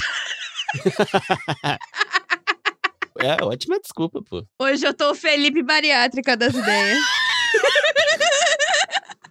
É 3.18 3.42
ótima 3.42 3.80
desculpa, 3.80 4.22
pô. 4.22 4.44
Hoje 4.60 4.86
eu 4.86 4.92
tô 4.92 5.10
o 5.10 5.14
Felipe 5.14 5.62
Bariátrica 5.62 6.36
das 6.36 6.54
ideias. 6.54 6.98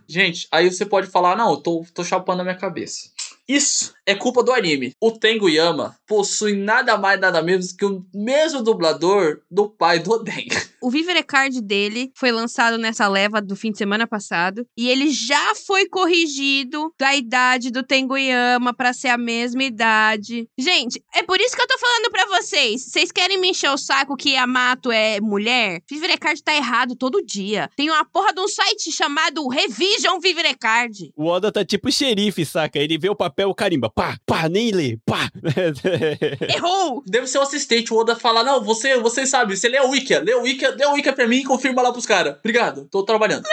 Gente, 0.08 0.48
aí 0.52 0.72
você 0.72 0.86
pode 0.86 1.08
falar, 1.08 1.36
não, 1.36 1.52
eu 1.52 1.58
tô, 1.58 1.86
tô 1.94 2.04
chapando 2.04 2.40
a 2.40 2.44
minha 2.44 2.58
cabeça. 2.58 3.10
Isso 3.48 3.94
é 4.06 4.16
culpa 4.16 4.44
do 4.44 4.52
anime. 4.52 4.94
O 5.00 5.12
Tengu 5.12 5.48
Yama 5.48 5.96
possui 6.08 6.56
nada 6.56 6.98
mais 6.98 7.20
nada 7.20 7.44
menos 7.44 7.72
que 7.72 7.86
o 7.86 8.04
mesmo 8.14 8.64
dublador 8.64 9.42
do 9.52 9.70
pai 9.70 10.00
do 10.00 10.12
Oden. 10.12 10.48
O 10.86 10.90
Vivere 10.92 11.24
Card 11.24 11.64
dele 11.64 12.12
foi 12.14 12.32
lançado 12.32 12.78
nessa 12.78 13.08
leva 13.08 13.42
do 13.42 13.56
fim 13.56 13.72
de 13.72 13.78
semana 13.80 14.06
passado 14.06 14.68
e 14.78 14.88
ele 14.88 15.10
já 15.10 15.56
foi 15.66 15.90
corrigido 15.90 16.94
da 16.96 17.16
idade 17.16 17.72
do 17.72 17.82
Tengu 17.82 18.16
Yama 18.16 18.72
pra 18.72 18.94
ser 18.94 19.08
a 19.08 19.18
mesma 19.18 19.64
idade. 19.64 20.48
Gente, 20.56 21.04
é 21.12 21.24
por 21.24 21.42
isso 21.42 21.56
que 21.56 21.62
eu 21.64 21.68
tô 21.68 21.76
falando 21.80 22.12
pra 22.12 22.28
vocês. 22.28 22.86
Vocês 22.86 23.12
querem 23.12 23.40
me 23.40 23.50
encher 23.50 23.72
o 23.72 23.80
saco 23.80 24.16
que 24.16 24.34
Yamato 24.34 24.92
é 24.92 25.20
mulher? 25.20 25.82
Vivere 25.90 26.20
Card 26.20 26.44
tá 26.44 26.56
errado 26.56 26.96
todo 26.96 27.26
dia. 27.26 27.68
Tem 27.76 27.90
uma 27.90 28.06
porra 28.06 28.32
de 28.32 28.42
um 28.42 28.48
site 28.48 28.92
chamado 28.92 29.48
Revision 29.48 30.20
Vivere 30.20 30.56
Card. 30.56 31.12
O 31.18 31.26
Oda 31.26 31.52
tá 31.52 31.66
tipo 31.66 31.92
xerife, 31.92 32.46
saca? 32.46 32.78
Ele 32.78 33.00
vê 33.00 33.10
o 33.10 33.16
papel, 33.16 33.52
carimba, 33.56 33.90
pá, 33.90 34.20
pá, 34.24 34.48
nem 34.48 34.70
lê, 34.70 35.00
pá. 35.04 35.32
Errou! 36.56 37.02
Deve 37.08 37.26
ser 37.26 37.40
o 37.40 37.42
assistente, 37.42 37.92
o 37.92 37.98
Oda 37.98 38.16
fala, 38.16 38.44
não, 38.44 38.64
você, 38.64 39.00
você 39.00 39.26
sabe, 39.26 39.58
você 39.58 39.68
lê 39.68 39.80
o 39.80 39.90
Wikia, 39.90 40.20
lê 40.20 40.36
o 40.36 40.44
Wikia, 40.44 40.75
lê 40.78 40.86
o 40.86 40.94
Wikia 40.94 41.14
pra 41.14 41.28
mim 41.28 41.38
e 41.38 41.44
confirma 41.44 41.82
lá 41.82 41.92
pros 41.92 42.06
caras. 42.06 42.38
Obrigado, 42.40 42.88
tô 42.92 43.04
trabalhando. 43.04 43.44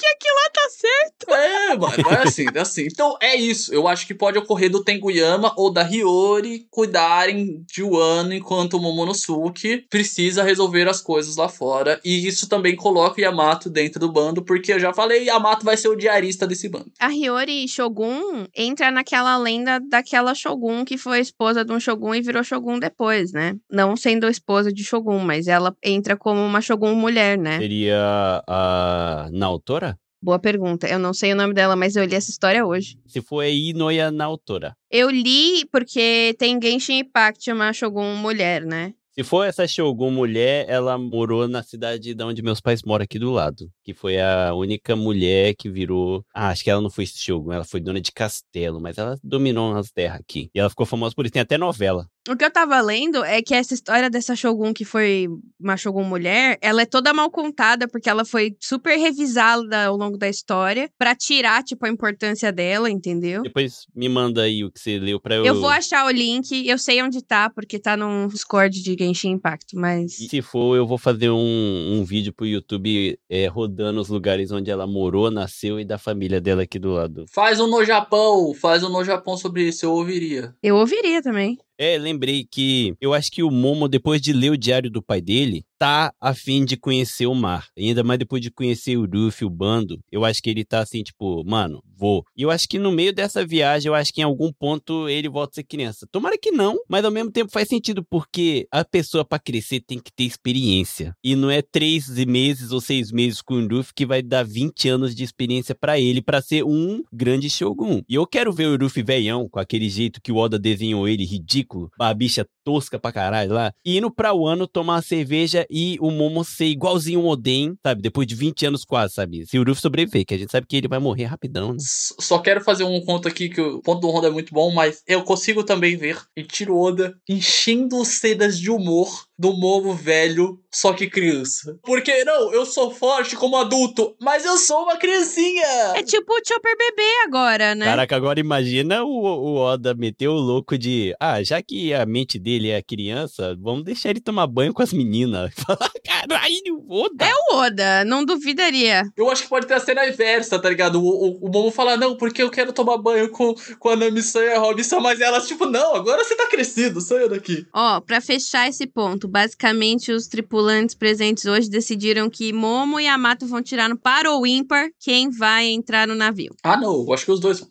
Que 0.00 0.06
aquilo 0.06 0.34
lá 0.34 0.50
tá 0.50 0.70
certo. 0.70 1.34
É, 1.34 1.76
mano, 1.76 2.10
é 2.10 2.26
assim, 2.26 2.46
é 2.54 2.60
assim. 2.60 2.86
Então 2.86 3.16
é 3.20 3.36
isso. 3.36 3.72
Eu 3.74 3.86
acho 3.86 4.06
que 4.06 4.14
pode 4.14 4.38
ocorrer 4.38 4.70
do 4.70 4.82
Tenguyama 4.82 5.52
ou 5.56 5.70
da 5.70 5.82
Hiyori 5.82 6.66
cuidarem 6.70 7.62
de 7.70 7.82
Wano 7.82 8.32
enquanto 8.32 8.74
o 8.74 8.80
Momonosuke 8.80 9.84
precisa 9.90 10.42
resolver 10.42 10.88
as 10.88 11.02
coisas 11.02 11.36
lá 11.36 11.48
fora. 11.48 12.00
E 12.02 12.26
isso 12.26 12.48
também 12.48 12.74
coloca 12.76 13.20
o 13.20 13.20
Yamato 13.20 13.68
dentro 13.68 14.00
do 14.00 14.10
bando, 14.10 14.42
porque 14.42 14.72
eu 14.72 14.80
já 14.80 14.92
falei, 14.92 15.24
Yamato 15.24 15.64
vai 15.64 15.76
ser 15.76 15.88
o 15.88 15.96
diarista 15.96 16.46
desse 16.46 16.68
bando. 16.68 16.90
A 16.98 17.12
Hiyori 17.12 17.68
Shogun 17.68 18.46
entra 18.56 18.90
naquela 18.90 19.36
lenda 19.36 19.80
daquela 19.80 20.34
Shogun 20.34 20.84
que 20.84 20.96
foi 20.96 21.20
esposa 21.20 21.64
de 21.64 21.72
um 21.72 21.80
Shogun 21.80 22.14
e 22.14 22.22
virou 22.22 22.42
Shogun 22.42 22.78
depois, 22.78 23.32
né? 23.32 23.56
Não 23.70 23.96
sendo 23.96 24.28
esposa 24.28 24.72
de 24.72 24.82
Shogun, 24.82 25.18
mas 25.18 25.46
ela 25.46 25.76
entra 25.82 26.16
como 26.16 26.40
uma 26.40 26.60
Shogun 26.60 26.94
mulher, 26.94 27.36
né? 27.36 27.58
Seria 27.58 28.42
a 28.46 29.28
Naotora? 29.60 29.98
Boa 30.22 30.38
pergunta. 30.38 30.86
Eu 30.88 30.98
não 30.98 31.14
sei 31.14 31.32
o 31.32 31.36
nome 31.36 31.54
dela, 31.54 31.76
mas 31.76 31.96
eu 31.96 32.04
li 32.04 32.14
essa 32.14 32.30
história 32.30 32.64
hoje. 32.66 32.98
Se 33.06 33.22
for 33.22 33.44
Inoya 33.44 34.10
Naotora. 34.10 34.74
Eu 34.90 35.10
li 35.10 35.64
porque 35.70 36.34
tem 36.38 36.58
Genshin 36.60 37.00
Impact, 37.00 37.50
uma 37.52 37.72
Shogun 37.72 38.16
mulher, 38.16 38.64
né? 38.64 38.94
Se 39.12 39.24
for 39.24 39.44
essa 39.44 39.66
Shogun 39.66 40.10
mulher, 40.10 40.66
ela 40.68 40.96
morou 40.96 41.48
na 41.48 41.62
cidade 41.62 42.14
de 42.14 42.22
onde 42.22 42.42
meus 42.42 42.60
pais 42.60 42.82
moram 42.82 43.02
aqui 43.04 43.18
do 43.18 43.30
lado. 43.30 43.68
Que 43.82 43.92
foi 43.92 44.20
a 44.20 44.54
única 44.54 44.94
mulher 44.94 45.54
que 45.58 45.68
virou. 45.68 46.24
Ah, 46.34 46.48
acho 46.48 46.62
que 46.62 46.70
ela 46.70 46.80
não 46.80 46.90
foi 46.90 47.06
Shogun, 47.06 47.52
ela 47.52 47.64
foi 47.64 47.80
dona 47.80 48.00
de 48.00 48.12
castelo, 48.12 48.80
mas 48.80 48.98
ela 48.98 49.18
dominou 49.22 49.74
as 49.76 49.90
terras 49.90 50.20
aqui. 50.20 50.50
E 50.54 50.60
ela 50.60 50.70
ficou 50.70 50.86
famosa 50.86 51.14
por 51.14 51.24
isso. 51.24 51.32
Tem 51.32 51.42
até 51.42 51.58
novela. 51.58 52.06
O 52.28 52.36
que 52.36 52.44
eu 52.44 52.50
tava 52.50 52.80
lendo 52.80 53.24
é 53.24 53.40
que 53.40 53.54
essa 53.54 53.72
história 53.72 54.10
dessa 54.10 54.36
Shogun 54.36 54.74
que 54.74 54.84
foi 54.84 55.26
uma 55.58 55.76
Shogun 55.76 56.04
mulher, 56.04 56.58
ela 56.60 56.82
é 56.82 56.86
toda 56.86 57.14
mal 57.14 57.30
contada 57.30 57.88
porque 57.88 58.10
ela 58.10 58.24
foi 58.24 58.54
super 58.60 58.96
revisada 58.98 59.86
ao 59.86 59.96
longo 59.96 60.18
da 60.18 60.28
história 60.28 60.90
pra 60.98 61.14
tirar, 61.14 61.62
tipo, 61.62 61.86
a 61.86 61.88
importância 61.88 62.52
dela, 62.52 62.90
entendeu? 62.90 63.42
Depois 63.42 63.86
me 63.94 64.08
manda 64.08 64.42
aí 64.42 64.62
o 64.64 64.70
que 64.70 64.78
você 64.78 64.98
leu 64.98 65.18
pra 65.18 65.36
eu. 65.36 65.46
Eu 65.46 65.60
vou 65.60 65.70
achar 65.70 66.06
o 66.06 66.10
link, 66.10 66.66
eu 66.66 66.78
sei 66.78 67.02
onde 67.02 67.22
tá, 67.22 67.48
porque 67.48 67.78
tá 67.78 67.96
num 67.96 68.28
Discord 68.28 68.82
de 68.82 68.96
Genshin 68.98 69.30
Impact, 69.30 69.74
mas. 69.74 70.18
E 70.20 70.28
se 70.28 70.42
for, 70.42 70.76
eu 70.76 70.86
vou 70.86 70.98
fazer 70.98 71.30
um, 71.30 72.00
um 72.00 72.04
vídeo 72.04 72.32
pro 72.32 72.46
YouTube 72.46 73.18
é, 73.30 73.46
rodando 73.46 74.00
os 74.00 74.08
lugares 74.08 74.50
onde 74.50 74.70
ela 74.70 74.86
morou, 74.86 75.30
nasceu 75.30 75.80
e 75.80 75.84
da 75.84 75.96
família 75.96 76.40
dela 76.40 76.62
aqui 76.62 76.78
do 76.78 76.90
lado. 76.90 77.24
Faz 77.32 77.60
um 77.60 77.66
no 77.66 77.82
Japão, 77.84 78.52
faz 78.54 78.82
um 78.84 78.90
no 78.90 79.02
Japão 79.04 79.36
sobre 79.36 79.68
isso, 79.68 79.86
eu 79.86 79.92
ouviria. 79.92 80.54
Eu 80.62 80.76
ouviria 80.76 81.22
também. 81.22 81.58
É, 81.82 81.96
lembrei 81.96 82.44
que 82.44 82.94
eu 83.00 83.14
acho 83.14 83.32
que 83.32 83.42
o 83.42 83.50
Momo, 83.50 83.88
depois 83.88 84.20
de 84.20 84.34
ler 84.34 84.50
o 84.50 84.58
diário 84.58 84.90
do 84.90 85.02
pai 85.02 85.18
dele, 85.18 85.64
tá 85.80 86.12
a 86.20 86.34
fim 86.34 86.62
de 86.62 86.76
conhecer 86.76 87.26
o 87.26 87.34
mar. 87.34 87.68
E 87.74 87.88
ainda 87.88 88.04
mais 88.04 88.18
depois 88.18 88.42
de 88.42 88.50
conhecer 88.50 88.98
o 88.98 89.06
Luffy, 89.06 89.46
o 89.46 89.50
bando, 89.50 89.98
eu 90.12 90.26
acho 90.26 90.42
que 90.42 90.50
ele 90.50 90.62
tá 90.62 90.80
assim, 90.80 91.02
tipo, 91.02 91.42
mano, 91.42 91.82
vou. 91.96 92.22
E 92.36 92.42
eu 92.42 92.50
acho 92.50 92.68
que 92.68 92.78
no 92.78 92.92
meio 92.92 93.14
dessa 93.14 93.46
viagem, 93.46 93.88
eu 93.88 93.94
acho 93.94 94.12
que 94.12 94.20
em 94.20 94.24
algum 94.24 94.52
ponto 94.52 95.08
ele 95.08 95.26
volta 95.26 95.52
a 95.52 95.54
ser 95.54 95.64
criança. 95.64 96.06
Tomara 96.12 96.36
que 96.36 96.50
não, 96.50 96.78
mas 96.86 97.02
ao 97.02 97.10
mesmo 97.10 97.32
tempo 97.32 97.50
faz 97.50 97.66
sentido, 97.66 98.04
porque 98.10 98.68
a 98.70 98.84
pessoa 98.84 99.24
para 99.24 99.38
crescer 99.38 99.80
tem 99.80 99.98
que 99.98 100.12
ter 100.12 100.24
experiência. 100.24 101.14
E 101.24 101.34
não 101.34 101.50
é 101.50 101.62
três 101.62 102.10
meses 102.26 102.72
ou 102.72 102.80
seis 102.82 103.10
meses 103.10 103.40
com 103.40 103.54
o 103.54 103.66
Luffy 103.66 103.94
que 103.94 104.04
vai 104.04 104.20
dar 104.22 104.44
20 104.44 104.86
anos 104.86 105.14
de 105.14 105.24
experiência 105.24 105.74
para 105.74 105.98
ele 105.98 106.20
para 106.20 106.42
ser 106.42 106.62
um 106.62 107.02
grande 107.10 107.48
Shogun. 107.48 108.02
E 108.06 108.16
eu 108.16 108.26
quero 108.26 108.52
ver 108.52 108.66
o 108.66 108.76
Luffy 108.76 109.02
velhão, 109.02 109.48
com 109.48 109.58
aquele 109.58 109.88
jeito 109.88 110.20
que 110.20 110.30
o 110.30 110.36
Oda 110.36 110.58
desenhou 110.58 111.08
ele, 111.08 111.24
ridículo, 111.24 111.90
a 111.98 112.12
bicha 112.12 112.46
tosca 112.62 112.98
pra 112.98 113.12
caralho 113.12 113.54
lá, 113.54 113.72
indo 113.84 114.10
pra 114.10 114.34
Wano 114.34 114.66
tomar 114.66 114.90
uma 114.96 115.02
cerveja 115.02 115.66
e 115.70 115.96
o 116.00 116.10
Momo 116.10 116.44
ser 116.44 116.66
igualzinho 116.66 117.20
o 117.20 117.28
Oden, 117.28 117.74
sabe? 117.84 118.02
Depois 118.02 118.26
de 118.26 118.34
20 118.34 118.66
anos 118.66 118.84
quase, 118.84 119.14
sabe? 119.14 119.46
Se 119.46 119.58
o 119.58 119.62
Luffy 119.62 119.80
sobreviver, 119.80 120.24
que 120.24 120.34
a 120.34 120.38
gente 120.38 120.50
sabe 120.50 120.66
que 120.66 120.76
ele 120.76 120.88
vai 120.88 120.98
morrer 120.98 121.24
rapidão, 121.24 121.72
né? 121.72 121.78
Só 121.80 122.38
quero 122.38 122.60
fazer 122.60 122.84
um 122.84 123.04
ponto 123.04 123.28
aqui 123.28 123.48
que 123.48 123.60
o 123.60 123.80
ponto 123.80 124.00
do 124.00 124.08
Honda 124.08 124.28
é 124.28 124.30
muito 124.30 124.52
bom, 124.52 124.72
mas 124.72 125.02
eu 125.06 125.22
consigo 125.22 125.62
também 125.62 125.96
ver 125.96 126.18
Ichiro 126.36 126.76
Oda 126.76 127.14
enchendo 127.28 128.04
cenas 128.04 128.58
de 128.58 128.70
humor 128.70 129.08
do 129.40 129.54
Momo 129.54 129.94
velho, 129.94 130.60
só 130.70 130.92
que 130.92 131.08
criança. 131.08 131.78
Porque, 131.82 132.24
não, 132.26 132.52
eu 132.52 132.66
sou 132.66 132.90
forte 132.90 133.34
como 133.34 133.56
adulto, 133.56 134.14
mas 134.20 134.44
eu 134.44 134.58
sou 134.58 134.82
uma 134.82 134.98
criancinha. 134.98 135.94
É 135.96 136.02
tipo 136.02 136.30
o 136.30 136.42
Chopper 136.46 136.76
bebê 136.76 137.10
agora, 137.24 137.74
né? 137.74 137.86
Caraca, 137.86 138.14
agora 138.14 138.38
imagina 138.38 139.02
o, 139.02 139.08
o 139.08 139.56
Oda 139.56 139.94
meter 139.94 140.28
o 140.28 140.34
louco 140.34 140.76
de. 140.76 141.14
Ah, 141.18 141.42
já 141.42 141.62
que 141.62 141.94
a 141.94 142.04
mente 142.04 142.38
dele 142.38 142.68
é 142.68 142.82
criança, 142.82 143.56
vamos 143.58 143.82
deixar 143.82 144.10
ele 144.10 144.20
tomar 144.20 144.46
banho 144.46 144.74
com 144.74 144.82
as 144.82 144.92
meninas. 144.92 145.54
Caralho, 146.28 146.84
Oda. 146.88 147.24
É 147.24 147.32
o 147.32 147.56
Oda, 147.56 148.04
não 148.04 148.24
duvidaria. 148.24 149.02
Eu 149.16 149.30
acho 149.30 149.44
que 149.44 149.48
pode 149.48 149.66
ter 149.66 149.74
a 149.74 149.80
cena 149.80 150.06
inversa, 150.06 150.58
tá 150.58 150.68
ligado? 150.68 151.02
O, 151.02 151.08
o, 151.08 151.46
o 151.46 151.48
Momo 151.50 151.70
fala, 151.70 151.96
não, 151.96 152.16
porque 152.16 152.42
eu 152.42 152.50
quero 152.50 152.72
tomar 152.72 152.98
banho 152.98 153.30
com, 153.30 153.54
com 153.78 153.88
a 153.88 153.96
Nami-san 153.96 154.42
e 154.42 154.52
a 154.52 154.58
Robin-san, 154.58 155.00
mas 155.00 155.20
elas, 155.20 155.46
tipo, 155.46 155.66
não, 155.66 155.94
agora 155.94 156.24
você 156.24 156.34
tá 156.36 156.46
crescido, 156.46 157.00
saia 157.00 157.28
daqui. 157.28 157.66
Ó, 157.72 158.00
pra 158.00 158.20
fechar 158.20 158.68
esse 158.68 158.86
ponto, 158.86 159.28
basicamente 159.28 160.12
os 160.12 160.26
tripulantes 160.26 160.94
presentes 160.94 161.44
hoje 161.44 161.68
decidiram 161.68 162.28
que 162.28 162.52
Momo 162.52 163.00
e 163.00 163.04
Yamato 163.04 163.46
vão 163.46 163.62
tirar 163.62 163.88
no 163.88 163.96
par 163.96 164.26
ou 164.26 164.46
ímpar 164.46 164.88
quem 164.98 165.30
vai 165.30 165.66
entrar 165.68 166.06
no 166.06 166.14
navio. 166.14 166.54
Ah, 166.62 166.76
não, 166.76 167.04
eu 167.06 167.12
acho 167.12 167.24
que 167.24 167.32
os 167.32 167.40
dois. 167.40 167.66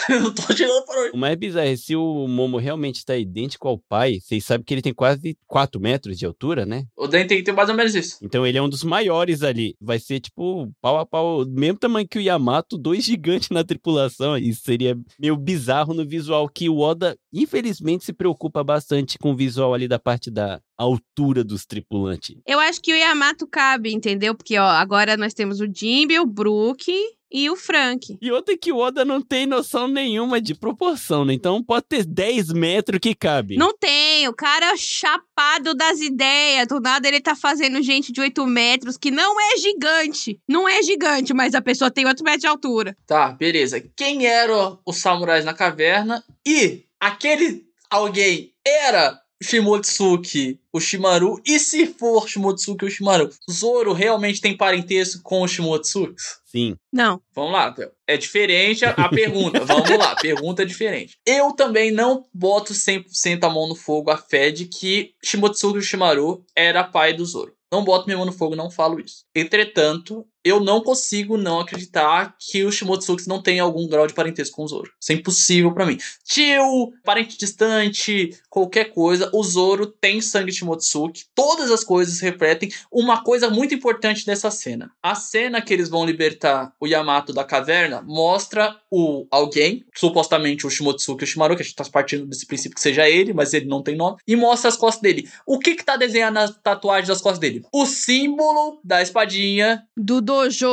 eu 0.08 0.20
não 0.20 0.34
tô 0.34 0.54
tirando 0.54 0.84
para 0.84 1.00
hoje. 1.00 1.10
O 1.12 1.18
mais 1.18 1.36
bizarro 1.36 1.68
é 1.68 1.76
se 1.76 1.96
o 1.96 2.26
Momo 2.26 2.58
realmente 2.58 3.04
tá 3.04 3.16
idêntico 3.16 3.68
ao 3.68 3.78
pai, 3.78 4.18
vocês 4.20 4.44
sabem 4.44 4.64
que 4.64 4.74
ele 4.74 4.82
tem 4.82 4.94
quase 4.94 5.36
4 5.46 5.80
metros 5.80 6.18
de 6.18 6.26
altura, 6.26 6.64
né? 6.64 6.84
O 6.96 7.06
Den 7.06 7.26
tem, 7.26 7.42
tem 7.42 7.54
mais 7.54 7.68
ou 7.68 7.74
menos 7.74 7.94
isso. 7.94 8.18
Então 8.22 8.46
ele 8.46 8.58
é 8.58 8.62
um 8.62 8.68
dos 8.68 8.84
maiores 8.84 9.42
ali. 9.42 9.74
Vai 9.80 9.98
ser 9.98 10.20
tipo 10.20 10.70
pau 10.80 10.98
a 10.98 11.06
pau, 11.06 11.44
mesmo 11.46 11.78
tamanho 11.78 12.08
que 12.08 12.18
o 12.18 12.22
Yamato, 12.22 12.78
dois 12.78 13.04
gigantes 13.04 13.50
na 13.50 13.64
tripulação. 13.64 14.36
Isso 14.36 14.62
seria 14.62 14.96
meio 15.18 15.36
bizarro 15.36 15.94
no 15.94 16.06
visual 16.06 16.48
que 16.48 16.68
o 16.68 16.78
Oda, 16.78 17.16
infelizmente, 17.32 18.04
se 18.04 18.12
preocupa 18.12 18.62
bastante 18.62 19.18
com 19.18 19.32
o 19.32 19.36
visual 19.36 19.74
ali 19.74 19.88
da 19.88 19.98
parte 19.98 20.30
da 20.30 20.60
altura 20.76 21.44
dos 21.44 21.66
tripulantes. 21.66 22.36
Eu 22.46 22.58
acho 22.58 22.80
que 22.80 22.92
o 22.92 22.96
Yamato 22.96 23.46
cabe, 23.46 23.92
entendeu? 23.92 24.34
Porque, 24.34 24.58
ó, 24.58 24.64
agora 24.64 25.16
nós 25.16 25.34
temos 25.34 25.60
o 25.60 25.66
Jimby, 25.66 26.18
o 26.18 26.26
Brook 26.26 26.90
e 27.30 27.48
o 27.48 27.56
Frank. 27.56 28.18
E 28.20 28.32
outra 28.32 28.56
que 28.56 28.72
o 28.72 28.78
Oda 28.78 29.04
não 29.04 29.20
tem 29.20 29.46
noção 29.46 29.86
nenhuma 29.86 30.40
de 30.40 30.54
proporção, 30.54 31.24
né? 31.24 31.32
Então 31.32 31.62
pode 31.62 31.86
ter 31.88 32.04
10 32.04 32.52
metros 32.52 32.98
que 33.00 33.14
cabe. 33.14 33.56
Não 33.56 33.76
tem, 33.76 34.26
o 34.28 34.34
cara 34.34 34.72
é 34.72 34.76
chapado 34.76 35.74
das 35.74 36.00
ideias. 36.00 36.66
Do 36.66 36.80
nada 36.80 37.06
ele 37.06 37.20
tá 37.20 37.36
fazendo 37.36 37.82
gente 37.82 38.12
de 38.12 38.20
8 38.20 38.46
metros, 38.46 38.96
que 38.96 39.10
não 39.10 39.40
é 39.40 39.56
gigante. 39.56 40.40
Não 40.48 40.68
é 40.68 40.82
gigante, 40.82 41.32
mas 41.32 41.54
a 41.54 41.62
pessoa 41.62 41.90
tem 41.90 42.06
8 42.06 42.22
metros 42.24 42.42
de 42.42 42.46
altura. 42.46 42.96
Tá, 43.06 43.30
beleza. 43.30 43.82
Quem 43.96 44.26
eram 44.26 44.78
os 44.84 44.98
samurais 44.98 45.44
na 45.44 45.54
caverna? 45.54 46.24
E 46.46 46.84
aquele 46.98 47.64
alguém 47.90 48.52
era 48.66 49.20
Shimotsuki, 49.42 50.60
o 50.70 50.78
Shimaru, 50.78 51.40
e 51.46 51.58
se 51.58 51.86
for 51.86 52.28
Shimotsuki 52.28 52.84
o 52.84 52.90
Shimaru, 52.90 53.30
Zoro 53.50 53.94
realmente 53.94 54.40
tem 54.40 54.54
parentesco 54.54 55.22
com 55.22 55.42
o 55.42 55.48
Shimotsuki? 55.48 56.14
Sim. 56.50 56.76
Não. 56.92 57.22
Vamos 57.32 57.52
lá, 57.52 57.74
é 58.08 58.16
diferente 58.16 58.84
a 58.84 58.90
a 58.90 59.08
pergunta. 59.08 59.62
Vamos 59.64 59.88
lá, 59.90 60.16
pergunta 60.16 60.62
é 60.62 60.66
diferente. 60.66 61.16
Eu 61.24 61.52
também 61.52 61.92
não 61.92 62.24
boto 62.34 62.74
100% 62.74 63.44
a 63.44 63.48
mão 63.48 63.68
no 63.68 63.76
fogo 63.76 64.10
a 64.10 64.16
fé 64.16 64.50
de 64.50 64.66
que 64.66 65.14
Shimotsuki 65.22 65.80
Shimaru 65.80 66.44
era 66.56 66.82
pai 66.82 67.12
do 67.12 67.24
Zoro. 67.24 67.54
Não 67.72 67.84
boto 67.84 68.06
minha 68.06 68.16
mão 68.16 68.26
no 68.26 68.32
fogo, 68.32 68.56
não 68.56 68.68
falo 68.68 68.98
isso. 68.98 69.24
Entretanto, 69.32 70.26
eu 70.44 70.60
não 70.60 70.82
consigo 70.82 71.36
não 71.36 71.60
acreditar 71.60 72.34
que 72.38 72.64
o 72.64 72.72
Shimotsuki 72.72 73.28
não 73.28 73.42
tem 73.42 73.60
algum 73.60 73.86
grau 73.86 74.06
de 74.06 74.14
parentesco 74.14 74.56
com 74.56 74.64
o 74.64 74.68
Zoro. 74.68 74.90
Isso 75.00 75.12
é 75.12 75.14
impossível 75.14 75.72
pra 75.72 75.86
mim. 75.86 75.98
Tio, 76.24 76.92
parente 77.04 77.38
distante, 77.38 78.30
qualquer 78.48 78.92
coisa, 78.92 79.30
o 79.32 79.42
Zoro 79.42 79.86
tem 79.86 80.20
sangue 80.20 80.52
Shimotsuki. 80.52 81.24
Todas 81.34 81.70
as 81.70 81.84
coisas 81.84 82.20
refletem 82.20 82.70
uma 82.90 83.22
coisa 83.22 83.50
muito 83.50 83.74
importante 83.74 84.24
dessa 84.24 84.50
cena. 84.50 84.90
A 85.02 85.14
cena 85.14 85.60
que 85.60 85.72
eles 85.72 85.88
vão 85.88 86.04
libertar 86.04 86.72
o 86.80 86.86
Yamato 86.86 87.32
da 87.32 87.44
caverna 87.44 88.02
mostra 88.02 88.76
o 88.90 89.26
alguém, 89.30 89.84
supostamente 89.94 90.66
o 90.66 90.70
Shimotsuki 90.70 91.24
o 91.24 91.26
Shimaru, 91.26 91.56
que 91.56 91.62
a 91.62 91.64
gente 91.64 91.74
tá 91.74 91.84
partindo 91.84 92.26
desse 92.26 92.46
princípio 92.46 92.74
que 92.74 92.80
seja 92.80 93.08
ele, 93.08 93.32
mas 93.32 93.52
ele 93.52 93.66
não 93.66 93.82
tem 93.82 93.96
nome, 93.96 94.18
e 94.26 94.36
mostra 94.36 94.68
as 94.68 94.76
costas 94.76 95.02
dele. 95.02 95.28
O 95.46 95.58
que 95.58 95.74
que 95.74 95.84
tá 95.84 95.96
desenhado 95.96 96.34
nas 96.34 96.56
tatuagens 96.62 97.08
das 97.08 97.20
costas 97.20 97.38
dele? 97.38 97.64
O 97.72 97.86
símbolo 97.86 98.80
da 98.84 99.02
espadinha 99.02 99.82
Do 99.96 100.20
dojo 100.34 100.68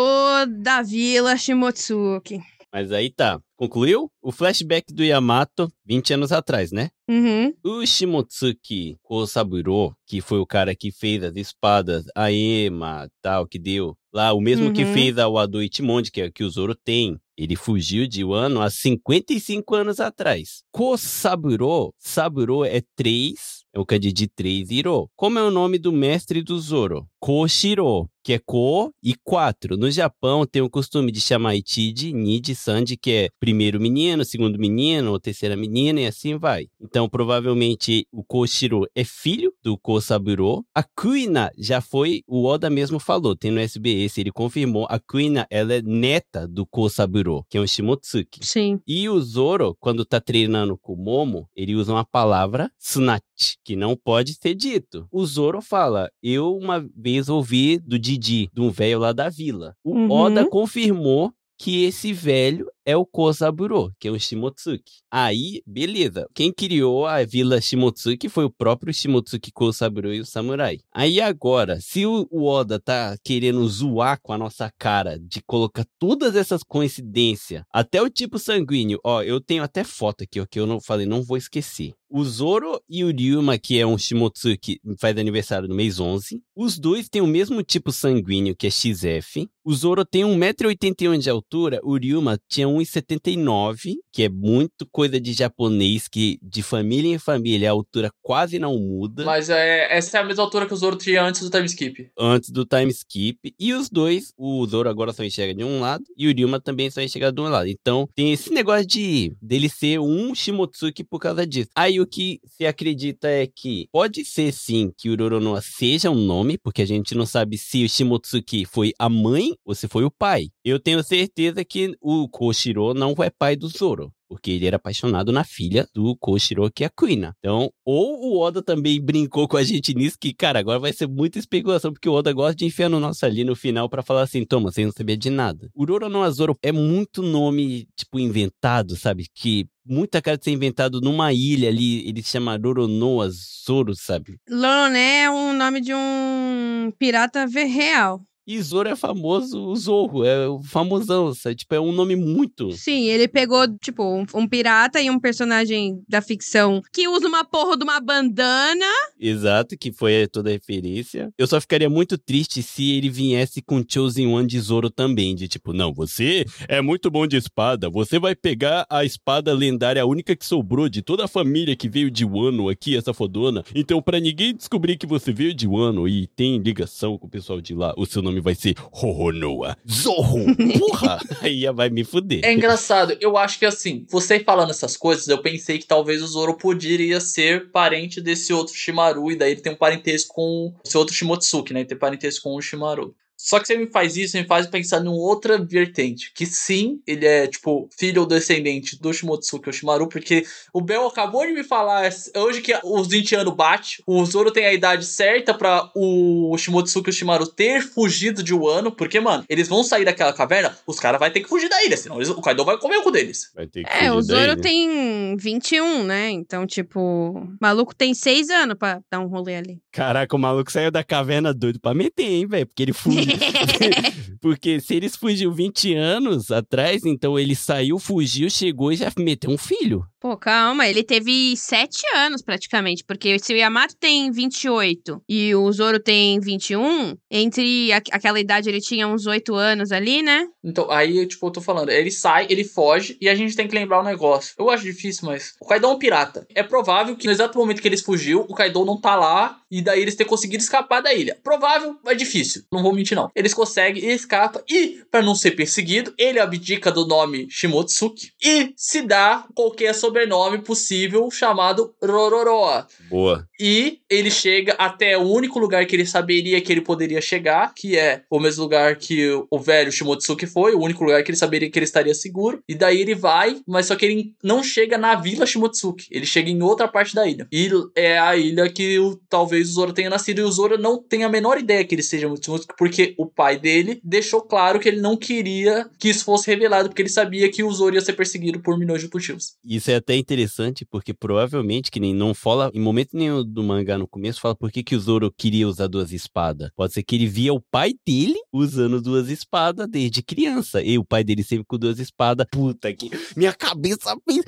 da 0.62 0.84
Vila 0.84 1.36
Shimotsuki. 1.36 2.40
Mas 2.72 2.92
aí 2.92 3.10
tá. 3.10 3.40
Concluiu? 3.56 4.08
O 4.22 4.32
flashback 4.32 4.94
do 4.94 5.04
Yamato, 5.04 5.68
20 5.84 6.14
anos 6.14 6.32
atrás, 6.32 6.72
né? 6.72 6.90
Uhum. 7.10 7.52
O 7.64 7.84
Shimotsuki 7.84 8.98
Kosaburo, 9.02 9.96
que 10.06 10.22
foi 10.22 10.38
o 10.38 10.46
cara 10.46 10.76
que 10.76 10.92
fez 10.92 11.24
as 11.24 11.36
espadas, 11.36 12.06
a 12.16 12.32
Ema, 12.32 13.10
tal, 13.20 13.48
que 13.48 13.58
deu 13.58 13.96
lá, 14.14 14.32
o 14.32 14.40
mesmo 14.40 14.72
que 14.72 14.84
Uhum. 14.84 14.94
fez 14.94 15.18
a 15.18 15.28
Wado 15.28 15.64
Ichimonji, 15.64 16.12
que 16.12 16.22
é 16.22 16.26
o 16.28 16.32
que 16.32 16.44
o 16.44 16.50
Zoro 16.52 16.76
tem. 16.76 17.18
Ele 17.36 17.56
fugiu 17.56 18.06
de 18.08 18.24
Wano 18.24 18.62
há 18.62 18.70
55 18.70 19.74
anos 19.74 20.00
atrás. 20.00 20.62
Kosaburo, 20.72 21.94
Saburo 21.98 22.64
é 22.64 22.82
3, 22.96 23.34
é 23.74 23.80
o 23.80 23.86
kanji 23.86 24.12
de 24.12 24.28
3 24.28 24.70
Iro. 24.72 25.10
Como 25.16 25.40
é 25.40 25.44
o 25.44 25.52
nome 25.52 25.78
do 25.80 25.92
mestre 25.92 26.42
do 26.44 26.60
Zoro? 26.60 27.08
Koshiro, 27.20 28.08
que 28.28 28.34
é 28.34 28.40
Ko 28.40 28.94
e 29.02 29.16
4. 29.24 29.78
No 29.78 29.90
Japão 29.90 30.46
tem 30.46 30.62
o 30.62 30.70
costume 30.70 31.14
de 31.14 31.22
chamar 31.22 31.56
Ichiji, 31.56 32.12
Niji, 32.12 32.56
Sanji, 32.56 32.98
que 32.98 33.10
é 33.10 33.30
primeiro 33.40 33.80
menino, 33.80 34.26
segundo 34.26 34.60
menino, 34.60 35.12
ou 35.12 35.18
terceira 35.18 35.56
menina, 35.56 36.02
e 36.02 36.08
assim 36.08 36.38
vai. 36.38 36.68
Então, 36.78 37.08
provavelmente, 37.08 38.06
o 38.12 38.26
Koshiro 38.26 38.86
é 38.94 39.06
filho 39.06 39.54
do 39.64 39.78
Kosaburo. 39.78 40.66
A 40.76 40.84
Kuina 40.84 41.50
já 41.58 41.80
foi, 41.80 42.22
o 42.28 42.44
Oda 42.44 42.70
mesmo 42.70 43.00
falou, 43.00 43.34
tem 43.34 43.50
no 43.50 43.62
SBS, 43.62 44.18
ele 44.18 44.34
confirmou, 44.34 44.86
a 44.90 45.00
Kuina, 45.00 45.48
ela 45.50 45.76
é 45.76 45.82
neta 45.82 46.46
do 46.46 46.66
Kosaburo, 46.66 47.46
que 47.50 47.58
é 47.58 47.62
um 47.62 47.68
Shimotsuki. 47.68 48.46
Sim. 48.46 48.82
E 48.86 49.08
o 49.08 49.22
Zoro, 49.22 49.74
quando 49.80 50.04
tá 50.04 50.20
treinando 50.20 50.78
com 50.78 50.96
o 50.96 50.98
Momo, 50.98 51.48
ele 51.56 51.76
usa 51.76 51.94
uma 51.94 52.04
palavra 52.04 52.70
snatch, 52.78 53.56
que 53.64 53.78
não 53.78 53.96
pode 53.96 54.34
ser 54.34 54.54
dito. 54.54 55.08
O 55.10 55.26
Zoro 55.26 55.62
fala: 55.62 56.12
Eu 56.22 56.58
uma 56.58 56.86
vez 56.94 57.30
ouvi 57.30 57.80
do 57.80 57.98
Didi, 58.18 58.50
de 58.54 58.62
um 58.62 58.70
velho 58.70 59.00
lá 59.00 59.12
da 59.12 59.30
vila. 59.30 59.74
O 59.84 59.92
Uhum. 59.94 60.12
Oda 60.12 60.46
confirmou 60.50 61.32
que 61.58 61.86
esse 61.86 62.14
velho 62.14 62.68
é 62.88 62.96
o 62.96 63.06
Kosaburo, 63.06 63.94
que 64.00 64.08
é 64.08 64.12
um 64.12 64.18
Shimotsuki. 64.18 65.02
Aí, 65.12 65.62
beleza. 65.68 66.26
Quem 66.34 66.54
criou 66.54 67.06
a 67.06 67.22
vila 67.26 67.60
Shimotsuki 67.60 68.30
foi 68.30 68.46
o 68.46 68.50
próprio 68.50 68.94
Shimotsuki 68.94 69.52
Kosaburo 69.52 70.14
e 70.14 70.22
o 70.22 70.26
samurai. 70.26 70.80
Aí 70.90 71.20
agora, 71.20 71.82
se 71.82 72.06
o 72.06 72.26
Oda 72.32 72.80
tá 72.80 73.18
querendo 73.22 73.68
zoar 73.68 74.22
com 74.22 74.32
a 74.32 74.38
nossa 74.38 74.72
cara 74.80 75.20
de 75.20 75.42
colocar 75.42 75.86
todas 76.00 76.34
essas 76.38 76.64
coincidências, 76.64 77.64
até 77.74 78.02
o 78.02 78.10
tipo 78.10 78.40
sanguíneo, 78.40 79.02
ó, 79.04 79.22
eu 79.22 79.42
tenho 79.42 79.64
até 79.64 79.84
foto 79.84 80.24
aqui, 80.24 80.40
ó, 80.40 80.46
que 80.46 80.58
eu 80.58 80.66
não 80.66 80.80
falei, 80.80 81.06
não 81.06 81.22
vou 81.22 81.36
esquecer. 81.36 81.94
O 82.10 82.24
Zoro 82.24 82.82
e 82.90 83.04
o 83.04 83.12
Ryuma, 83.12 83.58
que 83.58 83.78
é 83.78 83.86
um 83.86 83.98
Shimotsuki, 83.98 84.80
faz 84.98 85.18
aniversário 85.18 85.68
no 85.68 85.76
mês 85.76 86.00
11. 86.00 86.42
Os 86.56 86.80
dois 86.80 87.10
têm 87.10 87.22
o 87.22 87.28
mesmo 87.28 87.62
tipo 87.62 87.92
sanguíneo, 87.92 88.56
que 88.56 88.66
é 88.66 88.70
XF. 88.70 89.50
O 89.62 89.74
Zoro 89.74 90.06
tem 90.06 90.24
1,81m 90.24 91.18
de 91.18 91.30
altura, 91.30 91.82
o 91.84 91.98
Ryuma 91.98 92.40
tinha 92.48 92.70
1,79m, 92.78 93.96
que 94.12 94.24
é 94.24 94.30
muito 94.30 94.86
coisa 94.92 95.20
de 95.20 95.34
japonês, 95.34 96.08
que 96.08 96.40
de 96.42 96.62
família 96.62 97.14
em 97.14 97.20
família 97.20 97.70
a 97.70 97.74
altura 97.74 98.10
quase 98.22 98.60
não 98.60 98.78
muda. 98.78 99.26
Mas 99.26 99.50
é, 99.50 99.96
essa 99.96 100.18
é 100.18 100.22
a 100.22 100.24
mesma 100.24 100.44
altura 100.44 100.66
que 100.66 100.74
o 100.74 100.78
Zoro 100.78 100.98
tinha 100.98 101.24
antes 101.24 101.42
do 101.42 101.50
time 101.50 101.66
skip. 101.66 102.10
Antes 102.18 102.50
do 102.50 102.66
time 102.66 102.92
skip. 102.92 103.54
E 103.60 103.74
os 103.74 103.90
dois, 103.90 104.34
o 104.38 104.66
Zoro 104.66 104.90
agora 104.90 105.14
só 105.14 105.24
enxerga 105.24 105.54
de 105.54 105.64
um 105.64 105.80
lado 105.80 106.04
e 106.18 106.28
o 106.28 106.34
Ryuma 106.34 106.60
também 106.60 106.90
só 106.90 107.02
enxerga 107.02 107.32
de 107.32 107.42
um 107.42 107.50
lado. 107.50 107.68
Então 107.68 108.08
tem 108.16 108.32
esse 108.32 108.52
negócio 108.52 108.86
de 108.86 109.34
dele 109.42 109.70
ser 109.70 110.00
um 110.00 110.34
Shimotsuki 110.34 111.04
por 111.04 111.20
causa 111.20 111.46
disso. 111.46 111.70
Aí 111.76 112.00
o 112.00 112.08
que 112.08 112.40
se 112.46 112.66
acredita 112.66 113.28
é 113.28 113.48
que 113.48 113.88
pode 113.92 114.24
ser 114.26 114.52
sim 114.52 114.92
que 114.98 115.10
o 115.10 115.18
Roronoa 115.18 115.62
seja 115.62 116.10
um 116.10 116.16
nome, 116.16 116.58
porque 116.58 116.82
a 116.82 116.86
gente 116.86 117.16
não 117.16 117.26
sabe 117.26 117.58
se 117.58 117.84
o 117.84 117.90
Shimotsuki 117.90 118.66
foi 118.66 118.94
a 119.00 119.10
mãe 119.10 119.56
ou 119.66 119.74
se 119.76 119.88
foi 119.88 120.04
o 120.04 120.12
pai. 120.12 120.48
Eu 120.64 120.80
tenho 120.80 121.04
certeza 121.04 121.64
que 121.64 121.96
o 122.02 122.28
Koshiro 122.68 122.94
não 122.94 123.16
é 123.20 123.30
pai 123.30 123.56
do 123.56 123.68
Zoro. 123.68 124.12
Porque 124.30 124.52
ele 124.52 124.66
era 124.66 124.76
apaixonado 124.76 125.32
na 125.32 125.46
filha 125.46 125.88
do 125.96 126.14
Koshiro, 126.18 126.70
que 126.70 126.84
é 126.84 126.88
a 126.88 126.90
Kuina. 126.90 127.34
Então, 127.40 127.70
ou 127.86 128.20
o 128.26 128.40
Oda 128.40 128.62
também 128.62 129.00
brincou 129.00 129.48
com 129.48 129.56
a 129.56 129.64
gente 129.64 129.94
nisso, 129.94 130.18
que, 130.20 130.34
cara, 130.34 130.60
agora 130.60 130.80
vai 130.80 130.92
ser 130.92 131.08
muita 131.08 131.40
especulação, 131.40 131.94
porque 131.94 132.10
o 132.10 132.14
Oda 132.14 132.34
gosta 132.34 132.56
de 132.56 132.66
enfiar 132.66 132.90
no 132.90 133.00
nosso 133.00 133.26
ali 133.26 133.46
no 133.46 133.56
final 133.56 133.88
pra 133.88 134.04
falar 134.04 134.24
assim, 134.24 134.44
toma, 134.44 134.70
você 134.70 134.84
não 134.84 134.92
sabia 134.92 135.16
de 135.16 135.30
nada. 135.30 135.70
O 135.74 135.86
Roronoa 135.86 136.30
Zoro 136.30 136.58
é 136.62 136.74
muito 136.74 137.22
nome, 137.22 137.88
tipo, 137.96 138.20
inventado, 138.20 138.98
sabe? 138.98 139.28
Que 139.34 139.66
muita 139.86 140.22
cara 140.22 140.38
de 140.38 140.44
ser 140.44 140.52
inventado 140.52 141.00
numa 141.00 141.32
ilha 141.32 141.70
ali, 141.70 142.06
ele 142.06 142.22
se 142.22 142.32
chama 142.32 142.58
Roronoa 142.58 143.30
Zoro, 143.30 143.96
sabe? 143.96 144.38
Loroné 144.50 145.24
é 145.24 145.32
um 145.32 145.54
nome 145.54 145.80
de 145.80 145.94
um 145.94 146.92
pirata 147.00 147.46
real. 147.46 148.22
E 148.48 148.62
Zoro 148.62 148.88
é 148.88 148.96
famoso, 148.96 149.62
o 149.62 149.76
Zorro, 149.76 150.24
é 150.24 150.48
o 150.48 150.62
famosão, 150.62 151.34
sabe? 151.34 151.56
Tipo, 151.56 151.76
é 151.76 151.82
um 151.82 151.92
nome 151.92 152.16
muito. 152.16 152.72
Sim, 152.72 153.10
ele 153.10 153.28
pegou, 153.28 153.68
tipo, 153.78 154.02
um, 154.02 154.26
um 154.34 154.48
pirata 154.48 155.02
e 155.02 155.10
um 155.10 155.20
personagem 155.20 156.02
da 156.08 156.22
ficção 156.22 156.82
que 156.94 157.10
usa 157.10 157.28
uma 157.28 157.44
porra 157.44 157.76
de 157.76 157.84
uma 157.84 158.00
bandana. 158.00 158.86
Exato, 159.20 159.78
que 159.78 159.92
foi 159.92 160.28
toda 160.28 160.50
a 160.50 160.54
referência. 160.54 161.30
Eu 161.38 161.46
só 161.46 161.60
ficaria 161.60 161.90
muito 161.90 162.18
triste 162.18 162.64
se 162.64 162.92
ele 162.92 163.10
viesse 163.10 163.62
com 163.62 163.84
Chosen 163.86 164.28
One 164.28 164.48
de 164.48 164.62
Zoro 164.62 164.90
também, 164.90 165.36
de 165.36 165.50
tipo, 165.50 165.74
não, 165.74 165.94
você 165.94 166.46
é 166.70 166.82
muito 166.82 167.12
bom 167.12 167.28
de 167.28 167.36
espada, 167.36 167.90
você 167.90 168.18
vai 168.18 168.34
pegar 168.34 168.86
a 168.90 169.04
espada 169.04 169.54
lendária, 169.54 170.02
a 170.02 170.06
única 170.06 170.34
que 170.38 170.46
sobrou 170.46 170.88
de 170.88 171.02
toda 171.02 171.26
a 171.26 171.28
família 171.28 171.76
que 171.76 171.90
veio 171.90 172.10
de 172.10 172.24
Wano 172.24 172.70
aqui, 172.70 172.96
essa 172.96 173.14
fodona. 173.14 173.66
Então, 173.76 174.02
para 174.02 174.22
ninguém 174.22 174.56
descobrir 174.56 174.96
que 174.96 175.06
você 175.06 175.34
veio 175.34 175.54
de 175.54 175.68
Wano 175.68 176.08
e 176.08 176.28
tem 176.28 176.58
ligação 176.60 177.18
com 177.18 177.28
o 177.28 177.30
pessoal 177.30 177.60
de 177.60 177.74
lá, 177.74 177.94
o 177.98 178.06
seu 178.06 178.22
nome 178.22 178.37
vai 178.42 178.56
ser 178.56 178.76
Hohonoa 178.92 179.78
Zorro. 179.90 180.46
Porra! 180.80 181.20
Aí 181.42 181.66
vai 181.74 181.90
me 181.90 182.04
fuder. 182.04 182.42
É 182.44 182.54
engraçado, 182.54 183.18
eu 183.20 183.38
acho 183.38 183.60
que 183.60 183.66
assim, 183.66 184.06
você 184.10 184.40
falando 184.40 184.70
essas 184.70 184.96
coisas, 184.96 185.28
eu 185.28 185.40
pensei 185.40 185.78
que 185.78 185.86
talvez 185.86 186.22
o 186.22 186.28
Zoro 186.28 186.56
poderia 186.56 187.20
ser 187.20 187.72
parente 187.72 188.22
desse 188.22 188.54
outro 188.54 188.74
Shimaru, 188.74 189.32
e 189.32 189.36
daí 189.36 189.52
ele 189.52 189.62
tem 189.62 189.74
um 189.74 189.78
parentesco 189.78 190.34
com 190.34 190.74
esse 190.86 190.98
outro 190.98 191.14
Shimotsuki, 191.14 191.74
né? 191.74 191.82
Ele 191.82 191.90
tem 191.90 191.98
parentesco 191.98 192.44
com 192.44 192.56
o 192.56 192.62
Shimaru. 192.62 193.16
Só 193.38 193.60
que 193.60 193.68
você 193.68 193.78
me 193.78 193.88
faz 193.88 194.18
isso, 194.18 194.32
você 194.32 194.42
me 194.42 194.48
faz 194.48 194.66
pensar 194.66 195.00
numa 195.00 195.16
outra 195.16 195.58
vertente. 195.64 196.32
Que 196.34 196.46
sim, 196.46 197.00
ele 197.06 197.26
é, 197.26 197.48
tipo, 197.48 197.88
filho 197.98 198.22
ou 198.22 198.28
descendente 198.28 199.00
do 199.00 199.14
Shimotsuki 199.14 199.70
Oshimaru, 199.70 200.10
porque 200.10 200.44
o 200.74 200.82
Bel 200.82 201.06
acabou 201.06 201.46
de 201.46 201.54
me 201.54 201.64
falar 201.64 202.10
hoje 202.36 202.62
que 202.62 202.74
os 202.84 203.08
20 203.08 203.36
anos 203.36 203.56
bate. 203.56 204.02
O 204.08 204.26
Zoro 204.26 204.52
tem 204.52 204.66
a 204.66 204.74
idade 204.74 205.06
certa 205.06 205.54
para 205.54 205.90
o 205.96 206.58
Shimotsuki 206.58 207.10
Oshimaru 207.10 207.46
ter 207.48 207.82
fugido 207.82 208.42
de 208.42 208.54
Wano. 208.54 208.92
Porque, 208.92 209.20
mano, 209.20 209.46
eles 209.48 209.68
vão 209.68 209.84
sair 209.84 210.04
daquela 210.04 210.34
caverna, 210.34 210.76
os 210.88 211.00
caras 211.00 211.20
vão 211.20 211.30
ter 211.30 211.42
que 211.42 211.50
fugir 211.50 211.70
da 211.70 211.84
ilha, 211.86 211.96
senão 211.96 212.16
eles, 212.18 212.30
o 212.30 212.42
Kaido 212.42 212.66
vai 212.66 212.78
comer 212.78 212.98
o 212.98 213.04
cu 213.04 213.12
deles. 213.12 213.52
Vai 213.56 213.68
ter 213.68 213.84
que 213.84 213.90
É, 213.90 214.12
o 214.12 214.22
Zoro 214.22 214.40
daí, 214.40 214.56
né? 214.56 214.62
tem 214.62 215.38
21, 215.38 216.04
né? 216.04 216.30
Então, 216.32 216.66
tipo, 216.66 217.00
o 217.00 217.48
maluco 217.62 217.96
tem 217.96 218.14
6 218.14 218.50
anos 218.50 218.76
pra 218.78 219.00
dar 219.12 219.20
um 219.20 219.28
rolê 219.28 219.56
ali. 219.56 219.80
Caraca, 219.92 220.36
o 220.36 220.40
maluco 220.40 220.72
saiu 220.72 220.90
da 220.90 221.04
caverna 221.04 221.54
doido 221.54 221.80
pra 221.80 221.94
meter, 221.94 222.26
hein, 222.26 222.48
velho? 222.48 222.66
Porque 222.66 222.82
ele 222.84 222.94
fugiu. 222.94 223.27
Porque 224.42 224.80
se 224.80 224.96
eles 224.96 225.16
fugiu 225.16 225.52
20 225.52 225.94
anos 225.96 226.52
atrás, 226.52 227.04
então 227.06 227.38
ele 227.40 227.56
saiu, 227.56 227.98
fugiu, 228.00 228.50
chegou 228.50 228.92
e 228.92 228.96
já 228.96 229.12
meteu 229.18 229.50
um 229.50 229.58
filho. 229.58 230.04
Pô, 230.20 230.36
calma, 230.36 230.88
ele 230.88 231.04
teve 231.04 231.56
7 231.56 232.02
anos 232.16 232.42
praticamente, 232.42 233.04
porque 233.06 233.38
se 233.40 233.54
o 233.54 233.58
Yamato 233.58 233.96
tem 234.00 234.32
28 234.32 235.22
e 235.30 235.54
o 235.56 235.72
Zoro 235.72 236.00
tem 236.00 236.40
21, 236.40 237.16
entre 237.32 237.92
a- 237.94 238.02
aquela 238.12 238.40
idade 238.40 238.68
ele 238.70 238.82
tinha 238.82 239.08
uns 239.08 239.26
8 239.26 239.54
anos 239.56 239.92
ali, 239.92 240.22
né? 240.24 240.46
Então, 240.64 240.90
aí, 240.92 241.26
tipo, 241.28 241.46
eu 241.48 241.52
tô 241.52 241.62
falando, 241.62 241.90
ele 241.90 242.12
sai, 242.12 242.48
ele 242.50 242.64
foge, 242.64 243.16
e 243.22 243.30
a 243.30 243.36
gente 243.36 243.56
tem 243.56 243.68
que 243.68 243.76
lembrar 243.76 244.02
um 244.02 244.06
negócio. 244.06 244.54
Eu 244.58 244.70
acho 244.70 244.84
difícil, 244.84 245.28
mas 245.28 245.54
o 245.62 245.66
Kaido 245.68 245.86
é 245.86 245.90
um 245.90 246.00
pirata. 246.00 246.46
É 246.54 246.64
provável 246.64 247.16
que 247.16 247.26
no 247.28 247.32
exato 247.32 247.58
momento 247.58 247.82
que 247.82 247.88
eles 247.88 248.02
fugiu, 248.02 248.46
o 248.50 248.54
Kaido 248.56 248.84
não 248.86 249.00
tá 249.00 249.16
lá, 249.16 249.60
e 249.70 249.82
daí 249.82 250.02
eles 250.02 250.16
ter 250.16 250.26
conseguido 250.26 250.64
escapar 250.64 251.02
da 251.02 251.14
ilha. 251.14 251.38
Provável, 251.44 251.96
mas 252.04 252.18
difícil. 252.18 252.64
Não 252.72 252.82
vou 252.82 252.94
mentir, 252.94 253.16
não. 253.18 253.30
Eles 253.36 253.54
conseguem 253.54 254.04
e 254.04 254.12
escapa, 254.12 254.64
e, 254.70 255.02
pra 255.12 255.22
não 255.22 255.36
ser 255.36 255.52
perseguido, 255.52 256.14
ele 256.18 256.40
abdica 256.40 256.92
do 256.92 257.06
nome 257.06 257.48
Shimotsuki, 257.50 258.32
e 258.44 258.74
se 258.76 259.02
dá 259.02 259.46
qualquer 259.54 259.94
sobrenome 259.94 260.60
possível 260.60 261.30
chamado 261.32 261.94
Rororoa. 262.04 262.88
Boa. 263.10 263.48
E 263.60 264.00
ele 264.10 264.30
chega 264.30 264.74
até 264.74 265.18
o 265.18 265.22
único 265.24 265.60
lugar 265.60 265.86
que 265.86 265.96
ele 265.96 266.06
saberia 266.06 266.62
que 266.62 266.72
ele 266.72 266.82
poderia 266.82 267.22
chegar, 267.22 267.74
que 267.76 267.98
é 267.98 268.22
o 268.30 268.40
mesmo 268.40 268.64
lugar 268.64 268.96
que 268.96 269.30
o 269.50 269.60
velho 269.60 269.92
Shimotsuki 269.92 270.46
foi, 270.46 270.74
o 270.74 270.82
único 270.82 271.04
lugar 271.04 271.24
que 271.24 271.32
ele 271.32 271.38
saberia 271.38 271.70
que 271.70 271.78
ele 271.80 271.86
estaria 271.86 272.14
seguro. 272.14 272.62
E 272.68 272.76
daí 272.76 273.02
ele 273.02 273.16
vai, 273.16 273.58
mas 273.68 273.88
só 273.88 273.96
que 273.96 274.06
ele 274.06 274.34
não 274.44 274.64
chega 274.64 274.98
na 274.98 275.16
vila 275.16 275.46
Shimotsuki, 275.46 276.08
ele 276.12 276.26
chega 276.26 276.50
em 276.50 276.62
outra 276.62 276.88
parte 276.88 277.16
da 277.16 277.28
ilha. 277.28 277.48
E 277.52 277.70
é 277.96 278.18
a 278.20 278.36
ilha 278.36 278.70
que 278.70 279.00
o- 279.00 279.20
talvez 279.30 279.70
o 279.70 279.74
Zoro 279.74 279.94
tenha 279.94 280.10
nascido, 280.10 280.40
e 280.40 280.44
o 280.44 280.52
Zoro 280.52 280.78
não 280.78 281.02
tem 281.02 281.24
a 281.24 281.30
menor 281.30 281.58
ideia 281.58 281.84
que 281.84 281.96
ele 281.96 282.04
seja 282.04 282.28
Shimotsuki, 282.28 282.68
porque 282.78 283.07
o 283.18 283.26
pai 283.26 283.60
dele 283.60 284.00
deixou 284.04 284.42
claro 284.42 284.80
que 284.80 284.88
ele 284.88 285.02
não 285.02 285.16
queria 285.16 285.90
que 286.00 286.10
isso 286.10 286.24
fosse 286.24 286.50
revelado, 286.50 286.90
porque 286.90 287.02
ele 287.02 287.10
sabia 287.10 287.50
que 287.52 287.64
o 287.64 287.72
Zoro 287.72 287.96
ia 287.96 288.02
ser 288.02 288.14
perseguido 288.14 288.60
por 288.60 288.78
milhões 288.78 289.02
de 289.02 289.10
motivos. 289.14 289.56
Isso 289.64 289.92
é 289.92 289.96
até 289.96 290.16
interessante, 290.16 290.86
porque 290.86 291.14
provavelmente, 291.14 291.92
que 291.92 292.00
nem 292.00 292.14
não 292.14 292.34
fala, 292.34 292.72
em 292.74 292.80
momento 292.80 293.10
nenhum 293.14 293.44
do 293.44 293.64
mangá 293.64 293.98
no 293.98 294.08
começo, 294.08 294.42
fala 294.42 294.56
por 294.56 294.72
que, 294.72 294.84
que 294.84 294.96
o 294.96 295.00
Zoro 295.00 295.32
queria 295.32 295.68
usar 295.68 295.88
duas 295.88 296.12
espadas. 296.12 296.70
Pode 296.76 296.94
ser 296.94 297.04
que 297.04 297.16
ele 297.16 297.28
via 297.28 297.54
o 297.54 297.62
pai 297.62 297.94
dele 298.06 298.40
usando 298.52 299.02
duas 299.02 299.30
espadas 299.30 299.88
desde 299.90 300.22
criança. 300.22 300.82
E 300.82 300.98
o 300.98 301.04
pai 301.04 301.24
dele 301.24 301.44
sempre 301.44 301.66
com 301.66 301.78
duas 301.78 302.00
espadas. 302.00 302.48
Puta 302.52 302.94
que. 302.94 303.10
Minha 303.36 303.54
cabeça 303.54 304.16
fez. 304.26 304.44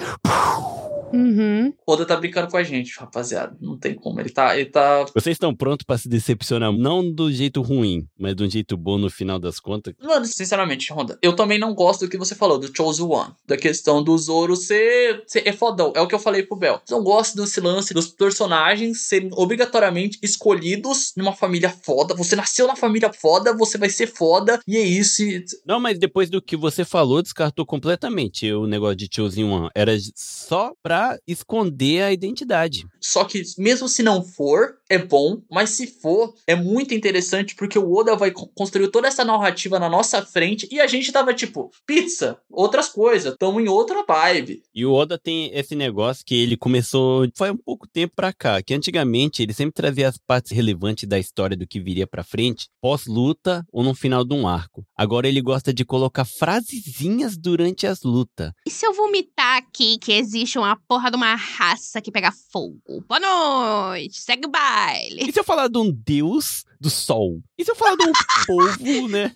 Uhum. 1.13 1.73
Oda 1.87 2.05
tá 2.05 2.15
brincando 2.15 2.49
com 2.49 2.57
a 2.57 2.63
gente, 2.63 2.97
rapaziada. 2.99 3.55
Não 3.61 3.77
tem 3.77 3.93
como. 3.95 4.19
Ele 4.19 4.29
tá. 4.29 4.55
Ele 4.57 4.69
tá. 4.69 5.05
Vocês 5.13 5.35
estão 5.35 5.53
prontos 5.55 5.85
pra 5.85 5.97
se 5.97 6.07
decepcionar, 6.09 6.71
não 6.71 7.09
do 7.11 7.31
jeito 7.31 7.61
ruim, 7.61 8.05
mas 8.19 8.35
de 8.35 8.43
um 8.43 8.49
jeito 8.49 8.75
bom 8.77 8.97
no 8.97 9.09
final 9.09 9.39
das 9.39 9.59
contas? 9.59 9.93
Mano, 10.01 10.25
sinceramente, 10.25 10.91
Honda, 10.93 11.17
eu 11.21 11.35
também 11.35 11.57
não 11.59 11.73
gosto 11.73 12.01
do 12.05 12.09
que 12.09 12.17
você 12.17 12.35
falou, 12.35 12.57
do 12.57 12.75
Chosen 12.75 13.05
One. 13.05 13.33
Da 13.47 13.57
questão 13.57 14.03
do 14.03 14.17
Zoro 14.17 14.55
ser, 14.55 15.23
ser. 15.27 15.47
É 15.47 15.53
fodão. 15.53 15.91
É 15.95 16.01
o 16.01 16.07
que 16.07 16.15
eu 16.15 16.19
falei 16.19 16.43
pro 16.43 16.57
Bel. 16.57 16.81
Eu 16.89 16.97
não 16.97 17.03
gosto 17.03 17.35
desse 17.35 17.59
lance 17.61 17.93
dos 17.93 18.07
personagens 18.07 19.01
serem 19.07 19.29
obrigatoriamente 19.33 20.17
escolhidos 20.21 21.13
numa 21.15 21.33
família 21.33 21.69
foda. 21.69 22.13
Você 22.15 22.35
nasceu 22.35 22.67
na 22.67 22.75
família 22.75 23.11
foda, 23.13 23.55
você 23.55 23.77
vai 23.77 23.89
ser 23.89 24.07
foda. 24.07 24.59
E 24.67 24.77
é 24.77 24.81
isso. 24.81 25.21
e- 25.23 25.43
Não, 25.65 25.79
mas 25.79 25.97
depois 25.97 26.29
do 26.29 26.41
que 26.41 26.55
você 26.57 26.83
falou, 26.85 27.21
descartou 27.21 27.65
completamente 27.65 28.51
o 28.51 28.65
negócio 28.67 28.95
de 28.95 29.09
Chosen 29.13 29.45
One. 29.45 29.69
Era 29.75 29.95
só 30.15 30.71
pra 30.83 30.98
esconder 31.27 32.03
a 32.03 32.11
identidade. 32.11 32.85
Só 33.01 33.23
que, 33.25 33.41
mesmo 33.57 33.87
se 33.87 34.03
não 34.03 34.23
for, 34.23 34.75
é 34.89 34.97
bom. 34.97 35.41
Mas 35.49 35.71
se 35.71 35.87
for, 35.87 36.33
é 36.45 36.55
muito 36.55 36.93
interessante 36.93 37.55
porque 37.55 37.77
o 37.79 37.91
Oda 37.93 38.15
vai 38.15 38.31
co- 38.31 38.47
construir 38.55 38.89
toda 38.89 39.07
essa 39.07 39.23
narrativa 39.23 39.79
na 39.79 39.89
nossa 39.89 40.25
frente. 40.25 40.67
E 40.71 40.79
a 40.79 40.87
gente 40.87 41.11
tava 41.11 41.33
tipo, 41.33 41.71
pizza, 41.85 42.37
outras 42.51 42.87
coisas. 42.89 43.35
Tamo 43.39 43.59
em 43.61 43.67
outra 43.69 44.03
vibe. 44.07 44.61
E 44.75 44.85
o 44.85 44.93
Oda 44.93 45.17
tem 45.17 45.49
esse 45.53 45.75
negócio 45.75 46.23
que 46.25 46.35
ele 46.35 46.57
começou 46.57 47.27
faz 47.37 47.51
um 47.53 47.57
pouco 47.57 47.87
tempo 47.87 48.13
pra 48.15 48.33
cá, 48.33 48.61
que 48.61 48.73
antigamente 48.73 49.41
ele 49.41 49.53
sempre 49.53 49.73
trazia 49.73 50.07
as 50.09 50.17
partes 50.17 50.51
relevantes 50.51 51.07
da 51.07 51.17
história 51.19 51.55
do 51.55 51.67
que 51.67 51.79
viria 51.79 52.05
pra 52.07 52.23
frente, 52.23 52.67
pós-luta 52.81 53.65
ou 53.71 53.83
no 53.83 53.93
final 53.95 54.25
de 54.25 54.33
um 54.33 54.47
arco. 54.47 54.83
Agora 54.97 55.27
ele 55.27 55.41
gosta 55.41 55.73
de 55.73 55.85
colocar 55.85 56.25
frasezinhas 56.25 57.37
durante 57.37 57.87
as 57.87 58.03
lutas. 58.03 58.51
E 58.65 58.69
se 58.71 58.85
eu 58.85 58.93
vomitar 58.93 59.57
aqui 59.57 59.97
que 59.97 60.11
existe 60.11 60.57
uma 60.57 60.75
porra 60.89 61.11
de 61.11 61.17
uma 61.17 61.35
raça 61.35 62.01
que 62.01 62.11
pega 62.11 62.31
fogo? 62.51 63.05
Boa 63.07 63.19
noite, 63.19 64.19
segue 64.19 64.47
o 64.47 64.49
baile. 64.49 65.21
E 65.21 65.31
se 65.31 65.39
eu 65.39 65.43
falar 65.43 65.67
de 65.67 65.77
um 65.77 65.91
deus 65.91 66.65
do 66.81 66.89
sol? 66.89 67.39
E 67.55 67.63
se 67.63 67.69
eu 67.69 67.75
falar 67.75 67.95
de 67.95 68.07
um 68.07 68.11
povo, 68.47 69.07
né? 69.07 69.31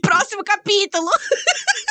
Próximo 0.00 0.44
capítulo. 0.44 1.10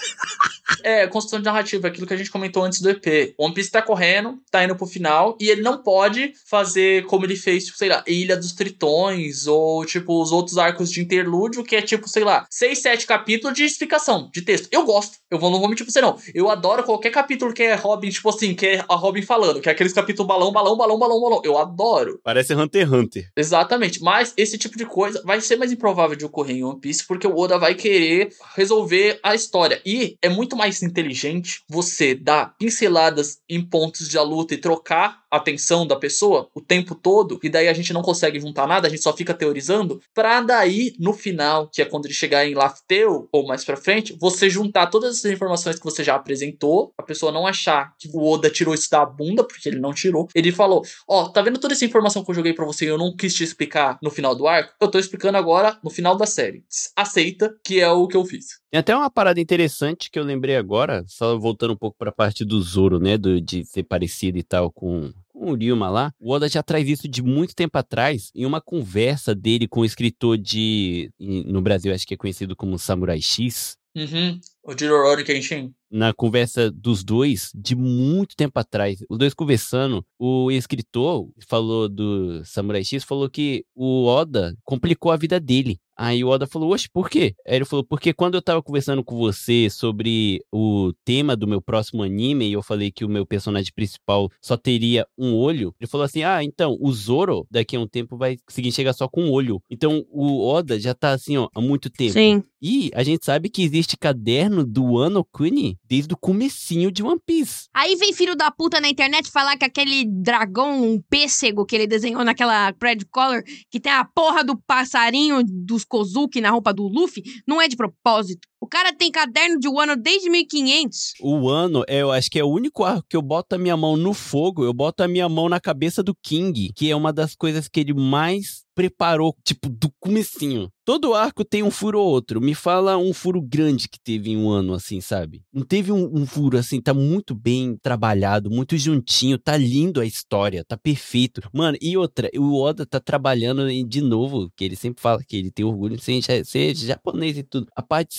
É, 0.83 1.07
construção 1.07 1.39
de 1.39 1.45
narrativa, 1.45 1.87
aquilo 1.87 2.07
que 2.07 2.13
a 2.13 2.17
gente 2.17 2.31
comentou 2.31 2.63
antes 2.63 2.81
do 2.81 2.89
EP. 2.89 3.33
One 3.37 3.53
Piece 3.53 3.71
tá 3.71 3.81
correndo, 3.81 4.39
tá 4.51 4.63
indo 4.63 4.75
pro 4.75 4.85
final, 4.85 5.37
e 5.39 5.49
ele 5.49 5.61
não 5.61 5.81
pode 5.81 6.33
fazer 6.47 7.05
como 7.05 7.25
ele 7.25 7.35
fez, 7.35 7.65
tipo, 7.65 7.77
sei 7.77 7.89
lá, 7.89 8.03
Ilha 8.07 8.35
dos 8.35 8.53
Tritões, 8.53 9.47
ou, 9.47 9.85
tipo, 9.85 10.21
os 10.21 10.31
outros 10.31 10.57
arcos 10.57 10.91
de 10.91 11.01
interlúdio, 11.01 11.63
que 11.63 11.75
é, 11.75 11.81
tipo, 11.81 12.07
sei 12.07 12.23
lá, 12.23 12.45
seis, 12.49 12.79
sete 12.79 13.05
capítulos 13.05 13.55
de 13.55 13.63
explicação, 13.63 14.29
de 14.33 14.41
texto. 14.41 14.67
Eu 14.71 14.85
gosto, 14.85 15.17
eu 15.29 15.39
vou, 15.39 15.49
não 15.49 15.59
vou 15.59 15.69
mentir 15.69 15.85
pra 15.85 15.91
você, 15.91 16.01
não. 16.01 16.17
Eu 16.33 16.49
adoro 16.49 16.83
qualquer 16.83 17.11
capítulo 17.11 17.53
que 17.53 17.63
é 17.63 17.75
Robin, 17.75 18.09
tipo 18.09 18.29
assim, 18.29 18.53
que 18.53 18.65
é 18.65 18.85
a 18.87 18.95
Robin 18.95 19.21
falando, 19.21 19.61
que 19.61 19.69
é 19.69 19.71
aqueles 19.71 19.93
capítulos 19.93 20.27
balão, 20.27 20.51
balão, 20.51 20.77
balão, 20.77 20.99
balão, 20.99 21.21
balão. 21.21 21.41
Eu 21.43 21.57
adoro. 21.57 22.19
Parece 22.23 22.53
Hunter 22.53 22.83
x 22.83 22.91
Hunter. 22.91 23.31
Exatamente, 23.35 24.01
mas 24.01 24.33
esse 24.37 24.57
tipo 24.57 24.77
de 24.77 24.85
coisa 24.85 25.21
vai 25.25 25.41
ser 25.41 25.55
mais 25.55 25.71
improvável 25.71 26.15
de 26.15 26.25
ocorrer 26.25 26.57
em 26.57 26.63
One 26.63 26.79
Piece 26.79 27.05
porque 27.07 27.27
o 27.27 27.37
Oda 27.37 27.57
vai 27.57 27.75
querer 27.75 28.29
resolver 28.55 29.19
a 29.23 29.33
história. 29.35 29.81
E 29.85 30.04
é 30.21 30.29
muito 30.29 30.55
mais 30.55 30.81
inteligente 30.83 31.63
você 31.67 32.13
dar 32.13 32.55
pinceladas 32.57 33.39
em 33.49 33.63
pontos 33.63 34.07
de 34.07 34.17
luta 34.19 34.53
e 34.53 34.57
trocar 34.57 35.24
atenção 35.37 35.85
da 35.85 35.95
pessoa 35.95 36.49
o 36.53 36.61
tempo 36.61 36.95
todo, 36.95 37.39
e 37.43 37.49
daí 37.49 37.67
a 37.67 37.73
gente 37.73 37.93
não 37.93 38.01
consegue 38.01 38.39
juntar 38.39 38.67
nada, 38.67 38.87
a 38.87 38.89
gente 38.89 39.03
só 39.03 39.13
fica 39.13 39.33
teorizando, 39.33 40.01
pra 40.13 40.41
daí, 40.41 40.93
no 40.99 41.13
final, 41.13 41.69
que 41.69 41.81
é 41.81 41.85
quando 41.85 42.05
ele 42.05 42.13
chegar 42.13 42.47
em 42.47 42.53
Lafteu, 42.53 43.27
ou 43.31 43.47
mais 43.47 43.63
pra 43.63 43.77
frente, 43.77 44.15
você 44.19 44.49
juntar 44.49 44.87
todas 44.87 45.17
essas 45.17 45.31
informações 45.31 45.77
que 45.77 45.85
você 45.85 46.03
já 46.03 46.15
apresentou, 46.15 46.93
a 46.97 47.03
pessoa 47.03 47.31
não 47.31 47.47
achar 47.47 47.93
que 47.99 48.09
o 48.13 48.23
Oda 48.23 48.49
tirou 48.49 48.73
isso 48.73 48.89
da 48.89 49.05
bunda, 49.05 49.43
porque 49.43 49.69
ele 49.69 49.79
não 49.79 49.93
tirou. 49.93 50.27
Ele 50.33 50.51
falou: 50.51 50.83
Ó, 51.07 51.29
tá 51.29 51.41
vendo 51.41 51.59
toda 51.59 51.73
essa 51.73 51.85
informação 51.85 52.23
que 52.23 52.31
eu 52.31 52.35
joguei 52.35 52.53
pra 52.53 52.65
você 52.65 52.85
e 52.85 52.89
eu 52.89 52.97
não 52.97 53.15
quis 53.15 53.33
te 53.33 53.43
explicar 53.43 53.97
no 54.01 54.09
final 54.09 54.35
do 54.35 54.47
arco? 54.47 54.73
Eu 54.79 54.89
tô 54.89 54.99
explicando 54.99 55.37
agora 55.37 55.77
no 55.83 55.89
final 55.89 56.15
da 56.15 56.25
série. 56.25 56.63
Aceita 56.95 57.55
que 57.63 57.79
é 57.79 57.89
o 57.89 58.07
que 58.07 58.17
eu 58.17 58.25
fiz. 58.25 58.45
Tem 58.71 58.79
até 58.79 58.95
uma 58.95 59.09
parada 59.09 59.39
interessante 59.39 60.09
que 60.11 60.19
eu 60.19 60.23
lembrei 60.23 60.55
agora, 60.55 61.03
só 61.07 61.37
voltando 61.37 61.73
um 61.73 61.77
pouco 61.77 61.97
pra 61.97 62.11
parte 62.11 62.43
do 62.43 62.61
Zoro, 62.61 62.99
né? 62.99 63.17
Do, 63.17 63.39
de 63.39 63.63
ser 63.63 63.83
parecido 63.83 64.37
e 64.37 64.43
tal 64.43 64.71
com, 64.71 65.13
com 65.35 65.45
com 65.45 65.51
o 65.51 65.55
Ryuma 65.55 65.89
lá, 65.89 66.11
o 66.19 66.31
Oda 66.31 66.49
já 66.49 66.63
traz 66.63 66.87
isso 66.89 67.07
de 67.07 67.21
muito 67.21 67.53
tempo 67.55 67.77
atrás, 67.77 68.31
em 68.33 68.45
uma 68.45 68.59
conversa 68.59 69.35
dele 69.35 69.67
com 69.67 69.81
o 69.81 69.85
escritor 69.85 70.37
de. 70.37 71.11
No 71.19 71.61
Brasil, 71.61 71.93
acho 71.93 72.07
que 72.07 72.15
é 72.15 72.17
conhecido 72.17 72.55
como 72.55 72.79
Samurai 72.79 73.21
X. 73.21 73.77
Uhum. 73.95 74.39
O 74.63 74.77
Jirorori 74.77 75.23
Kenshin. 75.23 75.73
Na 75.89 76.13
conversa 76.13 76.69
dos 76.69 77.01
dois, 77.01 77.51
de 77.55 77.75
muito 77.75 78.35
tempo 78.35 78.59
atrás, 78.59 78.99
os 79.09 79.17
dois 79.17 79.33
conversando, 79.33 80.05
o 80.19 80.51
escritor 80.51 81.29
falou 81.47 81.87
do 81.87 82.43
Samurai 82.43 82.83
X, 82.83 83.05
falou 83.05 83.29
que 83.29 83.63
o 83.73 84.05
Oda 84.05 84.53
complicou 84.65 85.11
a 85.11 85.17
vida 85.17 85.39
dele. 85.39 85.79
Aí 85.97 86.23
o 86.23 86.27
Oda 86.27 86.45
falou, 86.45 86.73
oxe, 86.73 86.89
por 86.89 87.09
quê? 87.09 87.35
Aí 87.47 87.55
ele 87.55 87.65
falou, 87.65 87.83
porque 87.83 88.13
quando 88.13 88.35
eu 88.35 88.41
tava 88.41 88.61
conversando 88.61 89.03
com 89.03 89.17
você 89.17 89.69
sobre 89.69 90.43
o 90.51 90.91
tema 91.05 91.35
do 91.35 91.47
meu 91.47 91.61
próximo 91.61 92.03
anime, 92.03 92.49
e 92.49 92.53
eu 92.53 92.61
falei 92.61 92.91
que 92.91 93.05
o 93.05 93.09
meu 93.09 93.25
personagem 93.25 93.71
principal 93.73 94.29
só 94.41 94.57
teria 94.57 95.07
um 95.17 95.33
olho, 95.33 95.73
ele 95.79 95.89
falou 95.89 96.05
assim, 96.05 96.23
ah, 96.23 96.43
então, 96.43 96.77
o 96.79 96.91
Zoro 96.91 97.47
daqui 97.49 97.75
a 97.75 97.79
um 97.79 97.87
tempo 97.87 98.17
vai 98.17 98.37
conseguir 98.45 98.71
chegar 98.71 98.93
só 98.93 99.07
com 99.07 99.23
um 99.23 99.31
olho. 99.31 99.61
Então 99.69 100.05
o 100.09 100.45
Oda 100.45 100.79
já 100.79 100.93
tá 100.93 101.11
assim, 101.11 101.37
ó, 101.37 101.47
há 101.53 101.61
muito 101.61 101.89
tempo. 101.89 102.13
Sim. 102.13 102.43
E 102.67 102.89
a 102.95 103.03
gente 103.03 103.23
sabe 103.23 103.47
que 103.47 103.61
existe 103.61 103.95
caderno 103.95 104.65
do 104.65 104.97
Ano 104.97 105.23
Kuni 105.23 105.77
desde 105.87 106.15
o 106.15 106.17
comecinho 106.17 106.91
de 106.91 107.03
One 107.03 107.21
Piece. 107.23 107.67
Aí 107.71 107.95
vem 107.95 108.11
filho 108.11 108.35
da 108.35 108.49
puta 108.49 108.81
na 108.81 108.89
internet 108.89 109.29
falar 109.29 109.55
que 109.55 109.63
aquele 109.63 110.03
dragão, 110.03 110.83
um 110.83 110.99
pêssego 110.99 111.63
que 111.63 111.75
ele 111.75 111.85
desenhou 111.85 112.23
naquela 112.23 112.73
Cred 112.73 113.05
Color, 113.11 113.43
que 113.69 113.79
tem 113.79 113.91
a 113.91 114.03
porra 114.03 114.43
do 114.43 114.57
passarinho 114.57 115.43
dos 115.45 115.85
Kozuki 115.85 116.41
na 116.41 116.49
roupa 116.49 116.73
do 116.73 116.87
Luffy, 116.87 117.21
não 117.47 117.61
é 117.61 117.67
de 117.67 117.75
propósito. 117.75 118.47
O 118.65 118.67
cara 118.67 118.91
tem 118.91 119.11
caderno 119.11 119.59
de 119.59 119.69
Wano 119.69 119.95
desde 119.95 120.27
1500. 120.27 121.13
O 121.21 121.47
Ano, 121.47 121.83
é, 121.87 122.01
eu 122.01 122.11
acho 122.11 122.31
que 122.31 122.39
é 122.39 122.43
o 122.43 122.49
único 122.49 122.83
arco 122.83 123.05
que 123.07 123.15
eu 123.15 123.21
boto 123.21 123.53
a 123.53 123.59
minha 123.59 123.77
mão 123.77 123.95
no 123.95 124.11
fogo, 124.11 124.63
eu 124.63 124.73
boto 124.73 125.03
a 125.03 125.07
minha 125.07 125.29
mão 125.29 125.47
na 125.47 125.59
cabeça 125.59 126.01
do 126.01 126.15
King, 126.15 126.71
que 126.75 126.89
é 126.89 126.95
uma 126.95 127.13
das 127.13 127.35
coisas 127.35 127.67
que 127.67 127.79
ele 127.79 127.93
mais 127.93 128.65
preparou, 128.75 129.33
tipo, 129.43 129.69
do 129.69 129.89
comecinho. 129.99 130.69
Todo 130.83 131.15
arco 131.15 131.43
tem 131.43 131.63
um 131.63 131.71
furo 131.71 131.99
ou 131.99 132.07
outro. 132.07 132.41
Me 132.41 132.53
fala 132.53 132.97
um 132.97 133.13
furo 133.13 133.41
grande 133.41 133.87
que 133.87 133.99
teve 133.99 134.31
em 134.31 134.37
um 134.37 134.49
ano, 134.49 134.73
assim, 134.73 135.01
sabe? 135.01 135.41
Não 135.51 135.63
teve 135.63 135.91
um, 135.91 136.11
um, 136.13 136.27
furo, 136.27 136.57
assim, 136.57 136.79
tá 136.79 136.93
muito 136.93 137.33
bem 137.33 137.77
trabalhado, 137.81 138.51
muito 138.51 138.77
juntinho, 138.77 139.39
tá 139.39 139.57
lindo 139.57 140.01
a 140.01 140.05
história, 140.05 140.63
tá 140.63 140.77
perfeito. 140.77 141.41
Mano, 141.51 141.77
e 141.81 141.97
outra, 141.97 142.29
o 142.37 142.61
Oda 142.61 142.85
tá 142.85 142.99
trabalhando 142.99 143.67
de 143.85 144.01
novo, 144.01 144.51
que 144.55 144.65
ele 144.65 144.75
sempre 144.75 145.01
fala 145.01 145.23
que 145.23 145.37
ele 145.37 145.49
tem 145.49 145.65
orgulho 145.65 145.95
de 145.95 146.03
ser, 146.03 146.45
ser 146.45 146.75
japonês 146.75 147.37
e 147.37 147.43
tudo. 147.43 147.67
A 147.75 147.81
parte 147.81 148.09
de 148.09 148.17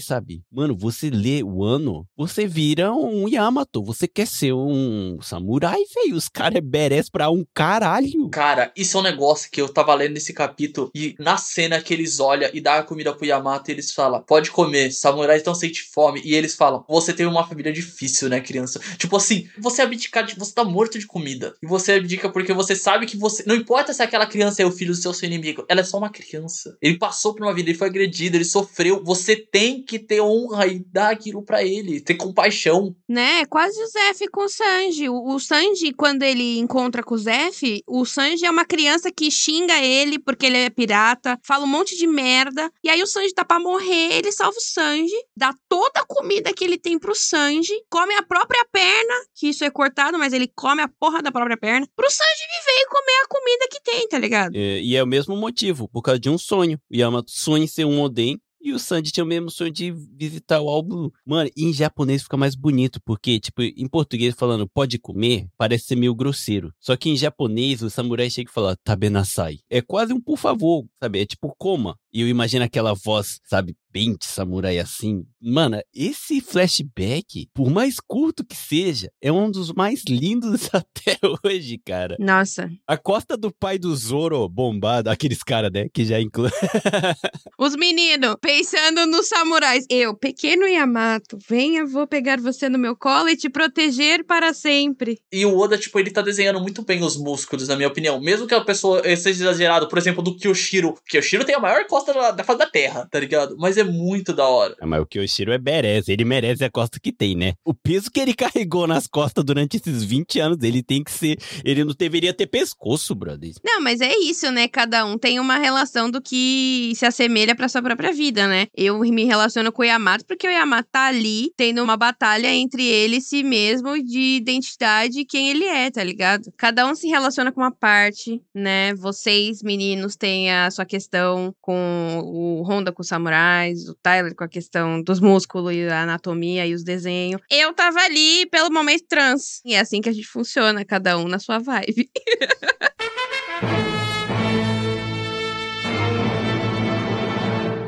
sabe? 0.00 0.42
Mano, 0.50 0.76
você 0.76 1.10
lê 1.10 1.42
o 1.42 1.64
ano, 1.64 2.06
você 2.16 2.46
vira 2.46 2.92
um 2.92 3.28
Yamato, 3.28 3.82
você 3.82 4.08
quer 4.08 4.26
ser 4.26 4.52
um 4.52 5.18
samurai, 5.22 5.80
velho. 5.94 6.16
Os 6.16 6.28
caras 6.28 6.56
é 6.56 6.60
beres 6.60 7.08
pra 7.08 7.30
um 7.30 7.44
caralho. 7.54 8.28
Cara, 8.30 8.72
isso 8.76 8.96
é 8.96 9.00
um 9.00 9.04
negócio 9.04 9.50
que 9.50 9.60
eu 9.60 9.68
tava 9.68 9.94
lendo 9.94 10.14
nesse 10.14 10.32
capítulo 10.32 10.90
e 10.94 11.14
na 11.18 11.36
cena 11.36 11.80
que 11.80 11.94
eles 11.94 12.18
olham 12.18 12.50
e 12.52 12.60
dá 12.60 12.78
a 12.78 12.82
comida 12.82 13.14
pro 13.14 13.26
Yamato, 13.26 13.70
eles 13.70 13.92
falam: 13.92 14.22
pode 14.22 14.50
comer, 14.50 14.90
samurais 14.90 15.42
não 15.44 15.54
sentem 15.54 15.82
fome. 15.92 16.20
E 16.24 16.34
eles 16.34 16.54
falam: 16.54 16.84
você 16.88 17.12
teve 17.12 17.28
uma 17.28 17.46
família 17.46 17.72
difícil, 17.72 18.28
né, 18.28 18.40
criança? 18.40 18.80
Tipo 18.98 19.16
assim, 19.16 19.48
você 19.58 19.82
abdicar 19.82 20.24
de. 20.24 20.34
Você 20.36 20.52
tá 20.52 20.64
morto 20.64 20.98
de 20.98 21.06
comida. 21.06 21.54
E 21.62 21.66
você 21.66 21.92
abdica 21.92 22.28
porque 22.28 22.52
você 22.52 22.74
sabe 22.74 23.06
que 23.06 23.16
você. 23.16 23.44
Não 23.46 23.54
importa 23.54 23.92
se 23.92 24.02
aquela 24.02 24.26
criança 24.26 24.62
é 24.62 24.66
o 24.66 24.72
filho 24.72 24.92
do 24.92 24.96
seu, 24.96 25.12
seu 25.12 25.26
inimigo, 25.26 25.64
ela 25.68 25.80
é 25.80 25.84
só 25.84 25.98
uma 25.98 26.10
criança. 26.10 26.76
Ele 26.80 26.98
passou 26.98 27.34
por 27.34 27.44
uma 27.44 27.54
vida, 27.54 27.70
ele 27.70 27.78
foi 27.78 27.88
agredido, 27.88 28.36
ele 28.36 28.44
sofreu. 28.44 29.02
Você 29.04 29.36
tem 29.36 29.75
que 29.82 29.98
ter 29.98 30.20
honra 30.20 30.66
e 30.66 30.78
dar 30.78 31.10
aquilo 31.10 31.42
para 31.42 31.62
ele, 31.62 32.00
ter 32.00 32.14
compaixão. 32.14 32.94
Né? 33.08 33.44
Quase 33.46 33.82
o 33.82 33.86
Zef 33.86 34.28
com 34.28 34.44
o 34.44 34.48
Sanji. 34.48 35.08
O, 35.08 35.34
o 35.34 35.40
Sanji, 35.40 35.92
quando 35.92 36.22
ele 36.22 36.58
encontra 36.58 37.02
com 37.02 37.14
o 37.14 37.18
Zef, 37.18 37.82
o 37.86 38.04
Sanji 38.04 38.44
é 38.46 38.50
uma 38.50 38.64
criança 38.64 39.10
que 39.10 39.30
xinga 39.30 39.78
ele 39.82 40.18
porque 40.18 40.46
ele 40.46 40.58
é 40.58 40.70
pirata, 40.70 41.38
fala 41.42 41.64
um 41.64 41.68
monte 41.68 41.96
de 41.96 42.06
merda. 42.06 42.70
E 42.82 42.88
aí 42.88 43.02
o 43.02 43.06
Sanji 43.06 43.34
tá 43.34 43.44
pra 43.44 43.58
morrer, 43.58 44.18
ele 44.18 44.32
salva 44.32 44.56
o 44.56 44.60
Sanji, 44.60 45.16
dá 45.36 45.54
toda 45.68 46.00
a 46.00 46.06
comida 46.06 46.52
que 46.52 46.64
ele 46.64 46.78
tem 46.78 46.98
pro 46.98 47.14
Sanji, 47.14 47.74
come 47.90 48.14
a 48.14 48.22
própria 48.22 48.64
perna, 48.70 49.14
que 49.34 49.48
isso 49.48 49.64
é 49.64 49.70
cortado, 49.70 50.18
mas 50.18 50.32
ele 50.32 50.50
come 50.54 50.82
a 50.82 50.88
porra 50.88 51.22
da 51.22 51.32
própria 51.32 51.56
perna, 51.56 51.86
pro 51.94 52.10
Sanji 52.10 52.46
viver 52.58 52.80
e 52.80 52.86
comer 52.88 53.22
a 53.24 53.28
comida 53.28 53.68
que 53.70 53.82
tem, 53.82 54.08
tá 54.08 54.18
ligado? 54.18 54.54
É, 54.54 54.80
e 54.80 54.96
é 54.96 55.02
o 55.02 55.06
mesmo 55.06 55.36
motivo, 55.36 55.88
por 55.88 56.02
causa 56.02 56.20
de 56.20 56.30
um 56.30 56.38
sonho. 56.38 56.78
O 56.90 56.96
Yamato 56.96 57.30
sonha 57.30 57.64
em 57.64 57.68
ser 57.68 57.84
um 57.84 58.00
Oden, 58.00 58.38
e 58.66 58.72
o 58.72 58.78
Sandy 58.80 59.12
tinha 59.12 59.22
o 59.22 59.26
mesmo 59.26 59.48
sonho 59.48 59.70
de 59.70 59.92
visitar 59.92 60.60
o 60.60 60.68
álbum. 60.68 61.08
Mano, 61.24 61.48
em 61.56 61.72
japonês 61.72 62.24
fica 62.24 62.36
mais 62.36 62.56
bonito, 62.56 63.00
porque, 63.04 63.38
tipo, 63.38 63.62
em 63.62 63.86
português 63.86 64.34
falando 64.34 64.68
pode 64.68 64.98
comer, 64.98 65.46
parece 65.56 65.84
ser 65.86 65.96
meio 65.96 66.14
grosseiro. 66.14 66.72
Só 66.80 66.96
que 66.96 67.08
em 67.08 67.16
japonês 67.16 67.80
o 67.80 67.88
samurai 67.88 68.28
chega 68.28 68.50
e 68.50 68.52
fala 68.52 68.76
tabenasai. 68.82 69.60
É 69.70 69.80
quase 69.80 70.12
um 70.12 70.20
por 70.20 70.36
favor, 70.36 70.84
sabe? 70.98 71.20
É 71.20 71.26
tipo 71.26 71.54
coma. 71.56 71.96
E 72.16 72.22
eu 72.22 72.28
imagino 72.28 72.64
aquela 72.64 72.94
voz, 72.94 73.42
sabe, 73.44 73.76
bem 73.96 74.14
de 74.14 74.26
samurai 74.26 74.78
assim. 74.78 75.24
Mano, 75.40 75.80
esse 75.94 76.40
flashback, 76.40 77.48
por 77.54 77.70
mais 77.70 77.96
curto 77.98 78.44
que 78.44 78.54
seja, 78.54 79.10
é 79.22 79.32
um 79.32 79.50
dos 79.50 79.72
mais 79.72 80.02
lindos 80.06 80.68
até 80.72 81.18
hoje, 81.42 81.78
cara. 81.82 82.16
Nossa. 82.18 82.70
A 82.86 82.98
costa 82.98 83.38
do 83.38 83.50
pai 83.50 83.78
do 83.78 83.94
Zoro 83.96 84.46
bombado, 84.50 85.08
aqueles 85.08 85.42
caras, 85.42 85.70
né, 85.72 85.88
que 85.92 86.04
já 86.04 86.20
inclui. 86.20 86.50
Os 87.58 87.74
meninos 87.74 88.36
pensando 88.40 89.06
nos 89.06 89.28
samurais. 89.28 89.86
Eu, 89.88 90.14
pequeno 90.14 90.66
Yamato, 90.66 91.38
venha, 91.48 91.86
vou 91.86 92.06
pegar 92.06 92.38
você 92.38 92.68
no 92.68 92.78
meu 92.78 92.94
colo 92.94 93.30
e 93.30 93.36
te 93.36 93.48
proteger 93.48 94.24
para 94.26 94.52
sempre. 94.52 95.18
E 95.32 95.46
o 95.46 95.56
Oda, 95.58 95.78
tipo, 95.78 95.98
ele 95.98 96.10
tá 96.10 96.20
desenhando 96.20 96.60
muito 96.60 96.82
bem 96.82 97.02
os 97.02 97.16
músculos, 97.16 97.68
na 97.68 97.76
minha 97.76 97.88
opinião. 97.88 98.20
Mesmo 98.20 98.46
que 98.46 98.54
a 98.54 98.60
pessoa 98.60 99.02
seja 99.16 99.44
exagerado, 99.44 99.88
por 99.88 99.96
exemplo, 99.96 100.22
do 100.22 100.36
Kyoshiro. 100.36 100.94
Kyoshiro 101.08 101.44
tem 101.44 101.54
a 101.54 101.60
maior 101.60 101.86
costa 101.86 102.05
da, 102.12 102.30
da 102.30 102.44
face 102.44 102.58
da 102.58 102.66
terra, 102.66 103.08
tá 103.10 103.18
ligado? 103.18 103.56
Mas 103.58 103.76
é 103.76 103.84
muito 103.84 104.32
da 104.32 104.46
hora. 104.46 104.74
É, 104.80 104.86
mas 104.86 105.00
o 105.00 105.06
Kyoshiro 105.06 105.52
é 105.52 105.58
merece, 105.58 106.12
ele 106.12 106.24
merece 106.24 106.64
a 106.64 106.70
costa 106.70 106.98
que 107.00 107.12
tem, 107.12 107.34
né? 107.36 107.54
O 107.64 107.74
peso 107.74 108.10
que 108.10 108.20
ele 108.20 108.34
carregou 108.34 108.86
nas 108.86 109.06
costas 109.06 109.44
durante 109.44 109.76
esses 109.76 110.02
20 110.02 110.40
anos, 110.40 110.58
ele 110.62 110.82
tem 110.82 111.02
que 111.02 111.10
ser. 111.10 111.38
Ele 111.64 111.84
não 111.84 111.94
deveria 111.96 112.32
ter 112.32 112.46
pescoço, 112.46 113.14
brother. 113.14 113.52
Não, 113.64 113.80
mas 113.80 114.00
é 114.00 114.14
isso, 114.16 114.50
né? 114.50 114.68
Cada 114.68 115.04
um 115.04 115.18
tem 115.18 115.38
uma 115.40 115.58
relação 115.58 116.10
do 116.10 116.20
que 116.20 116.92
se 116.96 117.06
assemelha 117.06 117.54
pra 117.54 117.68
sua 117.68 117.82
própria 117.82 118.12
vida, 118.12 118.46
né? 118.46 118.66
Eu 118.74 118.98
me 118.98 119.24
relaciono 119.24 119.72
com 119.72 119.82
o 119.82 119.84
Yamato 119.84 120.24
porque 120.26 120.46
o 120.46 120.50
Yamato 120.50 120.88
tá 120.90 121.06
ali 121.06 121.52
tendo 121.56 121.82
uma 121.82 121.96
batalha 121.96 122.52
entre 122.52 122.84
ele 122.84 123.16
e 123.16 123.20
si 123.20 123.42
mesmo 123.42 124.02
de 124.02 124.36
identidade 124.36 125.20
e 125.20 125.24
quem 125.24 125.50
ele 125.50 125.64
é, 125.64 125.90
tá 125.90 126.02
ligado? 126.02 126.52
Cada 126.56 126.86
um 126.86 126.94
se 126.94 127.08
relaciona 127.08 127.52
com 127.52 127.60
uma 127.60 127.70
parte, 127.70 128.42
né? 128.54 128.94
Vocês, 128.94 129.62
meninos, 129.62 130.16
têm 130.16 130.50
a 130.50 130.70
sua 130.70 130.84
questão 130.84 131.54
com 131.60 131.95
o 132.22 132.62
Honda 132.62 132.92
com 132.92 133.02
os 133.02 133.08
samurais, 133.08 133.88
o 133.88 133.94
Tyler 133.94 134.34
com 134.34 134.44
a 134.44 134.48
questão 134.48 135.02
dos 135.02 135.20
músculos 135.20 135.74
e 135.74 135.86
a 135.88 136.02
anatomia 136.02 136.66
e 136.66 136.74
os 136.74 136.84
desenhos. 136.84 137.40
Eu 137.50 137.72
tava 137.72 138.00
ali 138.00 138.46
pelo 138.46 138.72
momento 138.72 139.04
trans. 139.08 139.60
E 139.64 139.74
é 139.74 139.80
assim 139.80 140.00
que 140.00 140.08
a 140.08 140.12
gente 140.12 140.26
funciona, 140.26 140.84
cada 140.84 141.18
um 141.18 141.28
na 141.28 141.38
sua 141.38 141.58
vibe. 141.58 142.10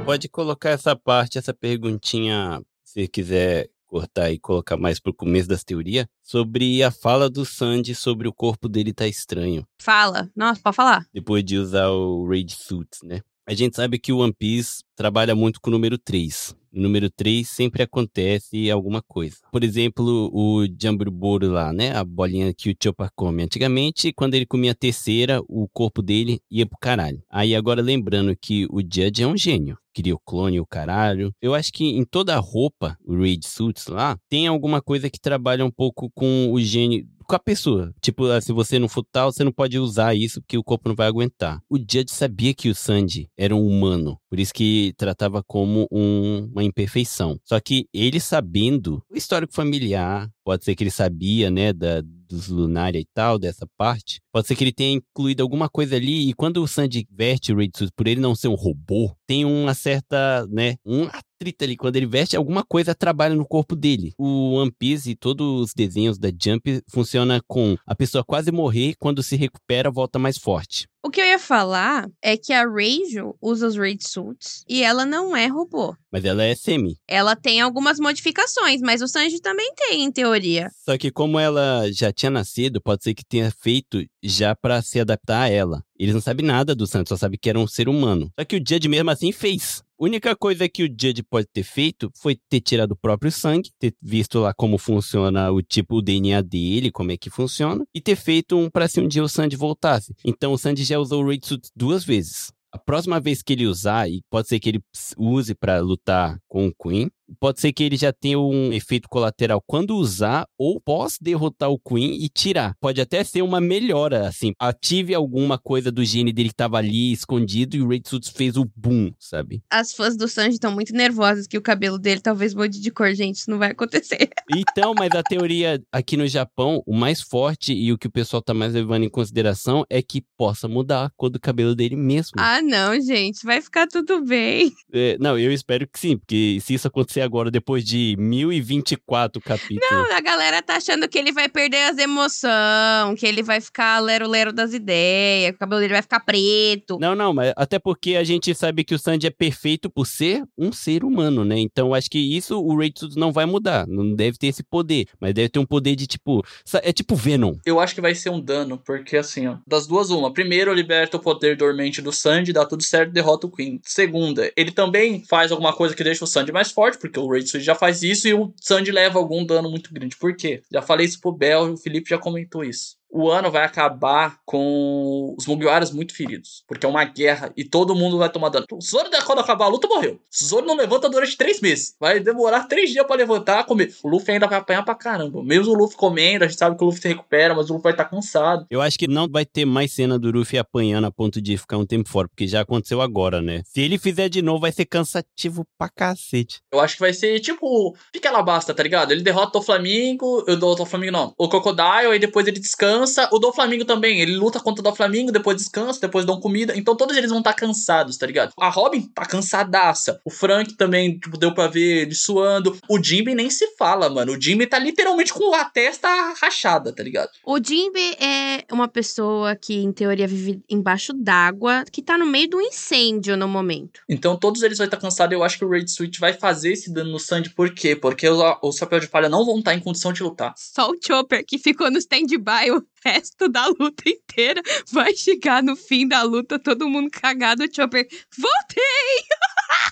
Pode 0.04 0.26
colocar 0.30 0.70
essa 0.70 0.96
parte, 0.96 1.36
essa 1.36 1.52
perguntinha, 1.52 2.62
se 2.82 3.06
quiser 3.08 3.68
cortar 3.86 4.30
e 4.30 4.38
colocar 4.38 4.76
mais 4.76 5.00
pro 5.00 5.12
começo 5.12 5.48
das 5.48 5.64
teorias, 5.64 6.06
sobre 6.22 6.82
a 6.82 6.90
fala 6.90 7.28
do 7.28 7.44
Sandy 7.44 7.94
sobre 7.94 8.28
o 8.28 8.32
corpo 8.32 8.68
dele 8.68 8.92
tá 8.92 9.06
estranho. 9.06 9.66
Fala. 9.78 10.30
Nossa, 10.36 10.60
pode 10.62 10.76
falar. 10.76 11.06
Depois 11.12 11.44
de 11.44 11.58
usar 11.58 11.88
o 11.90 12.26
Raid 12.26 12.54
Suit, 12.54 12.88
né? 13.02 13.20
A 13.48 13.54
gente 13.54 13.76
sabe 13.76 13.98
que 13.98 14.12
o 14.12 14.18
One 14.18 14.34
Piece 14.38 14.84
trabalha 14.94 15.34
muito 15.34 15.58
com 15.58 15.70
o 15.70 15.72
número 15.72 15.96
3. 15.96 16.54
O 16.70 16.78
número 16.78 17.08
3 17.08 17.48
sempre 17.48 17.82
acontece 17.82 18.70
alguma 18.70 19.00
coisa. 19.00 19.36
Por 19.50 19.64
exemplo, 19.64 20.30
o 20.34 20.66
Jamburuboro 20.78 21.50
lá, 21.50 21.72
né? 21.72 21.96
A 21.96 22.04
bolinha 22.04 22.52
que 22.52 22.68
o 22.68 22.76
Chopper 22.78 23.08
come. 23.16 23.42
Antigamente, 23.42 24.12
quando 24.12 24.34
ele 24.34 24.44
comia 24.44 24.72
a 24.72 24.74
terceira, 24.74 25.40
o 25.48 25.66
corpo 25.72 26.02
dele 26.02 26.42
ia 26.50 26.66
pro 26.66 26.76
caralho. 26.78 27.22
Aí 27.30 27.56
agora 27.56 27.80
lembrando 27.80 28.36
que 28.36 28.66
o 28.70 28.80
Judge 28.82 29.22
é 29.22 29.26
um 29.26 29.34
gênio. 29.34 29.78
Cria 29.94 30.14
o 30.14 30.20
clone 30.20 30.60
o 30.60 30.66
caralho. 30.66 31.32
Eu 31.40 31.54
acho 31.54 31.72
que 31.72 31.86
em 31.86 32.04
toda 32.04 32.36
a 32.36 32.38
roupa, 32.38 32.98
o 33.02 33.16
Raid 33.16 33.48
Suits 33.48 33.86
lá, 33.86 34.18
tem 34.28 34.46
alguma 34.46 34.82
coisa 34.82 35.08
que 35.08 35.18
trabalha 35.18 35.64
um 35.64 35.70
pouco 35.70 36.10
com 36.14 36.52
o 36.52 36.60
gênio 36.60 37.08
com 37.28 37.36
a 37.36 37.38
pessoa. 37.38 37.92
Tipo, 38.00 38.24
ah, 38.26 38.40
se 38.40 38.52
você 38.52 38.78
não 38.78 38.88
for 38.88 39.04
tal, 39.12 39.30
você 39.30 39.44
não 39.44 39.52
pode 39.52 39.78
usar 39.78 40.14
isso 40.14 40.40
porque 40.40 40.56
o 40.56 40.64
corpo 40.64 40.88
não 40.88 40.96
vai 40.96 41.06
aguentar. 41.06 41.60
O 41.68 41.76
Judge 41.76 42.10
sabia 42.10 42.54
que 42.54 42.70
o 42.70 42.74
Sandy 42.74 43.28
era 43.36 43.54
um 43.54 43.66
humano, 43.66 44.18
por 44.30 44.40
isso 44.40 44.54
que 44.54 44.94
tratava 44.96 45.42
como 45.46 45.86
um, 45.92 46.50
uma 46.50 46.64
imperfeição. 46.64 47.38
Só 47.44 47.60
que 47.60 47.86
ele 47.92 48.18
sabendo 48.18 49.02
o 49.10 49.16
histórico 49.16 49.52
familiar, 49.54 50.28
pode 50.42 50.64
ser 50.64 50.74
que 50.74 50.82
ele 50.82 50.90
sabia, 50.90 51.50
né, 51.50 51.72
da, 51.74 52.00
dos 52.00 52.48
Lunária 52.48 52.98
e 52.98 53.06
tal, 53.12 53.38
dessa 53.38 53.66
parte. 53.76 54.20
Pode 54.32 54.46
ser 54.46 54.56
que 54.56 54.64
ele 54.64 54.72
tenha 54.72 54.96
incluído 54.96 55.42
alguma 55.42 55.68
coisa 55.68 55.96
ali, 55.96 56.30
e 56.30 56.32
quando 56.32 56.62
o 56.62 56.68
Sandy 56.68 57.06
veste 57.10 57.52
o 57.52 57.56
Raid 57.56 57.76
Suit, 57.76 57.92
por 57.94 58.06
ele 58.06 58.20
não 58.20 58.34
ser 58.34 58.48
um 58.48 58.54
robô, 58.54 59.14
tem 59.26 59.44
uma 59.44 59.74
certa, 59.74 60.46
né, 60.46 60.76
um 60.84 61.06
restrita 61.38 61.64
ali. 61.64 61.76
Quando 61.76 61.96
ele 61.96 62.06
veste, 62.06 62.36
alguma 62.36 62.64
coisa 62.64 62.94
trabalha 62.94 63.34
no 63.34 63.46
corpo 63.46 63.76
dele. 63.76 64.12
O 64.18 64.54
One 64.54 64.72
Piece 64.76 65.10
e 65.10 65.16
todos 65.16 65.60
os 65.60 65.74
desenhos 65.74 66.18
da 66.18 66.28
Jump 66.28 66.82
funciona 66.88 67.40
com 67.46 67.76
a 67.86 67.94
pessoa 67.94 68.24
quase 68.24 68.50
morrer, 68.50 68.94
quando 68.98 69.22
se 69.22 69.36
recupera, 69.36 69.90
volta 69.90 70.18
mais 70.18 70.36
forte. 70.36 70.88
O 71.08 71.10
que 71.10 71.22
eu 71.22 71.24
ia 71.24 71.38
falar 71.38 72.06
é 72.20 72.36
que 72.36 72.52
a 72.52 72.68
Reijo 72.68 73.34
usa 73.40 73.66
os 73.66 73.78
Raid 73.78 74.06
Suits 74.06 74.62
e 74.68 74.82
ela 74.82 75.06
não 75.06 75.34
é 75.34 75.46
robô. 75.46 75.96
Mas 76.12 76.22
ela 76.22 76.44
é 76.44 76.54
semi. 76.54 76.98
Ela 77.08 77.34
tem 77.34 77.62
algumas 77.62 77.98
modificações, 77.98 78.82
mas 78.82 79.00
o 79.00 79.08
Sanji 79.08 79.40
também 79.40 79.72
tem, 79.74 80.04
em 80.04 80.12
teoria. 80.12 80.68
Só 80.84 80.98
que 80.98 81.10
como 81.10 81.38
ela 81.38 81.90
já 81.90 82.12
tinha 82.12 82.30
nascido, 82.30 82.78
pode 82.78 83.04
ser 83.04 83.14
que 83.14 83.24
tenha 83.24 83.50
feito 83.50 84.04
já 84.22 84.54
pra 84.54 84.82
se 84.82 85.00
adaptar 85.00 85.44
a 85.44 85.48
ela. 85.48 85.82
Eles 85.98 86.14
não 86.14 86.20
sabem 86.20 86.44
nada 86.44 86.74
do 86.74 86.86
Sanji, 86.86 87.08
só 87.08 87.16
sabem 87.16 87.38
que 87.40 87.48
era 87.48 87.58
um 87.58 87.66
ser 87.66 87.88
humano. 87.88 88.30
Só 88.38 88.44
que 88.44 88.56
o 88.56 88.58
Judge 88.58 88.86
mesmo 88.86 89.10
assim 89.10 89.32
fez. 89.32 89.82
A 90.00 90.04
única 90.04 90.36
coisa 90.36 90.68
que 90.68 90.84
o 90.84 90.86
Judge 90.86 91.24
pode 91.24 91.48
ter 91.52 91.64
feito 91.64 92.08
foi 92.14 92.38
ter 92.48 92.60
tirado 92.60 92.92
o 92.92 92.96
próprio 92.96 93.32
sangue, 93.32 93.72
ter 93.80 93.92
visto 94.00 94.38
lá 94.38 94.54
como 94.54 94.78
funciona 94.78 95.50
o 95.50 95.60
tipo, 95.60 95.96
o 95.96 96.02
DNA 96.02 96.40
dele, 96.40 96.92
como 96.92 97.10
é 97.10 97.16
que 97.16 97.28
funciona, 97.28 97.84
e 97.92 98.00
ter 98.00 98.14
feito 98.14 98.56
um 98.56 98.70
pra 98.70 98.86
se 98.86 99.00
um 99.00 99.08
dia 99.08 99.24
o 99.24 99.28
Sanji 99.28 99.56
voltasse. 99.56 100.14
Então 100.24 100.52
o 100.52 100.58
Sanji 100.58 100.84
já 100.84 100.97
usou 100.98 101.22
o 101.22 101.26
Raid 101.26 101.46
Suit 101.46 101.68
duas 101.74 102.04
vezes. 102.04 102.52
A 102.72 102.78
próxima 102.78 103.18
vez 103.18 103.42
que 103.42 103.52
ele 103.54 103.66
usar, 103.66 104.08
e 104.08 104.22
pode 104.30 104.48
ser 104.48 104.60
que 104.60 104.68
ele 104.68 104.82
use 105.16 105.54
pra 105.54 105.80
lutar 105.80 106.38
com 106.46 106.66
o 106.66 106.74
Queen, 106.74 107.10
pode 107.40 107.60
ser 107.60 107.72
que 107.72 107.82
ele 107.82 107.96
já 107.96 108.12
tenha 108.12 108.38
um 108.38 108.72
efeito 108.72 109.08
colateral 109.08 109.62
quando 109.66 109.96
usar 109.96 110.46
ou 110.58 110.80
pós 110.80 111.18
derrotar 111.20 111.70
o 111.70 111.78
Queen 111.78 112.22
e 112.22 112.28
tirar. 112.28 112.74
Pode 112.80 113.00
até 113.00 113.22
ser 113.24 113.42
uma 113.42 113.60
melhora, 113.60 114.26
assim. 114.28 114.52
Ative 114.58 115.14
alguma 115.14 115.58
coisa 115.58 115.90
do 115.90 116.04
gene 116.04 116.32
dele 116.32 116.48
que 116.48 116.54
tava 116.54 116.78
ali 116.78 117.12
escondido 117.12 117.76
e 117.76 117.82
o 117.82 117.88
Red 117.88 118.02
Suits 118.06 118.28
fez 118.28 118.56
o 118.56 118.64
boom, 118.76 119.12
sabe? 119.18 119.62
As 119.70 119.92
fãs 119.92 120.16
do 120.16 120.28
Sanji 120.28 120.54
estão 120.54 120.72
muito 120.72 120.92
nervosas 120.92 121.46
que 121.46 121.58
o 121.58 121.62
cabelo 121.62 121.98
dele 121.98 122.20
talvez 122.20 122.54
mude 122.54 122.80
de 122.80 122.90
cor, 122.90 123.14
gente. 123.14 123.36
Isso 123.36 123.50
não 123.50 123.58
vai 123.58 123.70
acontecer. 123.70 124.28
Então, 124.50 124.94
mas 124.94 125.10
a 125.12 125.22
teoria 125.22 125.80
aqui 125.92 126.16
no 126.16 126.26
Japão, 126.26 126.82
o 126.86 126.94
mais 126.94 127.20
forte 127.20 127.72
e 127.72 127.92
o 127.92 127.98
que 127.98 128.06
o 128.06 128.10
pessoal 128.10 128.40
tá 128.40 128.54
mais 128.54 128.72
levando 128.72 129.04
em 129.04 129.08
consideração 129.08 129.84
é 129.90 130.00
que 130.00 130.24
possa 130.36 130.66
mudar 130.66 131.04
a 131.04 131.10
cor 131.10 131.28
do 131.28 131.38
cabelo 131.38 131.74
dele 131.74 131.96
mesmo. 131.96 132.32
Ah, 132.38 132.62
não, 132.62 132.98
gente. 133.00 133.44
Vai 133.44 133.60
ficar 133.60 133.86
tudo 133.86 134.24
bem. 134.24 134.72
É, 134.92 135.16
não, 135.20 135.38
eu 135.38 135.52
espero 135.52 135.86
que 135.86 135.98
sim, 135.98 136.16
porque 136.16 136.58
se 136.62 136.74
isso 136.74 136.88
acontecer 136.88 137.17
agora, 137.20 137.50
depois 137.50 137.84
de 137.84 138.16
1024 138.18 139.40
capítulos. 139.40 139.84
Não, 139.90 140.16
a 140.16 140.20
galera 140.20 140.62
tá 140.62 140.76
achando 140.76 141.08
que 141.08 141.18
ele 141.18 141.32
vai 141.32 141.48
perder 141.48 141.90
as 141.90 141.98
emoções, 141.98 143.18
que 143.18 143.26
ele 143.26 143.42
vai 143.42 143.60
ficar 143.60 143.98
lero-lero 144.00 144.52
das 144.52 144.72
ideias, 144.72 145.50
que 145.50 145.56
o 145.56 145.58
cabelo 145.58 145.80
dele 145.80 145.94
vai 145.94 146.02
ficar 146.02 146.20
preto. 146.20 146.98
Não, 147.00 147.14
não, 147.14 147.32
mas 147.32 147.52
até 147.56 147.78
porque 147.78 148.16
a 148.16 148.24
gente 148.24 148.54
sabe 148.54 148.84
que 148.84 148.94
o 148.94 148.98
Sanji 148.98 149.26
é 149.26 149.30
perfeito 149.30 149.90
por 149.90 150.06
ser 150.06 150.44
um 150.56 150.72
ser 150.72 151.04
humano, 151.04 151.44
né? 151.44 151.58
Então 151.58 151.94
acho 151.94 152.10
que 152.10 152.18
isso 152.18 152.60
o 152.60 152.76
Raid 152.76 152.94
não 153.16 153.32
vai 153.32 153.46
mudar. 153.46 153.86
Não 153.86 154.14
deve 154.14 154.38
ter 154.38 154.48
esse 154.48 154.62
poder, 154.62 155.06
mas 155.20 155.34
deve 155.34 155.48
ter 155.48 155.58
um 155.58 155.66
poder 155.66 155.94
de 155.96 156.06
tipo. 156.06 156.44
É 156.82 156.92
tipo 156.92 157.14
Venom. 157.14 157.54
Eu 157.64 157.80
acho 157.80 157.94
que 157.94 158.00
vai 158.00 158.14
ser 158.14 158.30
um 158.30 158.40
dano, 158.40 158.78
porque 158.78 159.16
assim, 159.16 159.46
ó, 159.46 159.56
das 159.66 159.86
duas, 159.86 160.10
uma. 160.10 160.32
Primeiro, 160.32 160.72
liberta 160.72 161.16
o 161.16 161.20
poder 161.20 161.56
dormente 161.56 162.02
do 162.02 162.12
Sanji, 162.12 162.52
dá 162.52 162.64
tudo 162.64 162.82
certo, 162.82 163.12
derrota 163.12 163.46
o 163.46 163.50
Queen. 163.50 163.80
Segunda, 163.82 164.50
ele 164.56 164.70
também 164.70 165.24
faz 165.24 165.50
alguma 165.50 165.72
coisa 165.72 165.94
que 165.94 166.04
deixa 166.04 166.24
o 166.24 166.26
Sanji 166.26 166.52
mais 166.52 166.70
forte, 166.70 166.98
porque 166.98 167.07
o 167.16 167.30
Raid 167.30 167.60
já 167.60 167.74
faz 167.74 168.02
isso 168.02 168.26
e 168.28 168.34
o 168.34 168.52
Sanji 168.60 168.90
leva 168.90 169.18
algum 169.18 169.44
dano 169.44 169.70
muito 169.70 169.92
grande. 169.92 170.16
Por 170.16 170.36
quê? 170.36 170.62
Já 170.70 170.82
falei 170.82 171.06
isso 171.06 171.20
pro 171.20 171.32
Bel, 171.32 171.72
o 171.72 171.76
Felipe 171.76 172.10
já 172.10 172.18
comentou 172.18 172.64
isso 172.64 172.97
o 173.10 173.30
ano 173.30 173.50
vai 173.50 173.64
acabar 173.64 174.38
com 174.44 175.34
os 175.36 175.46
Mugiwaras 175.46 175.90
muito 175.90 176.14
feridos. 176.14 176.62
Porque 176.66 176.84
é 176.84 176.88
uma 176.88 177.04
guerra 177.04 177.52
e 177.56 177.64
todo 177.64 177.94
mundo 177.94 178.18
vai 178.18 178.30
tomar 178.30 178.50
dano. 178.50 178.66
O 178.72 178.80
Zoro, 178.80 179.08
quando 179.24 179.40
acabar 179.40 179.66
a 179.66 179.68
luta, 179.68 179.88
morreu. 179.88 180.14
O 180.14 180.44
Zoro 180.44 180.66
não 180.66 180.76
levanta 180.76 181.08
durante 181.08 181.36
três 181.36 181.60
meses. 181.60 181.96
Vai 181.98 182.20
demorar 182.20 182.64
três 182.64 182.90
dias 182.90 183.06
para 183.06 183.16
levantar, 183.16 183.64
comer. 183.64 183.94
O 184.02 184.08
Luffy 184.08 184.34
ainda 184.34 184.46
vai 184.46 184.58
apanhar 184.58 184.84
pra 184.84 184.94
caramba. 184.94 185.42
Mesmo 185.42 185.72
o 185.72 185.76
Luffy 185.76 185.96
comendo, 185.96 186.44
a 186.44 186.48
gente 186.48 186.58
sabe 186.58 186.76
que 186.76 186.82
o 186.82 186.86
Luffy 186.86 187.00
se 187.00 187.08
recupera, 187.08 187.54
mas 187.54 187.70
o 187.70 187.74
Luffy 187.74 187.84
vai 187.84 187.92
estar 187.92 188.04
tá 188.04 188.10
cansado. 188.10 188.66
Eu 188.70 188.80
acho 188.80 188.98
que 188.98 189.08
não 189.08 189.28
vai 189.28 189.44
ter 189.44 189.64
mais 189.64 189.92
cena 189.92 190.18
do 190.18 190.30
Luffy 190.30 190.58
apanhando 190.58 191.06
a 191.06 191.10
ponto 191.10 191.40
de 191.40 191.56
ficar 191.56 191.78
um 191.78 191.86
tempo 191.86 192.08
fora, 192.08 192.28
porque 192.28 192.46
já 192.46 192.60
aconteceu 192.60 193.00
agora, 193.00 193.40
né? 193.40 193.62
Se 193.64 193.80
ele 193.80 193.98
fizer 193.98 194.28
de 194.28 194.42
novo, 194.42 194.60
vai 194.60 194.72
ser 194.72 194.84
cansativo 194.84 195.64
pra 195.78 195.88
cacete. 195.88 196.60
Eu 196.70 196.80
acho 196.80 196.94
que 196.94 197.00
vai 197.00 197.12
ser 197.12 197.40
tipo, 197.40 197.96
fica 198.12 198.30
lá 198.30 198.42
basta, 198.42 198.74
tá 198.74 198.82
ligado? 198.82 199.12
Ele 199.12 199.22
derrota 199.22 199.58
o 199.58 199.62
Flamengo, 199.62 200.44
eu 200.46 200.56
dou 200.56 200.78
o 200.78 200.86
Flamengo 200.86 201.12
não, 201.12 201.34
o 201.38 201.48
Crocodile, 201.48 202.12
aí 202.12 202.18
depois 202.18 202.46
ele 202.46 202.60
descansa 202.60 202.97
descansa. 203.04 203.28
O 203.32 203.38
do 203.38 203.52
Flamengo 203.52 203.84
também. 203.84 204.20
Ele 204.20 204.36
luta 204.36 204.60
contra 204.60 204.80
o 204.80 204.90
do 204.90 204.96
Flamengo, 204.96 205.32
depois 205.32 205.56
descansa, 205.56 206.00
depois 206.00 206.24
dão 206.24 206.40
comida. 206.40 206.76
Então 206.76 206.96
todos 206.96 207.16
eles 207.16 207.30
vão 207.30 207.38
estar 207.38 207.52
tá 207.52 207.58
cansados, 207.58 208.16
tá 208.16 208.26
ligado? 208.26 208.52
A 208.58 208.68
Robin 208.68 209.02
tá 209.14 209.24
cansadaça. 209.24 210.20
O 210.24 210.30
Frank 210.30 210.74
também, 210.74 211.18
tipo, 211.18 211.36
deu 211.36 211.54
pra 211.54 211.68
ver 211.68 212.02
ele 212.02 212.14
suando. 212.14 212.76
O 212.88 213.02
Jimmy 213.02 213.34
nem 213.34 213.50
se 213.50 213.76
fala, 213.76 214.08
mano. 214.08 214.32
O 214.32 214.40
Jimmy 214.40 214.66
tá 214.66 214.78
literalmente 214.78 215.32
com 215.32 215.54
a 215.54 215.64
testa 215.64 216.08
rachada, 216.40 216.92
tá 216.92 217.02
ligado? 217.02 217.30
O 217.44 217.58
Jimmy 217.62 218.16
é 218.20 218.64
uma 218.72 218.88
pessoa 218.88 219.56
que, 219.56 219.74
em 219.74 219.92
teoria, 219.92 220.26
vive 220.26 220.62
embaixo 220.68 221.12
d'água, 221.12 221.84
que 221.90 222.02
tá 222.02 222.16
no 222.18 222.26
meio 222.26 222.48
do 222.48 222.60
incêndio 222.60 223.36
no 223.36 223.48
momento. 223.48 224.00
Então 224.08 224.36
todos 224.36 224.62
eles 224.62 224.78
vão 224.78 224.84
estar 224.84 224.96
cansados. 224.96 225.32
Eu 225.32 225.42
acho 225.42 225.58
que 225.58 225.64
o 225.64 225.70
Raid 225.70 225.90
Switch 225.90 226.18
vai 226.18 226.32
fazer 226.32 226.72
esse 226.72 226.92
dano 226.92 227.10
no 227.10 227.18
Sandy. 227.18 227.50
Por 227.50 227.72
quê? 227.74 227.94
Porque 227.94 228.28
os, 228.28 228.38
os 228.62 228.76
Chapéu 228.76 229.00
de 229.00 229.08
Palha 229.08 229.28
não 229.28 229.44
vão 229.44 229.58
estar 229.58 229.74
em 229.74 229.80
condição 229.80 230.12
de 230.12 230.22
lutar. 230.22 230.54
Só 230.56 230.90
o 230.90 230.96
Chopper 231.00 231.44
que 231.46 231.58
ficou 231.58 231.90
no 231.90 231.98
stand-by 231.98 232.70
o 232.70 232.82
resto 233.04 233.48
da 233.48 233.66
luta 233.66 234.04
inteira. 234.08 234.62
Vai 234.92 235.14
chegar 235.14 235.62
no 235.62 235.76
fim 235.76 236.06
da 236.06 236.22
luta, 236.22 236.58
todo 236.58 236.88
mundo 236.88 237.10
cagado, 237.10 237.64
Chopper. 237.72 238.06
Voltei! 238.36 239.24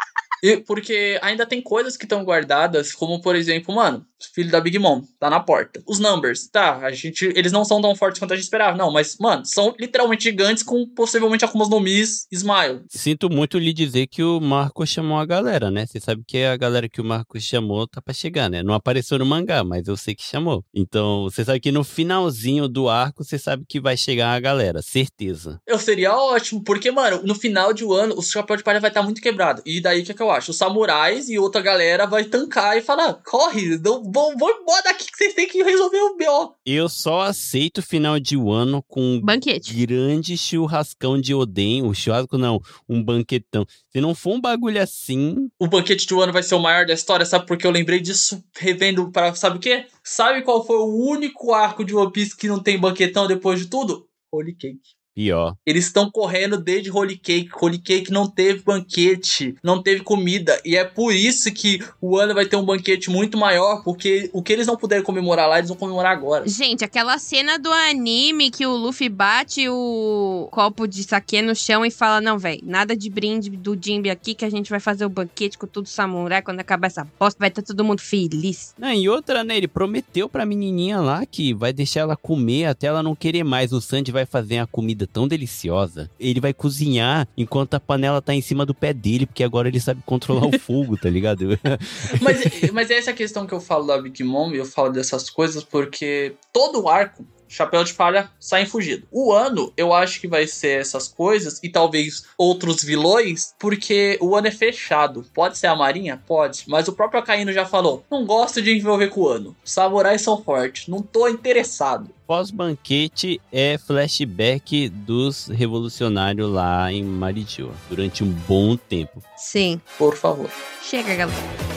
E 0.43 0.57
porque 0.57 1.17
ainda 1.21 1.45
tem 1.45 1.61
coisas 1.61 1.95
que 1.95 2.03
estão 2.03 2.25
guardadas, 2.25 2.91
como 2.93 3.21
por 3.21 3.33
exemplo, 3.33 3.73
mano, 3.73 4.05
filho 4.33 4.51
da 4.51 4.59
Big 4.59 4.77
Mom, 4.77 5.01
tá 5.19 5.29
na 5.29 5.39
porta. 5.39 5.81
Os 5.87 5.99
numbers, 5.99 6.47
tá, 6.47 6.77
a 6.77 6.91
gente, 6.91 7.25
eles 7.35 7.51
não 7.51 7.65
são 7.65 7.81
tão 7.81 7.95
fortes 7.95 8.19
quanto 8.19 8.33
a 8.33 8.35
gente 8.35 8.43
esperava, 8.43 8.77
não, 8.77 8.91
mas, 8.91 9.17
mano, 9.19 9.45
são 9.45 9.73
literalmente 9.79 10.23
gigantes 10.23 10.63
com 10.63 10.87
possivelmente 10.87 11.43
algumas 11.43 11.69
nomis 11.69 12.27
Smile. 12.31 12.81
Sinto 12.89 13.29
muito 13.29 13.57
lhe 13.57 13.73
dizer 13.73 14.07
que 14.07 14.23
o 14.23 14.39
Marco 14.39 14.85
chamou 14.85 15.17
a 15.17 15.25
galera, 15.25 15.71
né? 15.71 15.85
Você 15.85 15.99
sabe 15.99 16.23
que 16.27 16.43
a 16.43 16.57
galera 16.57 16.89
que 16.89 17.01
o 17.01 17.05
Marco 17.05 17.39
chamou 17.39 17.87
tá 17.87 18.01
pra 18.01 18.13
chegar, 18.13 18.49
né? 18.49 18.61
Não 18.61 18.73
apareceu 18.73 19.17
no 19.17 19.25
mangá, 19.25 19.63
mas 19.63 19.87
eu 19.87 19.95
sei 19.95 20.13
que 20.13 20.23
chamou. 20.23 20.63
Então, 20.73 21.23
você 21.23 21.45
sabe 21.45 21.59
que 21.59 21.71
no 21.71 21.83
finalzinho 21.83 22.67
do 22.67 22.89
arco, 22.89 23.23
você 23.23 23.37
sabe 23.37 23.63
que 23.67 23.79
vai 23.79 23.95
chegar 23.95 24.33
a 24.33 24.39
galera, 24.39 24.81
certeza. 24.81 25.59
Eu 25.65 25.79
seria 25.79 26.13
ótimo, 26.13 26.63
porque, 26.63 26.91
mano, 26.91 27.21
no 27.23 27.35
final 27.35 27.73
de 27.73 27.85
um 27.85 27.93
ano, 27.93 28.15
o 28.17 28.21
chapéu 28.21 28.57
de 28.57 28.63
palha 28.63 28.79
vai 28.79 28.89
estar 28.89 29.01
tá 29.01 29.05
muito 29.05 29.21
quebrado. 29.21 29.61
E 29.65 29.81
daí, 29.81 30.03
que, 30.03 30.11
é 30.11 30.15
que 30.15 30.21
eu 30.21 30.31
acho? 30.33 30.51
Os 30.51 30.57
samurais 30.57 31.29
e 31.29 31.37
outra 31.37 31.61
galera 31.61 32.05
vai 32.05 32.25
tancar 32.25 32.77
e 32.77 32.81
falar: 32.81 33.13
corre, 33.25 33.77
não, 33.77 34.03
vão, 34.03 34.35
vão 34.37 34.49
embora 34.61 34.83
daqui 34.83 35.05
que 35.05 35.17
vocês 35.17 35.33
têm 35.33 35.47
que 35.47 35.63
resolver 35.63 36.01
o 36.01 36.17
BO. 36.17 36.55
Eu 36.65 36.89
só 36.89 37.21
aceito 37.21 37.81
final 37.81 38.19
de 38.19 38.35
ano 38.35 38.83
com 38.83 39.19
banquete. 39.21 39.73
Um 39.73 39.85
grande 39.85 40.37
churrascão 40.37 41.19
de 41.19 41.33
Oden. 41.33 41.83
O 41.83 41.93
churrasco 41.93 42.37
não, 42.37 42.59
um 42.87 43.03
banquetão. 43.03 43.65
Se 43.91 44.01
não 44.01 44.15
for 44.15 44.33
um 44.35 44.41
bagulho 44.41 44.81
assim. 44.81 45.49
O 45.59 45.67
banquete 45.67 46.05
de 46.05 46.13
um 46.13 46.21
ano 46.21 46.33
vai 46.33 46.43
ser 46.43 46.55
o 46.55 46.59
maior 46.59 46.85
da 46.85 46.93
história, 46.93 47.25
sabe? 47.25 47.45
Porque 47.45 47.65
eu 47.65 47.71
lembrei 47.71 47.99
disso 47.99 48.43
revendo 48.55 49.11
para. 49.11 49.33
Sabe 49.35 49.57
o 49.57 49.59
quê? 49.59 49.85
Sabe 50.03 50.41
qual 50.41 50.65
foi 50.65 50.77
o 50.77 51.09
único 51.09 51.53
arco 51.53 51.85
de 51.85 51.95
One 51.95 52.11
Piece 52.11 52.35
que 52.35 52.47
não 52.47 52.59
tem 52.59 52.79
banquetão 52.79 53.27
depois 53.27 53.59
de 53.59 53.67
tudo? 53.67 54.07
Holy 54.31 54.55
Cake. 54.55 55.02
Pior. 55.15 55.55
Eles 55.65 55.85
estão 55.85 56.09
correndo 56.09 56.57
desde 56.57 56.91
Holy 56.91 57.17
Cake. 57.17 57.49
Holy 57.61 57.77
Cake 57.77 58.11
não 58.11 58.27
teve 58.27 58.63
banquete, 58.63 59.55
não 59.63 59.81
teve 59.81 60.01
comida. 60.01 60.59
E 60.65 60.75
é 60.75 60.83
por 60.83 61.13
isso 61.13 61.53
que 61.53 61.79
o 62.01 62.17
ano 62.17 62.33
vai 62.33 62.45
ter 62.45 62.55
um 62.55 62.65
banquete 62.65 63.11
muito 63.11 63.37
maior, 63.37 63.83
porque 63.83 64.29
o 64.33 64.41
que 64.41 64.51
eles 64.51 64.65
não 64.65 64.75
puderam 64.75 65.03
comemorar 65.03 65.47
lá, 65.47 65.57
eles 65.59 65.69
vão 65.69 65.77
comemorar 65.77 66.11
agora. 66.11 66.47
Gente, 66.47 66.83
aquela 66.83 67.17
cena 67.19 67.59
do 67.59 67.71
anime 67.71 68.49
que 68.49 68.65
o 68.65 68.75
Luffy 68.75 69.07
bate 69.07 69.69
o 69.69 70.47
copo 70.51 70.87
de 70.87 71.03
saque 71.03 71.41
no 71.41 71.55
chão 71.55 71.85
e 71.85 71.91
fala: 71.91 72.19
Não, 72.19 72.39
velho, 72.39 72.61
nada 72.63 72.95
de 72.95 73.09
brinde 73.09 73.51
do 73.51 73.77
Jimby 73.79 74.09
aqui, 74.09 74.33
que 74.33 74.45
a 74.45 74.49
gente 74.49 74.69
vai 74.69 74.79
fazer 74.79 75.05
o 75.05 75.09
banquete 75.09 75.57
com 75.57 75.67
tudo 75.67 75.87
samurai. 75.87 76.41
Quando 76.41 76.59
acabar 76.59 76.87
essa 76.87 77.07
bosta, 77.19 77.37
vai 77.39 77.49
estar 77.49 77.61
todo 77.61 77.83
mundo 77.83 78.01
feliz. 78.01 78.73
Não, 78.77 78.91
e 78.91 79.07
outra, 79.07 79.43
né? 79.43 79.57
Ele 79.57 79.67
prometeu 79.67 80.27
pra 80.27 80.45
menininha 80.45 80.99
lá 80.99 81.23
que 81.25 81.53
vai 81.53 81.71
deixar 81.71 82.01
ela 82.01 82.15
comer 82.15 82.65
até 82.65 82.87
ela 82.87 83.03
não 83.03 83.15
querer 83.15 83.43
mais. 83.43 83.71
O 83.71 83.79
Sandy 83.79 84.11
vai 84.11 84.25
fazer 84.25 84.57
a 84.57 84.67
comida 84.67 85.02
comida 85.03 85.07
tão 85.11 85.27
deliciosa. 85.27 86.09
Ele 86.19 86.39
vai 86.39 86.53
cozinhar 86.53 87.27
enquanto 87.37 87.75
a 87.75 87.79
panela 87.79 88.21
tá 88.21 88.33
em 88.33 88.41
cima 88.41 88.65
do 88.65 88.73
pé 88.73 88.93
dele, 88.93 89.25
porque 89.25 89.43
agora 89.43 89.67
ele 89.67 89.79
sabe 89.79 90.01
controlar 90.05 90.47
o 90.47 90.59
fogo, 90.59 90.97
tá 90.97 91.09
ligado? 91.09 91.59
mas, 92.21 92.41
mas 92.71 92.89
é 92.89 92.97
essa 92.97 93.13
questão 93.13 93.45
que 93.45 93.53
eu 93.53 93.59
falo 93.59 93.85
da 93.85 94.01
Big 94.01 94.23
Mom, 94.23 94.51
eu 94.51 94.65
falo 94.65 94.91
dessas 94.91 95.29
coisas 95.29 95.63
porque 95.63 96.33
todo 96.51 96.87
arco 96.87 97.25
chapéu 97.53 97.83
de 97.83 97.93
palha 97.93 98.29
saem 98.39 98.65
fugido. 98.65 99.07
O 99.11 99.31
ano, 99.31 99.71
eu 99.77 99.93
acho 99.93 100.19
que 100.19 100.27
vai 100.27 100.47
ser 100.47 100.81
essas 100.81 101.07
coisas 101.07 101.59
e 101.63 101.69
talvez 101.69 102.25
outros 102.37 102.83
vilões, 102.83 103.53
porque 103.59 104.17
o 104.19 104.35
ano 104.35 104.47
é 104.47 104.51
fechado. 104.51 105.25
Pode 105.33 105.57
ser 105.57 105.67
a 105.67 105.75
Marinha? 105.75 106.21
Pode. 106.25 106.63
Mas 106.67 106.87
o 106.87 106.93
próprio 106.93 107.19
Akaino 107.19 107.53
já 107.53 107.65
falou: 107.65 108.03
não 108.09 108.25
gosto 108.25 108.61
de 108.61 108.75
envolver 108.75 109.09
com 109.09 109.21
o 109.21 109.29
ano. 109.29 109.55
Samurais 109.63 110.21
são 110.21 110.41
fortes, 110.43 110.87
não 110.87 111.01
tô 111.01 111.27
interessado. 111.27 112.09
Pós-banquete 112.25 113.39
é 113.51 113.77
flashback 113.77 114.89
dos 114.89 115.47
revolucionários 115.47 116.49
lá 116.49 116.91
em 116.91 117.03
Maridio, 117.03 117.71
durante 117.89 118.23
um 118.23 118.31
bom 118.31 118.75
tempo. 118.75 119.21
Sim. 119.35 119.79
Por 119.97 120.15
favor. 120.15 120.49
Chega, 120.81 121.15
galera. 121.15 121.72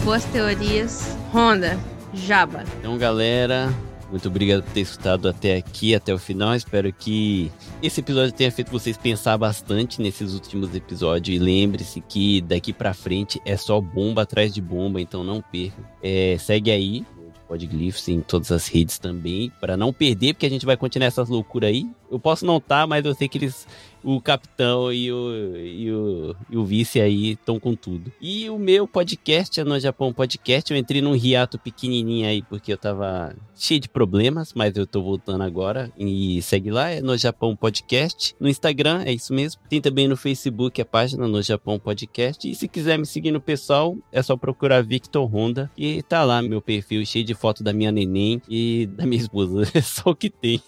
Acabou 0.00 0.14
as 0.14 0.24
teorias. 0.24 1.14
Honda, 1.30 1.78
Jaba. 2.14 2.64
Então, 2.78 2.96
galera, 2.96 3.70
muito 4.10 4.28
obrigado 4.28 4.62
por 4.62 4.72
ter 4.72 4.80
escutado 4.80 5.28
até 5.28 5.56
aqui, 5.56 5.94
até 5.94 6.14
o 6.14 6.18
final. 6.18 6.54
Espero 6.54 6.90
que 6.90 7.52
esse 7.82 8.00
episódio 8.00 8.32
tenha 8.32 8.50
feito 8.50 8.72
vocês 8.72 8.96
pensar 8.96 9.36
bastante 9.36 10.00
nesses 10.00 10.32
últimos 10.32 10.74
episódios. 10.74 11.36
E 11.36 11.38
lembre-se 11.38 12.00
que 12.00 12.40
daqui 12.40 12.72
pra 12.72 12.94
frente 12.94 13.38
é 13.44 13.58
só 13.58 13.78
bomba 13.78 14.22
atrás 14.22 14.54
de 14.54 14.62
bomba, 14.62 15.02
então 15.02 15.22
não 15.22 15.42
perca. 15.42 15.76
É, 16.02 16.34
segue 16.38 16.70
aí, 16.70 17.04
Podglyphs 17.46 18.08
em 18.08 18.22
todas 18.22 18.50
as 18.50 18.68
redes 18.68 18.98
também, 18.98 19.52
para 19.60 19.76
não 19.76 19.92
perder, 19.92 20.32
porque 20.32 20.46
a 20.46 20.50
gente 20.50 20.64
vai 20.64 20.78
continuar 20.78 21.08
essas 21.08 21.28
loucuras 21.28 21.68
aí. 21.68 21.86
Eu 22.10 22.18
posso 22.18 22.46
não 22.46 22.56
estar, 22.56 22.80
tá, 22.80 22.86
mas 22.86 23.04
eu 23.04 23.14
sei 23.14 23.28
que 23.28 23.36
eles 23.36 23.66
o 24.02 24.20
capitão 24.20 24.92
e 24.92 25.12
o, 25.12 25.56
e 25.56 25.92
o, 25.92 26.36
e 26.50 26.56
o 26.56 26.64
vice 26.64 27.00
aí 27.00 27.32
estão 27.32 27.58
com 27.58 27.74
tudo. 27.74 28.12
E 28.20 28.48
o 28.50 28.58
meu 28.58 28.86
podcast 28.86 29.60
é 29.60 29.64
no 29.64 29.78
Japão 29.78 30.12
Podcast. 30.12 30.72
Eu 30.72 30.78
entrei 30.78 31.00
num 31.00 31.16
hiato 31.16 31.58
pequenininho 31.58 32.26
aí 32.26 32.42
porque 32.42 32.72
eu 32.72 32.78
tava 32.78 33.34
cheio 33.54 33.80
de 33.80 33.88
problemas, 33.88 34.52
mas 34.54 34.76
eu 34.76 34.86
tô 34.86 35.02
voltando 35.02 35.42
agora. 35.42 35.90
E 35.98 36.40
segue 36.42 36.70
lá, 36.70 36.90
é 36.90 37.00
no 37.00 37.16
Japão 37.16 37.54
Podcast. 37.56 38.34
No 38.40 38.48
Instagram, 38.48 39.02
é 39.04 39.12
isso 39.12 39.32
mesmo. 39.32 39.60
Tem 39.68 39.80
também 39.80 40.08
no 40.08 40.16
Facebook 40.16 40.80
a 40.80 40.84
página 40.84 41.26
no 41.26 41.42
Japão 41.42 41.78
Podcast. 41.78 42.50
E 42.50 42.54
se 42.54 42.68
quiser 42.68 42.98
me 42.98 43.06
seguir 43.06 43.30
no 43.30 43.40
pessoal, 43.40 43.96
é 44.10 44.22
só 44.22 44.36
procurar 44.36 44.82
Victor 44.82 45.26
Honda. 45.26 45.70
E 45.76 46.02
tá 46.02 46.24
lá 46.24 46.40
meu 46.42 46.60
perfil 46.60 47.04
cheio 47.04 47.24
de 47.24 47.34
foto 47.34 47.62
da 47.62 47.72
minha 47.72 47.92
neném 47.92 48.40
e 48.48 48.86
da 48.86 49.06
minha 49.06 49.20
esposa. 49.20 49.60
É 49.80 49.82
só 49.82 50.10
o 50.10 50.16
que 50.16 50.28
tem. 50.28 50.60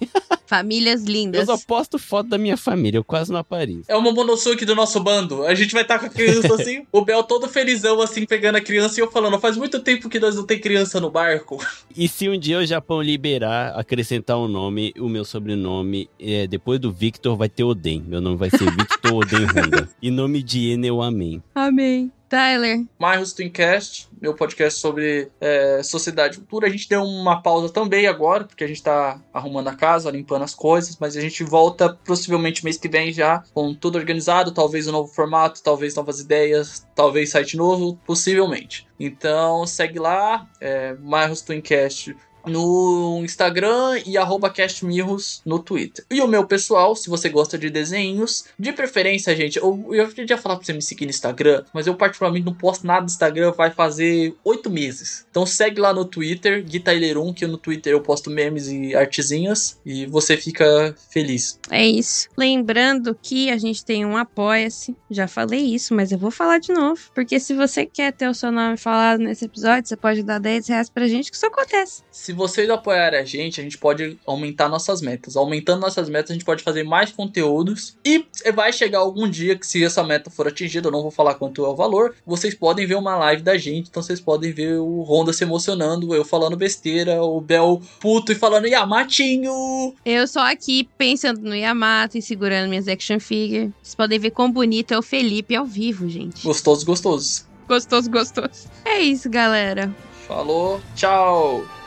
Famílias 0.46 1.04
lindas. 1.04 1.48
Eu 1.48 1.58
só 1.58 1.66
posto 1.66 1.98
foto 1.98 2.28
da 2.30 2.38
minha 2.38 2.56
família, 2.56 2.98
eu 2.98 3.04
quase 3.04 3.21
não 3.30 3.40
apareço. 3.40 3.84
É 3.88 3.96
o 3.96 4.00
Momonosuke 4.00 4.64
do 4.64 4.74
nosso 4.74 4.98
bando. 5.00 5.44
A 5.44 5.54
gente 5.54 5.72
vai 5.72 5.82
estar 5.82 5.98
tá 5.98 6.00
com 6.00 6.06
a 6.06 6.10
criança 6.10 6.54
assim, 6.54 6.86
o 6.90 7.04
Bel 7.04 7.22
todo 7.22 7.48
felizão 7.48 8.00
assim, 8.00 8.24
pegando 8.24 8.56
a 8.56 8.60
criança 8.60 8.98
e 8.98 9.02
eu 9.02 9.10
falando, 9.10 9.38
faz 9.38 9.56
muito 9.56 9.80
tempo 9.80 10.08
que 10.08 10.18
nós 10.18 10.36
não 10.36 10.44
tem 10.44 10.58
criança 10.58 11.00
no 11.00 11.10
barco. 11.10 11.58
E 11.94 12.08
se 12.08 12.26
um 12.26 12.38
dia 12.38 12.58
o 12.58 12.64
Japão 12.64 13.02
liberar, 13.02 13.78
acrescentar 13.78 14.38
um 14.38 14.48
nome, 14.48 14.94
o 14.98 15.10
meu 15.10 15.26
sobrenome, 15.26 16.08
é, 16.18 16.46
depois 16.46 16.80
do 16.80 16.90
Victor 16.90 17.36
vai 17.36 17.50
ter 17.50 17.64
Oden. 17.64 18.02
Meu 18.06 18.18
nome 18.18 18.36
vai 18.36 18.48
ser 18.48 18.70
Victor 18.70 19.12
Oden 19.12 19.44
Honda. 19.44 19.88
E 20.00 20.10
nome 20.10 20.42
de 20.42 20.70
Enel, 20.70 21.02
amém. 21.02 21.42
Amém. 21.54 22.10
Tyler. 22.32 22.86
Marros 22.98 23.34
Twincast, 23.34 24.08
meu 24.18 24.32
podcast 24.32 24.80
sobre 24.80 25.30
é, 25.38 25.82
sociedade 25.82 26.38
cultura. 26.38 26.66
A 26.66 26.70
gente 26.70 26.88
deu 26.88 27.02
uma 27.02 27.42
pausa 27.42 27.70
também 27.70 28.06
agora, 28.06 28.44
porque 28.44 28.64
a 28.64 28.66
gente 28.66 28.82
tá 28.82 29.20
arrumando 29.34 29.68
a 29.68 29.74
casa, 29.74 30.10
limpando 30.10 30.42
as 30.42 30.54
coisas, 30.54 30.96
mas 30.98 31.14
a 31.14 31.20
gente 31.20 31.44
volta 31.44 31.92
possivelmente 32.06 32.64
mês 32.64 32.78
que 32.78 32.88
vem 32.88 33.12
já 33.12 33.44
com 33.52 33.74
tudo 33.74 33.98
organizado, 33.98 34.50
talvez 34.50 34.88
um 34.88 34.92
novo 34.92 35.12
formato, 35.12 35.62
talvez 35.62 35.94
novas 35.94 36.20
ideias, 36.20 36.88
talvez 36.94 37.28
site 37.28 37.54
novo, 37.54 38.00
possivelmente. 38.06 38.88
Então 38.98 39.66
segue 39.66 39.98
lá, 39.98 40.48
é, 40.58 40.94
Marros 40.94 41.42
Twincast 41.42 42.16
no 42.46 43.20
Instagram 43.24 44.00
e 44.04 44.16
arroba 44.16 44.50
castmirros 44.50 45.42
no 45.44 45.58
Twitter. 45.58 46.04
E 46.10 46.20
o 46.20 46.28
meu 46.28 46.46
pessoal, 46.46 46.94
se 46.96 47.08
você 47.08 47.28
gosta 47.28 47.58
de 47.58 47.70
desenhos, 47.70 48.44
de 48.58 48.72
preferência, 48.72 49.34
gente, 49.36 49.58
eu, 49.58 49.86
eu 49.92 50.10
ia 50.28 50.38
falar 50.38 50.56
pra 50.56 50.64
você 50.64 50.72
me 50.72 50.82
seguir 50.82 51.04
no 51.04 51.10
Instagram, 51.10 51.64
mas 51.72 51.86
eu 51.86 51.94
particularmente 51.94 52.46
não 52.46 52.54
posto 52.54 52.86
nada 52.86 53.00
no 53.00 53.06
Instagram, 53.06 53.52
vai 53.52 53.70
fazer 53.70 54.34
oito 54.44 54.70
meses. 54.70 55.26
Então 55.30 55.46
segue 55.46 55.80
lá 55.80 55.92
no 55.92 56.04
Twitter, 56.04 56.64
Guitailerum, 56.64 57.32
que 57.32 57.46
no 57.46 57.58
Twitter 57.58 57.92
eu 57.92 58.00
posto 58.00 58.30
memes 58.30 58.68
e 58.68 58.94
artezinhas, 58.94 59.80
e 59.84 60.06
você 60.06 60.36
fica 60.36 60.94
feliz. 61.10 61.58
É 61.70 61.86
isso. 61.86 62.28
Lembrando 62.36 63.16
que 63.20 63.50
a 63.50 63.58
gente 63.58 63.84
tem 63.84 64.04
um 64.04 64.16
Apoia-se, 64.16 64.96
já 65.10 65.26
falei 65.26 65.60
isso, 65.60 65.94
mas 65.94 66.12
eu 66.12 66.18
vou 66.18 66.30
falar 66.30 66.58
de 66.58 66.72
novo, 66.72 67.00
porque 67.14 67.38
se 67.40 67.54
você 67.54 67.84
quer 67.86 68.12
ter 68.12 68.28
o 68.28 68.34
seu 68.34 68.52
nome 68.52 68.76
falado 68.76 69.20
nesse 69.20 69.44
episódio, 69.44 69.88
você 69.88 69.96
pode 69.96 70.22
dar 70.22 70.38
10 70.38 70.68
reais 70.68 70.90
pra 70.90 71.06
gente, 71.06 71.30
que 71.30 71.36
isso 71.36 71.46
acontece. 71.46 72.02
Se 72.10 72.31
se 72.32 72.34
vocês 72.34 72.70
apoiarem 72.70 73.20
a 73.20 73.24
gente, 73.24 73.60
a 73.60 73.62
gente 73.62 73.76
pode 73.76 74.18
aumentar 74.26 74.66
nossas 74.66 75.02
metas. 75.02 75.36
Aumentando 75.36 75.82
nossas 75.82 76.08
metas, 76.08 76.30
a 76.30 76.34
gente 76.34 76.46
pode 76.46 76.62
fazer 76.62 76.82
mais 76.82 77.12
conteúdos. 77.12 77.94
E 78.02 78.24
vai 78.54 78.72
chegar 78.72 79.00
algum 79.00 79.28
dia 79.28 79.54
que, 79.54 79.66
se 79.66 79.84
essa 79.84 80.02
meta 80.02 80.30
for 80.30 80.48
atingida, 80.48 80.88
eu 80.88 80.92
não 80.92 81.02
vou 81.02 81.10
falar 81.10 81.34
quanto 81.34 81.64
é 81.64 81.68
o 81.68 81.76
valor, 81.76 82.14
vocês 82.26 82.54
podem 82.54 82.86
ver 82.86 82.94
uma 82.94 83.16
live 83.16 83.42
da 83.42 83.58
gente. 83.58 83.90
Então 83.90 84.02
vocês 84.02 84.18
podem 84.18 84.50
ver 84.50 84.78
o 84.78 85.02
Honda 85.02 85.32
se 85.32 85.44
emocionando, 85.44 86.14
eu 86.14 86.24
falando 86.24 86.56
besteira, 86.56 87.22
o 87.22 87.38
Bel 87.40 87.82
puto 88.00 88.32
e 88.32 88.34
falando 88.34 88.66
Yamatinho. 88.66 89.94
Eu 90.04 90.26
só 90.26 90.50
aqui 90.50 90.88
pensando 90.96 91.42
no 91.42 91.54
Yamato 91.54 92.16
e 92.16 92.22
segurando 92.22 92.70
minhas 92.70 92.88
action 92.88 93.20
figures. 93.20 93.70
Vocês 93.82 93.94
podem 93.94 94.18
ver 94.18 94.30
quão 94.30 94.50
bonito 94.50 94.94
é 94.94 94.98
o 94.98 95.02
Felipe 95.02 95.54
ao 95.54 95.66
vivo, 95.66 96.08
gente. 96.08 96.42
Gostoso, 96.42 96.86
gostoso. 96.86 97.46
Gostoso, 97.68 98.10
gostoso. 98.10 98.68
É 98.86 99.00
isso, 99.00 99.28
galera. 99.28 99.94
Falou, 100.26 100.80
tchau. 100.96 101.62